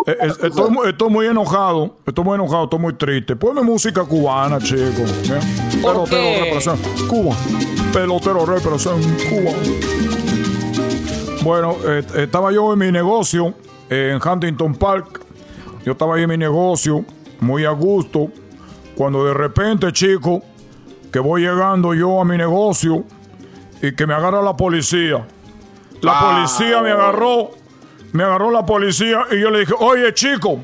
Eh, 0.06 0.16
eh, 0.20 0.32
Estoy, 0.42 0.70
mu- 0.70 0.82
estoy 0.84 1.10
muy 1.10 1.26
enojado. 1.26 1.96
Estoy 2.06 2.24
muy 2.24 2.34
enojado. 2.34 2.64
Estoy 2.64 2.78
muy 2.80 2.92
triste. 2.94 3.36
Ponme 3.36 3.62
música 3.62 4.02
cubana, 4.04 4.58
chicos. 4.58 5.10
Pelotero 5.80 6.06
qué? 6.08 6.40
representa 6.44 6.88
Cuba. 7.08 7.36
Pelotero 7.92 8.46
representa 8.46 9.08
Cuba. 9.28 9.52
Bueno, 11.44 11.76
eh, 11.86 12.02
estaba 12.16 12.50
yo 12.52 12.72
en 12.72 12.78
mi 12.80 12.90
negocio 12.92 13.54
eh, 13.88 14.12
en 14.20 14.28
Huntington 14.28 14.74
Park. 14.74 15.20
Yo 15.84 15.92
estaba 15.92 16.16
ahí 16.16 16.24
en 16.24 16.30
mi 16.30 16.36
negocio, 16.36 17.04
muy 17.40 17.64
a 17.64 17.70
gusto. 17.70 18.28
Cuando 18.96 19.24
de 19.24 19.34
repente, 19.34 19.92
chico, 19.92 20.42
que 21.12 21.20
voy 21.20 21.42
llegando 21.42 21.94
yo 21.94 22.20
a 22.20 22.24
mi 22.24 22.36
negocio 22.36 23.04
y 23.80 23.94
que 23.94 24.06
me 24.06 24.14
agarra 24.14 24.42
la 24.42 24.56
policía. 24.56 25.26
La 26.02 26.18
policía 26.20 26.80
me 26.82 26.90
agarró, 26.90 27.50
me 28.12 28.22
agarró 28.24 28.50
la 28.50 28.64
policía 28.64 29.26
y 29.30 29.40
yo 29.40 29.50
le 29.50 29.60
dije, 29.60 29.74
oye 29.78 30.12
chico, 30.14 30.60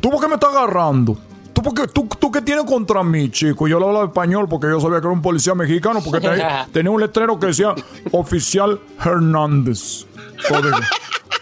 ¿tú 0.00 0.10
por 0.10 0.20
qué 0.20 0.28
me 0.28 0.34
estás 0.34 0.50
agarrando? 0.54 1.16
¿Tú, 1.52 1.62
por 1.62 1.74
qué, 1.74 1.86
tú, 1.88 2.08
tú 2.18 2.30
qué 2.30 2.40
tienes 2.40 2.64
contra 2.64 3.02
mí, 3.02 3.28
chico? 3.30 3.68
Yo 3.68 3.78
le 3.78 3.84
hablaba 3.86 4.06
español 4.06 4.46
porque 4.48 4.68
yo 4.68 4.80
sabía 4.80 5.00
que 5.00 5.06
era 5.06 5.12
un 5.14 5.20
policía 5.22 5.54
mexicano 5.54 6.00
porque 6.04 6.20
tenía, 6.30 6.66
tenía 6.72 6.90
un 6.90 7.00
letrero 7.00 7.38
que 7.38 7.48
decía 7.48 7.74
oficial 8.12 8.80
Hernández. 9.04 10.06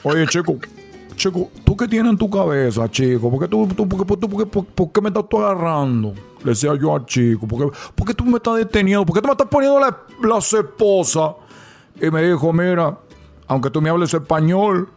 Oye 0.02 0.26
chico, 0.26 0.56
chico, 1.16 1.50
¿tú 1.64 1.76
qué 1.76 1.86
tienes 1.88 2.10
en 2.12 2.18
tu 2.18 2.28
cabeza, 2.28 2.88
chico? 2.90 3.30
¿Por 3.30 3.40
qué, 3.40 3.48
tú, 3.48 3.66
tú- 3.68 3.88
por 3.88 3.98
qué- 4.00 4.04
por- 4.06 4.18
por 4.18 4.38
qué- 4.50 4.64
por- 4.74 4.92
qué 4.92 5.00
me 5.00 5.08
estás 5.08 5.24
tú 5.28 5.38
agarrando? 5.38 6.14
Le 6.42 6.50
decía 6.50 6.72
yo 6.80 6.94
al 6.94 7.04
chico, 7.06 7.46
¿por 7.46 7.70
qué, 7.70 7.78
por 7.94 8.06
qué 8.06 8.14
tú 8.14 8.24
me 8.24 8.36
estás 8.36 8.56
deteniendo? 8.56 9.04
¿Por 9.06 9.14
qué 9.14 9.20
tú 9.20 9.26
me 9.28 9.32
estás 9.32 9.48
poniendo 9.48 9.78
la, 9.80 9.96
la 10.22 10.38
esposa? 10.38 11.34
Y 12.00 12.10
me 12.10 12.22
dijo, 12.22 12.52
mira, 12.52 12.96
aunque 13.46 13.70
tú 13.70 13.80
me 13.80 13.90
hables 13.90 14.12
español, 14.14 14.88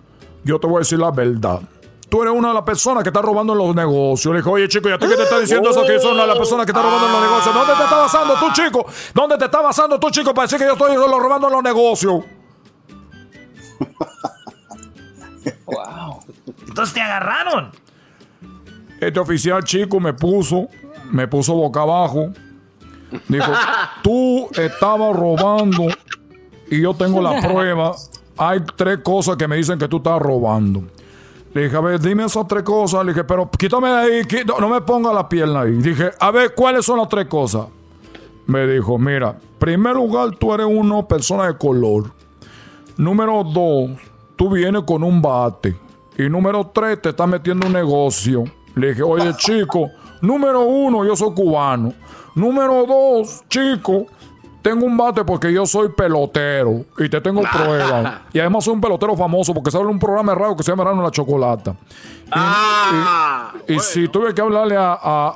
yo 0.43 0.59
te 0.59 0.67
voy 0.67 0.77
a 0.77 0.79
decir 0.79 0.99
la 0.99 1.11
verdad. 1.11 1.61
Tú 2.09 2.21
eres 2.21 2.33
una 2.33 2.49
de 2.49 2.55
las 2.55 2.63
personas 2.63 3.03
que 3.03 3.09
está 3.09 3.21
robando 3.21 3.53
en 3.53 3.59
los 3.59 3.73
negocios. 3.73 4.33
Le 4.33 4.39
dije, 4.39 4.49
oye, 4.49 4.67
chico, 4.67 4.89
¿y 4.89 4.91
a 4.91 4.99
ti 4.99 5.07
qué 5.07 5.15
te 5.15 5.23
está 5.23 5.39
diciendo 5.39 5.69
eso 5.69 5.83
que 5.83 5.93
yo 5.93 5.99
soy 5.99 6.11
una 6.11 6.23
de 6.23 6.27
las 6.27 6.37
personas 6.37 6.65
que 6.65 6.71
está 6.71 6.81
robando 6.81 7.07
en 7.07 7.13
los 7.13 7.21
negocios? 7.21 7.55
¿Dónde 7.55 7.73
te 7.73 7.83
está 7.83 7.97
basando 7.97 8.33
tú, 8.35 8.51
chico? 8.51 8.85
¿Dónde 9.13 9.37
te 9.37 9.45
está 9.45 9.61
basando 9.61 9.97
tú, 9.97 10.09
chico, 10.09 10.33
para 10.33 10.45
decir 10.45 10.59
que 10.59 10.65
yo 10.65 10.73
estoy 10.73 10.93
solo 10.95 11.19
robando 11.19 11.47
en 11.47 11.53
los 11.53 11.63
negocios? 11.63 12.21
Entonces 16.67 16.93
te 16.93 17.01
agarraron. 17.01 17.71
Este 18.99 19.19
oficial 19.19 19.63
chico 19.63 19.99
me 19.99 20.13
puso, 20.13 20.67
me 21.11 21.27
puso 21.27 21.53
boca 21.53 21.81
abajo. 21.81 22.33
Dijo, 23.27 23.51
tú 24.03 24.49
estabas 24.53 25.15
robando 25.15 25.87
y 26.71 26.81
yo 26.81 26.95
tengo 26.95 27.21
la 27.21 27.39
prueba. 27.47 27.93
Hay 28.37 28.61
tres 28.75 28.99
cosas 29.03 29.35
que 29.35 29.47
me 29.47 29.57
dicen 29.57 29.77
que 29.77 29.87
tú 29.87 29.97
estás 29.97 30.19
robando. 30.19 30.83
Le 31.53 31.63
dije, 31.63 31.75
a 31.75 31.81
ver, 31.81 31.99
dime 31.99 32.25
esas 32.25 32.47
tres 32.47 32.63
cosas. 32.63 33.05
Le 33.05 33.11
dije, 33.11 33.25
pero 33.25 33.49
quítame 33.51 33.89
de 33.89 33.95
ahí, 33.95 34.45
no, 34.59 34.69
me 34.69 34.81
ponga 34.81 35.13
la 35.13 35.27
pierna 35.27 35.61
ahí. 35.61 35.73
Dije, 35.73 36.11
a 36.17 36.31
ver, 36.31 36.55
¿cuáles 36.55 36.85
son 36.85 36.97
las 36.97 37.09
tres 37.09 37.27
cosas? 37.27 37.67
Me 38.47 38.65
dijo, 38.65 38.97
mira, 38.97 39.37
primer 39.59 39.95
lugar, 39.95 40.31
tú 40.37 40.53
eres 40.53 40.65
una 40.65 41.05
persona 41.05 41.47
de 41.47 41.57
color. 41.57 42.11
Número 42.97 43.43
dos, 43.43 43.91
tú 44.37 44.49
vienes 44.49 44.83
con 44.83 45.03
un 45.03 45.21
bate. 45.21 45.75
Y 46.17 46.29
número 46.29 46.71
tres, 46.73 47.01
te 47.01 47.09
estás 47.09 47.27
metiendo 47.27 47.65
en 47.65 47.73
un 47.75 47.77
negocio. 47.77 48.45
Le 48.75 48.89
dije, 48.89 49.03
oye, 49.03 49.33
chico, 49.35 49.89
número 50.21 50.61
uno, 50.61 51.05
yo 51.05 51.15
soy 51.15 51.33
cubano. 51.33 51.93
Número 52.33 52.85
dos, 52.85 53.43
chico, 53.49 54.05
tengo 54.61 54.85
un 54.85 54.95
bate 54.97 55.23
porque 55.25 55.51
yo 55.51 55.65
soy 55.65 55.89
pelotero. 55.89 56.85
Y 56.97 57.09
te 57.09 57.19
tengo 57.21 57.41
pruebas. 57.41 58.21
Y 58.33 58.39
además 58.39 58.63
soy 58.63 58.73
un 58.75 58.81
pelotero 58.81 59.15
famoso 59.17 59.53
porque 59.53 59.71
sale 59.71 59.85
un 59.85 59.99
programa 59.99 60.35
radio 60.35 60.55
que 60.55 60.63
se 60.63 60.71
llama 60.71 60.83
Rano 60.83 61.01
la 61.03 61.11
Chocolata. 61.11 61.75
Y, 63.67 63.73
y 63.73 63.79
si 63.79 64.07
tuve 64.07 64.33
que 64.33 64.41
hablarle 64.41 64.75
a, 64.77 64.97
a- 65.01 65.33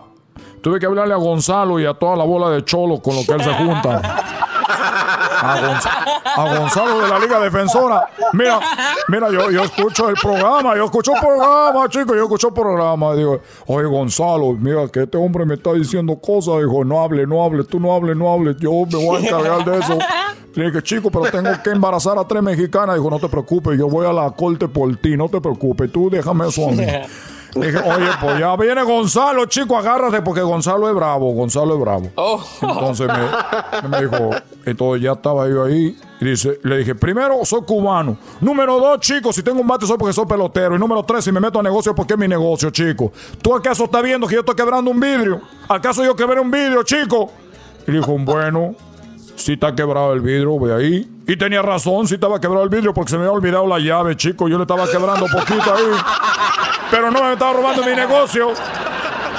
Tuve 0.61 0.80
que 0.80 0.88
hablarle 0.88 1.14
a 1.14 1.18
Gonzalo 1.18 1.80
y 1.80 1.85
a 1.85 1.93
toda 1.93 2.15
la 2.15 2.23
bola 2.23 2.49
de 2.49 2.65
cholos 2.65 2.99
con 2.99 3.15
lo 3.15 3.22
que 3.23 3.34
él 3.34 3.43
se 3.43 3.53
junta. 3.53 4.02
A, 4.68 5.58
Gonz- 5.62 6.22
a 6.36 6.58
Gonzalo 6.58 7.02
de 7.02 7.08
la 7.08 7.20
Liga 7.20 7.40
Defensora. 7.40 8.08
Mira, 8.34 8.60
mira, 9.08 9.30
yo, 9.30 9.50
yo 9.52 9.64
escucho 9.64 10.10
el 10.10 10.16
programa, 10.16 10.76
yo 10.76 10.86
escucho 10.86 11.14
el 11.14 11.20
programa, 11.22 11.88
chicos, 11.90 12.16
yo 12.16 12.24
escucho 12.24 12.48
el 12.48 12.54
programa. 12.54 13.14
Digo, 13.16 13.40
oye, 13.68 13.88
Gonzalo, 13.88 14.54
mira 14.54 14.88
que 14.88 15.04
este 15.04 15.18
hombre 15.18 15.46
me 15.46 15.56
está 15.56 15.74
diciendo 15.74 16.16
cosas. 16.18 16.58
Dijo, 16.60 16.84
no 16.84 17.02
hable, 17.04 17.26
no 17.28 17.44
hable, 17.44 17.64
tú 17.64 17.80
no 17.80 17.94
hables, 17.94 18.16
no 18.16 18.32
hables, 18.34 18.58
yo 18.58 18.72
me 18.92 19.06
voy 19.06 19.18
a 19.18 19.28
encargar 19.28 19.66
de 19.66 19.80
eso. 19.80 19.98
Le 20.56 20.66
dije, 20.68 20.82
chico, 20.84 21.12
pero 21.12 21.26
tengo 21.26 21.52
que 21.64 21.70
embarazar 21.72 22.18
a 22.18 22.26
tres 22.26 22.42
mexicanas. 22.42 22.96
Dijo, 22.96 23.10
no 23.10 23.20
te 23.20 23.28
preocupes, 23.28 23.78
yo 23.78 23.88
voy 23.90 24.06
a 24.08 24.14
la 24.14 24.32
corte 24.32 24.68
por 24.68 24.96
ti, 24.98 25.16
no 25.18 25.28
te 25.30 25.42
preocupes, 25.42 25.92
tú 25.92 26.10
déjame 26.10 26.48
eso 26.48 26.70
a 26.70 26.72
mí. 26.72 26.86
Dije, 27.56 27.77
oye, 27.77 28.07
pues 28.19 28.38
ya 28.38 28.56
viene 28.57 28.84
Gonzalo, 28.84 29.45
chico, 29.45 29.77
agárrate, 29.77 30.22
porque 30.22 30.41
Gonzalo 30.41 30.90
es 30.90 30.95
bravo, 30.95 31.32
Gonzalo 31.32 31.76
es 31.76 31.80
bravo. 31.80 32.10
Entonces 32.61 33.07
me, 33.07 33.88
me 33.88 34.02
dijo, 34.02 34.30
entonces 34.65 35.02
ya 35.02 35.14
estaba 35.14 35.48
yo 35.48 35.64
ahí. 35.64 35.98
Y 36.19 36.26
dice, 36.26 36.60
le 36.64 36.77
dije, 36.80 36.95
primero, 36.95 37.40
soy 37.44 37.61
cubano. 37.61 38.18
Número 38.41 38.77
dos, 38.77 38.99
chico, 38.99 39.32
si 39.32 39.41
tengo 39.41 39.61
un 39.61 39.68
bate 39.68 39.86
soy 39.86 39.98
porque 39.98 40.14
soy 40.14 40.26
pelotero. 40.26 40.76
Y 40.76 40.80
número 40.80 41.03
tres, 41.03 41.23
si 41.23 41.32
me 41.32 41.40
meto 41.40 41.60
a 41.60 41.64
negocio 41.64 41.91
es 41.91 41.95
porque 41.95 42.14
es 42.14 42.19
mi 42.19 42.27
negocio, 42.27 42.69
chico. 42.72 43.11
¿Tú 43.41 43.56
acaso 43.56 43.86
estás 43.86 44.03
viendo 44.03 44.27
que 44.27 44.34
yo 44.36 44.41
estoy 44.41 44.56
quebrando 44.56 44.91
un 44.91 44.99
vidrio? 44.99 45.41
¿Acaso 45.69 46.03
yo 46.03 46.15
quebré 46.15 46.40
un 46.40 46.52
vidrio, 46.52 46.84
chico? 46.84 47.32
Y 47.88 47.91
dijo, 47.91 48.18
bueno, 48.19 48.76
sí 49.45 49.53
está 49.53 49.76
quebrado 49.76 50.11
el 50.11 50.22
vidrio, 50.22 50.59
ve 50.59 50.73
ahí. 50.73 51.07
Y 51.27 51.38
tenía 51.38 51.61
razón, 51.61 52.07
sí 52.07 52.15
estaba 52.15 52.41
quebrado 52.41 52.63
el 52.63 52.69
vidrio 52.69 52.95
porque 52.95 53.11
se 53.11 53.17
me 53.17 53.26
había 53.26 53.34
olvidado 53.34 53.67
la 53.67 53.77
llave, 53.77 54.17
chico. 54.17 54.47
Yo 54.47 54.57
le 54.57 54.63
estaba 54.63 54.89
quebrando 54.89 55.27
poquito 55.27 55.72
ahí. 55.72 55.85
Pero 56.89 57.11
no, 57.11 57.22
me 57.22 57.34
estaba 57.34 57.53
robando 57.53 57.84
mi 57.84 57.95
negocio. 57.95 58.47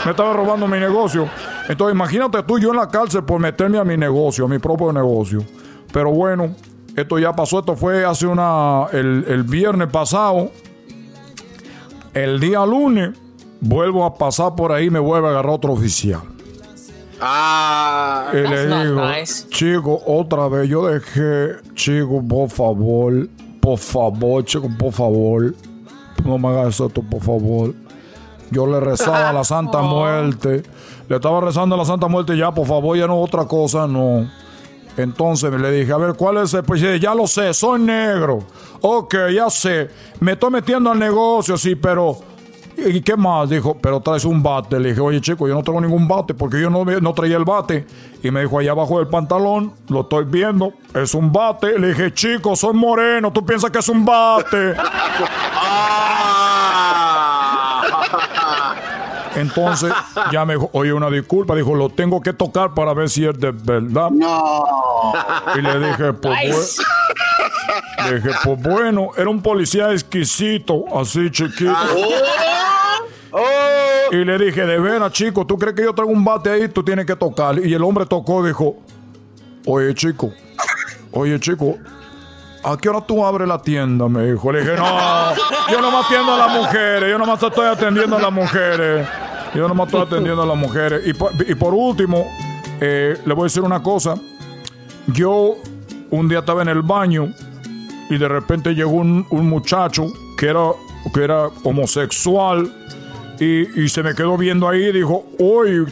Me 0.05 0.13
estaba 0.13 0.33
robando 0.33 0.69
mi 0.69 0.79
negocio. 0.79 1.29
Entonces, 1.69 1.93
imagínate 1.93 2.41
tú 2.45 2.57
yo 2.61 2.71
en 2.71 2.77
la 2.77 2.89
cárcel 2.89 3.25
por 3.25 3.41
meterme 3.41 3.79
a 3.79 3.85
mi 3.85 3.97
negocio, 3.97 4.45
a 4.45 4.49
mi 4.49 4.61
propio 4.61 4.93
negocio. 4.93 5.45
Pero 5.93 6.13
bueno, 6.13 6.55
esto 6.95 7.19
ya 7.19 7.33
pasó. 7.33 7.59
Esto 7.59 7.75
fue 7.75 8.05
hace 8.05 8.29
una. 8.29 8.87
El, 8.93 9.25
el 9.27 9.43
viernes 9.43 9.89
pasado. 9.89 10.53
El 12.15 12.39
día 12.39 12.65
lunes, 12.65 13.11
vuelvo 13.61 14.05
a 14.05 14.15
pasar 14.15 14.55
por 14.55 14.71
ahí 14.71 14.89
me 14.89 15.01
vuelve 15.01 15.27
a 15.27 15.31
agarrar 15.33 15.53
otro 15.53 15.73
oficial. 15.73 16.36
Ah, 17.21 18.27
Y 18.33 18.37
le 18.37 18.67
digo, 18.67 19.03
chico, 19.49 20.03
otra 20.07 20.49
vez, 20.49 20.69
yo 20.69 20.87
dejé, 20.87 21.57
chico, 21.75 22.23
por 22.27 22.51
favor, 22.51 23.29
por 23.61 23.79
favor, 23.79 24.45
chico, 24.45 24.69
por 24.79 24.93
favor, 24.93 25.55
no 26.25 26.39
me 26.39 26.49
hagas 26.49 26.79
esto, 26.81 27.03
por 27.03 27.23
favor. 27.23 27.75
Yo 28.51 28.67
le 28.67 28.81
rezaba 28.81 29.31
a 29.31 29.33
la 29.33 29.45
Santa 29.45 29.81
Muerte, 29.81 30.63
le 31.09 31.17
estaba 31.17 31.41
rezando 31.41 31.75
a 31.75 31.79
la 31.79 31.85
Santa 31.85 32.07
Muerte, 32.07 32.37
ya, 32.37 32.53
por 32.53 32.67
favor, 32.67 32.97
ya 32.97 33.07
no 33.07 33.19
otra 33.21 33.45
cosa, 33.47 33.87
no. 33.87 34.29
Entonces 34.97 35.53
le 35.53 35.71
dije, 35.73 35.93
a 35.93 35.99
ver, 35.99 36.15
¿cuál 36.15 36.39
es 36.39 36.55
el? 36.55 36.63
Pues 36.65 36.81
dice, 36.81 36.99
ya 37.01 37.15
lo 37.15 37.27
sé, 37.27 37.53
soy 37.53 37.81
negro. 37.81 38.39
Ok, 38.81 39.15
ya 39.35 39.51
sé, 39.51 39.89
me 40.21 40.33
estoy 40.33 40.51
metiendo 40.51 40.91
al 40.91 40.99
negocio, 40.99 41.57
sí, 41.57 41.75
pero 41.75 42.17
¿Y 42.79 43.01
qué 43.01 43.17
más? 43.17 43.49
Dijo, 43.49 43.77
pero 43.81 44.01
traes 44.01 44.25
un 44.25 44.43
bate. 44.43 44.79
Le 44.79 44.91
dije, 44.91 45.01
oye, 45.01 45.21
chico, 45.21 45.49
yo 45.49 45.55
no 45.55 45.63
tengo 45.63 45.81
ningún 45.81 46.07
bate 46.07 46.35
porque 46.35 46.61
yo 46.61 46.69
no, 46.69 46.85
no 46.85 47.15
traía 47.15 47.37
el 47.37 47.45
bate. 47.45 47.87
Y 48.23 48.31
me 48.31 48.41
dijo, 48.43 48.59
allá 48.59 48.73
abajo 48.73 48.99
del 48.99 49.09
pantalón, 49.09 49.73
lo 49.89 50.03
estoy 50.03 50.25
viendo, 50.25 50.73
es 50.95 51.15
un 51.15 51.33
bate. 51.33 51.79
Le 51.79 51.89
dije, 51.89 52.13
chico, 52.13 52.55
soy 52.55 52.75
moreno, 52.75 53.33
tú 53.33 53.45
piensas 53.47 53.71
que 53.71 53.79
es 53.79 53.89
un 53.89 54.05
bate. 54.05 54.75
Entonces 59.37 59.93
ya 60.33 60.45
me 60.47 60.55
dijo, 60.55 60.71
oye, 60.73 60.93
una 60.93 61.11
disculpa. 61.11 61.55
Dijo, 61.55 61.75
lo 61.75 61.91
tengo 61.91 62.21
que 62.23 62.33
tocar 62.33 62.73
para 62.75 62.95
ver 62.95 63.09
si 63.11 63.27
es 63.27 63.39
de 63.39 63.51
verdad. 63.53 64.11
No. 64.11 65.13
Y 65.57 65.61
le 65.61 65.79
dije, 65.89 66.13
pues, 66.15 66.79
bue- 66.79 68.09
le 68.11 68.15
dije, 68.21 68.31
pues 68.45 68.63
bueno, 68.63 69.11
era 69.17 69.29
un 69.29 69.43
policía 69.43 69.93
exquisito, 69.93 70.85
así 70.99 71.31
chiquito. 71.31 71.75
Y 74.13 74.25
le 74.25 74.39
dije, 74.39 74.65
de 74.65 74.79
veras, 74.79 75.13
chico, 75.13 75.47
¿tú 75.47 75.59
crees 75.59 75.75
que 75.75 75.83
yo 75.83 75.93
traigo 75.93 76.13
un 76.13 76.25
bate 76.25 76.51
ahí? 76.51 76.69
Tú 76.69 76.83
tienes 76.83 77.07
que 77.07 77.17
tocar. 77.17 77.59
Y 77.59 77.75
el 77.75 77.83
hombre 77.83 78.07
tocó 78.07 78.45
y 78.45 78.49
dijo, 78.49 78.77
oye, 79.67 79.95
chico, 79.95 80.33
oye, 81.13 81.39
chico, 81.41 81.77
¿a 82.63 82.77
qué 82.77 82.89
hora 82.89 83.01
tú 83.01 83.25
abres 83.25 83.49
la 83.49 83.61
tienda? 83.61 84.09
Me 84.09 84.31
dijo. 84.31 84.53
Le 84.53 84.61
dije, 84.61 84.77
no, 84.77 85.35
yo 85.71 85.81
no 85.81 85.91
me 85.91 85.99
atiendo 85.99 86.35
a 86.35 86.39
las 86.39 86.53
mujeres, 86.53 87.11
yo 87.11 87.19
nomás 87.19 87.43
estoy 87.43 87.67
atendiendo 87.67 88.17
a 88.17 88.21
las 88.21 88.33
mujeres. 88.33 89.09
Yo 89.55 89.67
nomás 89.69 89.87
estoy 89.87 90.03
atendiendo 90.03 90.43
a 90.43 90.47
las 90.47 90.57
mujeres. 90.57 91.07
Y 91.07 91.15
por, 91.15 91.33
y 91.49 91.55
por 91.55 91.73
último, 91.73 92.27
eh, 92.81 93.19
le 93.25 93.35
voy 93.35 93.43
a 93.43 93.45
decir 93.45 93.63
una 93.63 93.83
cosa. 93.83 94.15
Yo 95.07 95.55
un 96.11 96.29
día 96.29 96.41
estaba 96.41 96.63
en 96.63 96.69
el 96.69 96.83
baño 96.83 97.29
y 98.11 98.19
de 98.19 98.29
repente 98.29 98.75
llegó 98.75 98.91
un, 98.91 99.27
un 99.31 99.49
muchacho 99.49 100.13
que 100.37 100.49
era, 100.49 100.73
que 101.15 101.25
era 101.25 101.47
homosexual 101.65 102.71
y, 103.41 103.83
y 103.85 103.89
se 103.89 104.03
me 104.03 104.15
quedó 104.15 104.37
viendo 104.37 104.69
ahí 104.69 104.85
y 104.87 104.93
dijo, 104.93 105.27
oye, 105.39 105.85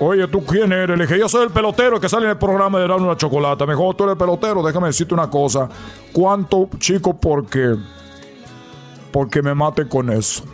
oye, 0.00 0.26
¿tú 0.28 0.44
quién 0.44 0.72
eres? 0.72 0.96
Le 0.98 1.04
dije, 1.06 1.18
yo 1.18 1.28
soy 1.28 1.44
el 1.44 1.50
pelotero 1.50 2.00
que 2.00 2.08
sale 2.08 2.24
en 2.26 2.30
el 2.32 2.38
programa 2.38 2.78
de 2.80 2.88
Dar 2.88 2.98
una 3.00 3.16
Chocolata. 3.16 3.66
Me 3.66 3.72
dijo, 3.74 3.84
"Oh, 3.86 3.94
tú 3.94 4.04
eres 4.04 4.12
el 4.14 4.18
pelotero, 4.18 4.62
déjame 4.62 4.88
decirte 4.88 5.14
una 5.14 5.28
cosa. 5.30 5.68
¿Cuánto, 6.12 6.68
chico, 6.78 7.18
porque, 7.18 7.74
porque 9.12 9.42
me 9.42 9.54
mate 9.54 9.86
con 9.88 10.10
eso? 10.10 10.44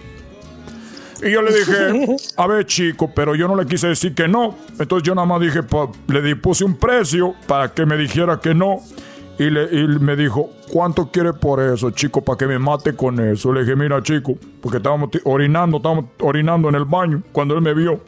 Y 1.23 1.31
yo 1.33 1.43
le 1.43 1.53
dije, 1.55 2.17
a 2.37 2.47
ver, 2.47 2.65
chico, 2.67 3.11
pero 3.15 3.35
yo 3.35 3.47
no 3.47 3.55
le 3.55 3.67
quise 3.67 3.89
decir 3.89 4.15
que 4.15 4.27
no. 4.27 4.57
Entonces 4.79 5.07
yo 5.07 5.15
nada 5.15 5.27
más 5.27 5.41
dije, 5.41 5.63
pa- 5.63 5.91
le 6.09 6.23
di- 6.23 6.35
puse 6.35 6.65
un 6.65 6.75
precio 6.77 7.35
para 7.47 7.73
que 7.73 7.85
me 7.85 7.97
dijera 7.97 8.41
que 8.41 8.55
no. 8.55 8.81
Y, 9.41 9.49
le, 9.49 9.65
y 9.73 9.87
me 9.87 10.17
dijo, 10.17 10.51
¿cuánto 10.71 11.11
quiere 11.11 11.33
por 11.33 11.61
eso, 11.63 11.91
chico, 11.93 12.21
para 12.21 12.37
que 12.37 12.47
me 12.47 12.59
mate 12.59 12.95
con 12.95 13.19
eso? 13.21 13.53
Le 13.55 13.61
dije, 13.63 13.75
mira, 13.75 14.03
chico, 14.03 14.35
porque 14.61 14.77
estábamos 14.77 15.11
ti- 15.11 15.21
orinando, 15.25 15.79
estábamos 15.79 16.05
orinando 16.21 16.69
en 16.69 16.75
el 16.75 16.85
baño 16.85 17.23
cuando 17.33 17.55
él 17.55 17.63
me 17.63 17.73
vio. 17.73 18.01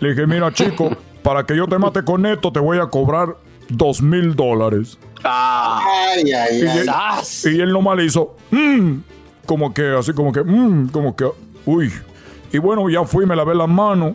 Le 0.00 0.10
dije, 0.10 0.26
mira, 0.26 0.52
chico, 0.52 0.96
para 1.22 1.44
que 1.46 1.56
yo 1.56 1.68
te 1.68 1.78
mate 1.78 2.02
con 2.02 2.26
esto, 2.26 2.50
te 2.50 2.58
voy 2.58 2.78
a 2.78 2.86
cobrar 2.86 3.36
dos 3.68 4.02
mil 4.02 4.34
dólares. 4.34 4.98
Ay, 5.22 6.32
ay, 6.32 6.60
Y 6.60 6.66
ay. 6.66 6.78
él, 6.80 7.54
y 7.56 7.60
él 7.60 7.72
nomás 7.72 7.96
le 7.96 8.04
hizo, 8.04 8.36
"Mm", 8.50 8.96
como 9.46 9.72
que, 9.72 9.90
así 9.96 10.12
como 10.12 10.32
que, 10.32 10.42
"Mm", 10.42 10.88
como 10.88 11.14
que, 11.14 11.26
uy. 11.66 11.92
Y 12.52 12.58
bueno, 12.58 12.90
ya 12.90 13.04
fui, 13.04 13.26
me 13.26 13.34
lavé 13.36 13.54
las 13.54 13.68
manos 13.68 14.14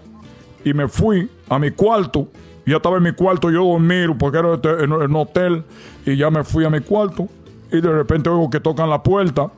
y 0.64 0.74
me 0.74 0.88
fui 0.90 1.30
a 1.50 1.58
mi 1.58 1.72
cuarto. 1.72 2.28
Ya 2.70 2.78
estaba 2.78 2.98
en 2.98 3.04
mi 3.04 3.14
cuarto 3.14 3.50
yo 3.50 3.64
dormir 3.66 4.16
porque 4.18 4.38
era 4.38 4.54
este- 4.54 4.84
en 4.84 4.92
un 4.94 5.16
hotel. 5.16 5.64
Y 6.06 6.16
ya 6.18 6.30
me 6.30 6.44
fui 6.44 6.66
a 6.66 6.70
mi 6.70 6.82
cuarto. 6.82 7.28
Y 7.72 7.82
de 7.82 7.92
repente 7.92 8.30
oigo 8.30 8.50
que 8.50 8.60
tocan 8.60 8.90
la 8.90 9.02
puerta. 9.02 9.50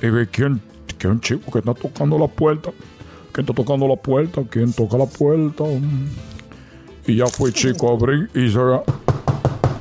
Y 0.00 0.10
ve, 0.10 0.28
¿quién, 0.28 0.60
quién 0.98 1.20
chico 1.20 1.50
que 1.50 1.58
está 1.58 1.74
tocando 1.74 2.18
la 2.18 2.28
puerta? 2.28 2.70
¿Quién 3.32 3.44
está 3.46 3.54
tocando 3.54 3.88
la 3.88 3.96
puerta? 3.96 4.42
¿Quién 4.48 4.72
toca 4.72 4.96
la 4.96 5.06
puerta? 5.06 5.64
Y 7.06 7.16
ya 7.16 7.26
fui 7.26 7.52
chico 7.52 7.90
a 7.90 7.94
abrir 7.94 8.30
y 8.34 8.50
se 8.50 8.58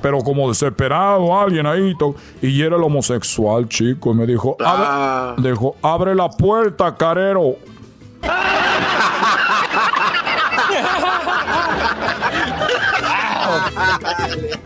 pero 0.01 0.19
como 0.19 0.47
desesperado 0.49 1.35
alguien 1.35 1.65
ahí 1.65 1.95
y 2.39 2.61
era 2.61 2.75
el 2.75 2.83
homosexual 2.83 3.67
chico 3.67 4.11
y 4.11 4.13
me 4.13 4.27
dijo 4.27 4.55
abre, 4.63 5.49
dijo 5.49 5.77
abre 5.81 6.13
la 6.13 6.29
puerta 6.29 6.95
carero 6.95 7.55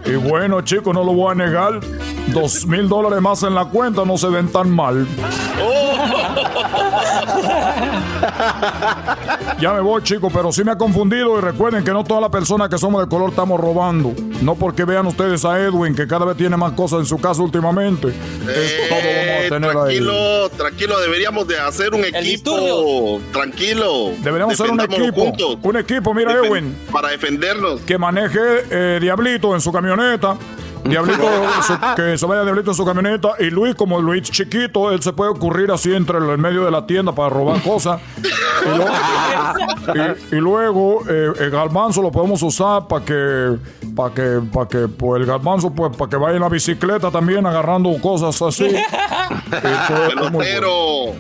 y 0.06 0.15
bueno 0.15 0.61
chico 0.61 0.93
no 0.93 1.03
lo 1.03 1.14
voy 1.14 1.31
a 1.31 1.35
negar. 1.35 1.80
Dos 2.27 2.65
mil 2.65 2.88
dólares 2.88 3.22
más 3.22 3.43
en 3.43 3.56
la 3.56 3.65
cuenta 3.65 4.06
no 4.06 4.18
se 4.18 4.27
ven 4.30 4.51
tan 4.51 4.69
mal 4.69 5.07
Ya 9.60 9.74
me 9.74 9.82
voy, 9.82 10.02
chicos, 10.03 10.32
pero 10.34 10.52
sí 10.52 10.64
me 10.64 10.72
ha 10.72 10.78
confundido 10.78 11.38
y 11.38 11.41
recuerden 11.41 11.84
que 11.84 11.91
no 11.91 12.03
todas 12.03 12.22
las 12.22 12.32
personas 12.32 12.70
que 12.70 12.78
somos 12.78 13.02
de 13.03 13.10
color 13.10 13.32
estamos 13.32 13.60
robando. 13.60 14.14
No 14.41 14.56
porque 14.56 14.86
vean 14.86 15.06
ustedes 15.07 15.44
a 15.44 15.60
Edwin, 15.60 15.95
que 15.95 16.07
cada 16.07 16.26
vez 16.26 16.38
tiene 16.38 16.56
más 16.56 16.72
cosas 16.74 16.99
en 16.99 17.06
su 17.06 17.18
casa 17.18 17.41
últimamente. 17.41 18.07
Todo 18.10 18.53
vamos 18.90 19.45
a 19.45 19.49
tener 19.49 19.70
ahí. 19.72 19.99
Tranquilo, 19.99 20.49
tranquilo, 20.57 20.99
deberíamos 21.02 21.48
de 21.48 21.60
hacer 21.60 21.94
un 21.94 22.06
equipo. 22.06 23.20
Tranquilo. 23.34 24.11
Deberíamos 24.22 24.56
ser 24.56 24.72
un 24.72 24.80
equipo. 24.82 25.22
juntos. 25.22 25.57
Un 25.61 25.78
equipo, 25.78 26.14
mira, 26.14 26.34
Defen- 26.34 26.45
Edwin. 26.45 26.78
Para 26.91 27.10
defendernos. 27.10 27.82
Que 27.82 27.98
maneje 27.98 28.40
eh, 28.70 28.99
Diablito 29.02 29.53
en 29.56 29.61
su 29.61 29.72
camioneta. 29.72 30.38
Diablito, 30.84 31.23
su- 31.68 31.77
que 31.95 32.18
se 32.18 32.26
vaya 32.26 32.43
Diablito 32.43 32.72
en 32.72 32.76
su 32.76 32.85
camioneta. 32.85 33.30
Y 33.39 33.45
Luis, 33.49 33.76
como 33.76 34.01
Luis 34.01 34.23
chiquito, 34.23 34.91
él 34.91 35.01
se 35.01 35.14
puede 35.14 35.31
ocurrir 35.31 35.72
así 35.72 35.93
entre 35.93 36.18
el 36.18 36.38
medio 36.38 36.65
de 36.65 36.72
la 36.72 36.85
tienda 36.85 37.11
para 37.14 37.30
robar 37.30 37.61
cosas. 37.61 38.01
Y, 38.65 38.77
lo- 38.77 38.85
y- 40.31 40.35
y 40.35 40.39
luego 40.39 41.01
eh, 41.10 41.31
el 41.39 41.49
garbanzo 41.51 42.01
lo 42.01 42.11
podemos 42.11 42.41
usar 42.43 42.88
para 42.88 43.03
que, 43.06 43.57
para 43.95 44.14
que, 44.14 44.39
para 44.53 44.68
que, 44.68 44.88
pues 44.88 45.22
el 45.22 45.27
garbanzo, 45.27 45.72
pues 45.72 45.95
para 45.95 46.10
que 46.10 46.15
vaya 46.18 46.35
en 46.35 46.41
la 46.41 46.49
bicicleta 46.49 47.11
también 47.11 47.45
agarrando 47.45 47.91
cosas 48.01 48.41
así. 48.41 48.68
Pelotero. 49.49 51.14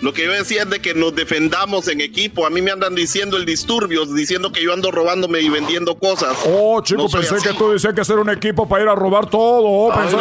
Lo 0.00 0.12
que 0.12 0.24
yo 0.24 0.32
decía 0.32 0.62
es 0.62 0.70
de 0.70 0.80
que 0.80 0.94
nos 0.94 1.14
defendamos 1.16 1.88
en 1.88 2.00
equipo. 2.00 2.46
A 2.46 2.50
mí 2.50 2.62
me 2.62 2.70
andan 2.70 2.94
diciendo 2.94 3.36
el 3.36 3.44
disturbios, 3.44 4.14
diciendo 4.14 4.52
que 4.52 4.62
yo 4.62 4.72
ando 4.72 4.90
robándome 4.92 5.40
y 5.40 5.48
vendiendo 5.48 5.96
cosas. 5.98 6.36
Oh, 6.46 6.80
chico, 6.82 7.02
No 7.02 7.08
pensé 7.08 7.34
así. 7.34 7.48
que 7.48 7.54
tú 7.54 7.70
decías 7.70 7.94
que 7.94 8.02
hacer 8.02 8.18
un 8.18 8.30
equipo 8.30 8.68
para 8.68 8.84
ir 8.84 8.88
a 8.88 8.94
robar 8.94 9.26
todo. 9.28 9.64
Oh, 9.64 9.92
pensé- 9.92 10.16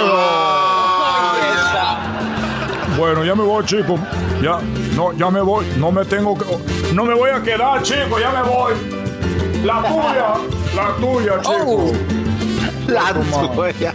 Bueno, 2.98 3.24
ya 3.24 3.36
me 3.36 3.44
voy, 3.44 3.64
chico. 3.66 4.00
Ya, 4.42 4.60
no, 4.96 5.14
ya 5.14 5.30
me 5.30 5.42
voy. 5.42 5.66
No 5.78 5.92
me 5.92 6.04
tengo 6.06 6.36
que. 6.36 6.46
No 6.94 7.06
me 7.06 7.14
voy 7.14 7.30
a 7.30 7.42
quedar, 7.44 7.82
chico, 7.84 8.20
ya 8.20 8.32
me 8.32 8.42
voy. 8.50 8.74
La 9.64 9.82
tuya, 9.84 10.34
la 10.76 10.96
tuya, 10.96 11.42
chico. 11.42 11.92
La 12.88 13.14
tuya. 13.14 13.94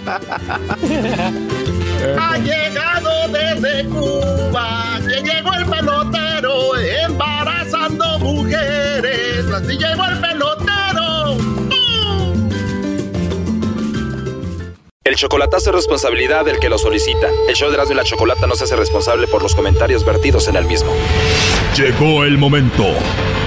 Ha 2.20 2.38
llegado 2.38 3.01
desde 3.32 3.84
Cuba, 3.86 4.98
que 5.00 5.22
llegó 5.22 5.54
el 5.54 5.66
pelotero 5.66 6.76
embarazando 7.06 8.18
mujeres. 8.18 9.46
Así 9.52 9.76
llegó 9.78 10.04
el 10.06 10.20
pelotero. 10.20 11.36
El 15.04 15.16
chocolatazo 15.16 15.70
es 15.70 15.76
responsabilidad 15.76 16.44
del 16.44 16.58
que 16.58 16.68
lo 16.68 16.78
solicita. 16.78 17.28
El 17.48 17.54
show 17.54 17.68
de 17.68 17.74
Erasmo 17.74 17.94
y 17.94 17.96
la 17.96 18.04
Chocolata 18.04 18.46
no 18.46 18.54
se 18.54 18.64
hace 18.64 18.76
responsable 18.76 19.26
por 19.26 19.42
los 19.42 19.54
comentarios 19.54 20.04
vertidos 20.04 20.48
en 20.48 20.56
el 20.56 20.64
mismo. 20.64 20.92
Llegó 21.76 22.24
el 22.24 22.38
momento 22.38 22.84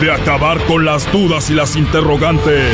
de 0.01 0.11
acabar 0.11 0.63
con 0.65 0.83
las 0.83 1.09
dudas 1.11 1.49
y 1.49 1.53
las 1.53 1.75
interrogantes. 1.75 2.73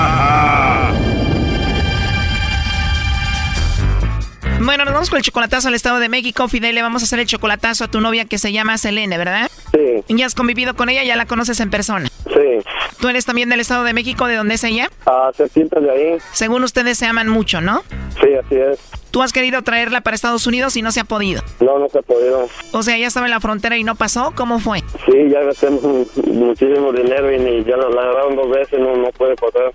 vamos 5.01 5.09
con 5.09 5.17
el 5.17 5.23
chocolatazo 5.23 5.67
al 5.69 5.73
Estado 5.73 5.97
de 5.99 6.09
México. 6.09 6.47
Fidel, 6.47 6.75
le 6.75 6.83
vamos 6.83 7.01
a 7.01 7.05
hacer 7.05 7.17
el 7.19 7.25
chocolatazo 7.25 7.85
a 7.85 7.87
tu 7.89 8.01
novia 8.01 8.25
que 8.25 8.37
se 8.37 8.51
llama 8.51 8.77
Selene, 8.77 9.17
¿verdad? 9.17 9.49
Sí. 9.71 10.03
¿Ya 10.15 10.27
has 10.27 10.35
convivido 10.35 10.75
con 10.75 10.89
ella? 10.89 11.03
¿Ya 11.03 11.15
la 11.15 11.25
conoces 11.25 11.59
en 11.59 11.71
persona? 11.71 12.07
Sí. 12.27 12.59
¿Tú 12.99 13.07
eres 13.09 13.25
también 13.25 13.49
del 13.49 13.59
Estado 13.61 13.83
de 13.83 13.93
México? 13.93 14.27
¿De 14.27 14.35
dónde 14.35 14.53
es 14.53 14.63
ella? 14.63 14.91
Ah, 15.07 15.31
cerquita 15.35 15.79
de 15.79 15.89
ahí. 15.89 16.17
Según 16.33 16.63
ustedes 16.63 16.99
se 16.99 17.07
aman 17.07 17.29
mucho, 17.29 17.61
¿no? 17.61 17.81
Sí, 18.21 18.27
así 18.45 18.55
es. 18.57 18.77
¿Tú 19.09 19.23
has 19.23 19.33
querido 19.33 19.63
traerla 19.63 20.01
para 20.01 20.13
Estados 20.13 20.45
Unidos 20.45 20.77
y 20.77 20.83
no 20.83 20.91
se 20.91 20.99
ha 20.99 21.03
podido? 21.03 21.41
No, 21.59 21.79
no 21.79 21.89
se 21.89 21.97
ha 21.97 22.01
podido. 22.03 22.47
O 22.71 22.83
sea, 22.83 22.95
ya 22.97 23.07
estaba 23.07 23.25
en 23.25 23.31
la 23.31 23.39
frontera 23.39 23.75
y 23.77 23.83
no 23.83 23.95
pasó. 23.95 24.31
¿Cómo 24.35 24.59
fue? 24.59 24.81
Sí, 25.07 25.29
ya 25.31 25.41
gasté 25.41 25.71
mu- 25.71 26.05
muchísimo 26.27 26.93
dinero 26.93 27.33
y 27.33 27.39
ni 27.39 27.63
ya 27.63 27.75
la, 27.75 27.89
la 27.89 28.01
agarraron 28.03 28.35
dos 28.35 28.51
veces, 28.51 28.79
no, 28.79 28.95
no 28.95 29.09
puede 29.09 29.35
pasar. 29.35 29.73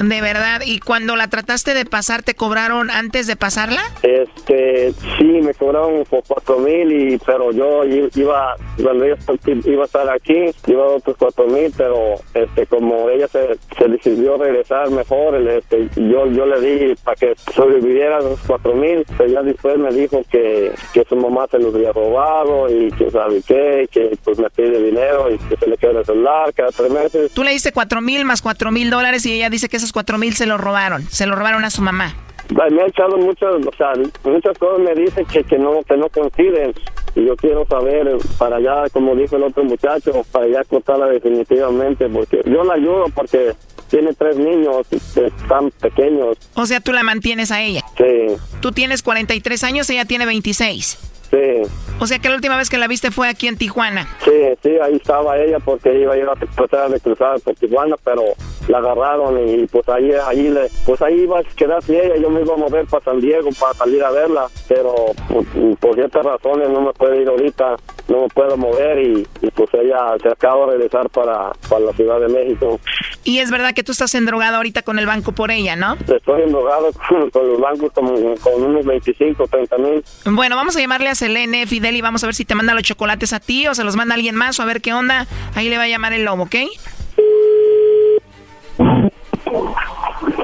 De 0.00 0.20
verdad. 0.20 0.62
¿Y 0.64 0.78
cuando 0.78 1.16
la 1.16 1.28
trataste 1.28 1.74
de 1.74 1.84
pasar, 1.84 2.22
te 2.22 2.34
cobraron 2.34 2.90
antes 2.90 3.26
de 3.26 3.36
pasarla? 3.36 3.82
Este, 4.02 4.92
sí, 5.18 5.24
me 5.24 5.54
cobraron 5.54 6.04
por 6.04 6.22
cuatro 6.26 6.58
mil, 6.58 6.92
y, 6.92 7.18
pero 7.18 7.50
yo 7.52 7.84
iba, 7.84 8.54
cuando 8.82 9.04
ella 9.04 9.16
iba 9.64 9.82
a 9.82 9.86
estar 9.86 10.08
aquí, 10.08 10.50
iba 10.66 10.84
a 10.84 10.88
otros 10.88 11.16
cuatro 11.18 11.46
mil, 11.46 11.72
pero 11.76 12.14
este, 12.34 12.66
como 12.66 13.08
ella 13.10 13.26
se, 13.28 13.58
se 13.76 13.88
decidió 13.88 14.36
regresar 14.36 14.90
mejor, 14.90 15.34
el, 15.34 15.48
este, 15.48 15.88
yo, 15.96 16.26
yo 16.26 16.46
le 16.46 16.60
di 16.60 16.94
para 17.02 17.16
que 17.16 17.34
sobreviviera 17.54 18.20
los 18.20 18.38
cuatro 18.46 18.74
mil, 18.74 19.04
pero 19.16 19.28
ya 19.30 19.42
después 19.42 19.78
me 19.78 19.90
dijo 19.90 20.22
que, 20.30 20.72
que 20.92 21.04
su 21.08 21.16
mamá 21.16 21.46
se 21.50 21.58
los 21.58 21.74
había 21.74 21.92
robado 21.92 22.68
y 22.68 22.90
que 22.92 23.10
sabe 23.10 23.42
qué, 23.46 23.88
que 23.90 24.16
pues 24.22 24.38
me 24.38 24.48
pide 24.50 24.82
dinero 24.82 25.30
y 25.32 25.38
que 25.38 25.56
se 25.56 25.66
le 25.66 25.76
queda 25.76 26.00
el 26.00 26.06
celular 26.06 26.52
cada 26.54 26.70
tres 26.70 26.90
meses. 26.90 27.32
Tú 27.32 27.42
le 27.42 27.50
diste 27.50 27.72
cuatro 27.72 28.00
mil 28.00 28.24
más 28.24 28.42
cuatro 28.42 28.70
mil 28.70 28.90
dólares 28.90 29.26
y 29.26 29.32
ella 29.32 29.50
dice 29.50 29.68
que 29.68 29.78
esos 29.88 29.94
cuatro 29.94 30.18
mil 30.18 30.34
se 30.34 30.44
los 30.44 30.60
robaron. 30.60 31.02
Se 31.08 31.26
los 31.26 31.38
robaron 31.38 31.64
a 31.64 31.70
su 31.70 31.80
mamá. 31.80 32.14
Me 32.50 32.82
ha 32.82 32.86
echado 32.86 33.16
muchas, 33.16 33.54
o 33.54 33.76
sea, 33.76 33.92
muchas 34.24 34.58
cosas 34.58 34.80
me 34.80 34.94
dice 34.94 35.24
que, 35.24 35.44
que 35.44 35.58
no 35.58 35.82
que 35.82 35.96
no 35.96 36.08
coinciden 36.08 36.74
y 37.14 37.26
yo 37.26 37.36
quiero 37.36 37.66
saber 37.66 38.06
eh, 38.08 38.18
para 38.38 38.56
allá, 38.56 38.88
como 38.90 39.14
dijo 39.14 39.36
el 39.36 39.42
otro 39.44 39.64
muchacho, 39.64 40.24
para 40.30 40.46
allá 40.46 40.64
cortarla 40.64 41.06
definitivamente 41.06 42.08
porque 42.08 42.42
yo 42.46 42.64
la 42.64 42.74
ayudo 42.74 43.06
porque 43.14 43.54
tiene 43.90 44.12
tres 44.14 44.36
niños 44.36 44.86
que 44.88 44.96
están 45.26 45.70
pequeños. 45.70 46.36
O 46.54 46.66
sea, 46.66 46.80
tú 46.80 46.92
la 46.92 47.02
mantienes 47.02 47.50
a 47.50 47.62
ella. 47.62 47.82
Sí, 47.96 48.36
Tú 48.60 48.72
tienes 48.72 49.02
43 49.02 49.64
años, 49.64 49.88
ella 49.90 50.04
tiene 50.04 50.26
26. 50.26 51.17
Sí, 51.30 51.70
O 52.00 52.06
sea 52.06 52.18
que 52.18 52.28
la 52.28 52.36
última 52.36 52.56
vez 52.56 52.70
que 52.70 52.78
la 52.78 52.86
viste 52.88 53.10
fue 53.10 53.28
aquí 53.28 53.48
en 53.48 53.56
Tijuana. 53.56 54.08
sí, 54.24 54.30
sí, 54.62 54.70
ahí 54.82 54.96
estaba 54.96 55.38
ella 55.38 55.58
porque 55.58 55.98
iba 56.00 56.14
a 56.14 56.16
ir 56.16 56.26
a 56.28 56.34
tratar 56.34 56.90
de 56.90 57.00
cruzar 57.00 57.40
por 57.40 57.54
Tijuana, 57.54 57.96
pero 58.04 58.22
la 58.68 58.78
agarraron 58.78 59.48
y 59.48 59.66
pues 59.66 59.88
ahí, 59.88 60.10
ahí 60.26 60.48
le, 60.48 60.68
pues 60.84 61.00
ahí 61.02 61.22
iba 61.22 61.38
a 61.38 61.42
quedarse 61.42 62.04
ella, 62.04 62.16
yo 62.16 62.30
me 62.30 62.42
iba 62.42 62.54
a 62.54 62.58
mover 62.58 62.86
para 62.86 63.04
San 63.04 63.20
Diego 63.20 63.48
para 63.58 63.74
salir 63.74 64.02
a 64.04 64.10
verla, 64.10 64.46
pero 64.68 64.94
pues, 65.28 65.46
por 65.80 65.94
ciertas 65.94 66.24
razones 66.24 66.68
no 66.68 66.82
me 66.82 66.92
puede 66.92 67.22
ir 67.22 67.28
ahorita, 67.28 67.76
no 68.08 68.22
me 68.22 68.28
puedo 68.28 68.56
mover 68.56 68.98
y, 68.98 69.26
y, 69.42 69.50
pues 69.50 69.68
ella 69.74 70.16
se 70.22 70.28
acaba 70.28 70.66
de 70.66 70.72
regresar 70.72 71.08
para, 71.10 71.52
para 71.68 71.80
la 71.80 71.92
Ciudad 71.92 72.20
de 72.20 72.28
México. 72.28 72.78
Y 73.24 73.38
es 73.38 73.50
verdad 73.50 73.74
que 73.74 73.82
tú 73.82 73.92
estás 73.92 74.14
endrogado 74.14 74.56
ahorita 74.56 74.82
con 74.82 74.98
el 74.98 75.06
banco 75.06 75.32
por 75.32 75.50
ella, 75.50 75.76
¿no? 75.76 75.96
Estoy 76.06 76.42
endrogado 76.42 76.90
con, 76.92 77.30
con 77.30 77.48
los 77.48 77.60
bancos 77.60 77.92
como, 77.92 78.14
con 78.36 78.62
unos 78.62 78.84
25, 78.84 79.46
30 79.46 79.78
mil. 79.78 80.04
Bueno, 80.26 80.56
vamos 80.56 80.76
a 80.76 80.80
llamarle 80.80 81.08
a 81.08 81.14
Selene, 81.18 81.66
Fidel, 81.66 81.96
y 81.96 82.00
vamos 82.00 82.22
a 82.24 82.26
ver 82.26 82.34
si 82.34 82.44
te 82.44 82.54
manda 82.54 82.74
los 82.74 82.82
chocolates 82.84 83.32
a 83.32 83.40
ti 83.40 83.66
o 83.66 83.74
se 83.74 83.84
los 83.84 83.96
manda 83.96 84.14
alguien 84.14 84.34
más 84.34 84.58
o 84.58 84.62
a 84.62 84.66
ver 84.66 84.80
qué 84.80 84.92
onda. 84.92 85.26
Ahí 85.54 85.68
le 85.68 85.76
va 85.76 85.84
a 85.84 85.88
llamar 85.88 86.12
el 86.12 86.24
lobo, 86.24 86.44
¿ok? 86.44 86.56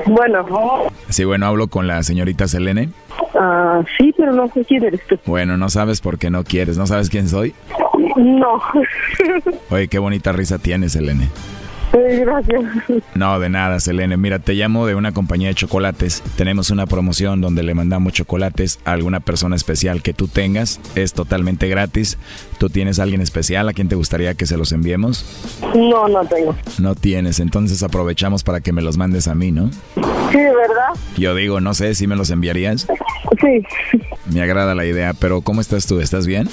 Bueno, 0.06 0.46
Sí, 1.09 1.24
bueno, 1.24 1.46
hablo 1.46 1.68
con 1.68 1.86
la 1.86 2.02
señorita 2.02 2.46
Selene. 2.48 2.90
ah, 3.38 3.82
sí, 3.98 4.12
pero 4.16 4.32
no 4.32 4.48
sé 4.48 4.64
quién 4.64 4.84
eres 4.84 5.01
tú. 5.09 5.18
Bueno, 5.26 5.56
no 5.56 5.68
sabes 5.70 6.01
por 6.01 6.18
qué 6.18 6.30
no 6.30 6.44
quieres, 6.44 6.76
no 6.76 6.86
sabes 6.86 7.09
quién 7.09 7.28
soy. 7.28 7.55
No. 8.16 8.60
Oye, 9.70 9.88
qué 9.88 9.98
bonita 9.98 10.32
risa 10.32 10.59
tienes, 10.59 10.92
Selene. 10.92 11.28
Eh, 11.95 12.25
Gracias. 12.25 12.62
No, 13.15 13.39
de 13.39 13.49
nada, 13.49 13.79
Selene. 13.81 14.16
Mira, 14.16 14.39
te 14.39 14.55
llamo 14.55 14.87
de 14.87 14.95
una 14.95 15.12
compañía 15.12 15.49
de 15.49 15.55
chocolates. 15.55 16.23
Tenemos 16.37 16.71
una 16.71 16.87
promoción 16.87 17.41
donde 17.41 17.62
le 17.62 17.75
mandamos 17.75 18.12
chocolates 18.12 18.81
a 18.85 18.93
alguna 18.93 19.21
persona 19.21 19.57
especial 19.57 20.03
que 20.03 20.12
tú 20.15 20.29
tengas. 20.29 20.81
Es 20.95 21.12
totalmente 21.12 21.69
gratis. 21.69 22.19
¿Tú 22.59 22.69
tienes 22.69 22.99
a 22.99 23.05
alguien 23.05 23.21
especial 23.21 23.69
a 23.69 23.73
quien 23.73 23.89
te 23.89 23.95
gustaría 23.95 24.35
que 24.35 24.47
se 24.47 24.57
los 24.57 24.73
enviemos? 24.73 25.25
No, 25.75 26.09
no 26.09 26.25
tengo. 26.25 26.57
No 26.79 26.95
tienes, 26.95 27.41
entonces 27.41 27.83
aprovechamos 27.83 28.43
para 28.43 28.61
que 28.61 28.73
me 28.73 28.83
los 28.83 28.97
mandes 28.97 29.29
a 29.29 29.35
mí, 29.35 29.53
¿no? 29.53 29.71
Sí, 30.33 30.39
¿de 30.39 30.45
verdad? 30.45 30.89
Yo 31.16 31.35
digo, 31.35 31.61
no 31.61 31.75
sé 31.75 31.95
si 31.95 32.07
me 32.07 32.16
los 32.16 32.31
enviarías. 32.31 32.87
Sí. 33.41 33.62
Me 34.33 34.43
agrada 34.43 34.75
la 34.75 34.87
idea, 34.87 35.12
pero 35.12 35.43
¿cómo 35.43 35.61
estás 35.61 35.87
tú? 35.87 36.01
¿Estás 36.01 36.27
bien? 36.27 36.49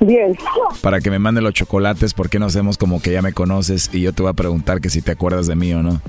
Bien. 0.00 0.36
Para 0.82 1.00
que 1.00 1.10
me 1.10 1.18
mande 1.18 1.40
los 1.40 1.54
chocolates, 1.54 2.12
¿por 2.14 2.28
qué 2.28 2.38
no 2.38 2.46
hacemos 2.46 2.76
como 2.76 3.00
que 3.00 3.12
ya 3.12 3.22
me 3.22 3.32
conoces 3.32 3.90
y 3.92 4.02
yo 4.02 4.12
te 4.12 4.22
voy 4.22 4.30
a 4.30 4.34
preguntar 4.34 4.80
que 4.80 4.90
si 4.90 5.00
te 5.02 5.12
acuerdas 5.12 5.46
de 5.46 5.56
mí 5.56 5.72
o 5.72 5.82
no? 5.82 6.00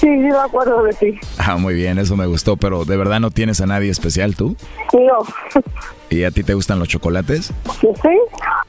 Sí, 0.00 0.08
sí 0.08 0.08
me 0.08 0.36
acuerdo 0.36 0.82
de 0.82 0.92
ti. 0.94 1.18
Ah, 1.38 1.56
muy 1.56 1.74
bien, 1.74 1.98
eso 1.98 2.16
me 2.16 2.26
gustó, 2.26 2.56
pero 2.56 2.84
¿de 2.84 2.96
verdad 2.96 3.20
no 3.20 3.30
tienes 3.30 3.60
a 3.60 3.66
nadie 3.66 3.90
especial 3.90 4.34
tú? 4.34 4.56
No. 4.92 5.62
¿Y 6.10 6.24
a 6.24 6.30
ti 6.30 6.42
te 6.42 6.54
gustan 6.54 6.78
los 6.78 6.88
chocolates? 6.88 7.52
¿Sí? 7.80 8.08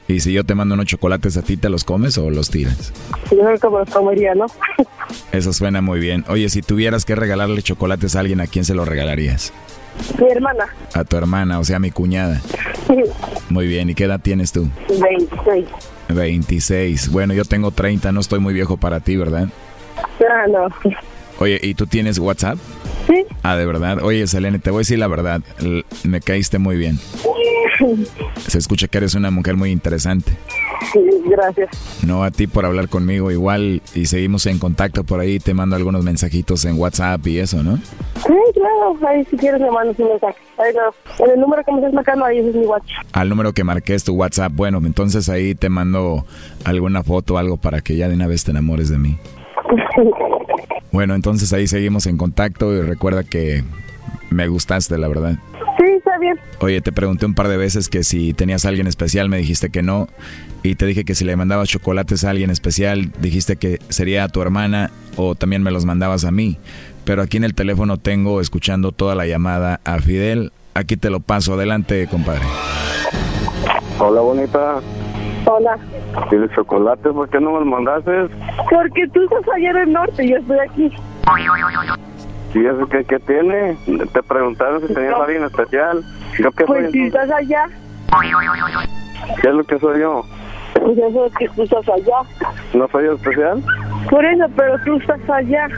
¿Y 0.08 0.20
si 0.20 0.32
yo 0.32 0.44
te 0.44 0.54
mando 0.54 0.74
unos 0.74 0.86
chocolates 0.86 1.36
a 1.36 1.42
ti, 1.42 1.56
te 1.56 1.68
los 1.68 1.84
comes 1.84 2.16
o 2.18 2.30
los 2.30 2.50
tiras? 2.50 2.92
Yo 3.30 3.38
creo 3.38 3.58
que 3.58 3.68
me 3.68 3.78
los 3.78 3.90
comería, 3.90 4.34
¿no? 4.34 4.46
Eso 5.32 5.52
suena 5.52 5.80
muy 5.80 6.00
bien. 6.00 6.24
Oye, 6.28 6.48
si 6.48 6.62
tuvieras 6.62 7.04
que 7.04 7.14
regalarle 7.14 7.62
chocolates 7.62 8.16
a 8.16 8.20
alguien, 8.20 8.40
¿a 8.40 8.46
quién 8.46 8.64
se 8.64 8.74
los 8.74 8.86
regalarías? 8.86 9.52
Mi 10.20 10.30
hermana. 10.30 10.66
A 10.94 11.04
tu 11.04 11.16
hermana, 11.16 11.58
o 11.58 11.64
sea, 11.64 11.78
mi 11.78 11.90
cuñada. 11.90 12.40
Muy 13.48 13.66
bien, 13.66 13.90
¿y 13.90 13.94
qué 13.94 14.04
edad 14.04 14.20
tienes 14.20 14.52
tú? 14.52 14.68
26. 14.88 15.66
26. 16.08 17.10
Bueno, 17.10 17.34
yo 17.34 17.44
tengo 17.44 17.70
30, 17.70 18.12
no 18.12 18.20
estoy 18.20 18.38
muy 18.40 18.54
viejo 18.54 18.76
para 18.76 19.00
ti, 19.00 19.16
¿verdad? 19.16 19.48
Ah, 20.20 20.46
no. 20.48 20.68
Oye, 21.38 21.60
¿y 21.62 21.74
tú 21.74 21.86
tienes 21.86 22.18
WhatsApp? 22.18 22.58
Sí. 23.06 23.24
Ah, 23.42 23.56
de 23.56 23.66
verdad. 23.66 24.02
Oye, 24.02 24.26
Selene, 24.26 24.58
te 24.58 24.70
voy 24.70 24.78
a 24.78 24.80
decir 24.80 24.98
la 24.98 25.08
verdad. 25.08 25.40
Me 26.04 26.20
caíste 26.20 26.58
muy 26.58 26.76
bien. 26.76 26.98
Se 28.46 28.58
escucha 28.58 28.88
que 28.88 28.98
eres 28.98 29.14
una 29.14 29.30
mujer 29.30 29.56
muy 29.56 29.70
interesante. 29.70 30.32
Sí, 30.92 31.00
gracias. 31.26 31.68
No 32.04 32.22
a 32.24 32.30
ti 32.30 32.46
por 32.46 32.64
hablar 32.64 32.88
conmigo 32.88 33.30
igual 33.30 33.82
y 33.94 34.06
seguimos 34.06 34.46
en 34.46 34.58
contacto 34.58 35.04
por 35.04 35.20
ahí. 35.20 35.38
Te 35.38 35.54
mando 35.54 35.76
algunos 35.76 36.02
mensajitos 36.04 36.64
en 36.64 36.78
WhatsApp 36.78 37.26
y 37.26 37.38
eso, 37.38 37.62
¿no? 37.62 37.76
Sí, 37.76 38.34
claro. 38.54 38.98
Ahí 39.06 39.24
si 39.30 39.36
quieres 39.36 39.60
me 39.60 39.70
mandas 39.70 39.98
un 39.98 40.08
mensaje. 40.08 40.38
Ahí 40.58 40.72
no. 40.74 41.24
En 41.24 41.32
el 41.32 41.40
número 41.40 41.62
que 41.64 41.72
me 41.72 41.78
estás 41.78 41.92
marcando, 41.92 42.24
ahí 42.24 42.38
es 42.38 42.54
mi 42.54 42.64
WhatsApp. 42.64 43.06
Al 43.12 43.28
número 43.28 43.52
que 43.52 43.64
marqué 43.64 43.94
es 43.94 44.04
tu 44.04 44.14
WhatsApp. 44.14 44.52
Bueno, 44.54 44.80
entonces 44.84 45.28
ahí 45.28 45.54
te 45.54 45.68
mando 45.68 46.24
alguna 46.64 47.02
foto 47.02 47.34
o 47.34 47.38
algo 47.38 47.56
para 47.56 47.80
que 47.80 47.96
ya 47.96 48.08
de 48.08 48.14
una 48.14 48.26
vez 48.26 48.44
te 48.44 48.52
enamores 48.52 48.88
de 48.88 48.98
mí. 48.98 49.18
Bueno, 50.96 51.14
entonces 51.14 51.52
ahí 51.52 51.66
seguimos 51.66 52.06
en 52.06 52.16
contacto 52.16 52.72
y 52.72 52.80
recuerda 52.80 53.22
que 53.22 53.62
me 54.30 54.48
gustaste, 54.48 54.96
la 54.96 55.08
verdad. 55.08 55.36
Sí, 55.76 55.84
está 55.94 56.16
bien. 56.18 56.40
Oye, 56.60 56.80
te 56.80 56.90
pregunté 56.90 57.26
un 57.26 57.34
par 57.34 57.48
de 57.48 57.58
veces 57.58 57.90
que 57.90 58.02
si 58.02 58.32
tenías 58.32 58.64
a 58.64 58.70
alguien 58.70 58.86
especial, 58.86 59.28
me 59.28 59.36
dijiste 59.36 59.68
que 59.68 59.82
no. 59.82 60.08
Y 60.62 60.74
te 60.76 60.86
dije 60.86 61.04
que 61.04 61.14
si 61.14 61.26
le 61.26 61.36
mandabas 61.36 61.68
chocolates 61.68 62.24
a 62.24 62.30
alguien 62.30 62.48
especial, 62.48 63.12
dijiste 63.20 63.56
que 63.56 63.78
sería 63.90 64.24
a 64.24 64.30
tu 64.30 64.40
hermana 64.40 64.90
o 65.16 65.34
también 65.34 65.62
me 65.62 65.70
los 65.70 65.84
mandabas 65.84 66.24
a 66.24 66.30
mí. 66.30 66.56
Pero 67.04 67.20
aquí 67.20 67.36
en 67.36 67.44
el 67.44 67.54
teléfono 67.54 67.98
tengo 67.98 68.40
escuchando 68.40 68.90
toda 68.90 69.14
la 69.14 69.26
llamada 69.26 69.82
a 69.84 69.98
Fidel. 69.98 70.50
Aquí 70.72 70.96
te 70.96 71.10
lo 71.10 71.20
paso. 71.20 71.52
Adelante, 71.52 72.06
compadre. 72.06 72.46
Hola, 73.98 74.22
bonita. 74.22 74.80
Hola. 75.46 75.78
¿Tienes 76.28 76.50
chocolate? 76.52 77.10
¿Por 77.10 77.28
qué 77.28 77.40
no 77.40 77.52
me 77.52 77.58
los 77.60 77.68
mandaste? 77.68 78.28
Porque 78.70 79.06
tú 79.12 79.22
estás 79.24 79.54
allá 79.54 79.70
en 79.70 79.76
el 79.76 79.92
norte 79.92 80.24
y 80.24 80.30
yo 80.30 80.36
estoy 80.38 80.58
aquí. 80.58 80.92
¿Y 82.54 82.66
eso 82.66 82.86
qué, 82.88 83.04
qué 83.04 83.18
tiene? 83.20 83.76
Te 84.12 84.22
preguntaron 84.22 84.86
si 84.86 84.92
tenías 84.92 85.14
a 85.14 85.24
alguien 85.24 85.44
especial. 85.44 86.02
¿Yo 86.38 86.50
qué 86.52 86.64
Pues 86.64 86.82
soy? 86.84 86.92
si 86.92 87.06
estás 87.06 87.30
allá, 87.30 87.66
¿Qué 89.42 89.48
es 89.48 89.54
lo 89.54 89.64
que 89.64 89.78
soy 89.78 90.00
yo? 90.00 90.24
pues 90.82 90.98
eso 90.98 91.26
es 91.26 91.34
que 91.36 91.48
tú 91.50 91.62
estás 91.62 91.88
allá. 91.88 92.18
¿No 92.74 92.88
soy 92.88 93.04
yo 93.06 93.12
especial? 93.14 93.62
Por 94.10 94.24
eso, 94.24 94.44
pero 94.56 94.74
tú 94.84 94.96
estás 94.96 95.20
allá. 95.30 95.68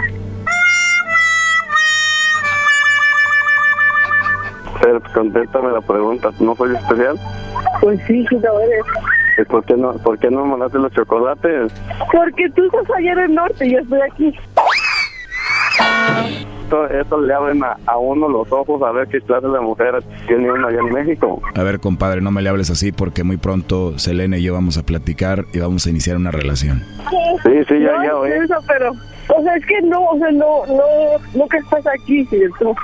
Pero 4.81 5.03
contéstame 5.15 5.73
la 5.73 5.81
pregunta. 5.81 6.31
¿No 6.41 6.55
soy 6.55 6.75
especial? 6.77 7.17
Pues 7.81 8.01
sí, 8.07 8.25
sí 8.29 8.39
lo 8.39 8.61
eres. 8.61 8.85
¿Y 9.39 9.45
por 9.45 9.65
qué 9.65 9.75
no, 9.77 9.93
por 9.99 10.19
qué 10.19 10.31
no 10.31 10.45
me 10.45 10.51
mandaste 10.53 10.79
los 10.79 10.93
chocolates? 10.93 11.73
Porque 12.13 12.49
tú 12.55 12.65
estás 12.67 12.97
allá 12.97 13.13
en 13.13 13.19
el 13.21 13.35
norte 13.35 13.67
y 13.67 13.73
yo 13.73 13.79
estoy 13.79 14.01
aquí. 14.11 14.35
esto, 16.65 16.87
esto 16.89 17.21
le 17.21 17.33
abren 17.35 17.63
a, 17.65 17.77
a 17.87 17.97
uno 17.99 18.29
los 18.29 18.51
ojos 18.53 18.83
a 18.83 18.91
ver 18.93 19.07
qué 19.09 19.21
clase 19.21 19.47
de 19.47 19.61
mujeres 19.61 20.05
tiene 20.27 20.51
uno 20.51 20.67
allá 20.67 20.81
en 20.81 20.93
México. 20.93 21.41
A 21.55 21.63
ver, 21.63 21.79
compadre, 21.81 22.21
no 22.21 22.31
me 22.31 22.43
le 22.43 22.49
hables 22.51 22.71
así 22.71 22.93
porque 22.93 23.23
muy 23.25 23.37
pronto 23.37 23.99
Selene 23.99 24.39
y 24.39 24.43
yo 24.43 24.55
vamos 24.55 24.77
a 24.77 24.83
platicar 24.85 25.45
y 25.53 25.61
vamos 25.61 25.87
a 25.87 25.91
iniciar 25.91 26.17
una 26.17 26.31
relación. 26.31 26.83
Sí, 27.45 27.53
sí, 27.69 27.81
ya, 27.81 27.93
no, 27.93 28.05
ya 28.05 28.17
oí. 28.17 28.31
Eso, 28.33 28.55
pero, 28.67 28.91
o 28.91 29.43
sea, 29.43 29.55
es 29.55 29.65
que 29.67 29.81
no, 29.83 30.05
o 30.05 30.19
sea, 30.19 30.31
no, 30.33 30.67
no, 30.67 30.85
no 31.39 31.49
que 31.49 31.59
estás 31.59 31.87
aquí, 31.87 32.25
¿cierto? 32.27 32.75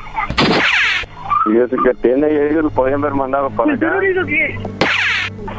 Y 1.53 1.59
eso 1.59 1.77
que 1.83 1.93
tiene 2.01 2.33
y 2.33 2.37
ellos 2.37 2.65
lo 2.65 2.71
podían 2.71 3.01
haber 3.03 3.15
mandado 3.15 3.51
para 3.51 3.65
Pues 3.71 3.81
yo 3.81 3.87
acá. 3.89 3.97
no 3.97 4.01
digo 4.01 4.25
que, 4.25 4.59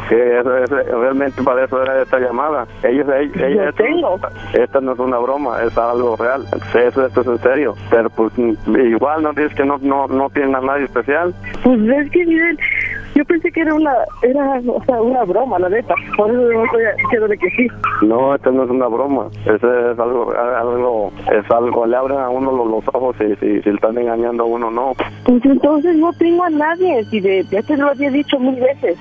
Que 0.10 0.40
eso, 0.40 0.58
eso- 0.58 0.76
realmente 1.00 1.42
para 1.44 1.66
eso 1.66 1.82
era 1.82 2.02
esta 2.02 2.20
llamada. 2.20 2.66
Ellos, 2.84 3.08
ellos, 3.20 3.36
ellos- 3.38 3.76
tengo. 3.76 4.20
esta 4.54 4.82
no 4.82 4.94
es 4.94 5.00
una 5.00 5.18
broma, 5.18 5.62
es 5.64 5.78
algo 5.78 6.16
real. 6.16 6.46
Eso, 6.74 7.06
esto 7.06 7.22
es 7.22 7.28
en 7.28 7.40
serio. 7.40 7.76
Pero 7.90 8.10
pues 8.10 8.32
mm, 8.38 8.76
igual 8.88 9.24
no 9.24 9.34
dices 9.34 9.54
que 9.56 9.66
no, 9.66 9.78
no, 9.82 10.08
no 10.08 10.30
tienen 10.30 10.56
a 10.56 10.62
nadie 10.62 10.86
especial. 10.86 11.34
pues 11.64 11.80
es 11.82 12.12
que 12.12 12.26
miren, 12.26 12.58
yo 13.16 13.26
pensé 13.26 13.52
que 13.52 13.62
era 13.62 13.74
una, 13.74 13.94
era, 14.22 14.62
o 14.68 14.84
sea, 14.86 15.02
una 15.02 15.24
broma, 15.24 15.58
la 15.60 15.70
neta. 15.70 15.96
Por 16.18 16.30
eso 16.30 16.40
no 16.42 16.66
estoy 16.66 16.84
diciéndole 17.04 17.38
que 17.38 17.50
sí. 17.52 17.68
No, 18.02 18.36
esto 18.36 18.52
no 18.52 18.64
es 18.64 18.70
una 18.70 18.88
broma. 18.88 19.28
Eso 19.46 19.92
es 19.92 19.98
algo, 20.00 20.32
algo, 20.34 21.12
es 21.32 21.50
algo, 21.52 21.86
le 21.86 21.96
abren 21.96 22.20
a 22.20 22.30
uno 22.30 22.52
los, 22.52 22.68
los 22.68 22.96
ojos 22.96 23.16
si, 23.18 23.36
si, 23.38 23.62
si 23.62 23.70
están 23.70 23.98
engañando 23.98 24.44
a 24.44 24.48
uno, 24.48 24.70
no. 24.70 24.94
Pues 25.26 25.44
entonces 25.46 25.96
no 25.98 26.12
tengo 26.14 26.44
a 26.44 26.50
nadie, 26.50 27.04
si 27.06 27.20
de, 27.22 27.44
ya 27.50 27.62
te 27.64 27.78
lo 27.78 27.88
había 27.90 28.12
dicho 28.12 28.38
mil 28.40 28.60
veces. 28.60 28.98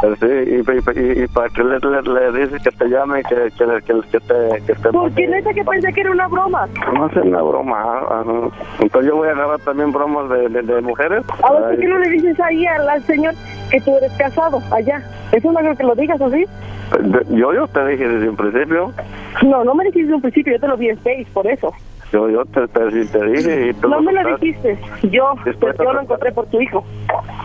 Pero 0.00 0.16
sí, 0.16 0.26
y, 0.26 0.54
y, 0.54 1.00
y- 1.20 1.22
y 1.24 1.26
para 1.28 1.48
que 1.50 1.62
le, 1.62 1.78
le, 1.78 2.02
le 2.02 2.40
dices 2.46 2.62
que 2.62 2.70
te 2.70 2.88
llame, 2.88 3.22
que, 3.24 3.34
que, 3.56 3.64
que, 3.86 4.00
que 4.10 4.20
te, 4.20 4.62
que 4.66 4.74
te 4.74 4.88
Porque 4.90 5.26
neta 5.26 5.52
que 5.52 5.62
pensé 5.64 5.92
que 5.92 6.00
era 6.00 6.10
una 6.10 6.26
broma. 6.26 6.66
No 6.94 7.06
es 7.06 7.16
una 7.16 7.42
broma. 7.42 7.76
ah, 8.10 8.22
no. 8.26 8.50
Entonces 8.80 9.10
yo 9.10 9.16
voy 9.16 9.28
a 9.28 9.32
agarrar 9.32 9.58
también 9.60 9.92
bromas 9.92 10.28
de, 10.30 10.48
de, 10.48 10.62
de 10.62 10.80
mujeres. 10.80 11.24
A 11.42 11.52
ver, 11.52 11.62
¿por 11.62 11.78
qué 11.78 11.86
no 11.86 11.98
le 11.98 12.08
dices 12.10 12.40
ahí 12.40 12.66
al, 12.66 12.88
al 12.88 13.02
señor 13.04 13.34
que 13.70 13.80
tú 13.80 13.96
eres 13.96 14.12
casado 14.12 14.62
allá? 14.70 15.02
Eso 15.32 15.50
no 15.52 15.58
creo 15.60 15.76
que 15.76 15.82
lo 15.84 15.94
digas 15.94 16.20
así. 16.20 16.44
de- 17.00 17.36
yo, 17.36 17.52
yo 17.54 17.66
te 17.68 17.86
dije 17.88 18.08
desde 18.08 18.28
un 18.28 18.36
principio. 18.36 18.92
No, 19.42 19.64
no 19.64 19.74
me 19.74 19.84
dijiste 19.84 20.02
desde 20.02 20.14
un 20.14 20.22
principio, 20.22 20.52
yo 20.54 20.60
te 20.60 20.68
lo 20.68 20.76
vi 20.76 20.88
en 20.90 20.98
Face, 20.98 21.26
por 21.32 21.46
eso. 21.46 21.72
Yo, 22.12 22.30
yo 22.30 22.44
te, 22.44 22.68
te, 22.68 23.04
te 23.06 23.24
dije 23.26 23.68
y 23.70 23.74
tú 23.74 23.88
No 23.88 23.96
lo 23.96 24.02
me 24.02 24.12
lo 24.12 24.36
dijiste, 24.36 24.78
yo, 25.10 25.34
Después 25.44 25.74
pues 25.74 25.88
yo 25.88 25.92
lo 25.92 26.00
encontré 26.02 26.30
por 26.32 26.46
tu 26.46 26.60
hijo. 26.60 26.84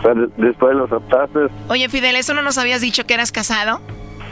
Pero 0.02 0.28
después 0.36 0.76
lo 0.76 0.84
aceptaste. 0.84 1.40
Oye, 1.68 1.88
Fidel, 1.88 2.14
¿eso 2.16 2.34
no 2.34 2.42
nos 2.42 2.56
habías 2.58 2.80
dicho 2.80 3.04
que 3.04 3.14
eras 3.14 3.32
casado? 3.32 3.80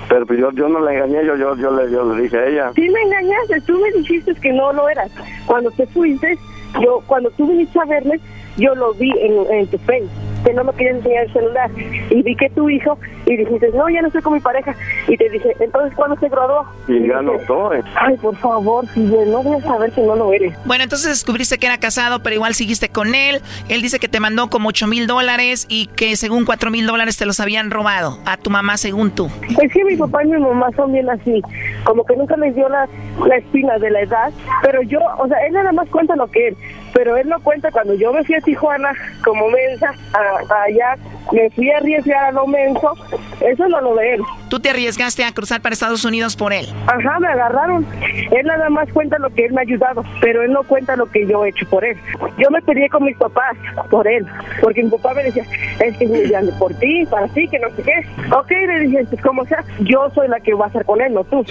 Pero 0.09 0.25
pues 0.27 0.39
yo, 0.39 0.53
yo 0.53 0.69
no 0.69 0.81
le 0.85 0.95
engañé, 0.95 1.27
yo, 1.27 1.35
yo, 1.37 1.57
yo, 1.57 1.71
le, 1.73 1.91
yo 1.91 2.15
le 2.15 2.23
dije 2.23 2.39
a 2.39 2.47
ella. 2.47 2.73
Sí 2.75 2.89
me 2.89 3.01
engañaste, 3.03 3.61
tú 3.67 3.79
me 3.81 3.91
dijiste 3.99 4.33
que 4.37 4.53
no 4.53 4.73
lo 4.73 4.89
eras. 4.89 5.11
Cuando 5.47 5.71
te 5.73 5.87
fuiste, 5.89 6.39
yo, 6.81 7.03
cuando 7.07 7.31
tú 7.33 7.47
viniste 7.49 7.79
a 7.81 7.85
verme, 7.85 8.21
yo 8.59 8.75
lo 8.75 8.93
vi 8.95 9.11
en, 9.11 9.53
en 9.53 9.67
tu 9.69 9.79
Face, 9.79 10.05
que 10.45 10.53
no 10.53 10.65
me 10.65 10.73
querías 10.75 10.97
enseñar 10.97 11.25
el 11.25 11.33
celular. 11.33 11.71
Y 12.11 12.23
vi 12.23 12.37
que 12.37 12.51
tu 12.51 12.69
hijo, 12.69 12.99
y 13.27 13.37
dijiste, 13.37 13.71
no, 13.75 13.89
ya 13.89 14.01
no 14.03 14.09
estoy 14.09 14.23
con 14.23 14.35
mi 14.35 14.41
pareja. 14.41 14.75
Y 15.07 15.17
te 15.17 15.29
dije, 15.31 15.55
entonces, 15.61 15.95
¿cuándo 15.95 16.19
se 16.19 16.29
graduó? 16.29 16.65
Y 16.89 17.09
ya 17.09 17.21
dije, 17.21 17.23
no 17.23 17.33
soy. 17.47 17.81
Ay, 17.95 18.17
por 18.17 18.37
favor, 18.37 18.87
Fidel, 18.89 19.31
no 19.31 19.43
voy 19.43 19.59
a 19.59 19.63
saber 19.63 19.93
que 19.93 20.03
no 20.03 20.17
lo 20.17 20.33
eres. 20.33 20.55
Bueno, 20.65 20.85
entonces 20.85 21.11
descubriste 21.11 21.59
que 21.59 21.67
era 21.67 21.79
casado, 21.79 22.23
pero 22.23 22.35
igual 22.35 22.55
seguiste 22.55 22.89
con 22.89 23.15
él. 23.15 23.41
Él 23.69 23.83
dice 23.83 23.99
que 23.99 24.09
te 24.09 24.21
mandó 24.21 24.49
como 24.51 24.69
8 24.69 24.87
mil 24.87 25.07
dólares 25.07 25.67
y 25.69 25.87
que 25.89 26.17
según 26.17 26.45
4 26.45 26.71
mil 26.71 26.87
dólares 26.87 27.17
te 27.17 27.27
los 27.27 27.41
habían 27.41 27.71
robado 27.71 28.19
a 28.25 28.37
tu 28.37 28.51
mamá, 28.51 28.77
según 28.77 29.11
tú. 29.11 29.29
Es 29.63 29.73
que 29.73 29.85
mi 29.85 29.97
papá 29.97 30.25
y 30.25 30.29
mi 30.29 30.41
mamá 30.41 30.71
son 30.77 30.93
bien 30.93 31.09
así, 31.11 31.43
como 31.85 32.05
que 32.05 32.17
nunca 32.17 32.37
les 32.37 32.55
dio 32.55 32.69
la, 32.69 32.89
la 33.27 33.37
espina 33.37 33.79
de 33.79 33.91
la 33.91 34.01
edad, 34.01 34.33
pero 34.63 34.83
yo, 34.83 34.99
o 35.19 35.29
sea, 35.29 35.39
él 35.47 35.53
nada 35.53 35.73
más 35.73 35.89
cuenta 35.89 36.17
lo 36.17 36.27
que 36.29 36.49
él, 36.49 36.57
pero 36.93 37.17
él 37.17 37.29
no 37.29 37.39
cuenta 37.41 37.71
cuando 37.71 37.95
yo 37.95 38.13
me 38.13 38.25
fui 38.25 38.35
a 38.35 38.41
Tijuana 38.53 38.93
como 39.23 39.47
mensa, 39.51 39.93
a- 40.15 40.63
allá, 40.65 40.97
me 41.33 41.51
fui 41.51 41.71
a 41.71 41.77
arriesgar 41.77 42.25
a 42.25 42.33
lo 42.33 42.47
menso, 42.47 42.95
eso 43.43 43.69
no 43.69 43.81
lo 43.83 43.95
de 43.97 44.15
él. 44.15 44.23
Tú 44.49 44.59
te 44.59 44.71
arriesgaste 44.71 45.23
a 45.25 45.33
cruzar 45.33 45.61
para 45.61 45.75
Estados 45.75 46.03
Unidos 46.07 46.35
por 46.35 46.55
él. 46.55 46.65
Ajá, 46.87 47.19
me 47.21 47.29
agarraron. 47.29 47.87
Él 48.31 48.47
nada 48.47 48.71
más 48.71 48.91
cuenta 48.95 49.19
lo 49.19 49.29
que 49.29 49.45
él 49.45 49.53
me 49.53 49.61
ha 49.61 49.63
ayudado, 49.63 50.03
pero 50.23 50.43
él 50.43 50.53
no 50.53 50.63
cuenta 50.63 50.97
lo 50.97 51.05
que 51.11 51.27
yo 51.27 51.45
he 51.45 51.51
hecho 51.51 51.67
por 51.69 51.85
él. 51.85 51.99
Yo 52.39 52.51
me 52.51 52.63
peleé 52.63 52.89
con 52.89 53.05
mis 53.05 53.17
papás 53.19 53.55
por 53.91 54.09
él, 54.09 54.25
porque 54.63 54.83
mi 54.83 54.89
papá 54.91 55.13
me 55.13 55.25
decía, 55.25 55.45
es 55.85 55.97
que 55.99 56.05
es 56.05 56.55
por 56.59 56.73
ti, 56.79 57.05
para 57.11 57.29
ti, 57.29 57.47
que 57.49 57.59
no 57.59 57.69
sé 57.77 57.83
qué. 57.83 58.07
Ok, 58.35 58.51
le 58.51 58.81
dije, 58.81 59.05
pues 59.11 59.21
como 59.21 59.45
sea, 59.45 59.63
yo 59.81 60.09
soy 60.15 60.29
la 60.29 60.41
que 60.41 60.55
va 60.55 60.65
a 60.65 60.69
estar 60.69 60.87
con 60.87 61.03
él, 61.03 61.13
no 61.13 61.25
tú. 61.25 61.45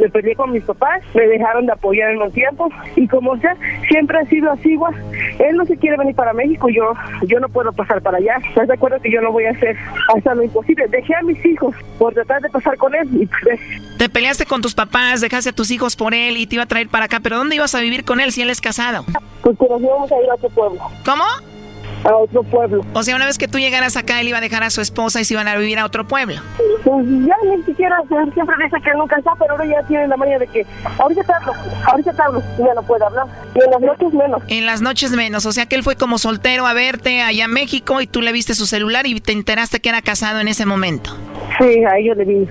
Me 0.00 0.08
peleé 0.08 0.34
con 0.34 0.52
mis 0.52 0.64
papás, 0.64 1.02
me 1.12 1.26
dejaron 1.26 1.66
de 1.66 1.72
apoyar 1.72 2.10
en 2.12 2.22
un 2.22 2.32
tiempo, 2.32 2.70
y 2.96 3.06
como 3.08 3.36
sea, 3.38 3.54
siempre 3.90 4.18
ha 4.20 4.24
sido 4.24 4.50
así, 4.52 4.70
igual. 4.70 4.94
Él 5.38 5.54
no 5.56 5.66
se 5.66 5.76
quiere 5.76 5.98
venir 5.98 6.14
para 6.14 6.32
México, 6.38 6.68
yo 6.68 6.92
yo 7.26 7.40
no 7.40 7.48
puedo 7.48 7.72
pasar 7.72 8.00
para 8.00 8.18
allá. 8.18 8.36
¿Estás 8.48 8.68
de 8.68 8.74
acuerdo 8.74 9.00
que 9.00 9.10
yo 9.10 9.20
no 9.20 9.32
voy 9.32 9.44
a 9.44 9.50
hacer 9.50 9.76
hasta 10.14 10.34
lo 10.34 10.42
imposible? 10.44 10.86
Dejé 10.88 11.14
a 11.14 11.22
mis 11.22 11.44
hijos 11.44 11.74
por 11.98 12.14
tratar 12.14 12.40
de 12.40 12.48
pasar 12.48 12.76
con 12.76 12.94
él, 12.94 13.08
y 13.12 13.26
pues, 13.26 13.60
Te 13.98 14.08
peleaste 14.08 14.46
con 14.46 14.62
tus 14.62 14.74
papás, 14.74 15.20
dejaste 15.20 15.50
a 15.50 15.52
tus 15.52 15.70
hijos 15.70 15.96
por 15.96 16.14
él 16.14 16.36
y 16.36 16.46
te 16.46 16.56
iba 16.56 16.64
a 16.64 16.66
traer 16.66 16.88
para 16.88 17.06
acá. 17.06 17.20
¿Pero 17.20 17.36
dónde 17.38 17.56
ibas 17.56 17.74
a 17.74 17.80
vivir 17.80 18.04
con 18.04 18.20
él 18.20 18.32
si 18.32 18.42
él 18.42 18.50
es 18.50 18.60
casado? 18.60 19.04
Pues 19.42 19.58
que 19.58 19.68
nos 19.68 19.80
íbamos 19.80 20.10
a 20.10 20.22
ir 20.22 20.30
a 20.30 20.34
otro 20.34 20.48
pueblo. 20.50 20.80
¿Cómo? 21.04 21.24
A 22.08 22.16
otro 22.16 22.42
pueblo. 22.42 22.84
O 22.94 23.02
sea, 23.02 23.16
una 23.16 23.26
vez 23.26 23.36
que 23.36 23.48
tú 23.48 23.58
llegaras 23.58 23.96
acá, 23.96 24.20
él 24.20 24.28
iba 24.28 24.38
a 24.38 24.40
dejar 24.40 24.62
a 24.62 24.70
su 24.70 24.80
esposa 24.80 25.20
y 25.20 25.26
se 25.26 25.34
iban 25.34 25.46
a 25.46 25.56
vivir 25.56 25.78
a 25.78 25.84
otro 25.84 26.08
pueblo. 26.08 26.36
Pues 26.82 27.06
ya 27.06 27.34
ni 27.44 27.62
siquiera, 27.64 27.96
siempre 28.08 28.56
dice 28.64 28.76
que 28.82 28.94
nunca 28.96 29.16
está, 29.16 29.32
pero 29.38 29.52
ahora 29.52 29.66
ya 29.66 29.86
tiene 29.86 30.08
la 30.08 30.16
manía 30.16 30.38
de 30.38 30.46
que 30.46 30.64
ahorita 30.98 31.22
te 31.22 31.32
hablo, 31.32 31.52
ahorita 31.84 32.12
te 32.14 32.22
hablo, 32.22 32.42
ya 32.58 32.74
no 32.74 32.82
puede 32.82 33.04
hablar. 33.04 33.26
Y 33.54 33.62
en 33.62 33.70
las 33.70 33.80
noches 33.80 34.12
menos. 34.14 34.42
En 34.48 34.66
las 34.66 34.80
noches 34.80 35.10
menos. 35.12 35.44
O 35.44 35.52
sea 35.52 35.66
que 35.66 35.76
él 35.76 35.82
fue 35.82 35.96
como 35.96 36.16
soltero 36.16 36.66
a 36.66 36.72
verte 36.72 37.20
allá 37.20 37.44
en 37.44 37.52
México 37.52 38.00
y 38.00 38.06
tú 38.06 38.22
le 38.22 38.32
viste 38.32 38.54
su 38.54 38.66
celular 38.66 39.06
y 39.06 39.20
te 39.20 39.32
enteraste 39.32 39.80
que 39.80 39.90
era 39.90 40.00
casado 40.00 40.40
en 40.40 40.48
ese 40.48 40.64
momento. 40.64 41.10
Sí, 41.58 41.84
a 41.84 41.98
ellos 41.98 42.16
le 42.16 42.24
vi 42.24 42.48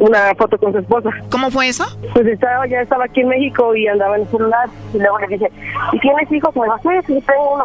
una 0.00 0.34
foto 0.34 0.58
con 0.58 0.72
su 0.72 0.78
esposa. 0.78 1.10
¿Cómo 1.30 1.50
fue 1.50 1.68
eso? 1.68 1.84
Pues 2.12 2.26
estaba, 2.26 2.66
ya 2.66 2.80
estaba 2.80 3.04
aquí 3.04 3.20
en 3.20 3.28
México 3.28 3.74
y 3.74 3.86
andaba 3.88 4.16
en 4.16 4.22
el 4.22 4.28
celular. 4.28 4.68
Y 4.92 4.98
luego 4.98 5.18
le 5.18 5.28
dije, 5.28 5.50
¿y 5.92 5.98
tienes 6.00 6.32
hijos? 6.32 6.54
Me 6.56 6.62
dijo, 6.62 6.78
sí, 6.82 7.06
sí, 7.06 7.24
tengo 7.26 7.54
uno. 7.54 7.64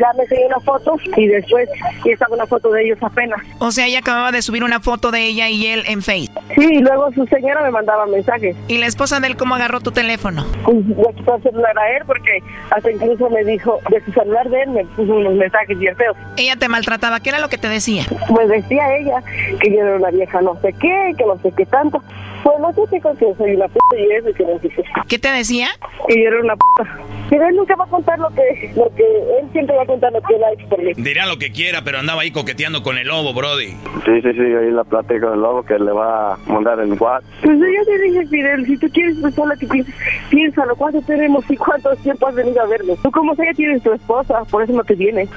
Ya 0.00 0.12
me 0.16 0.22
enseñó 0.22 0.46
una 0.46 0.60
foto 0.60 0.96
y 1.16 1.26
después 1.26 1.68
y 2.04 2.10
estaba 2.10 2.34
una 2.34 2.46
foto 2.46 2.70
de 2.70 2.84
ellos 2.84 2.98
apenas. 3.02 3.40
O 3.58 3.70
sea, 3.70 3.86
ella 3.86 4.00
acababa 4.00 4.32
de 4.32 4.42
subir 4.42 4.64
una 4.64 4.80
foto 4.80 5.10
de 5.10 5.26
ella 5.26 5.48
y 5.48 5.66
él 5.66 5.84
en 5.86 6.02
Face. 6.02 6.30
Sí, 6.54 6.66
y 6.66 6.78
luego 6.78 7.12
su 7.12 7.26
señora 7.26 7.62
me 7.62 7.70
mandaba 7.70 8.06
mensajes. 8.06 8.56
¿Y 8.68 8.78
la 8.78 8.86
esposa 8.86 9.20
de 9.20 9.28
él 9.28 9.36
cómo 9.36 9.54
agarró 9.54 9.80
tu 9.80 9.92
teléfono? 9.92 10.44
Pues 10.64 10.76
le 10.86 11.14
quitó 11.14 11.36
el 11.36 11.42
celular 11.42 11.78
a 11.78 11.96
él 11.96 12.02
porque 12.06 12.38
hasta 12.70 12.90
incluso 12.90 13.30
me 13.30 13.44
dijo, 13.44 13.78
de 13.90 14.04
su 14.04 14.12
celular 14.12 14.48
de 14.48 14.62
él 14.62 14.70
me 14.70 14.84
puso 14.86 15.14
unos 15.14 15.34
mensajes 15.34 15.78
bien 15.78 15.96
feos. 15.96 16.16
Ella 16.36 16.56
te 16.56 16.68
maltrataba. 16.68 17.20
¿Qué 17.20 17.30
era 17.30 17.38
lo 17.38 17.48
que 17.48 17.58
te 17.58 17.68
decía? 17.68 18.04
Pues 18.28 18.48
decía 18.48 18.96
ella 18.96 19.22
que 19.60 19.70
yo 19.70 19.80
era 19.80 19.96
una 19.96 20.10
vieja 20.10 20.40
no 20.40 20.56
sé 20.60 20.72
qué, 20.80 21.12
que 21.16 21.24
no 21.24 21.38
sé 21.38 21.52
qué 21.56 21.61
tanto. 21.66 22.02
Pues 22.42 22.58
no 22.60 22.72
sé 22.72 22.80
qué 22.90 23.00
que 23.00 23.34
soy 23.36 23.54
una 23.54 23.68
puta 23.68 23.96
y 23.98 24.10
eso 24.12 24.28
y 24.30 24.34
que 24.34 24.44
no 24.44 24.58
sé 24.58 24.68
qué. 24.68 24.82
¿Qué 25.08 25.18
te 25.18 25.28
decía? 25.30 25.68
Que 26.08 26.22
yo 26.22 26.28
era 26.28 26.40
una 26.40 26.56
puta. 26.56 26.98
Pero 27.30 27.46
él 27.48 27.56
nunca 27.56 27.76
va 27.76 27.84
a 27.84 27.88
contar 27.88 28.18
lo 28.18 28.28
que, 28.30 28.72
lo 28.76 28.90
que, 28.94 29.04
él 29.40 29.48
siempre 29.52 29.76
va 29.76 29.84
a 29.84 29.86
contar 29.86 30.12
lo 30.12 30.20
que 30.22 30.34
él 30.34 30.42
ha 30.44 30.52
hecho 30.52 30.68
por 30.68 30.82
mí. 30.82 30.92
Dirá 30.96 31.26
lo 31.26 31.38
que 31.38 31.50
quiera, 31.52 31.82
pero 31.84 31.98
andaba 31.98 32.22
ahí 32.22 32.30
coqueteando 32.30 32.82
con 32.82 32.98
el 32.98 33.06
lobo, 33.08 33.32
Brody. 33.32 33.68
Sí, 34.04 34.20
sí, 34.22 34.32
sí, 34.32 34.40
ahí 34.40 34.70
la 34.70 34.84
plática 34.84 35.30
del 35.30 35.40
lobo 35.40 35.62
que 35.62 35.78
le 35.78 35.92
va 35.92 36.34
a 36.34 36.36
mandar 36.46 36.80
en 36.80 36.92
WhatsApp. 37.00 37.22
Pues 37.42 37.58
yo 37.58 37.84
te 37.86 37.98
dije, 38.02 38.26
Fidel, 38.26 38.66
si 38.66 38.76
tú 38.76 38.88
quieres 38.92 39.16
pensar 39.18 39.46
lo 39.46 39.56
que 39.56 39.66
piensas, 39.66 39.94
piénsalo, 40.30 40.76
¿cuánto 40.76 41.00
tenemos 41.02 41.48
y 41.50 41.56
cuánto 41.56 41.94
tiempo 41.96 42.26
has 42.26 42.34
venido 42.34 42.60
a 42.60 42.66
verlo? 42.66 42.96
Tú 43.02 43.10
como 43.10 43.34
sea 43.36 43.46
ya 43.46 43.54
tienes 43.54 43.82
tu 43.82 43.92
esposa, 43.92 44.42
por 44.50 44.62
eso 44.64 44.72
no 44.72 44.84
te 44.84 44.94
vienes. 44.94 45.28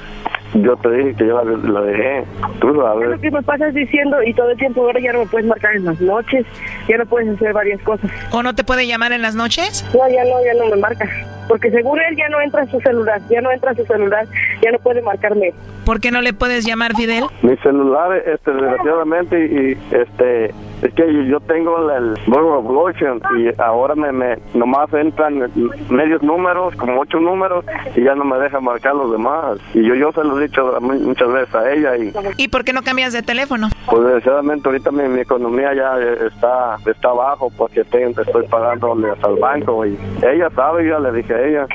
Yo 0.54 0.76
te 0.76 0.88
dije 0.90 1.14
que 1.16 1.26
yo 1.26 1.42
la, 1.42 1.56
la 1.70 1.80
dejé. 1.82 2.24
Tú 2.60 2.70
Es 2.70 2.76
sabes. 2.76 3.08
lo 3.10 3.20
que 3.20 3.30
me 3.30 3.42
pasas 3.42 3.74
diciendo 3.74 4.22
y 4.22 4.32
todo 4.32 4.50
el 4.50 4.56
tiempo 4.56 4.82
ahora 4.82 5.00
ya 5.00 5.12
no 5.12 5.18
me 5.20 5.26
puedes 5.26 5.46
marcar 5.46 5.74
en 5.76 5.84
las 5.84 6.00
noches, 6.00 6.46
ya 6.88 6.95
no 6.98 7.06
puedes 7.06 7.34
hacer 7.34 7.52
varias 7.52 7.80
cosas. 7.82 8.10
¿O 8.30 8.42
no 8.42 8.54
te 8.54 8.64
puede 8.64 8.86
llamar 8.86 9.12
en 9.12 9.22
las 9.22 9.34
noches? 9.34 9.84
No, 9.94 10.08
ya 10.08 10.24
no, 10.24 10.44
ya 10.44 10.54
no 10.54 10.70
me 10.70 10.76
marca. 10.76 11.08
Porque 11.48 11.70
seguro 11.70 12.00
él 12.08 12.16
ya 12.16 12.28
no 12.28 12.40
entra 12.40 12.62
en 12.62 12.70
su 12.70 12.80
celular, 12.80 13.20
ya 13.30 13.40
no 13.40 13.50
entra 13.50 13.70
en 13.70 13.76
su 13.76 13.86
celular, 13.86 14.26
ya 14.62 14.70
no 14.72 14.78
puede 14.78 15.02
marcarme. 15.02 15.52
¿Por 15.84 16.00
qué 16.00 16.10
no 16.10 16.20
le 16.20 16.32
puedes 16.32 16.64
llamar, 16.66 16.94
Fidel? 16.96 17.24
Mi 17.42 17.56
celular, 17.58 18.12
este, 18.26 18.50
desgraciadamente, 18.52 19.46
y 19.46 19.94
este, 19.94 20.46
es 20.82 20.94
que 20.94 21.26
yo 21.28 21.38
tengo 21.40 21.90
el 21.90 22.14
Evolution 22.26 23.20
y 23.38 23.48
ahora 23.60 23.94
me, 23.94 24.10
me, 24.12 24.36
nomás 24.54 24.92
entran 24.94 25.50
medios 25.88 26.22
números, 26.22 26.74
como 26.76 27.00
ocho 27.00 27.20
números, 27.20 27.64
y 27.94 28.02
ya 28.02 28.14
no 28.14 28.24
me 28.24 28.36
deja 28.38 28.60
marcar 28.60 28.94
los 28.96 29.12
demás. 29.12 29.58
Y 29.74 29.86
yo, 29.86 29.94
yo 29.94 30.10
se 30.12 30.24
lo 30.24 30.38
he 30.40 30.44
dicho 30.48 30.76
mu- 30.80 30.94
muchas 31.00 31.32
veces 31.32 31.54
a 31.54 31.72
ella 31.72 31.96
y 31.96 32.12
¿Y 32.36 32.48
por 32.48 32.64
qué 32.64 32.72
no 32.72 32.82
cambias 32.82 33.12
de 33.12 33.22
teléfono? 33.22 33.68
pues 33.86 34.02
desgraciadamente 34.02 34.68
ahorita 34.68 34.90
mi, 34.90 35.04
mi 35.08 35.20
economía 35.20 35.72
ya 35.74 35.98
eh, 36.00 36.26
está 36.26 36.76
está 36.90 37.08
abajo 37.10 37.50
porque 37.56 37.84
te- 37.84 38.10
estoy 38.10 38.46
pagándole 38.48 39.08
al 39.22 39.36
banco 39.36 39.86
y 39.86 39.96
ella 40.22 40.50
sabe, 40.56 40.86
yo 40.86 40.98
le 40.98 41.12
dije 41.12 41.34
a 41.36 41.46
ella, 41.46 41.66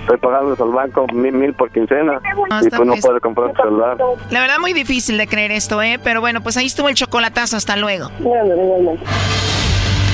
estoy 0.00 0.18
pagando 0.18 0.64
al 0.64 0.70
banco 0.70 1.06
mil, 1.12 1.32
mil 1.32 1.52
por 1.54 1.70
quincena 1.70 2.20
No, 2.50 2.62
y 2.62 2.68
pues 2.68 2.86
no 2.86 2.94
puede 2.96 3.20
comprar 3.20 3.52
tu 3.52 3.62
celular. 3.62 3.96
La 4.30 4.40
verdad, 4.40 4.58
muy 4.60 4.72
difícil 4.72 5.18
de 5.18 5.26
creer 5.26 5.50
esto, 5.52 5.82
¿eh? 5.82 5.98
Pero 6.02 6.20
bueno, 6.20 6.40
pues 6.42 6.56
ahí 6.56 6.66
estuvo 6.66 6.88
el 6.88 6.94
chocolatazo. 6.94 7.56
Hasta 7.56 7.76
luego. 7.76 8.10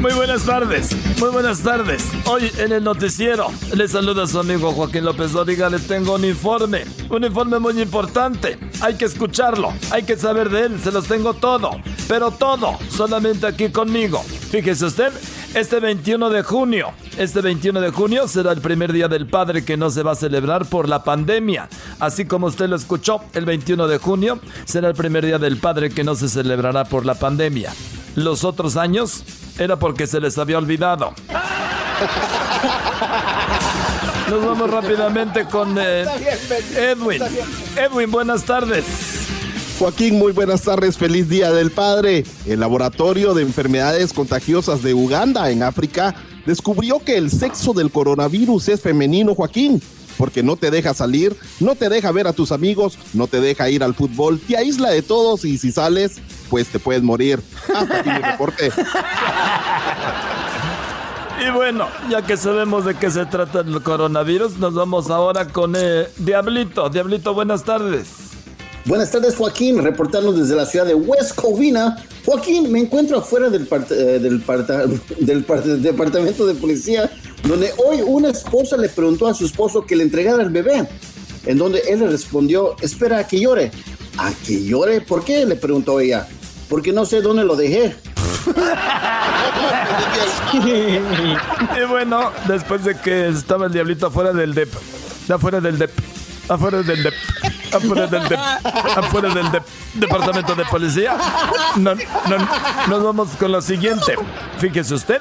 Muy 0.00 0.12
buenas 0.12 0.44
tardes, 0.44 0.96
muy 1.18 1.30
buenas 1.30 1.60
tardes. 1.60 2.04
Hoy 2.24 2.52
en 2.58 2.70
el 2.70 2.84
noticiero 2.84 3.48
le 3.74 3.88
saluda 3.88 4.28
su 4.28 4.38
amigo 4.38 4.70
Joaquín 4.70 5.04
López 5.04 5.32
Dóriga. 5.32 5.68
Le 5.68 5.80
tengo 5.80 6.14
un 6.14 6.24
informe, 6.24 6.84
un 7.10 7.24
informe 7.24 7.58
muy 7.58 7.80
importante. 7.82 8.58
Hay 8.80 8.94
que 8.94 9.06
escucharlo, 9.06 9.72
hay 9.90 10.04
que 10.04 10.16
saber 10.16 10.50
de 10.50 10.66
él. 10.66 10.80
Se 10.80 10.92
los 10.92 11.08
tengo 11.08 11.34
todo, 11.34 11.72
pero 12.06 12.30
todo 12.30 12.78
solamente 12.90 13.48
aquí 13.48 13.70
conmigo. 13.70 14.22
Fíjese 14.22 14.86
usted, 14.86 15.12
este 15.54 15.80
21 15.80 16.30
de 16.30 16.44
junio, 16.44 16.92
este 17.16 17.40
21 17.40 17.80
de 17.80 17.90
junio 17.90 18.28
será 18.28 18.52
el 18.52 18.60
primer 18.60 18.92
día 18.92 19.08
del 19.08 19.26
padre 19.26 19.64
que 19.64 19.76
no 19.76 19.90
se 19.90 20.04
va 20.04 20.12
a 20.12 20.16
celebrar 20.16 20.66
por 20.66 20.88
la 20.88 21.02
pandemia. 21.02 21.68
Así 21.98 22.24
como 22.24 22.46
usted 22.46 22.68
lo 22.68 22.76
escuchó, 22.76 23.20
el 23.34 23.44
21 23.44 23.88
de 23.88 23.98
junio 23.98 24.38
será 24.64 24.88
el 24.88 24.94
primer 24.94 25.26
día 25.26 25.38
del 25.38 25.56
padre 25.56 25.90
que 25.90 26.04
no 26.04 26.14
se 26.14 26.28
celebrará 26.28 26.84
por 26.84 27.04
la 27.04 27.16
pandemia. 27.16 27.72
Los 28.14 28.44
otros 28.44 28.76
años 28.76 29.24
era 29.58 29.78
porque 29.78 30.06
se 30.06 30.20
les 30.20 30.38
había 30.38 30.58
olvidado. 30.58 31.12
Nos 34.30 34.44
vamos 34.44 34.70
rápidamente 34.70 35.46
con 35.46 35.76
eh, 35.78 36.04
Edwin. 36.76 37.22
Edwin, 37.76 38.10
buenas 38.10 38.44
tardes. 38.44 38.84
Joaquín, 39.78 40.18
muy 40.18 40.32
buenas 40.32 40.62
tardes, 40.62 40.98
feliz 40.98 41.28
Día 41.28 41.52
del 41.52 41.70
Padre. 41.70 42.24
El 42.46 42.60
Laboratorio 42.60 43.32
de 43.32 43.42
Enfermedades 43.42 44.12
Contagiosas 44.12 44.82
de 44.82 44.92
Uganda, 44.92 45.50
en 45.50 45.62
África, 45.62 46.14
descubrió 46.46 46.98
que 46.98 47.16
el 47.16 47.30
sexo 47.30 47.72
del 47.72 47.90
coronavirus 47.90 48.68
es 48.68 48.80
femenino, 48.80 49.34
Joaquín, 49.34 49.80
porque 50.18 50.42
no 50.42 50.56
te 50.56 50.70
deja 50.70 50.94
salir, 50.94 51.36
no 51.60 51.76
te 51.76 51.88
deja 51.88 52.10
ver 52.10 52.26
a 52.26 52.32
tus 52.32 52.52
amigos, 52.52 52.98
no 53.14 53.28
te 53.28 53.40
deja 53.40 53.70
ir 53.70 53.84
al 53.84 53.94
fútbol, 53.94 54.40
te 54.40 54.56
aísla 54.56 54.90
de 54.90 55.02
todos 55.02 55.44
y 55.44 55.56
si 55.58 55.70
sales, 55.70 56.16
pues 56.48 56.68
te 56.68 56.78
puedes 56.78 57.02
morir. 57.02 57.40
Hasta 57.74 58.00
aquí 58.00 58.08
mi 58.10 58.18
reporte. 58.18 58.70
Y 61.46 61.50
bueno, 61.52 61.86
ya 62.10 62.22
que 62.22 62.36
sabemos 62.36 62.84
de 62.84 62.94
qué 62.96 63.10
se 63.10 63.24
trata 63.26 63.60
el 63.60 63.80
coronavirus, 63.82 64.58
nos 64.58 64.74
vamos 64.74 65.08
ahora 65.08 65.46
con 65.48 65.74
eh, 65.76 66.08
Diablito. 66.18 66.88
Diablito, 66.90 67.32
buenas 67.32 67.62
tardes. 67.64 68.08
Buenas 68.84 69.10
tardes, 69.10 69.36
Joaquín, 69.36 69.80
reportando 69.82 70.32
desde 70.32 70.56
la 70.56 70.66
ciudad 70.66 70.86
de 70.86 70.94
West 70.94 71.34
Covina. 71.36 71.96
Joaquín, 72.24 72.72
me 72.72 72.80
encuentro 72.80 73.18
afuera 73.18 73.50
del, 73.50 73.68
part- 73.68 73.90
eh, 73.92 74.18
del, 74.18 74.40
parta- 74.40 74.84
del 75.20 75.46
part- 75.46 75.62
departamento 75.62 76.44
de 76.46 76.54
policía, 76.54 77.08
donde 77.44 77.70
hoy 77.76 78.00
una 78.04 78.30
esposa 78.30 78.76
le 78.76 78.88
preguntó 78.88 79.26
a 79.28 79.34
su 79.34 79.44
esposo 79.46 79.82
que 79.86 79.94
le 79.94 80.02
entregara 80.04 80.42
el 80.42 80.50
bebé, 80.50 80.88
en 81.46 81.58
donde 81.58 81.80
él 81.88 82.00
le 82.00 82.08
respondió, 82.08 82.74
espera 82.80 83.18
a 83.18 83.26
que 83.26 83.38
llore. 83.38 83.70
¿A 84.16 84.32
que 84.44 84.64
llore? 84.64 85.00
¿Por 85.02 85.22
qué? 85.24 85.46
le 85.46 85.54
preguntó 85.54 86.00
ella. 86.00 86.26
Porque 86.68 86.92
no 86.92 87.04
sé 87.04 87.22
dónde 87.22 87.44
lo 87.44 87.56
dejé. 87.56 87.96
Y 90.52 91.84
bueno, 91.88 92.32
después 92.46 92.84
de 92.84 92.96
que 92.96 93.28
estaba 93.28 93.66
el 93.66 93.72
diablito 93.72 94.06
afuera 94.06 94.32
del 94.32 94.54
DEP, 94.54 94.72
afuera 95.28 95.60
del 95.60 95.78
DEP, 95.78 95.90
afuera 96.48 96.82
del 96.82 97.02
DEP, 97.02 97.14
afuera 97.72 98.06
del 98.06 98.28
DEP, 98.28 98.38
afuera 98.96 99.34
del 99.34 99.52
DEP, 99.52 99.62
departamento 99.94 100.54
de 100.54 100.64
policía, 100.64 101.16
no, 101.76 101.94
no, 101.94 102.48
nos 102.88 103.02
vamos 103.02 103.28
con 103.38 103.52
lo 103.52 103.60
siguiente. 103.60 104.14
Fíjese 104.58 104.94
usted, 104.94 105.20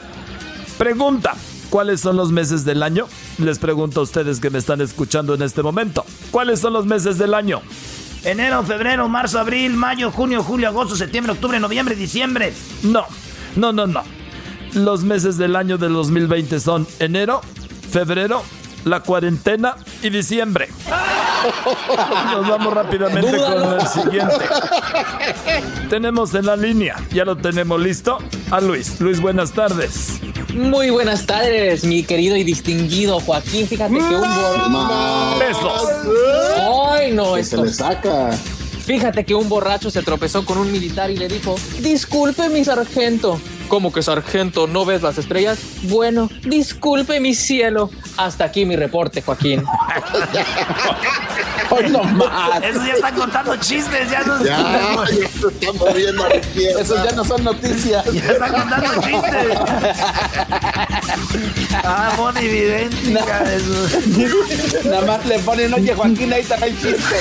pregunta, 0.78 1.36
¿cuáles 1.70 2.00
son 2.02 2.16
los 2.16 2.32
meses 2.32 2.64
del 2.64 2.84
año? 2.84 3.08
Les 3.38 3.60
pregunto 3.60 4.00
a 4.00 4.04
ustedes 4.04 4.40
que 4.40 4.50
me 4.50 4.60
están 4.60 4.82
escuchando 4.82 5.34
en 5.34 5.42
este 5.42 5.62
momento, 5.62 6.06
¿cuáles 6.32 6.60
son 6.60 6.74
los 6.74 6.86
meses 6.86 7.18
del 7.18 7.34
año? 7.34 7.62
Enero, 8.28 8.62
febrero, 8.62 9.08
marzo, 9.08 9.40
abril, 9.40 9.74
mayo, 9.74 10.12
junio, 10.12 10.44
julio, 10.44 10.68
agosto, 10.68 10.98
septiembre, 10.98 11.32
octubre, 11.32 11.62
noviembre, 11.62 11.96
diciembre. 11.96 12.54
No, 12.84 13.06
no, 13.56 13.72
no, 13.72 13.88
no. 13.88 14.04
Los 14.74 15.06
meses 15.06 15.38
del 15.38 15.56
año 15.56 15.78
del 15.78 15.94
2020 15.94 16.60
son 16.60 16.86
enero, 17.00 17.40
febrero, 17.90 18.44
la 18.84 19.00
cuarentena 19.00 19.78
y 20.04 20.10
diciembre. 20.10 20.68
Nos 22.34 22.50
vamos 22.50 22.74
rápidamente 22.74 23.38
con 23.38 23.80
el 23.80 23.88
siguiente. 23.88 24.46
Tenemos 25.90 26.34
en 26.34 26.48
la 26.48 26.58
línea, 26.58 26.98
ya 27.12 27.24
lo 27.24 27.38
tenemos 27.38 27.80
listo, 27.80 28.18
a 28.52 28.62
Luis. 28.62 29.00
Luis, 29.00 29.20
buenas 29.20 29.52
tardes. 29.52 30.20
Muy 30.54 30.90
buenas 30.90 31.26
tardes, 31.26 31.84
mi 31.84 32.04
querido 32.04 32.36
y 32.36 32.44
distinguido 32.44 33.20
Joaquín. 33.20 33.68
Fíjate 33.68 33.94
que 33.94 34.00
un 34.00 34.22
borracho. 34.22 35.40
Besos. 35.40 35.84
Ay, 36.92 37.12
no, 37.12 37.36
se 37.36 37.42
esto. 37.42 37.64
le 37.64 37.74
saca. 37.74 38.32
Fíjate 38.86 39.26
que 39.26 39.36
un 39.36 39.50
borracho 39.50 39.92
se 39.92 40.02
tropezó 40.02 40.46
con 40.46 40.58
un 40.58 40.72
militar 40.72 41.12
y 41.12 41.18
le 41.18 41.28
dijo: 41.28 41.56
Disculpe, 41.82 42.50
mi 42.50 42.64
sargento. 42.64 43.40
¿Cómo 43.68 43.92
que 43.92 44.02
sargento? 44.02 44.66
¿No 44.68 44.86
ves 44.86 45.02
las 45.02 45.18
estrellas? 45.18 45.60
Bueno, 45.84 46.30
disculpe, 46.44 47.20
mi 47.20 47.34
cielo. 47.36 47.90
Hasta 48.18 48.46
aquí 48.46 48.66
mi 48.66 48.76
reporte, 48.76 49.22
Joaquín. 49.22 49.64
Hoy 51.70 51.90
no 51.90 52.02
más. 52.04 52.64
Esos 52.64 52.86
ya 52.88 52.94
están 52.94 53.16
contando 53.16 53.56
chistes, 53.58 54.10
ya 54.10 54.22
no 54.24 54.42
Ya, 54.44 54.58
están 54.62 55.78
moviendo. 55.78 56.26
Esos 56.80 57.04
ya 57.04 57.12
no 57.12 57.26
son 57.26 57.44
noticias. 57.44 58.06
Ya 58.14 58.32
están 58.32 58.54
contando 58.54 59.02
chistes. 59.02 59.58
Ah, 61.84 62.14
Moni 62.18 62.40
idéntica 62.42 63.44
de 63.44 63.60
su- 63.60 64.88
Nada 64.90 65.06
más 65.06 65.26
le 65.26 65.40
ponen, 65.40 65.74
oye, 65.74 65.94
Joaquín, 65.94 66.32
ahí 66.34 66.42
está 66.42 66.56
el 66.56 66.74
chiste. 66.82 67.16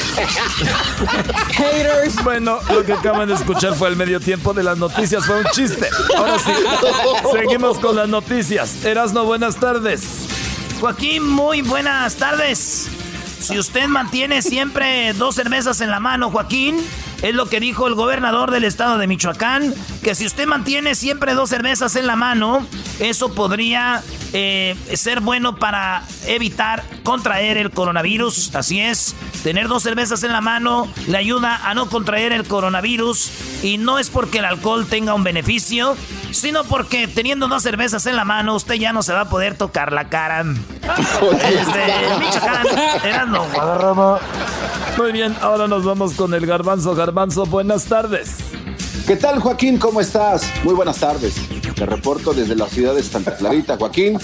Haters. 1.55 2.23
Bueno, 2.23 2.59
lo 2.71 2.85
que 2.85 2.93
acaban 2.93 3.29
de 3.29 3.35
escuchar 3.35 3.75
fue 3.75 3.89
el 3.89 3.97
medio 3.97 4.21
tiempo 4.21 4.55
de 4.55 4.63
las 4.63 4.79
noticias, 4.79 5.25
fue 5.27 5.41
un 5.41 5.47
chiste. 5.53 5.89
Ahora 6.17 6.36
seguimos 7.33 7.79
con 7.79 7.97
las 7.97 8.09
noticias. 8.09 8.85
Erasno, 8.85 9.25
buenas 9.25 9.57
tardes. 9.57 10.03
Joaquín, 10.81 11.29
muy 11.29 11.63
buenas 11.63 12.17
tardes. 12.17 12.89
Si 13.41 13.59
usted 13.59 13.87
mantiene 13.87 14.43
siempre 14.43 15.13
dos 15.13 15.35
cervezas 15.35 15.81
en 15.81 15.91
la 15.91 16.01
mano, 16.01 16.31
Joaquín, 16.31 16.79
es 17.23 17.35
lo 17.35 17.47
que 17.47 17.61
dijo 17.61 17.87
el 17.87 17.95
gobernador 17.95 18.51
del 18.51 18.65
estado 18.65 18.99
de 18.99 19.07
Michoacán, 19.07 19.75
que 20.03 20.15
si 20.15 20.27
usted 20.27 20.47
mantiene 20.47 20.95
siempre 20.95 21.35
dos 21.35 21.51
cervezas 21.51 21.97
en 21.97 22.07
la 22.07 22.17
mano, 22.17 22.67
eso 22.99 23.33
podría 23.33 24.03
eh, 24.33 24.77
ser 24.95 25.21
bueno 25.21 25.57
para 25.57 26.03
evitar 26.27 26.85
contraer 27.05 27.57
el 27.57 27.71
coronavirus. 27.71 28.55
Así 28.55 28.81
es, 28.81 29.15
tener 29.43 29.69
dos 29.69 29.83
cervezas 29.83 30.23
en 30.25 30.33
la 30.33 30.41
mano 30.41 30.89
le 31.07 31.17
ayuda 31.17 31.61
a 31.69 31.75
no 31.75 31.89
contraer 31.89 32.33
el 32.33 32.45
coronavirus 32.45 33.31
y 33.63 33.79
no 33.79 33.99
es 33.99 34.11
porque 34.11 34.39
el 34.39 34.45
alcohol 34.45 34.87
tenga 34.87 35.15
un 35.15 35.25
beneficio, 35.25 35.97
sino 36.37 36.65
porque 36.65 37.09
teniendo 37.09 37.49
dos 37.49 37.63
cervezas 37.63 38.07
en 38.07 38.17
la 38.17 38.25
mano 38.25 38.55
usted 38.55 38.75
ya 38.75 38.93
no 38.93 39.03
se 39.03 39.13
va 39.13 39.23
a 39.23 39.29
poder 39.29 39.57
tocar 39.57 39.93
la 39.93 40.09
cara. 40.09 40.45
Desde 40.45 42.19
Michoacán, 42.19 42.67
Erasmo. 43.05 44.19
Muy 44.99 45.13
bien, 45.13 45.35
ahora 45.41 45.67
nos 45.67 45.85
vamos 45.85 46.15
con 46.15 46.35
el 46.35 46.47
garbanzo. 46.47 46.95
Garbanzo, 46.95 47.47
buenas 47.47 47.87
tardes. 47.87 48.37
¿Qué 49.07 49.17
tal, 49.17 49.39
Joaquín? 49.39 49.79
¿Cómo 49.79 50.01
estás? 50.01 50.51
Muy 50.65 50.75
buenas 50.75 50.99
tardes. 50.99 51.37
Te 51.75 51.87
reporto 51.87 52.35
desde 52.35 52.57
la 52.57 52.69
ciudad 52.69 52.95
de 52.95 53.03
Santa 53.03 53.37
Clarita, 53.37 53.77
Joaquín. 53.77 54.19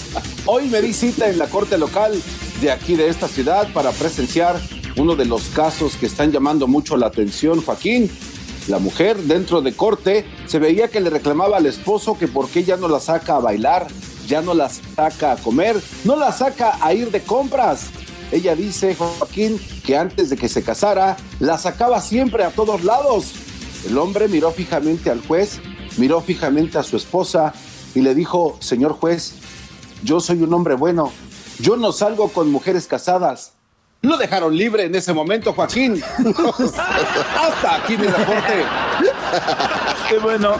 Hoy 0.45 0.67
me 0.67 0.81
di 0.81 0.93
cita 0.93 1.29
en 1.29 1.37
la 1.37 1.47
corte 1.47 1.77
local 1.77 2.13
de 2.61 2.71
aquí 2.71 2.95
de 2.95 3.07
esta 3.07 3.27
ciudad 3.27 3.71
para 3.73 3.91
presenciar 3.91 4.59
uno 4.97 5.15
de 5.15 5.25
los 5.25 5.43
casos 5.49 5.95
que 5.95 6.05
están 6.05 6.31
llamando 6.31 6.67
mucho 6.67 6.97
la 6.97 7.07
atención, 7.07 7.61
Joaquín. 7.61 8.11
La 8.67 8.79
mujer 8.79 9.17
dentro 9.17 9.61
de 9.61 9.73
corte 9.73 10.25
se 10.45 10.57
veía 10.57 10.87
que 10.87 11.01
le 11.01 11.09
reclamaba 11.09 11.57
al 11.57 11.65
esposo 11.65 12.17
que 12.17 12.29
por 12.29 12.47
qué 12.47 12.63
ya 12.63 12.77
no 12.77 12.87
la 12.87 13.01
saca 13.01 13.35
a 13.35 13.39
bailar, 13.39 13.87
ya 14.25 14.41
no 14.41 14.53
la 14.53 14.69
saca 14.69 15.33
a 15.33 15.35
comer, 15.35 15.81
no 16.05 16.15
la 16.15 16.31
saca 16.31 16.77
a 16.81 16.93
ir 16.93 17.11
de 17.11 17.21
compras. 17.21 17.87
Ella 18.31 18.55
dice, 18.55 18.95
Joaquín, 18.95 19.59
que 19.85 19.97
antes 19.97 20.29
de 20.29 20.37
que 20.37 20.47
se 20.47 20.63
casara, 20.63 21.17
la 21.39 21.57
sacaba 21.57 21.99
siempre 21.99 22.45
a 22.45 22.51
todos 22.51 22.83
lados. 22.85 23.33
El 23.85 23.97
hombre 23.97 24.29
miró 24.29 24.51
fijamente 24.51 25.09
al 25.09 25.21
juez, 25.27 25.59
miró 25.97 26.21
fijamente 26.21 26.77
a 26.77 26.83
su 26.83 26.95
esposa 26.95 27.53
y 27.93 28.01
le 28.01 28.15
dijo, 28.15 28.55
señor 28.61 28.93
juez, 28.93 29.33
yo 30.03 30.21
soy 30.21 30.41
un 30.41 30.53
hombre 30.53 30.75
bueno, 30.75 31.11
yo 31.59 31.75
no 31.75 31.91
salgo 31.91 32.29
con 32.29 32.49
mujeres 32.49 32.87
casadas. 32.87 33.53
Lo 34.03 34.17
dejaron 34.17 34.53
libre 34.55 34.83
en 34.83 34.93
ese 34.95 35.13
momento, 35.13 35.53
Joaquín. 35.53 36.03
Hasta 37.37 37.75
aquí 37.77 37.95
mi 37.95 38.05
reporte. 38.05 38.65
y 40.13 40.19
bueno, 40.21 40.57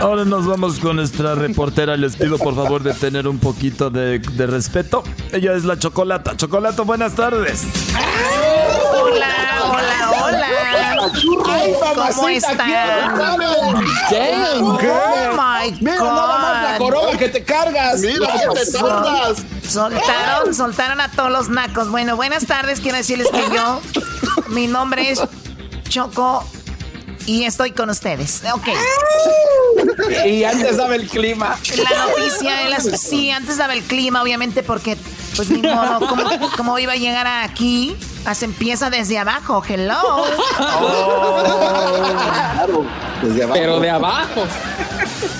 ahora 0.00 0.24
nos 0.24 0.46
vamos 0.46 0.78
con 0.78 0.94
nuestra 0.94 1.34
reportera. 1.34 1.96
Les 1.96 2.14
pido 2.14 2.38
por 2.38 2.54
favor 2.54 2.84
de 2.84 2.94
tener 2.94 3.26
un 3.26 3.40
poquito 3.40 3.90
de, 3.90 4.20
de 4.20 4.46
respeto. 4.46 5.02
Ella 5.32 5.54
es 5.54 5.64
la 5.64 5.76
Chocolata. 5.76 6.36
Chocolata, 6.36 6.82
buenas 6.82 7.16
tardes. 7.16 7.64
Hola, 9.02 9.34
hola, 9.64 10.12
hola. 10.22 10.65
¿Cómo 11.24 12.28
están? 12.28 12.56
Damn, 14.10 14.64
Oh 14.64 14.78
my 15.32 15.70
God. 15.70 15.80
Mira 15.80 15.98
nada 15.98 16.38
más 16.38 16.72
la 16.72 16.78
corona 16.78 17.18
que 17.18 17.28
te 17.28 17.44
cargas. 17.44 18.00
Mira 18.00 18.26
que 18.32 18.60
te 18.60 18.72
tardas. 18.72 19.38
Soltaron, 19.68 20.54
soltaron 20.54 21.00
a 21.00 21.10
todos 21.10 21.30
los 21.30 21.48
nacos. 21.48 21.90
Bueno, 21.90 22.16
buenas 22.16 22.46
tardes. 22.46 22.80
Quiero 22.80 22.96
decirles 22.96 23.28
que 23.30 23.44
yo, 23.54 23.80
mi 24.48 24.66
nombre 24.66 25.10
es 25.10 25.20
Choco 25.88 26.44
y 27.26 27.44
estoy 27.44 27.72
con 27.72 27.90
ustedes. 27.90 28.42
Ok. 28.54 28.68
Y 30.26 30.44
antes 30.44 30.76
daba 30.76 30.94
el 30.94 31.08
clima. 31.08 31.58
La 31.76 32.06
noticia, 32.06 32.68
las- 32.68 33.00
sí, 33.00 33.30
antes 33.30 33.58
daba 33.58 33.74
el 33.74 33.82
clima, 33.82 34.22
obviamente, 34.22 34.62
porque, 34.62 34.96
pues 35.36 35.50
ni 35.50 35.60
modo, 35.62 36.06
¿cómo, 36.08 36.22
cómo 36.56 36.78
iba 36.78 36.92
a 36.92 36.96
llegar 36.96 37.26
aquí? 37.26 37.96
Se 38.34 38.44
empieza 38.46 38.90
desde 38.90 39.18
abajo, 39.18 39.62
hello. 39.68 40.24
Claro, 42.56 42.84
desde 43.22 43.42
abajo. 43.44 43.58
Pero 43.60 43.80
de 43.80 43.90
abajo. 43.90 44.46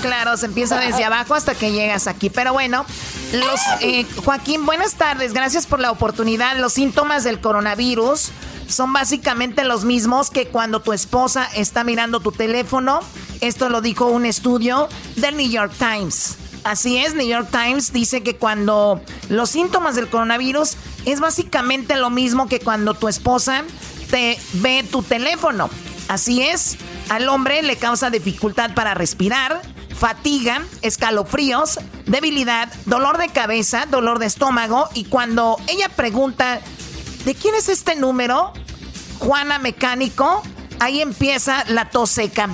Claro, 0.03 0.37
se 0.37 0.47
empieza 0.47 0.79
desde 0.79 1.05
abajo 1.05 1.35
hasta 1.35 1.55
que 1.55 1.73
llegas 1.73 2.07
aquí. 2.07 2.31
Pero 2.31 2.53
bueno, 2.53 2.85
los 3.33 3.61
eh, 3.81 4.07
Joaquín, 4.25 4.65
buenas 4.67 4.95
tardes. 4.95 5.33
Gracias 5.33 5.67
por 5.67 5.81
la 5.81 5.91
oportunidad. 5.91 6.57
Los 6.59 6.75
síntomas 6.75 7.25
del 7.25 7.41
coronavirus 7.41 8.31
son 8.69 8.93
básicamente 8.93 9.65
los 9.65 9.85
mismos 9.85 10.31
que 10.31 10.49
cuando 10.49 10.81
tu 10.81 10.93
esposa 10.93 11.49
está 11.55 11.85
mirando 11.85 12.21
tu 12.21 12.33
teléfono. 12.33 13.01
Esto 13.41 13.69
lo 13.69 13.81
dijo 13.81 14.07
un 14.07 14.27
estudio 14.27 14.89
del 15.17 15.37
New 15.37 15.49
York 15.49 15.73
Times. 15.79 16.37
Así 16.65 16.99
es, 16.99 17.15
New 17.15 17.27
York 17.27 17.49
Times 17.51 17.93
dice 17.93 18.23
que 18.23 18.37
cuando 18.37 19.01
los 19.29 19.51
síntomas 19.51 19.95
del 19.95 20.09
coronavirus 20.09 20.77
es 21.05 21.21
básicamente 21.21 21.97
lo 21.97 22.11
mismo 22.11 22.49
que 22.49 22.59
cuando 22.59 22.95
tu 22.95 23.07
esposa 23.07 23.63
te 24.11 24.39
ve 24.55 24.85
tu 24.91 25.03
teléfono. 25.03 25.71
Así 26.09 26.43
es, 26.43 26.77
al 27.09 27.29
hombre 27.29 27.63
le 27.63 27.77
causa 27.77 28.11
dificultad 28.11 28.75
para 28.75 28.95
respirar, 28.95 29.63
fatiga, 29.97 30.63
escalofríos, 30.83 31.79
debilidad, 32.07 32.73
dolor 32.85 33.19
de 33.19 33.29
cabeza, 33.29 33.87
dolor 33.87 34.19
de 34.19 34.27
estómago 34.27 34.89
y 34.95 35.05
cuando 35.05 35.59
ella 35.69 35.89
pregunta, 35.89 36.61
¿de 37.27 37.35
quién 37.35 37.55
es 37.57 37.69
este 37.69 37.97
número? 37.97 38.53
Juana 39.19 39.59
Mecánico, 39.59 40.43
ahí 40.79 41.01
empieza 41.01 41.65
la 41.67 41.91
tos 41.91 42.11
seca. 42.11 42.49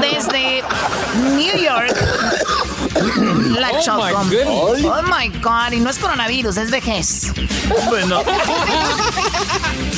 Desde 0.00 0.64
New 1.36 1.56
York, 1.58 1.96
la 3.58 3.70
Oh, 3.72 3.80
Choco. 3.84 4.24
my. 4.24 4.86
Oh 4.86 5.02
my 5.02 5.28
God, 5.40 5.72
y 5.72 5.80
no 5.80 5.90
es 5.90 5.98
coronavirus, 5.98 6.56
es 6.56 6.70
vejez. 6.72 7.32
Bueno, 7.88 8.20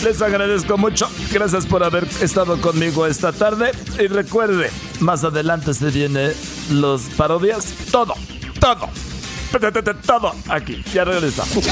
les 0.03 0.21
agradezco 0.21 0.77
mucho. 0.77 1.09
Gracias 1.31 1.65
por 1.65 1.83
haber 1.83 2.07
estado 2.21 2.61
conmigo 2.61 3.07
esta 3.07 3.33
tarde. 3.33 3.73
Y 3.99 4.09
recuerde, 4.09 4.71
más 5.01 5.25
adelante 5.25 5.73
se 5.73 5.87
viene 5.87 6.33
los 6.71 7.03
parodias. 7.17 7.67
Todo, 7.91 8.15
todo, 8.61 8.89
todo 10.07 10.35
aquí. 10.49 10.83
Ya 10.93 11.05
regresamos. 11.05 11.65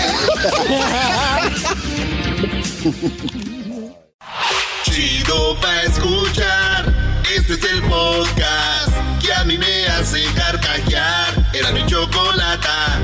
Chido 4.84 5.60
pa' 5.60 5.82
escuchar. 5.82 6.94
Este 7.34 7.54
es 7.54 7.64
el 7.64 7.82
podcast 7.82 8.92
que 9.20 9.32
a 9.32 9.44
mí 9.44 9.58
me 9.58 9.86
hace 9.86 10.22
carcajear. 10.34 11.50
Era 11.52 11.72
mi 11.72 11.84
chocolata. 11.86 13.00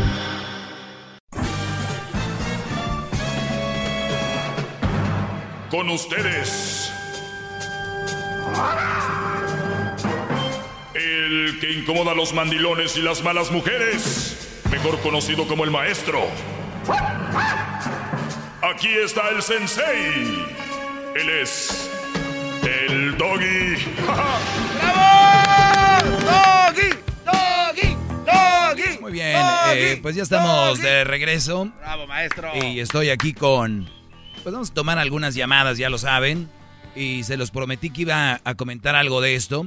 Con 5.70 5.90
ustedes. 5.90 6.90
El 10.94 11.58
que 11.60 11.72
incomoda 11.72 12.12
a 12.12 12.14
los 12.14 12.32
mandilones 12.32 12.96
y 12.96 13.02
las 13.02 13.22
malas 13.22 13.50
mujeres. 13.50 14.47
Mejor 14.70 15.00
conocido 15.00 15.48
como 15.48 15.64
el 15.64 15.70
maestro. 15.70 16.26
Aquí 18.62 18.88
está 18.88 19.30
el 19.30 19.42
sensei. 19.42 20.46
Él 21.16 21.30
es 21.42 21.90
el 22.62 23.16
doggy. 23.16 23.76
¡Doggy! 26.26 26.90
¡Doggy! 27.24 27.96
¡Doggy! 28.26 28.98
Muy 29.00 29.12
bien, 29.12 29.40
eh, 29.72 29.98
pues 30.02 30.16
ya 30.16 30.22
estamos 30.22 30.80
de 30.82 31.04
regreso. 31.04 31.72
Bravo, 31.80 32.06
maestro. 32.06 32.50
Y 32.62 32.80
estoy 32.80 33.08
aquí 33.08 33.32
con. 33.32 33.88
Pues 34.42 34.52
vamos 34.52 34.70
a 34.70 34.74
tomar 34.74 34.98
algunas 34.98 35.34
llamadas, 35.34 35.78
ya 35.78 35.88
lo 35.88 35.98
saben. 35.98 36.50
Y 36.94 37.24
se 37.24 37.36
los 37.36 37.50
prometí 37.50 37.90
que 37.90 38.02
iba 38.02 38.40
a 38.44 38.54
comentar 38.54 38.94
algo 38.96 39.20
de 39.20 39.34
esto. 39.34 39.66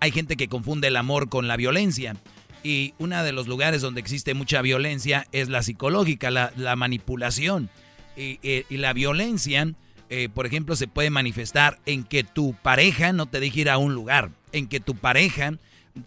Hay 0.00 0.10
gente 0.10 0.36
que 0.36 0.48
confunde 0.48 0.88
el 0.88 0.96
amor 0.96 1.28
con 1.28 1.46
la 1.46 1.56
violencia. 1.56 2.16
Y 2.62 2.94
uno 2.98 3.22
de 3.24 3.32
los 3.32 3.48
lugares 3.48 3.82
donde 3.82 4.00
existe 4.00 4.34
mucha 4.34 4.62
violencia 4.62 5.26
es 5.32 5.48
la 5.48 5.62
psicológica, 5.62 6.30
la, 6.30 6.52
la 6.56 6.76
manipulación. 6.76 7.70
Y, 8.16 8.38
eh, 8.42 8.64
y 8.68 8.76
la 8.76 8.92
violencia, 8.92 9.72
eh, 10.10 10.28
por 10.32 10.46
ejemplo, 10.46 10.76
se 10.76 10.86
puede 10.86 11.10
manifestar 11.10 11.78
en 11.86 12.04
que 12.04 12.24
tu 12.24 12.54
pareja 12.62 13.12
no 13.12 13.26
te 13.26 13.40
deje 13.40 13.62
ir 13.62 13.70
a 13.70 13.78
un 13.78 13.94
lugar, 13.94 14.30
en 14.52 14.68
que 14.68 14.80
tu 14.80 14.94
pareja 14.94 15.54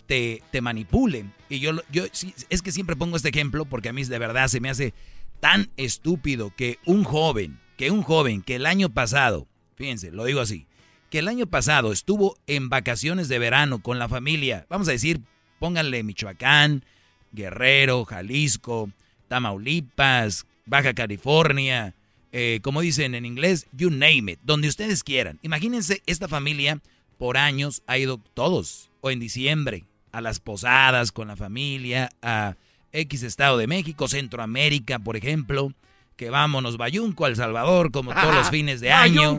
te, 0.06 0.42
te 0.52 0.62
manipule. 0.62 1.26
Y 1.50 1.60
yo, 1.60 1.74
yo 1.92 2.06
es 2.50 2.62
que 2.62 2.72
siempre 2.72 2.96
pongo 2.96 3.18
este 3.18 3.30
ejemplo 3.30 3.66
porque 3.66 3.90
a 3.90 3.94
mí 3.94 4.04
de 4.04 4.20
verdad 4.20 4.48
se 4.48 4.60
me 4.60 4.70
hace 4.70 4.94
tan 5.40 5.70
estúpido 5.78 6.54
que 6.56 6.80
un 6.86 7.04
joven, 7.04 7.60
que 7.78 7.92
un 7.92 8.02
joven 8.02 8.42
que 8.42 8.56
el 8.56 8.66
año 8.66 8.90
pasado, 8.90 9.48
fíjense, 9.76 10.12
lo 10.12 10.26
digo 10.26 10.40
así, 10.40 10.68
que 11.10 11.20
el 11.20 11.28
año 11.28 11.46
pasado 11.48 11.92
estuvo 11.92 12.38
en 12.48 12.70
vacaciones 12.70 13.28
de 13.28 13.40
verano 13.40 13.82
con 13.82 14.00
la 14.00 14.10
familia, 14.10 14.66
vamos 14.70 14.88
a 14.88 14.92
decir, 14.92 15.22
pónganle 15.60 16.04
Michoacán, 16.04 16.84
Guerrero, 17.32 18.06
Jalisco, 18.06 18.90
Tamaulipas, 19.28 20.46
Baja 20.66 20.94
California, 20.94 21.94
eh, 22.32 22.60
como 22.62 22.82
dicen 22.82 23.16
en 23.16 23.26
inglés, 23.26 23.68
you 23.72 23.90
name 23.90 24.34
it, 24.34 24.40
donde 24.44 24.68
ustedes 24.68 25.04
quieran. 25.04 25.40
Imagínense, 25.42 26.02
esta 26.06 26.28
familia 26.28 26.82
por 27.18 27.38
años 27.38 27.82
ha 27.88 27.98
ido 27.98 28.20
todos, 28.34 28.90
o 29.02 29.10
en 29.10 29.20
diciembre, 29.20 29.86
a 30.12 30.22
las 30.22 30.40
posadas 30.40 31.12
con 31.12 31.28
la 31.28 31.36
familia, 31.36 32.10
a 32.22 32.56
X 32.92 33.24
Estado 33.24 33.58
de 33.58 33.68
México, 33.68 34.08
Centroamérica, 34.08 35.00
por 35.00 35.16
ejemplo, 35.16 35.74
que 36.16 36.30
vámonos 36.30 36.78
Bayunco, 36.78 37.28
El 37.28 37.36
Salvador, 37.36 37.92
como 37.92 38.14
todos 38.14 38.34
los 38.34 38.50
fines 38.52 38.82
de 38.82 38.92
año. 38.92 39.38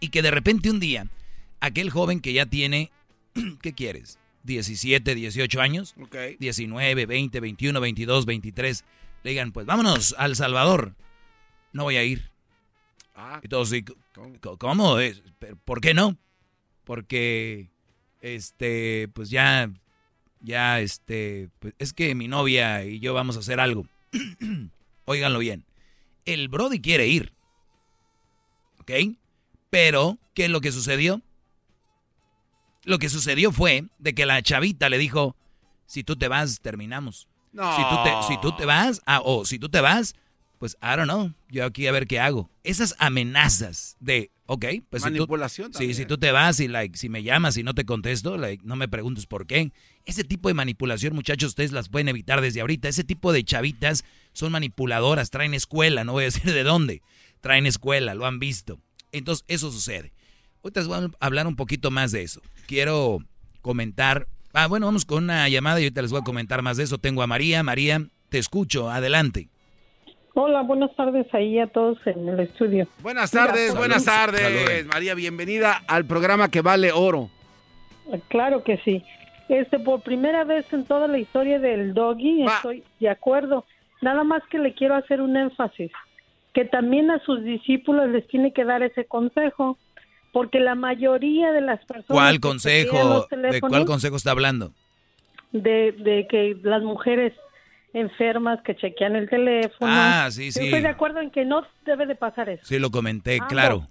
Y 0.00 0.08
que 0.08 0.22
de 0.22 0.30
repente 0.30 0.70
un 0.70 0.80
día, 0.80 1.06
aquel 1.60 1.90
joven 1.90 2.20
que 2.20 2.32
ya 2.32 2.46
tiene, 2.46 2.90
¿qué 3.62 3.72
quieres? 3.72 4.18
17, 4.44 5.14
18 5.14 5.60
años, 5.60 5.94
Ok. 6.00 6.16
19, 6.38 7.06
20, 7.06 7.40
21, 7.40 7.80
22, 7.80 8.26
23, 8.26 8.84
le 9.24 9.30
digan, 9.30 9.52
pues 9.52 9.66
vámonos 9.66 10.14
al 10.18 10.36
Salvador. 10.36 10.94
No 11.72 11.82
voy 11.84 11.96
a 11.96 12.04
ir. 12.04 12.30
Ah, 13.16 13.40
Y 13.42 13.48
todos, 13.48 13.72
¿cómo? 14.58 14.98
es? 15.00 15.22
¿Pero 15.38 15.56
¿Por 15.64 15.80
qué 15.80 15.94
no? 15.94 16.16
Porque, 16.84 17.70
este, 18.20 19.08
pues 19.14 19.30
ya, 19.30 19.70
ya, 20.40 20.80
este, 20.80 21.48
pues 21.58 21.74
es 21.78 21.92
que 21.92 22.14
mi 22.14 22.28
novia 22.28 22.84
y 22.84 23.00
yo 23.00 23.14
vamos 23.14 23.36
a 23.36 23.40
hacer 23.40 23.60
algo. 23.60 23.86
Óiganlo 25.06 25.38
bien. 25.38 25.64
El 26.24 26.48
Brody 26.48 26.80
quiere 26.80 27.06
ir. 27.08 27.32
¿Ok? 28.80 28.90
Pero, 29.70 30.18
¿qué 30.34 30.44
es 30.44 30.50
lo 30.50 30.60
que 30.60 30.72
sucedió? 30.72 31.22
Lo 32.84 32.98
que 32.98 33.08
sucedió 33.08 33.52
fue 33.52 33.84
de 33.98 34.14
que 34.14 34.26
la 34.26 34.42
chavita 34.42 34.88
le 34.88 34.98
dijo, 34.98 35.36
si 35.86 36.04
tú 36.04 36.16
te 36.16 36.28
vas, 36.28 36.60
terminamos. 36.60 37.28
No. 37.52 37.74
Si 37.76 37.82
tú 37.82 37.96
te, 38.04 38.10
si 38.34 38.40
tú 38.40 38.56
te 38.56 38.66
vas, 38.66 39.00
ah, 39.06 39.20
o 39.24 39.44
si 39.44 39.58
tú 39.58 39.68
te 39.68 39.80
vas, 39.80 40.14
pues 40.58 40.76
I 40.82 40.96
don't 40.96 41.04
know, 41.04 41.32
yo 41.50 41.64
aquí 41.64 41.86
a 41.86 41.92
ver 41.92 42.06
qué 42.06 42.18
hago. 42.20 42.50
Esas 42.62 42.94
amenazas 42.98 43.96
de, 44.00 44.30
ok, 44.46 44.64
pues 44.90 45.02
si 45.02 45.08
tú- 45.10 45.14
Manipulación 45.14 45.66
Sí, 45.68 45.72
también. 45.72 45.94
si 45.94 46.06
tú 46.06 46.18
te 46.18 46.30
vas 46.32 46.60
y 46.60 46.68
like, 46.68 46.96
si 46.96 47.08
me 47.08 47.22
llamas 47.22 47.56
y 47.56 47.62
no 47.62 47.74
te 47.74 47.84
contesto, 47.84 48.36
like, 48.36 48.64
no 48.64 48.76
me 48.76 48.88
preguntes 48.88 49.26
por 49.26 49.46
qué. 49.46 49.72
Ese 50.04 50.24
tipo 50.24 50.48
de 50.48 50.54
manipulación, 50.54 51.14
muchachos, 51.14 51.48
ustedes 51.50 51.72
las 51.72 51.88
pueden 51.88 52.08
evitar 52.08 52.40
desde 52.40 52.60
ahorita. 52.60 52.88
Ese 52.88 53.04
tipo 53.04 53.32
de 53.32 53.44
chavitas 53.44 54.04
son 54.32 54.52
manipuladoras, 54.52 55.30
traen 55.30 55.54
escuela, 55.54 56.04
no 56.04 56.12
voy 56.12 56.22
a 56.24 56.26
decir 56.32 56.52
de 56.52 56.62
dónde. 56.64 57.02
Traen 57.40 57.66
escuela, 57.66 58.14
lo 58.14 58.26
han 58.26 58.38
visto. 58.38 58.80
Entonces, 59.12 59.44
eso 59.48 59.70
sucede. 59.70 60.12
Ahorita 60.62 60.80
les 60.80 60.88
voy 60.88 60.98
a 61.04 61.10
hablar 61.26 61.46
un 61.46 61.56
poquito 61.56 61.90
más 61.90 62.10
de 62.10 62.22
eso. 62.22 62.40
Quiero 62.66 63.18
comentar. 63.60 64.26
Ah, 64.52 64.66
bueno, 64.66 64.86
vamos 64.86 65.04
con 65.04 65.24
una 65.24 65.48
llamada 65.48 65.80
y 65.80 65.84
ahorita 65.84 66.02
les 66.02 66.10
voy 66.10 66.20
a 66.20 66.24
comentar 66.24 66.62
más 66.62 66.76
de 66.76 66.84
eso. 66.84 66.98
Tengo 66.98 67.22
a 67.22 67.26
María. 67.26 67.62
María, 67.62 68.00
te 68.28 68.38
escucho. 68.38 68.90
Adelante. 68.90 69.48
Hola, 70.34 70.62
buenas 70.62 70.94
tardes 70.96 71.32
ahí 71.32 71.60
a 71.60 71.68
todos 71.68 71.96
en 72.06 72.28
el 72.28 72.40
estudio. 72.40 72.88
Buenas 73.02 73.30
tardes, 73.30 73.74
buenas 73.74 74.04
tardes. 74.04 74.40
Saludos. 74.40 74.86
María, 74.92 75.14
bienvenida 75.14 75.80
al 75.86 76.06
programa 76.06 76.50
que 76.50 76.60
vale 76.60 76.90
oro. 76.90 77.30
Claro 78.28 78.64
que 78.64 78.78
sí. 78.78 79.04
Este, 79.48 79.78
por 79.78 80.02
primera 80.02 80.44
vez 80.44 80.66
en 80.72 80.84
toda 80.86 81.06
la 81.06 81.18
historia 81.18 81.58
del 81.58 81.94
doggy, 81.94 82.44
estoy 82.44 82.82
de 82.98 83.10
acuerdo. 83.10 83.64
Nada 84.02 84.24
más 84.24 84.42
que 84.50 84.58
le 84.58 84.74
quiero 84.74 84.96
hacer 84.96 85.20
un 85.20 85.36
énfasis, 85.36 85.92
que 86.52 86.64
también 86.64 87.10
a 87.10 87.20
sus 87.20 87.44
discípulos 87.44 88.08
les 88.08 88.26
tiene 88.26 88.52
que 88.52 88.64
dar 88.64 88.82
ese 88.82 89.04
consejo, 89.04 89.78
porque 90.34 90.60
la 90.60 90.74
mayoría 90.74 91.50
de 91.52 91.62
las 91.62 91.78
personas 91.86 92.06
¿Cuál 92.08 92.40
consejo? 92.40 93.26
¿De 93.30 93.60
cuál 93.62 93.86
consejo 93.86 94.16
está 94.16 94.32
hablando? 94.32 94.72
de, 95.52 95.92
de 95.92 96.26
que 96.28 96.56
las 96.64 96.82
mujeres 96.82 97.32
enfermas 97.92 98.60
que 98.62 98.74
chequean 98.74 99.14
el 99.14 99.28
teléfono. 99.30 99.88
Ah, 99.88 100.26
sí, 100.30 100.46
Yo 100.46 100.52
sí. 100.52 100.64
Estoy 100.66 100.80
de 100.82 100.88
acuerdo 100.88 101.20
en 101.20 101.30
que 101.30 101.44
no 101.44 101.64
debe 101.86 102.06
de 102.06 102.16
pasar 102.16 102.48
eso. 102.48 102.64
Sí, 102.66 102.78
lo 102.80 102.90
comenté, 102.90 103.34
Ambos. 103.34 103.48
claro. 103.48 103.88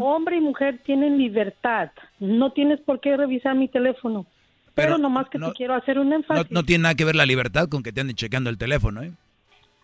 Hombre 0.00 0.36
y 0.36 0.40
mujer 0.40 0.80
tienen 0.84 1.18
libertad. 1.18 1.90
No 2.20 2.52
tienes 2.52 2.80
por 2.80 3.00
qué 3.00 3.16
revisar 3.16 3.54
mi 3.56 3.68
teléfono. 3.68 4.24
Pero, 4.74 4.94
Pero 4.94 4.98
nomás 4.98 5.28
que 5.28 5.38
te 5.38 5.52
quiero 5.52 5.74
hacer 5.74 5.98
un 5.98 6.10
No, 6.10 6.16
énfasis. 6.16 6.50
no 6.50 6.62
tiene 6.62 6.82
nada 6.84 6.94
que 6.94 7.04
ver 7.04 7.16
la 7.16 7.26
libertad 7.26 7.68
con 7.68 7.82
que 7.82 7.92
te 7.92 8.00
anden 8.00 8.14
checando 8.16 8.50
el 8.50 8.56
teléfono, 8.58 9.02
¿eh? 9.02 9.10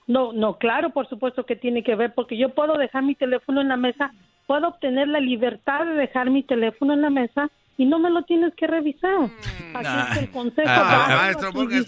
No, 0.06 0.32
no, 0.32 0.58
claro, 0.58 0.90
por 0.90 1.08
supuesto 1.08 1.44
que 1.44 1.56
tiene 1.56 1.82
que 1.82 1.96
ver, 1.96 2.14
porque 2.14 2.36
yo 2.38 2.50
puedo 2.50 2.78
dejar 2.78 3.02
mi 3.02 3.16
teléfono 3.16 3.60
en 3.60 3.68
la 3.68 3.76
mesa, 3.76 4.12
puedo 4.46 4.68
obtener 4.68 5.08
la 5.08 5.20
libertad 5.20 5.84
de 5.84 5.94
dejar 5.94 6.30
mi 6.30 6.42
teléfono 6.42 6.92
en 6.94 7.02
la 7.02 7.10
mesa 7.10 7.50
y 7.78 7.84
no 7.84 7.98
me 7.98 8.08
lo 8.10 8.22
tienes 8.22 8.54
que 8.54 8.66
revisar. 8.66 9.30
Así 9.74 10.10
es 10.12 10.18
que 10.18 10.24
el 10.24 10.30
consejo 10.30 10.68
Ah, 10.68 11.06
ah, 11.08 11.24
ah, 11.24 11.28
discípulos. 11.68 11.86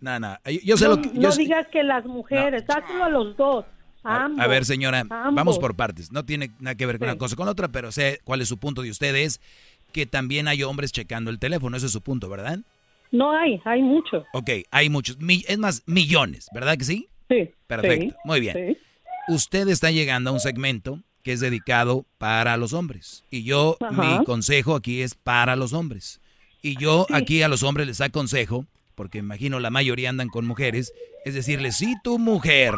No, 0.00 0.20
no, 0.20 0.36
yo, 0.44 0.60
yo 0.64 0.76
sé 0.76 0.84
no, 0.84 0.90
lo 0.96 1.02
que... 1.02 1.08
no 1.08 1.20
yo 1.22 1.32
sé- 1.32 1.42
digas 1.42 1.66
que 1.68 1.82
las 1.82 2.04
mujeres, 2.04 2.66
dáselo 2.66 3.04
a 3.04 3.08
los 3.08 3.36
dos. 3.36 3.64
a 4.04 4.24
ambos, 4.26 4.40
A 4.44 4.46
ver, 4.46 4.64
señora, 4.64 5.00
ambos. 5.00 5.34
vamos 5.34 5.58
por 5.58 5.74
partes. 5.74 6.12
No 6.12 6.24
tiene 6.24 6.50
nada 6.60 6.76
que 6.76 6.86
ver 6.86 6.98
con 6.98 7.08
Sí. 7.08 7.12
una 7.12 7.18
cosa 7.18 7.34
con 7.36 7.46
la 7.46 7.52
otra, 7.52 7.68
pero 7.68 7.90
sé 7.90 8.20
cuál 8.24 8.40
es 8.42 8.48
su 8.48 8.58
punto 8.58 8.82
de 8.82 8.90
ustedes, 8.90 9.40
que 9.92 10.06
también 10.06 10.46
hay 10.46 10.62
hombres 10.62 10.92
checando 10.92 11.30
el 11.30 11.38
teléfono. 11.40 11.76
Ese 11.76 11.86
es 11.86 11.92
su 11.92 12.00
punto, 12.02 12.28
¿verdad? 12.28 12.58
No 13.10 13.32
hay, 13.32 13.60
hay 13.64 13.82
muchos. 13.82 14.24
Ok, 14.34 14.50
hay 14.70 14.88
muchos, 14.90 15.18
mi- 15.18 15.44
es 15.48 15.58
más, 15.58 15.82
millones, 15.86 16.48
¿verdad 16.54 16.76
que 16.76 16.84
sí? 16.84 17.08
Sí. 17.28 17.50
Perfecto, 17.66 18.04
sí, 18.10 18.14
muy 18.24 18.40
bien. 18.40 18.76
Usted 19.28 19.66
está 19.68 19.90
llegando 19.90 20.30
a 20.30 20.32
un 20.32 20.40
segmento 20.40 21.00
que 21.28 21.34
es 21.34 21.40
dedicado 21.40 22.06
para 22.16 22.56
los 22.56 22.72
hombres. 22.72 23.22
Y 23.30 23.42
yo, 23.42 23.76
Ajá. 23.82 24.18
mi 24.18 24.24
consejo 24.24 24.74
aquí 24.74 25.02
es 25.02 25.14
para 25.14 25.56
los 25.56 25.74
hombres. 25.74 26.22
Y 26.62 26.78
yo 26.78 27.06
aquí 27.12 27.42
a 27.42 27.48
los 27.48 27.62
hombres 27.62 27.86
les 27.86 28.00
aconsejo, 28.00 28.64
porque 28.94 29.18
imagino 29.18 29.60
la 29.60 29.68
mayoría 29.68 30.08
andan 30.08 30.30
con 30.30 30.46
mujeres, 30.46 30.94
es 31.26 31.34
decirles, 31.34 31.76
si 31.76 32.00
tu 32.02 32.18
mujer 32.18 32.72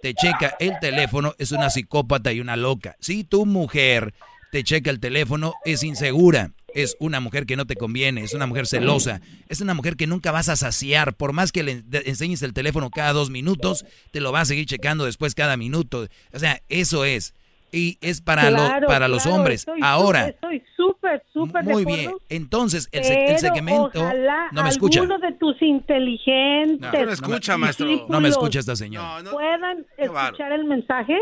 te 0.00 0.14
checa 0.14 0.56
el 0.58 0.72
teléfono, 0.80 1.34
es 1.36 1.52
una 1.52 1.68
psicópata 1.68 2.32
y 2.32 2.40
una 2.40 2.56
loca. 2.56 2.96
Si 2.98 3.24
tu 3.24 3.44
mujer 3.44 4.14
te 4.52 4.64
checa 4.64 4.88
el 4.88 4.98
teléfono, 4.98 5.52
es 5.66 5.82
insegura. 5.82 6.52
Es 6.72 6.96
una 6.98 7.20
mujer 7.20 7.44
que 7.44 7.56
no 7.56 7.66
te 7.66 7.76
conviene, 7.76 8.24
es 8.24 8.32
una 8.32 8.46
mujer 8.46 8.66
celosa, 8.66 9.20
es 9.50 9.60
una 9.60 9.74
mujer 9.74 9.96
que 9.96 10.06
nunca 10.06 10.32
vas 10.32 10.48
a 10.48 10.56
saciar. 10.56 11.12
Por 11.12 11.34
más 11.34 11.52
que 11.52 11.62
le 11.62 11.84
enseñes 12.06 12.40
el 12.40 12.54
teléfono 12.54 12.88
cada 12.88 13.12
dos 13.12 13.28
minutos, 13.28 13.84
te 14.12 14.20
lo 14.22 14.32
va 14.32 14.40
a 14.40 14.46
seguir 14.46 14.64
checando 14.64 15.04
después 15.04 15.34
cada 15.34 15.58
minuto. 15.58 16.08
O 16.32 16.38
sea, 16.38 16.62
eso 16.70 17.04
es. 17.04 17.34
Y 17.74 17.96
es 18.02 18.20
para, 18.20 18.50
lo- 18.50 18.58
Claro, 18.58 18.86
para 18.86 19.08
los 19.08 19.22
claro, 19.22 19.38
hombres. 19.38 19.60
estoy 19.60 19.80
Ahora, 19.82 20.28
Estoy 20.28 20.62
súper, 20.76 21.22
súper 21.32 21.64
de 21.64 21.72
muy 21.72 21.82
acuerdo, 21.82 22.00
bien. 22.00 22.12
Entonces, 22.28 22.88
el, 22.92 23.02
se- 23.04 23.14
el 23.14 23.26
pero 23.26 23.38
segmento... 23.38 23.90
ojalá 24.02 24.48
No 24.52 24.62
me 24.62 24.68
escucha. 24.68 25.00
alguno 25.00 25.18
de 25.18 25.32
tus 25.32 25.60
inteligentes 25.62 26.80
No, 26.92 27.04
no 27.06 27.10
escucha, 27.10 27.56
maestro. 27.56 27.86
No 28.08 28.20
me 28.20 28.28
escucha 28.28 28.58
esta 28.60 28.76
señora. 28.76 29.22
puedan 29.30 29.86
escuchar 29.96 30.52
el 30.52 30.64
mensaje, 30.66 31.16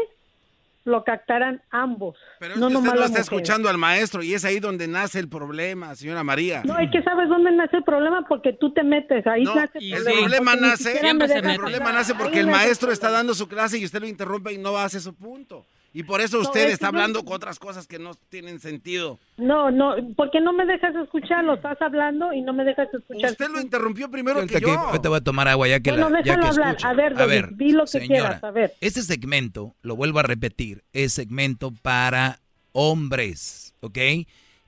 lo 0.84 1.04
captaran 1.04 1.62
ambos. 1.70 2.16
Pero 2.40 2.56
no 2.56 2.66
es 2.66 2.68
que 2.68 2.72
nomás 2.74 2.88
usted 2.88 2.94
no 2.94 3.00
las 3.00 3.10
está 3.10 3.20
escuchando 3.20 3.68
al 3.68 3.78
maestro 3.78 4.22
y 4.22 4.34
es 4.34 4.44
ahí 4.44 4.58
donde 4.60 4.88
nace 4.88 5.20
el 5.20 5.28
problema, 5.28 5.94
señora 5.94 6.24
María. 6.24 6.62
No, 6.64 6.78
es 6.78 6.90
que 6.90 7.02
sabes 7.02 7.28
dónde 7.28 7.52
nace 7.52 7.76
el 7.76 7.84
problema 7.84 8.26
porque 8.28 8.54
tú 8.54 8.72
te 8.72 8.82
metes, 8.82 9.24
ahí 9.26 9.44
No, 9.44 9.54
nace 9.54 9.78
el 9.78 10.02
problema 10.02 10.56
nace, 10.56 11.00
me 11.00 11.10
el 11.10 11.56
problema 11.58 11.92
nace 11.92 12.14
porque 12.14 12.38
Ahí 12.38 12.40
el 12.40 12.46
maestro 12.48 12.90
está 12.90 13.10
dando 13.10 13.34
su 13.34 13.46
clase 13.46 13.78
y 13.78 13.84
usted 13.84 14.00
lo 14.00 14.08
interrumpe 14.08 14.52
y 14.52 14.58
no 14.58 14.76
hace 14.78 14.98
su 15.00 15.14
punto. 15.14 15.64
Y 15.92 16.04
por 16.04 16.20
eso 16.20 16.36
No, 16.36 16.42
usted 16.44 16.68
es 16.68 16.74
está 16.74 16.86
hablando 16.86 17.24
con 17.24 17.34
otras 17.34 17.58
cosas 17.58 17.88
que 17.88 17.98
no 17.98 18.12
tienen 18.28 18.60
sentido. 18.60 19.18
No, 19.36 19.72
no, 19.72 19.94
¿por 20.14 20.30
qué 20.30 20.40
no 20.40 20.52
me 20.52 20.64
dejas 20.64 20.94
escucharlo? 20.94 21.54
Estás 21.54 21.82
hablando 21.82 22.32
y 22.32 22.42
no 22.42 22.52
me 22.52 22.62
dejas 22.64 22.88
escuchar. 22.94 23.32
Usted 23.32 23.48
lo 23.50 23.60
interrumpió 23.60 24.08
primero 24.08 24.40
que 24.42 24.54
que- 24.54 24.60
yo. 24.60 24.70
ahorita 24.78 25.08
voy 25.08 25.18
a 25.18 25.20
tomar 25.20 25.48
agua 25.48 25.66
ya 25.66 25.80
que 25.80 25.90
Bueno, 25.90 26.08
la, 26.10 26.22
ya 26.22 26.36
déjalo 26.36 26.42
que 26.54 26.60
hablar. 26.62 26.76
A 26.84 26.94
ver, 26.94 27.14
David, 27.16 27.44
di 27.56 27.72
lo 27.72 27.82
que 27.82 27.88
señora, 27.88 28.06
quieras, 28.06 28.44
a 28.44 28.50
ver. 28.52 28.72
Este 28.80 29.02
segmento, 29.02 29.74
lo 29.82 29.96
vuelvo 29.96 30.20
a 30.20 30.22
repetir, 30.22 30.84
es 30.92 31.12
segmento 31.12 31.72
para 31.82 32.38
hombres, 32.72 33.74
¿ok? 33.80 33.98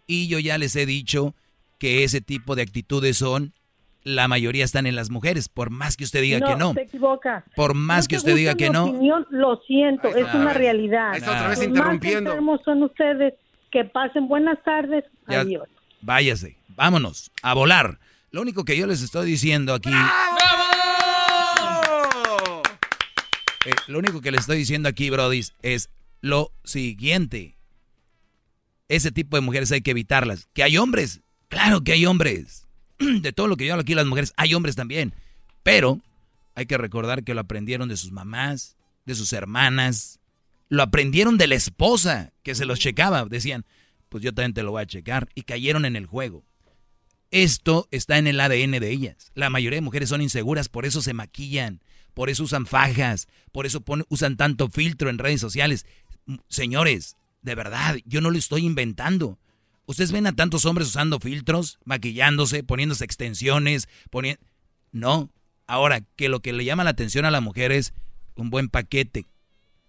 Y 0.09 0.27
yo 0.29 0.39
ya 0.41 0.59
les 0.59 0.75
he 0.77 0.87
dicho 0.87 1.35
que 1.79 2.05
ese 2.05 2.21
tipo 2.21 2.57
de 2.57 2.63
actitudes 2.63 3.17
son, 3.17 3.53
la 4.05 4.27
mayoría 4.29 4.65
están 4.65 4.87
en 4.87 4.97
las 4.97 5.11
mujeres, 5.11 5.49
por 5.49 5.71
más 5.71 5.97
que 5.97 6.05
usted 6.05 6.23
diga 6.23 6.41
que 6.41 6.57
no. 6.57 6.75
se 6.75 6.83
equivoca. 6.83 7.45
Por 7.55 7.75
más 7.75 8.05
No 8.05 8.09
que 8.09 8.15
te 8.17 8.19
usted 8.19 8.37
diga 8.37 8.55
que 8.55 8.71
no. 8.71 8.85
opinión, 8.87 9.27
lo 9.31 9.61
siento, 9.67 10.09
es 10.09 10.33
una 10.35 10.53
realidad. 10.53 11.15
Está 11.17 11.31
otra 11.33 11.49
vez 11.49 11.59
Los 11.59 11.69
interrumpiendo. 11.69 12.43
Más 12.43 12.61
son 12.65 12.83
ustedes. 12.83 13.35
Que 13.71 13.85
pasen 13.85 14.29
buenas 14.29 14.63
tardes. 14.65 15.05
Ya- 15.29 15.41
Adiós. 15.41 15.69
váyase, 16.03 16.57
vámonos, 16.69 17.31
a 17.43 17.55
volar. 17.55 17.99
Lo 18.31 18.43
único 18.43 18.65
que 18.65 18.77
yo 18.77 18.87
les 18.87 19.03
estoy 19.03 19.27
diciendo 19.27 19.73
aquí... 19.75 19.91
Eh, 23.65 23.71
lo 23.87 23.99
único 24.01 24.21
que 24.21 24.31
les 24.33 24.41
estoy 24.43 24.59
diciendo 24.59 24.89
aquí, 24.89 25.09
Brody, 25.11 25.41
es 25.63 25.91
lo 26.21 26.51
siguiente. 26.65 27.57
Ese 28.89 29.13
tipo 29.13 29.37
de 29.37 29.41
mujeres 29.41 29.71
hay 29.73 29.83
que 29.83 29.93
evitarlas. 29.93 30.49
Que 30.53 30.63
hay 30.65 30.77
hombres, 30.79 31.21
claro 31.49 31.83
que 31.83 31.93
hay 31.93 32.05
hombres. 32.07 32.67
De 33.21 33.33
todo 33.33 33.47
lo 33.47 33.57
que 33.57 33.67
yo 33.67 33.73
hablo 33.73 33.83
aquí, 33.83 33.95
las 33.95 34.07
mujeres, 34.07 34.33
hay 34.37 34.55
hombres 34.55 34.77
también. 34.77 35.15
Pero 35.63 36.01
hay 36.55 36.67
que 36.67 36.79
recordar 36.79 37.25
que 37.25 37.35
lo 37.35 37.41
aprendieron 37.41 37.89
de 37.89 37.97
sus 37.97 38.13
mamás, 38.13 38.77
de 39.05 39.15
sus 39.15 39.33
hermanas. 39.33 40.21
Lo 40.69 40.83
aprendieron 40.83 41.39
de 41.39 41.47
la 41.47 41.55
esposa 41.55 42.33
que 42.43 42.55
se 42.55 42.65
los 42.65 42.79
checaba. 42.79 43.25
Decían, 43.27 43.65
pues 44.09 44.23
yo 44.23 44.33
también 44.33 44.55
te 44.55 44.63
lo 44.63 44.73
voy 44.73 44.83
a 44.83 44.87
checar. 44.87 45.29
Y 45.35 45.43
cayeron 45.43 45.85
en 45.85 45.97
el 45.97 46.07
juego. 46.07 46.45
Esto 47.31 47.89
está 47.91 48.19
en 48.19 48.27
el 48.27 48.39
ADN 48.41 48.73
de 48.73 48.91
ellas. 48.91 49.33
La 49.35 49.49
mayoría 49.49 49.79
de 49.79 49.83
mujeres 49.83 50.11
son 50.11 50.21
inseguras, 50.21 50.69
por 50.69 50.85
eso 50.85 51.01
se 51.01 51.15
maquillan, 51.15 51.81
por 52.13 52.29
eso 52.29 52.45
usan 52.45 52.67
fajas, 52.67 53.27
por 53.53 53.65
eso 53.65 53.83
usan 54.11 54.37
tanto 54.37 54.69
filtro 54.69 55.09
en 55.09 55.17
redes 55.17 55.41
sociales. 55.41 55.87
Señores, 56.49 57.17
de 57.41 57.55
verdad, 57.55 57.97
yo 58.05 58.21
no 58.21 58.31
lo 58.31 58.37
estoy 58.37 58.67
inventando. 58.67 59.39
Ustedes 59.93 60.11
ven 60.11 60.27
a 60.27 60.35
tantos 60.35 60.65
hombres 60.65 60.89
usando 60.89 61.21
filtros, 61.21 61.79
maquillándose, 61.85 62.63
poniéndose 62.63 63.05
extensiones, 63.05 63.89
poniendo... 64.09 64.41
No. 64.91 65.31
Ahora, 65.67 66.01
que 66.17 66.31
lo 66.31 66.41
que 66.41 66.55
le 66.55 66.65
llama 66.65 66.83
la 66.83 66.91
atención 66.91 67.27
a 67.27 67.31
la 67.31 67.43
mujer 67.43 67.73
es 67.73 67.93
un 68.35 68.49
buen 68.49 68.71
paquete. 68.71 69.27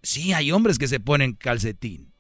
Sí, 0.02 0.34
hay 0.34 0.52
hombres 0.52 0.78
que 0.78 0.90
se 0.90 1.00
ponen 1.00 1.36
calcetín. 1.36 2.12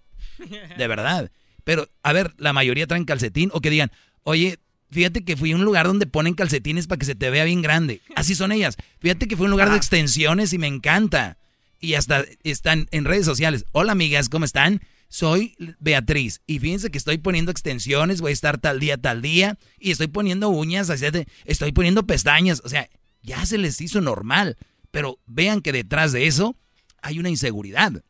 De 0.77 0.87
verdad. 0.87 1.29
Pero, 1.65 1.89
a 2.03 2.13
ver, 2.13 2.33
la 2.37 2.53
mayoría 2.53 2.87
traen 2.87 3.03
calcetín 3.03 3.49
o 3.51 3.59
que 3.59 3.69
digan, 3.69 3.91
oye, 4.23 4.59
fíjate 4.89 5.25
que 5.25 5.35
fui 5.35 5.51
a 5.51 5.55
un 5.57 5.65
lugar 5.65 5.85
donde 5.85 6.07
ponen 6.07 6.35
calcetines 6.35 6.87
para 6.87 6.99
que 6.99 7.05
se 7.05 7.15
te 7.15 7.29
vea 7.29 7.43
bien 7.43 7.61
grande. 7.61 7.99
Así 8.15 8.33
son 8.33 8.53
ellas. 8.53 8.77
Fíjate 8.99 9.27
que 9.27 9.35
fui 9.35 9.43
a 9.43 9.47
un 9.47 9.51
lugar 9.51 9.69
de 9.69 9.75
extensiones 9.75 10.53
y 10.53 10.57
me 10.57 10.67
encanta. 10.67 11.37
Y 11.81 11.95
hasta 11.95 12.23
están 12.43 12.87
en 12.91 13.03
redes 13.03 13.25
sociales. 13.25 13.65
Hola, 13.73 13.91
amigas, 13.91 14.29
¿cómo 14.29 14.45
están? 14.45 14.79
Soy 15.07 15.55
Beatriz. 15.79 16.41
Y 16.47 16.59
fíjense 16.59 16.89
que 16.89 16.97
estoy 16.97 17.17
poniendo 17.17 17.51
extensiones, 17.51 18.21
voy 18.21 18.31
a 18.31 18.33
estar 18.33 18.57
tal 18.57 18.79
día, 18.79 18.97
tal 18.97 19.21
día. 19.21 19.57
Y 19.79 19.91
estoy 19.91 20.07
poniendo 20.07 20.49
uñas, 20.49 20.89
estoy 21.45 21.71
poniendo 21.71 22.05
pestañas. 22.05 22.61
O 22.63 22.69
sea, 22.69 22.89
ya 23.21 23.45
se 23.45 23.57
les 23.57 23.79
hizo 23.81 24.01
normal. 24.01 24.57
Pero 24.91 25.19
vean 25.25 25.61
que 25.61 25.71
detrás 25.71 26.11
de 26.11 26.27
eso 26.27 26.55
hay 27.01 27.19
una 27.19 27.29
inseguridad. 27.29 28.03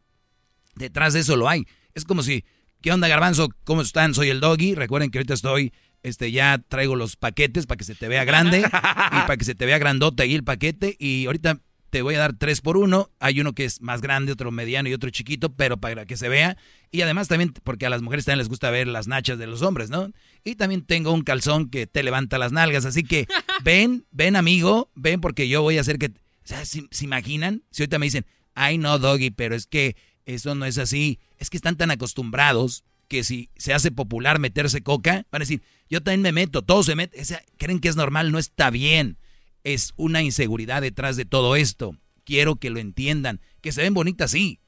Detrás 0.75 1.13
de 1.13 1.21
eso 1.21 1.35
lo 1.35 1.47
hay. 1.49 1.65
Es 1.93 2.05
como 2.05 2.23
si, 2.23 2.43
¿qué 2.81 2.91
onda 2.91 3.07
garbanzo? 3.07 3.49
¿Cómo 3.63 3.81
están? 3.81 4.13
Soy 4.13 4.29
el 4.29 4.39
doggy. 4.39 4.75
Recuerden 4.75 5.11
que 5.11 5.19
ahorita 5.19 5.33
estoy, 5.33 5.73
este, 6.03 6.31
ya 6.31 6.57
traigo 6.67 6.95
los 6.95 7.15
paquetes 7.15 7.67
para 7.67 7.77
que 7.77 7.85
se 7.85 7.95
te 7.95 8.07
vea 8.07 8.25
grande 8.25 8.59
y 8.59 8.61
para 8.69 9.37
que 9.37 9.45
se 9.45 9.55
te 9.55 9.65
vea 9.65 9.77
grandote 9.77 10.23
ahí 10.23 10.35
el 10.35 10.43
paquete. 10.43 10.95
Y 10.99 11.25
ahorita 11.25 11.61
te 11.93 12.01
voy 12.01 12.15
a 12.15 12.19
dar 12.19 12.33
tres 12.33 12.59
por 12.59 12.75
uno. 12.75 13.11
Hay 13.19 13.39
uno 13.39 13.53
que 13.53 13.65
es 13.65 13.79
más 13.79 14.01
grande, 14.01 14.31
otro 14.31 14.49
mediano 14.49 14.89
y 14.89 14.95
otro 14.95 15.11
chiquito, 15.11 15.53
pero 15.53 15.77
para 15.77 16.07
que 16.07 16.17
se 16.17 16.27
vea. 16.27 16.57
Y 16.89 17.01
además 17.01 17.27
también, 17.27 17.53
porque 17.53 17.85
a 17.85 17.89
las 17.91 18.01
mujeres 18.01 18.25
también 18.25 18.39
les 18.39 18.49
gusta 18.49 18.71
ver 18.71 18.87
las 18.87 19.07
nachas 19.07 19.37
de 19.37 19.45
los 19.45 19.61
hombres, 19.61 19.91
¿no? 19.91 20.11
Y 20.43 20.55
también 20.55 20.81
tengo 20.81 21.11
un 21.11 21.21
calzón 21.21 21.69
que 21.69 21.85
te 21.85 22.01
levanta 22.01 22.39
las 22.39 22.51
nalgas. 22.51 22.85
Así 22.85 23.03
que 23.03 23.27
ven, 23.63 24.07
ven 24.09 24.35
amigo, 24.35 24.89
ven 24.95 25.21
porque 25.21 25.47
yo 25.47 25.61
voy 25.61 25.77
a 25.77 25.81
hacer 25.81 25.99
que... 25.99 26.07
O 26.07 26.45
sea, 26.45 26.65
¿se, 26.65 26.81
se 26.89 27.05
imaginan? 27.05 27.61
Si 27.69 27.83
ahorita 27.83 27.99
me 27.99 28.07
dicen, 28.07 28.25
ay 28.55 28.79
no, 28.79 28.97
doggy, 28.97 29.29
pero 29.29 29.53
es 29.53 29.67
que 29.67 29.95
eso 30.25 30.55
no 30.55 30.65
es 30.65 30.79
así. 30.79 31.19
Es 31.37 31.51
que 31.51 31.57
están 31.57 31.77
tan 31.77 31.91
acostumbrados 31.91 32.85
que 33.07 33.23
si 33.23 33.51
se 33.55 33.71
hace 33.71 33.91
popular 33.91 34.39
meterse 34.39 34.81
coca, 34.81 35.27
van 35.31 35.43
a 35.43 35.45
decir, 35.45 35.61
yo 35.91 36.01
también 36.01 36.23
me 36.23 36.31
meto, 36.31 36.63
todos 36.63 36.87
se 36.87 36.95
meten. 36.95 37.21
O 37.21 37.25
sea, 37.25 37.43
creen 37.57 37.77
que 37.77 37.89
es 37.89 37.95
normal, 37.95 38.31
no 38.31 38.39
está 38.39 38.71
bien. 38.71 39.19
Es 39.63 39.93
una 39.95 40.21
inseguridad 40.21 40.81
detrás 40.81 41.15
de 41.15 41.25
todo 41.25 41.55
esto. 41.55 41.97
quiero 42.25 42.55
que 42.55 42.69
lo 42.69 42.79
entiendan. 42.79 43.41
Que 43.61 43.71
se 43.71 43.81
ven 43.81 43.93
bonitas, 43.93 44.31
sí. 44.31 44.59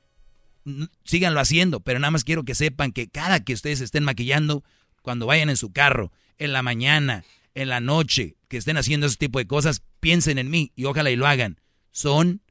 Síganlo 1.03 1.39
haciendo, 1.39 1.79
pero 1.79 1.99
nada 1.99 2.11
más 2.11 2.23
quiero 2.23 2.43
que 2.43 2.55
sepan 2.55 2.91
que 2.91 3.07
cada 3.07 3.43
que 3.43 3.53
ustedes 3.53 3.81
estén 3.81 4.03
maquillando, 4.03 4.63
cuando 5.01 5.25
vayan 5.27 5.49
en 5.49 5.57
su 5.57 5.71
carro, 5.71 6.11
en 6.37 6.53
la 6.53 6.63
mañana, 6.63 7.23
en 7.53 7.69
la 7.69 7.79
noche, 7.79 8.35
que 8.47 8.57
estén 8.57 8.77
haciendo 8.77 9.05
ese 9.05 9.17
tipo 9.17 9.39
de 9.39 9.47
cosas, 9.47 9.83
piensen 9.99 10.37
en 10.37 10.49
mí 10.49 10.71
y 10.75 10.85
ojalá 10.85 11.11
y 11.11 11.15
lo 11.15 11.27
hagan. 11.27 11.59
Son 11.91 12.41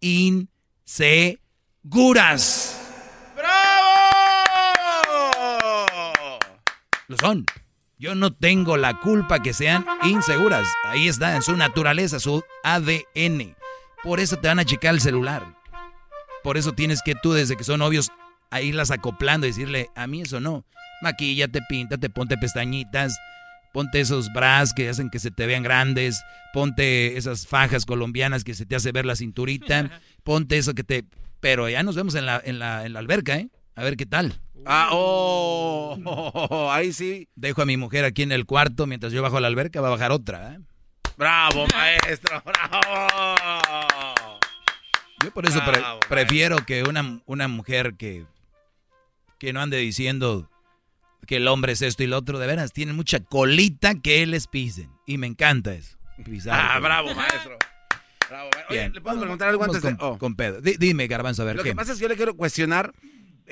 inseguras. 0.00 1.38
Lo 7.08 7.16
son. 7.18 7.44
Yo 8.02 8.16
no 8.16 8.32
tengo 8.32 8.76
la 8.76 8.98
culpa 8.98 9.44
que 9.44 9.52
sean 9.52 9.86
inseguras. 10.02 10.66
Ahí 10.86 11.06
está, 11.06 11.36
en 11.36 11.42
su 11.42 11.56
naturaleza, 11.56 12.18
su 12.18 12.42
ADN. 12.64 13.54
Por 14.02 14.18
eso 14.18 14.38
te 14.38 14.48
van 14.48 14.58
a 14.58 14.64
checar 14.64 14.94
el 14.94 15.00
celular. 15.00 15.54
Por 16.42 16.56
eso 16.56 16.72
tienes 16.72 17.00
que 17.00 17.14
tú, 17.14 17.32
desde 17.32 17.56
que 17.56 17.62
son 17.62 17.78
novios, 17.78 18.10
a 18.50 18.60
irlas 18.60 18.90
acoplando 18.90 19.46
y 19.46 19.50
decirle, 19.50 19.88
a 19.94 20.08
mí 20.08 20.22
eso 20.22 20.40
no. 20.40 20.64
Maquíllate, 21.00 21.60
píntate, 21.68 22.10
ponte 22.10 22.36
pestañitas, 22.36 23.16
ponte 23.72 24.00
esos 24.00 24.32
bras 24.32 24.74
que 24.74 24.88
hacen 24.88 25.08
que 25.08 25.20
se 25.20 25.30
te 25.30 25.46
vean 25.46 25.62
grandes, 25.62 26.24
ponte 26.52 27.16
esas 27.16 27.46
fajas 27.46 27.86
colombianas 27.86 28.42
que 28.42 28.54
se 28.54 28.66
te 28.66 28.74
hace 28.74 28.90
ver 28.90 29.06
la 29.06 29.14
cinturita, 29.14 30.00
ponte 30.24 30.58
eso 30.58 30.74
que 30.74 30.82
te... 30.82 31.04
Pero 31.38 31.68
ya 31.68 31.84
nos 31.84 31.94
vemos 31.94 32.16
en 32.16 32.26
la, 32.26 32.42
en 32.44 32.58
la, 32.58 32.84
en 32.84 32.94
la 32.94 32.98
alberca, 32.98 33.36
¿eh? 33.36 33.48
A 33.76 33.84
ver 33.84 33.96
qué 33.96 34.06
tal. 34.06 34.40
Ah, 34.64 34.90
oh, 34.92 36.68
ahí 36.72 36.92
sí. 36.92 37.28
Dejo 37.34 37.62
a 37.62 37.66
mi 37.66 37.76
mujer 37.76 38.04
aquí 38.04 38.22
en 38.22 38.32
el 38.32 38.46
cuarto 38.46 38.86
mientras 38.86 39.12
yo 39.12 39.22
bajo 39.22 39.36
a 39.36 39.40
la 39.40 39.48
alberca, 39.48 39.80
va 39.80 39.88
a 39.88 39.92
bajar 39.92 40.12
otra. 40.12 40.54
¿eh? 40.54 40.58
Bravo, 41.16 41.66
maestro, 41.74 42.42
bravo. 42.44 44.38
Yo 45.24 45.30
por 45.32 45.46
eso 45.46 45.60
prefiero 46.08 46.64
que 46.66 46.82
una, 46.82 47.20
una 47.26 47.48
mujer 47.48 47.94
que, 47.96 48.24
que 49.38 49.52
no 49.52 49.60
ande 49.60 49.76
diciendo 49.78 50.48
que 51.26 51.36
el 51.36 51.46
hombre 51.46 51.72
es 51.72 51.82
esto 51.82 52.02
y 52.02 52.08
lo 52.08 52.16
otro, 52.18 52.38
de 52.40 52.46
veras, 52.48 52.72
tiene 52.72 52.92
mucha 52.92 53.20
colita 53.20 53.94
que 53.94 54.26
les 54.26 54.48
pisen. 54.48 54.90
Y 55.06 55.18
me 55.18 55.28
encanta 55.28 55.72
eso. 55.74 55.96
ah, 56.50 56.78
bravo, 56.80 57.14
maestro. 57.14 57.56
Bravo. 58.28 58.50
Oye, 58.70 58.88
¿le 58.90 59.00
puedo 59.00 59.20
preguntar 59.20 59.48
algo 59.48 59.62
antes 59.62 59.80
con, 59.80 59.96
de...? 59.96 60.04
Oh. 60.04 60.18
con 60.18 60.34
Pedro. 60.34 60.60
dime, 60.60 61.06
Garbanzo, 61.06 61.42
a 61.42 61.44
ver 61.44 61.56
Lo 61.56 61.62
qué. 61.62 61.70
que 61.70 61.76
pasa 61.76 61.92
es 61.92 61.98
que 61.98 62.02
yo 62.02 62.08
le 62.08 62.16
quiero 62.16 62.34
cuestionar 62.34 62.92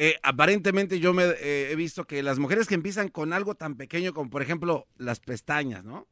eh, 0.03 0.17
aparentemente 0.23 0.99
yo 0.99 1.13
me 1.13 1.25
eh, 1.25 1.71
he 1.71 1.77
visto 1.77 2.07
que 2.07 2.23
las 2.23 2.39
mujeres 2.39 2.67
que 2.67 2.75
empiezan 2.75 3.09
con 3.09 3.35
algo 3.35 3.55
tan 3.55 3.75
pequeño 3.77 4.15
como 4.15 4.31
por 4.31 4.41
ejemplo 4.41 4.87
las 4.97 5.21
pestañas, 5.21 5.85
¿no? 5.85 6.09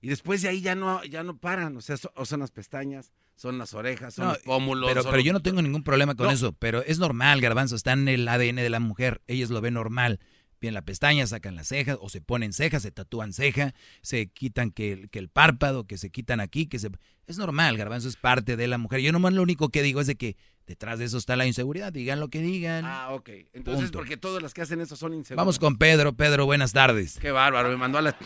Y 0.00 0.08
después 0.08 0.40
de 0.42 0.48
ahí 0.48 0.60
ya 0.62 0.74
no, 0.74 1.04
ya 1.04 1.22
no 1.24 1.36
paran, 1.36 1.76
o 1.76 1.80
sea, 1.80 1.96
o 2.14 2.24
son 2.24 2.40
las 2.40 2.50
pestañas, 2.52 3.12
son 3.36 3.58
las 3.58 3.74
orejas, 3.74 4.14
son 4.14 4.28
los 4.28 4.38
pómulos. 4.38 4.88
Pero, 4.88 5.02
son 5.02 5.10
pero 5.10 5.18
los- 5.18 5.26
yo 5.26 5.32
no 5.32 5.42
tengo 5.42 5.60
ningún 5.60 5.82
problema 5.82 6.14
con 6.14 6.26
No. 6.28 6.32
eso, 6.32 6.52
pero 6.52 6.82
es 6.84 6.98
normal, 6.98 7.40
Garbanzo, 7.40 7.76
está 7.76 7.92
en 7.92 8.08
el 8.08 8.26
ADN 8.28 8.62
de 8.62 8.70
la 8.70 8.80
mujer, 8.80 9.20
ellos 9.26 9.50
lo 9.50 9.60
ven 9.60 9.74
normal. 9.74 10.20
Bien 10.60 10.72
la 10.74 10.82
pestaña, 10.82 11.26
sacan 11.26 11.54
las 11.54 11.68
cejas, 11.68 11.98
o 12.00 12.08
se 12.08 12.20
ponen 12.20 12.52
cejas, 12.52 12.82
se 12.82 12.90
tatúan 12.90 13.32
ceja, 13.32 13.74
se 14.02 14.26
quitan 14.28 14.70
que, 14.70 14.92
el- 14.92 15.10
que 15.10 15.18
el 15.18 15.28
párpado, 15.28 15.84
que 15.86 15.98
se 15.98 16.10
quitan 16.10 16.40
aquí, 16.40 16.66
que 16.66 16.78
se... 16.78 16.90
Es 17.26 17.36
normal, 17.38 17.76
Garbanzo, 17.76 18.08
es 18.08 18.16
parte 18.16 18.56
de 18.56 18.66
la 18.68 18.78
mujer. 18.78 19.00
Yo 19.00 19.12
nomás 19.12 19.34
lo 19.34 19.42
único 19.42 19.68
que 19.68 19.82
digo 19.82 20.00
es 20.00 20.06
de 20.08 20.16
que 20.16 20.36
detrás 20.68 20.98
de 20.98 21.06
eso 21.06 21.16
está 21.16 21.34
la 21.34 21.46
inseguridad, 21.46 21.92
digan 21.92 22.20
lo 22.20 22.28
que 22.28 22.42
digan. 22.42 22.84
Ah, 22.84 23.08
ok. 23.12 23.30
Entonces, 23.54 23.86
Punto. 23.86 23.98
porque 23.98 24.18
todas 24.18 24.42
las 24.42 24.52
que 24.52 24.60
hacen 24.60 24.82
eso 24.82 24.96
son 24.96 25.14
inseguras. 25.14 25.42
Vamos 25.42 25.58
con 25.58 25.78
Pedro. 25.78 26.12
Pedro, 26.12 26.44
buenas 26.44 26.72
tardes. 26.74 27.18
Qué 27.18 27.30
bárbaro, 27.30 27.70
me 27.70 27.76
mandó 27.76 27.96
a 27.98 28.02
la... 28.02 28.16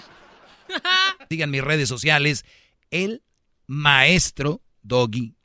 Sigan 1.30 1.52
mis 1.52 1.62
redes 1.62 1.88
sociales, 1.88 2.44
el 2.90 3.22
maestro 3.68 4.60
Doggy, 4.82 5.36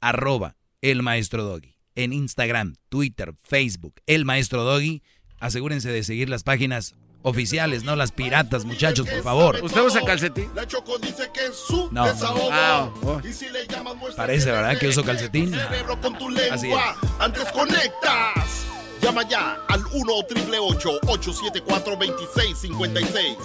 arroba 0.00 0.56
el 0.80 1.02
maestro 1.02 1.44
Doggy. 1.44 1.76
En 1.94 2.12
Instagram, 2.12 2.74
Twitter, 2.88 3.34
Facebook, 3.42 3.96
el 4.06 4.24
maestro 4.24 4.64
Doggy. 4.64 5.02
Asegúrense 5.38 5.90
de 5.90 6.02
seguir 6.02 6.30
las 6.30 6.42
páginas 6.42 6.94
oficiales, 7.24 7.82
no 7.82 7.96
las 7.96 8.12
piratas, 8.12 8.64
muchachos, 8.64 9.08
por 9.08 9.22
favor. 9.22 9.58
¿Usted 9.62 9.80
usa 9.80 10.02
calcetín? 10.02 10.48
La 10.54 10.66
Choco 10.66 10.98
dice 10.98 11.28
que 11.34 11.46
es 11.46 11.56
su 11.56 11.88
No, 11.90 12.06
desahogo. 12.06 12.48
Ah, 12.52 12.90
oh. 13.02 13.20
Y 13.26 13.32
si 13.32 13.48
le 13.48 13.66
llamas, 13.66 13.96
muestra 13.96 14.22
Parece, 14.24 14.44
que 14.46 14.52
¿verdad? 14.52 14.78
Que 14.78 14.88
uso 14.88 15.02
calcetín. 15.02 15.50
cerebro 15.52 16.00
con 16.00 16.16
tu 16.16 16.28
Así 16.28 16.66
lengua. 16.68 16.96
Antes 17.18 17.50
conectas. 17.50 18.66
Llama 19.02 19.28
ya 19.28 19.58
al 19.68 19.84
1 19.92 20.12
874 20.14 21.96
2656 21.96 23.36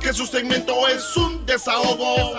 Que 0.00 0.12
su 0.12 0.26
segmento 0.26 0.86
es 0.88 1.16
un 1.16 1.44
desahogo. 1.46 2.34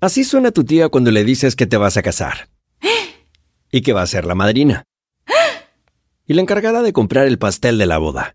Así 0.00 0.24
suena 0.24 0.50
tu 0.50 0.64
tía 0.64 0.88
cuando 0.88 1.10
le 1.10 1.24
dices 1.24 1.56
que 1.56 1.66
te 1.66 1.76
vas 1.76 1.96
a 1.96 2.02
casar. 2.02 2.48
Y 3.72 3.82
que 3.82 3.92
va 3.92 4.02
a 4.02 4.06
ser 4.06 4.24
la 4.24 4.34
madrina. 4.34 4.84
Y 6.26 6.34
la 6.34 6.42
encargada 6.42 6.82
de 6.82 6.92
comprar 6.92 7.26
el 7.26 7.38
pastel 7.38 7.78
de 7.78 7.86
la 7.86 7.98
boda. 7.98 8.34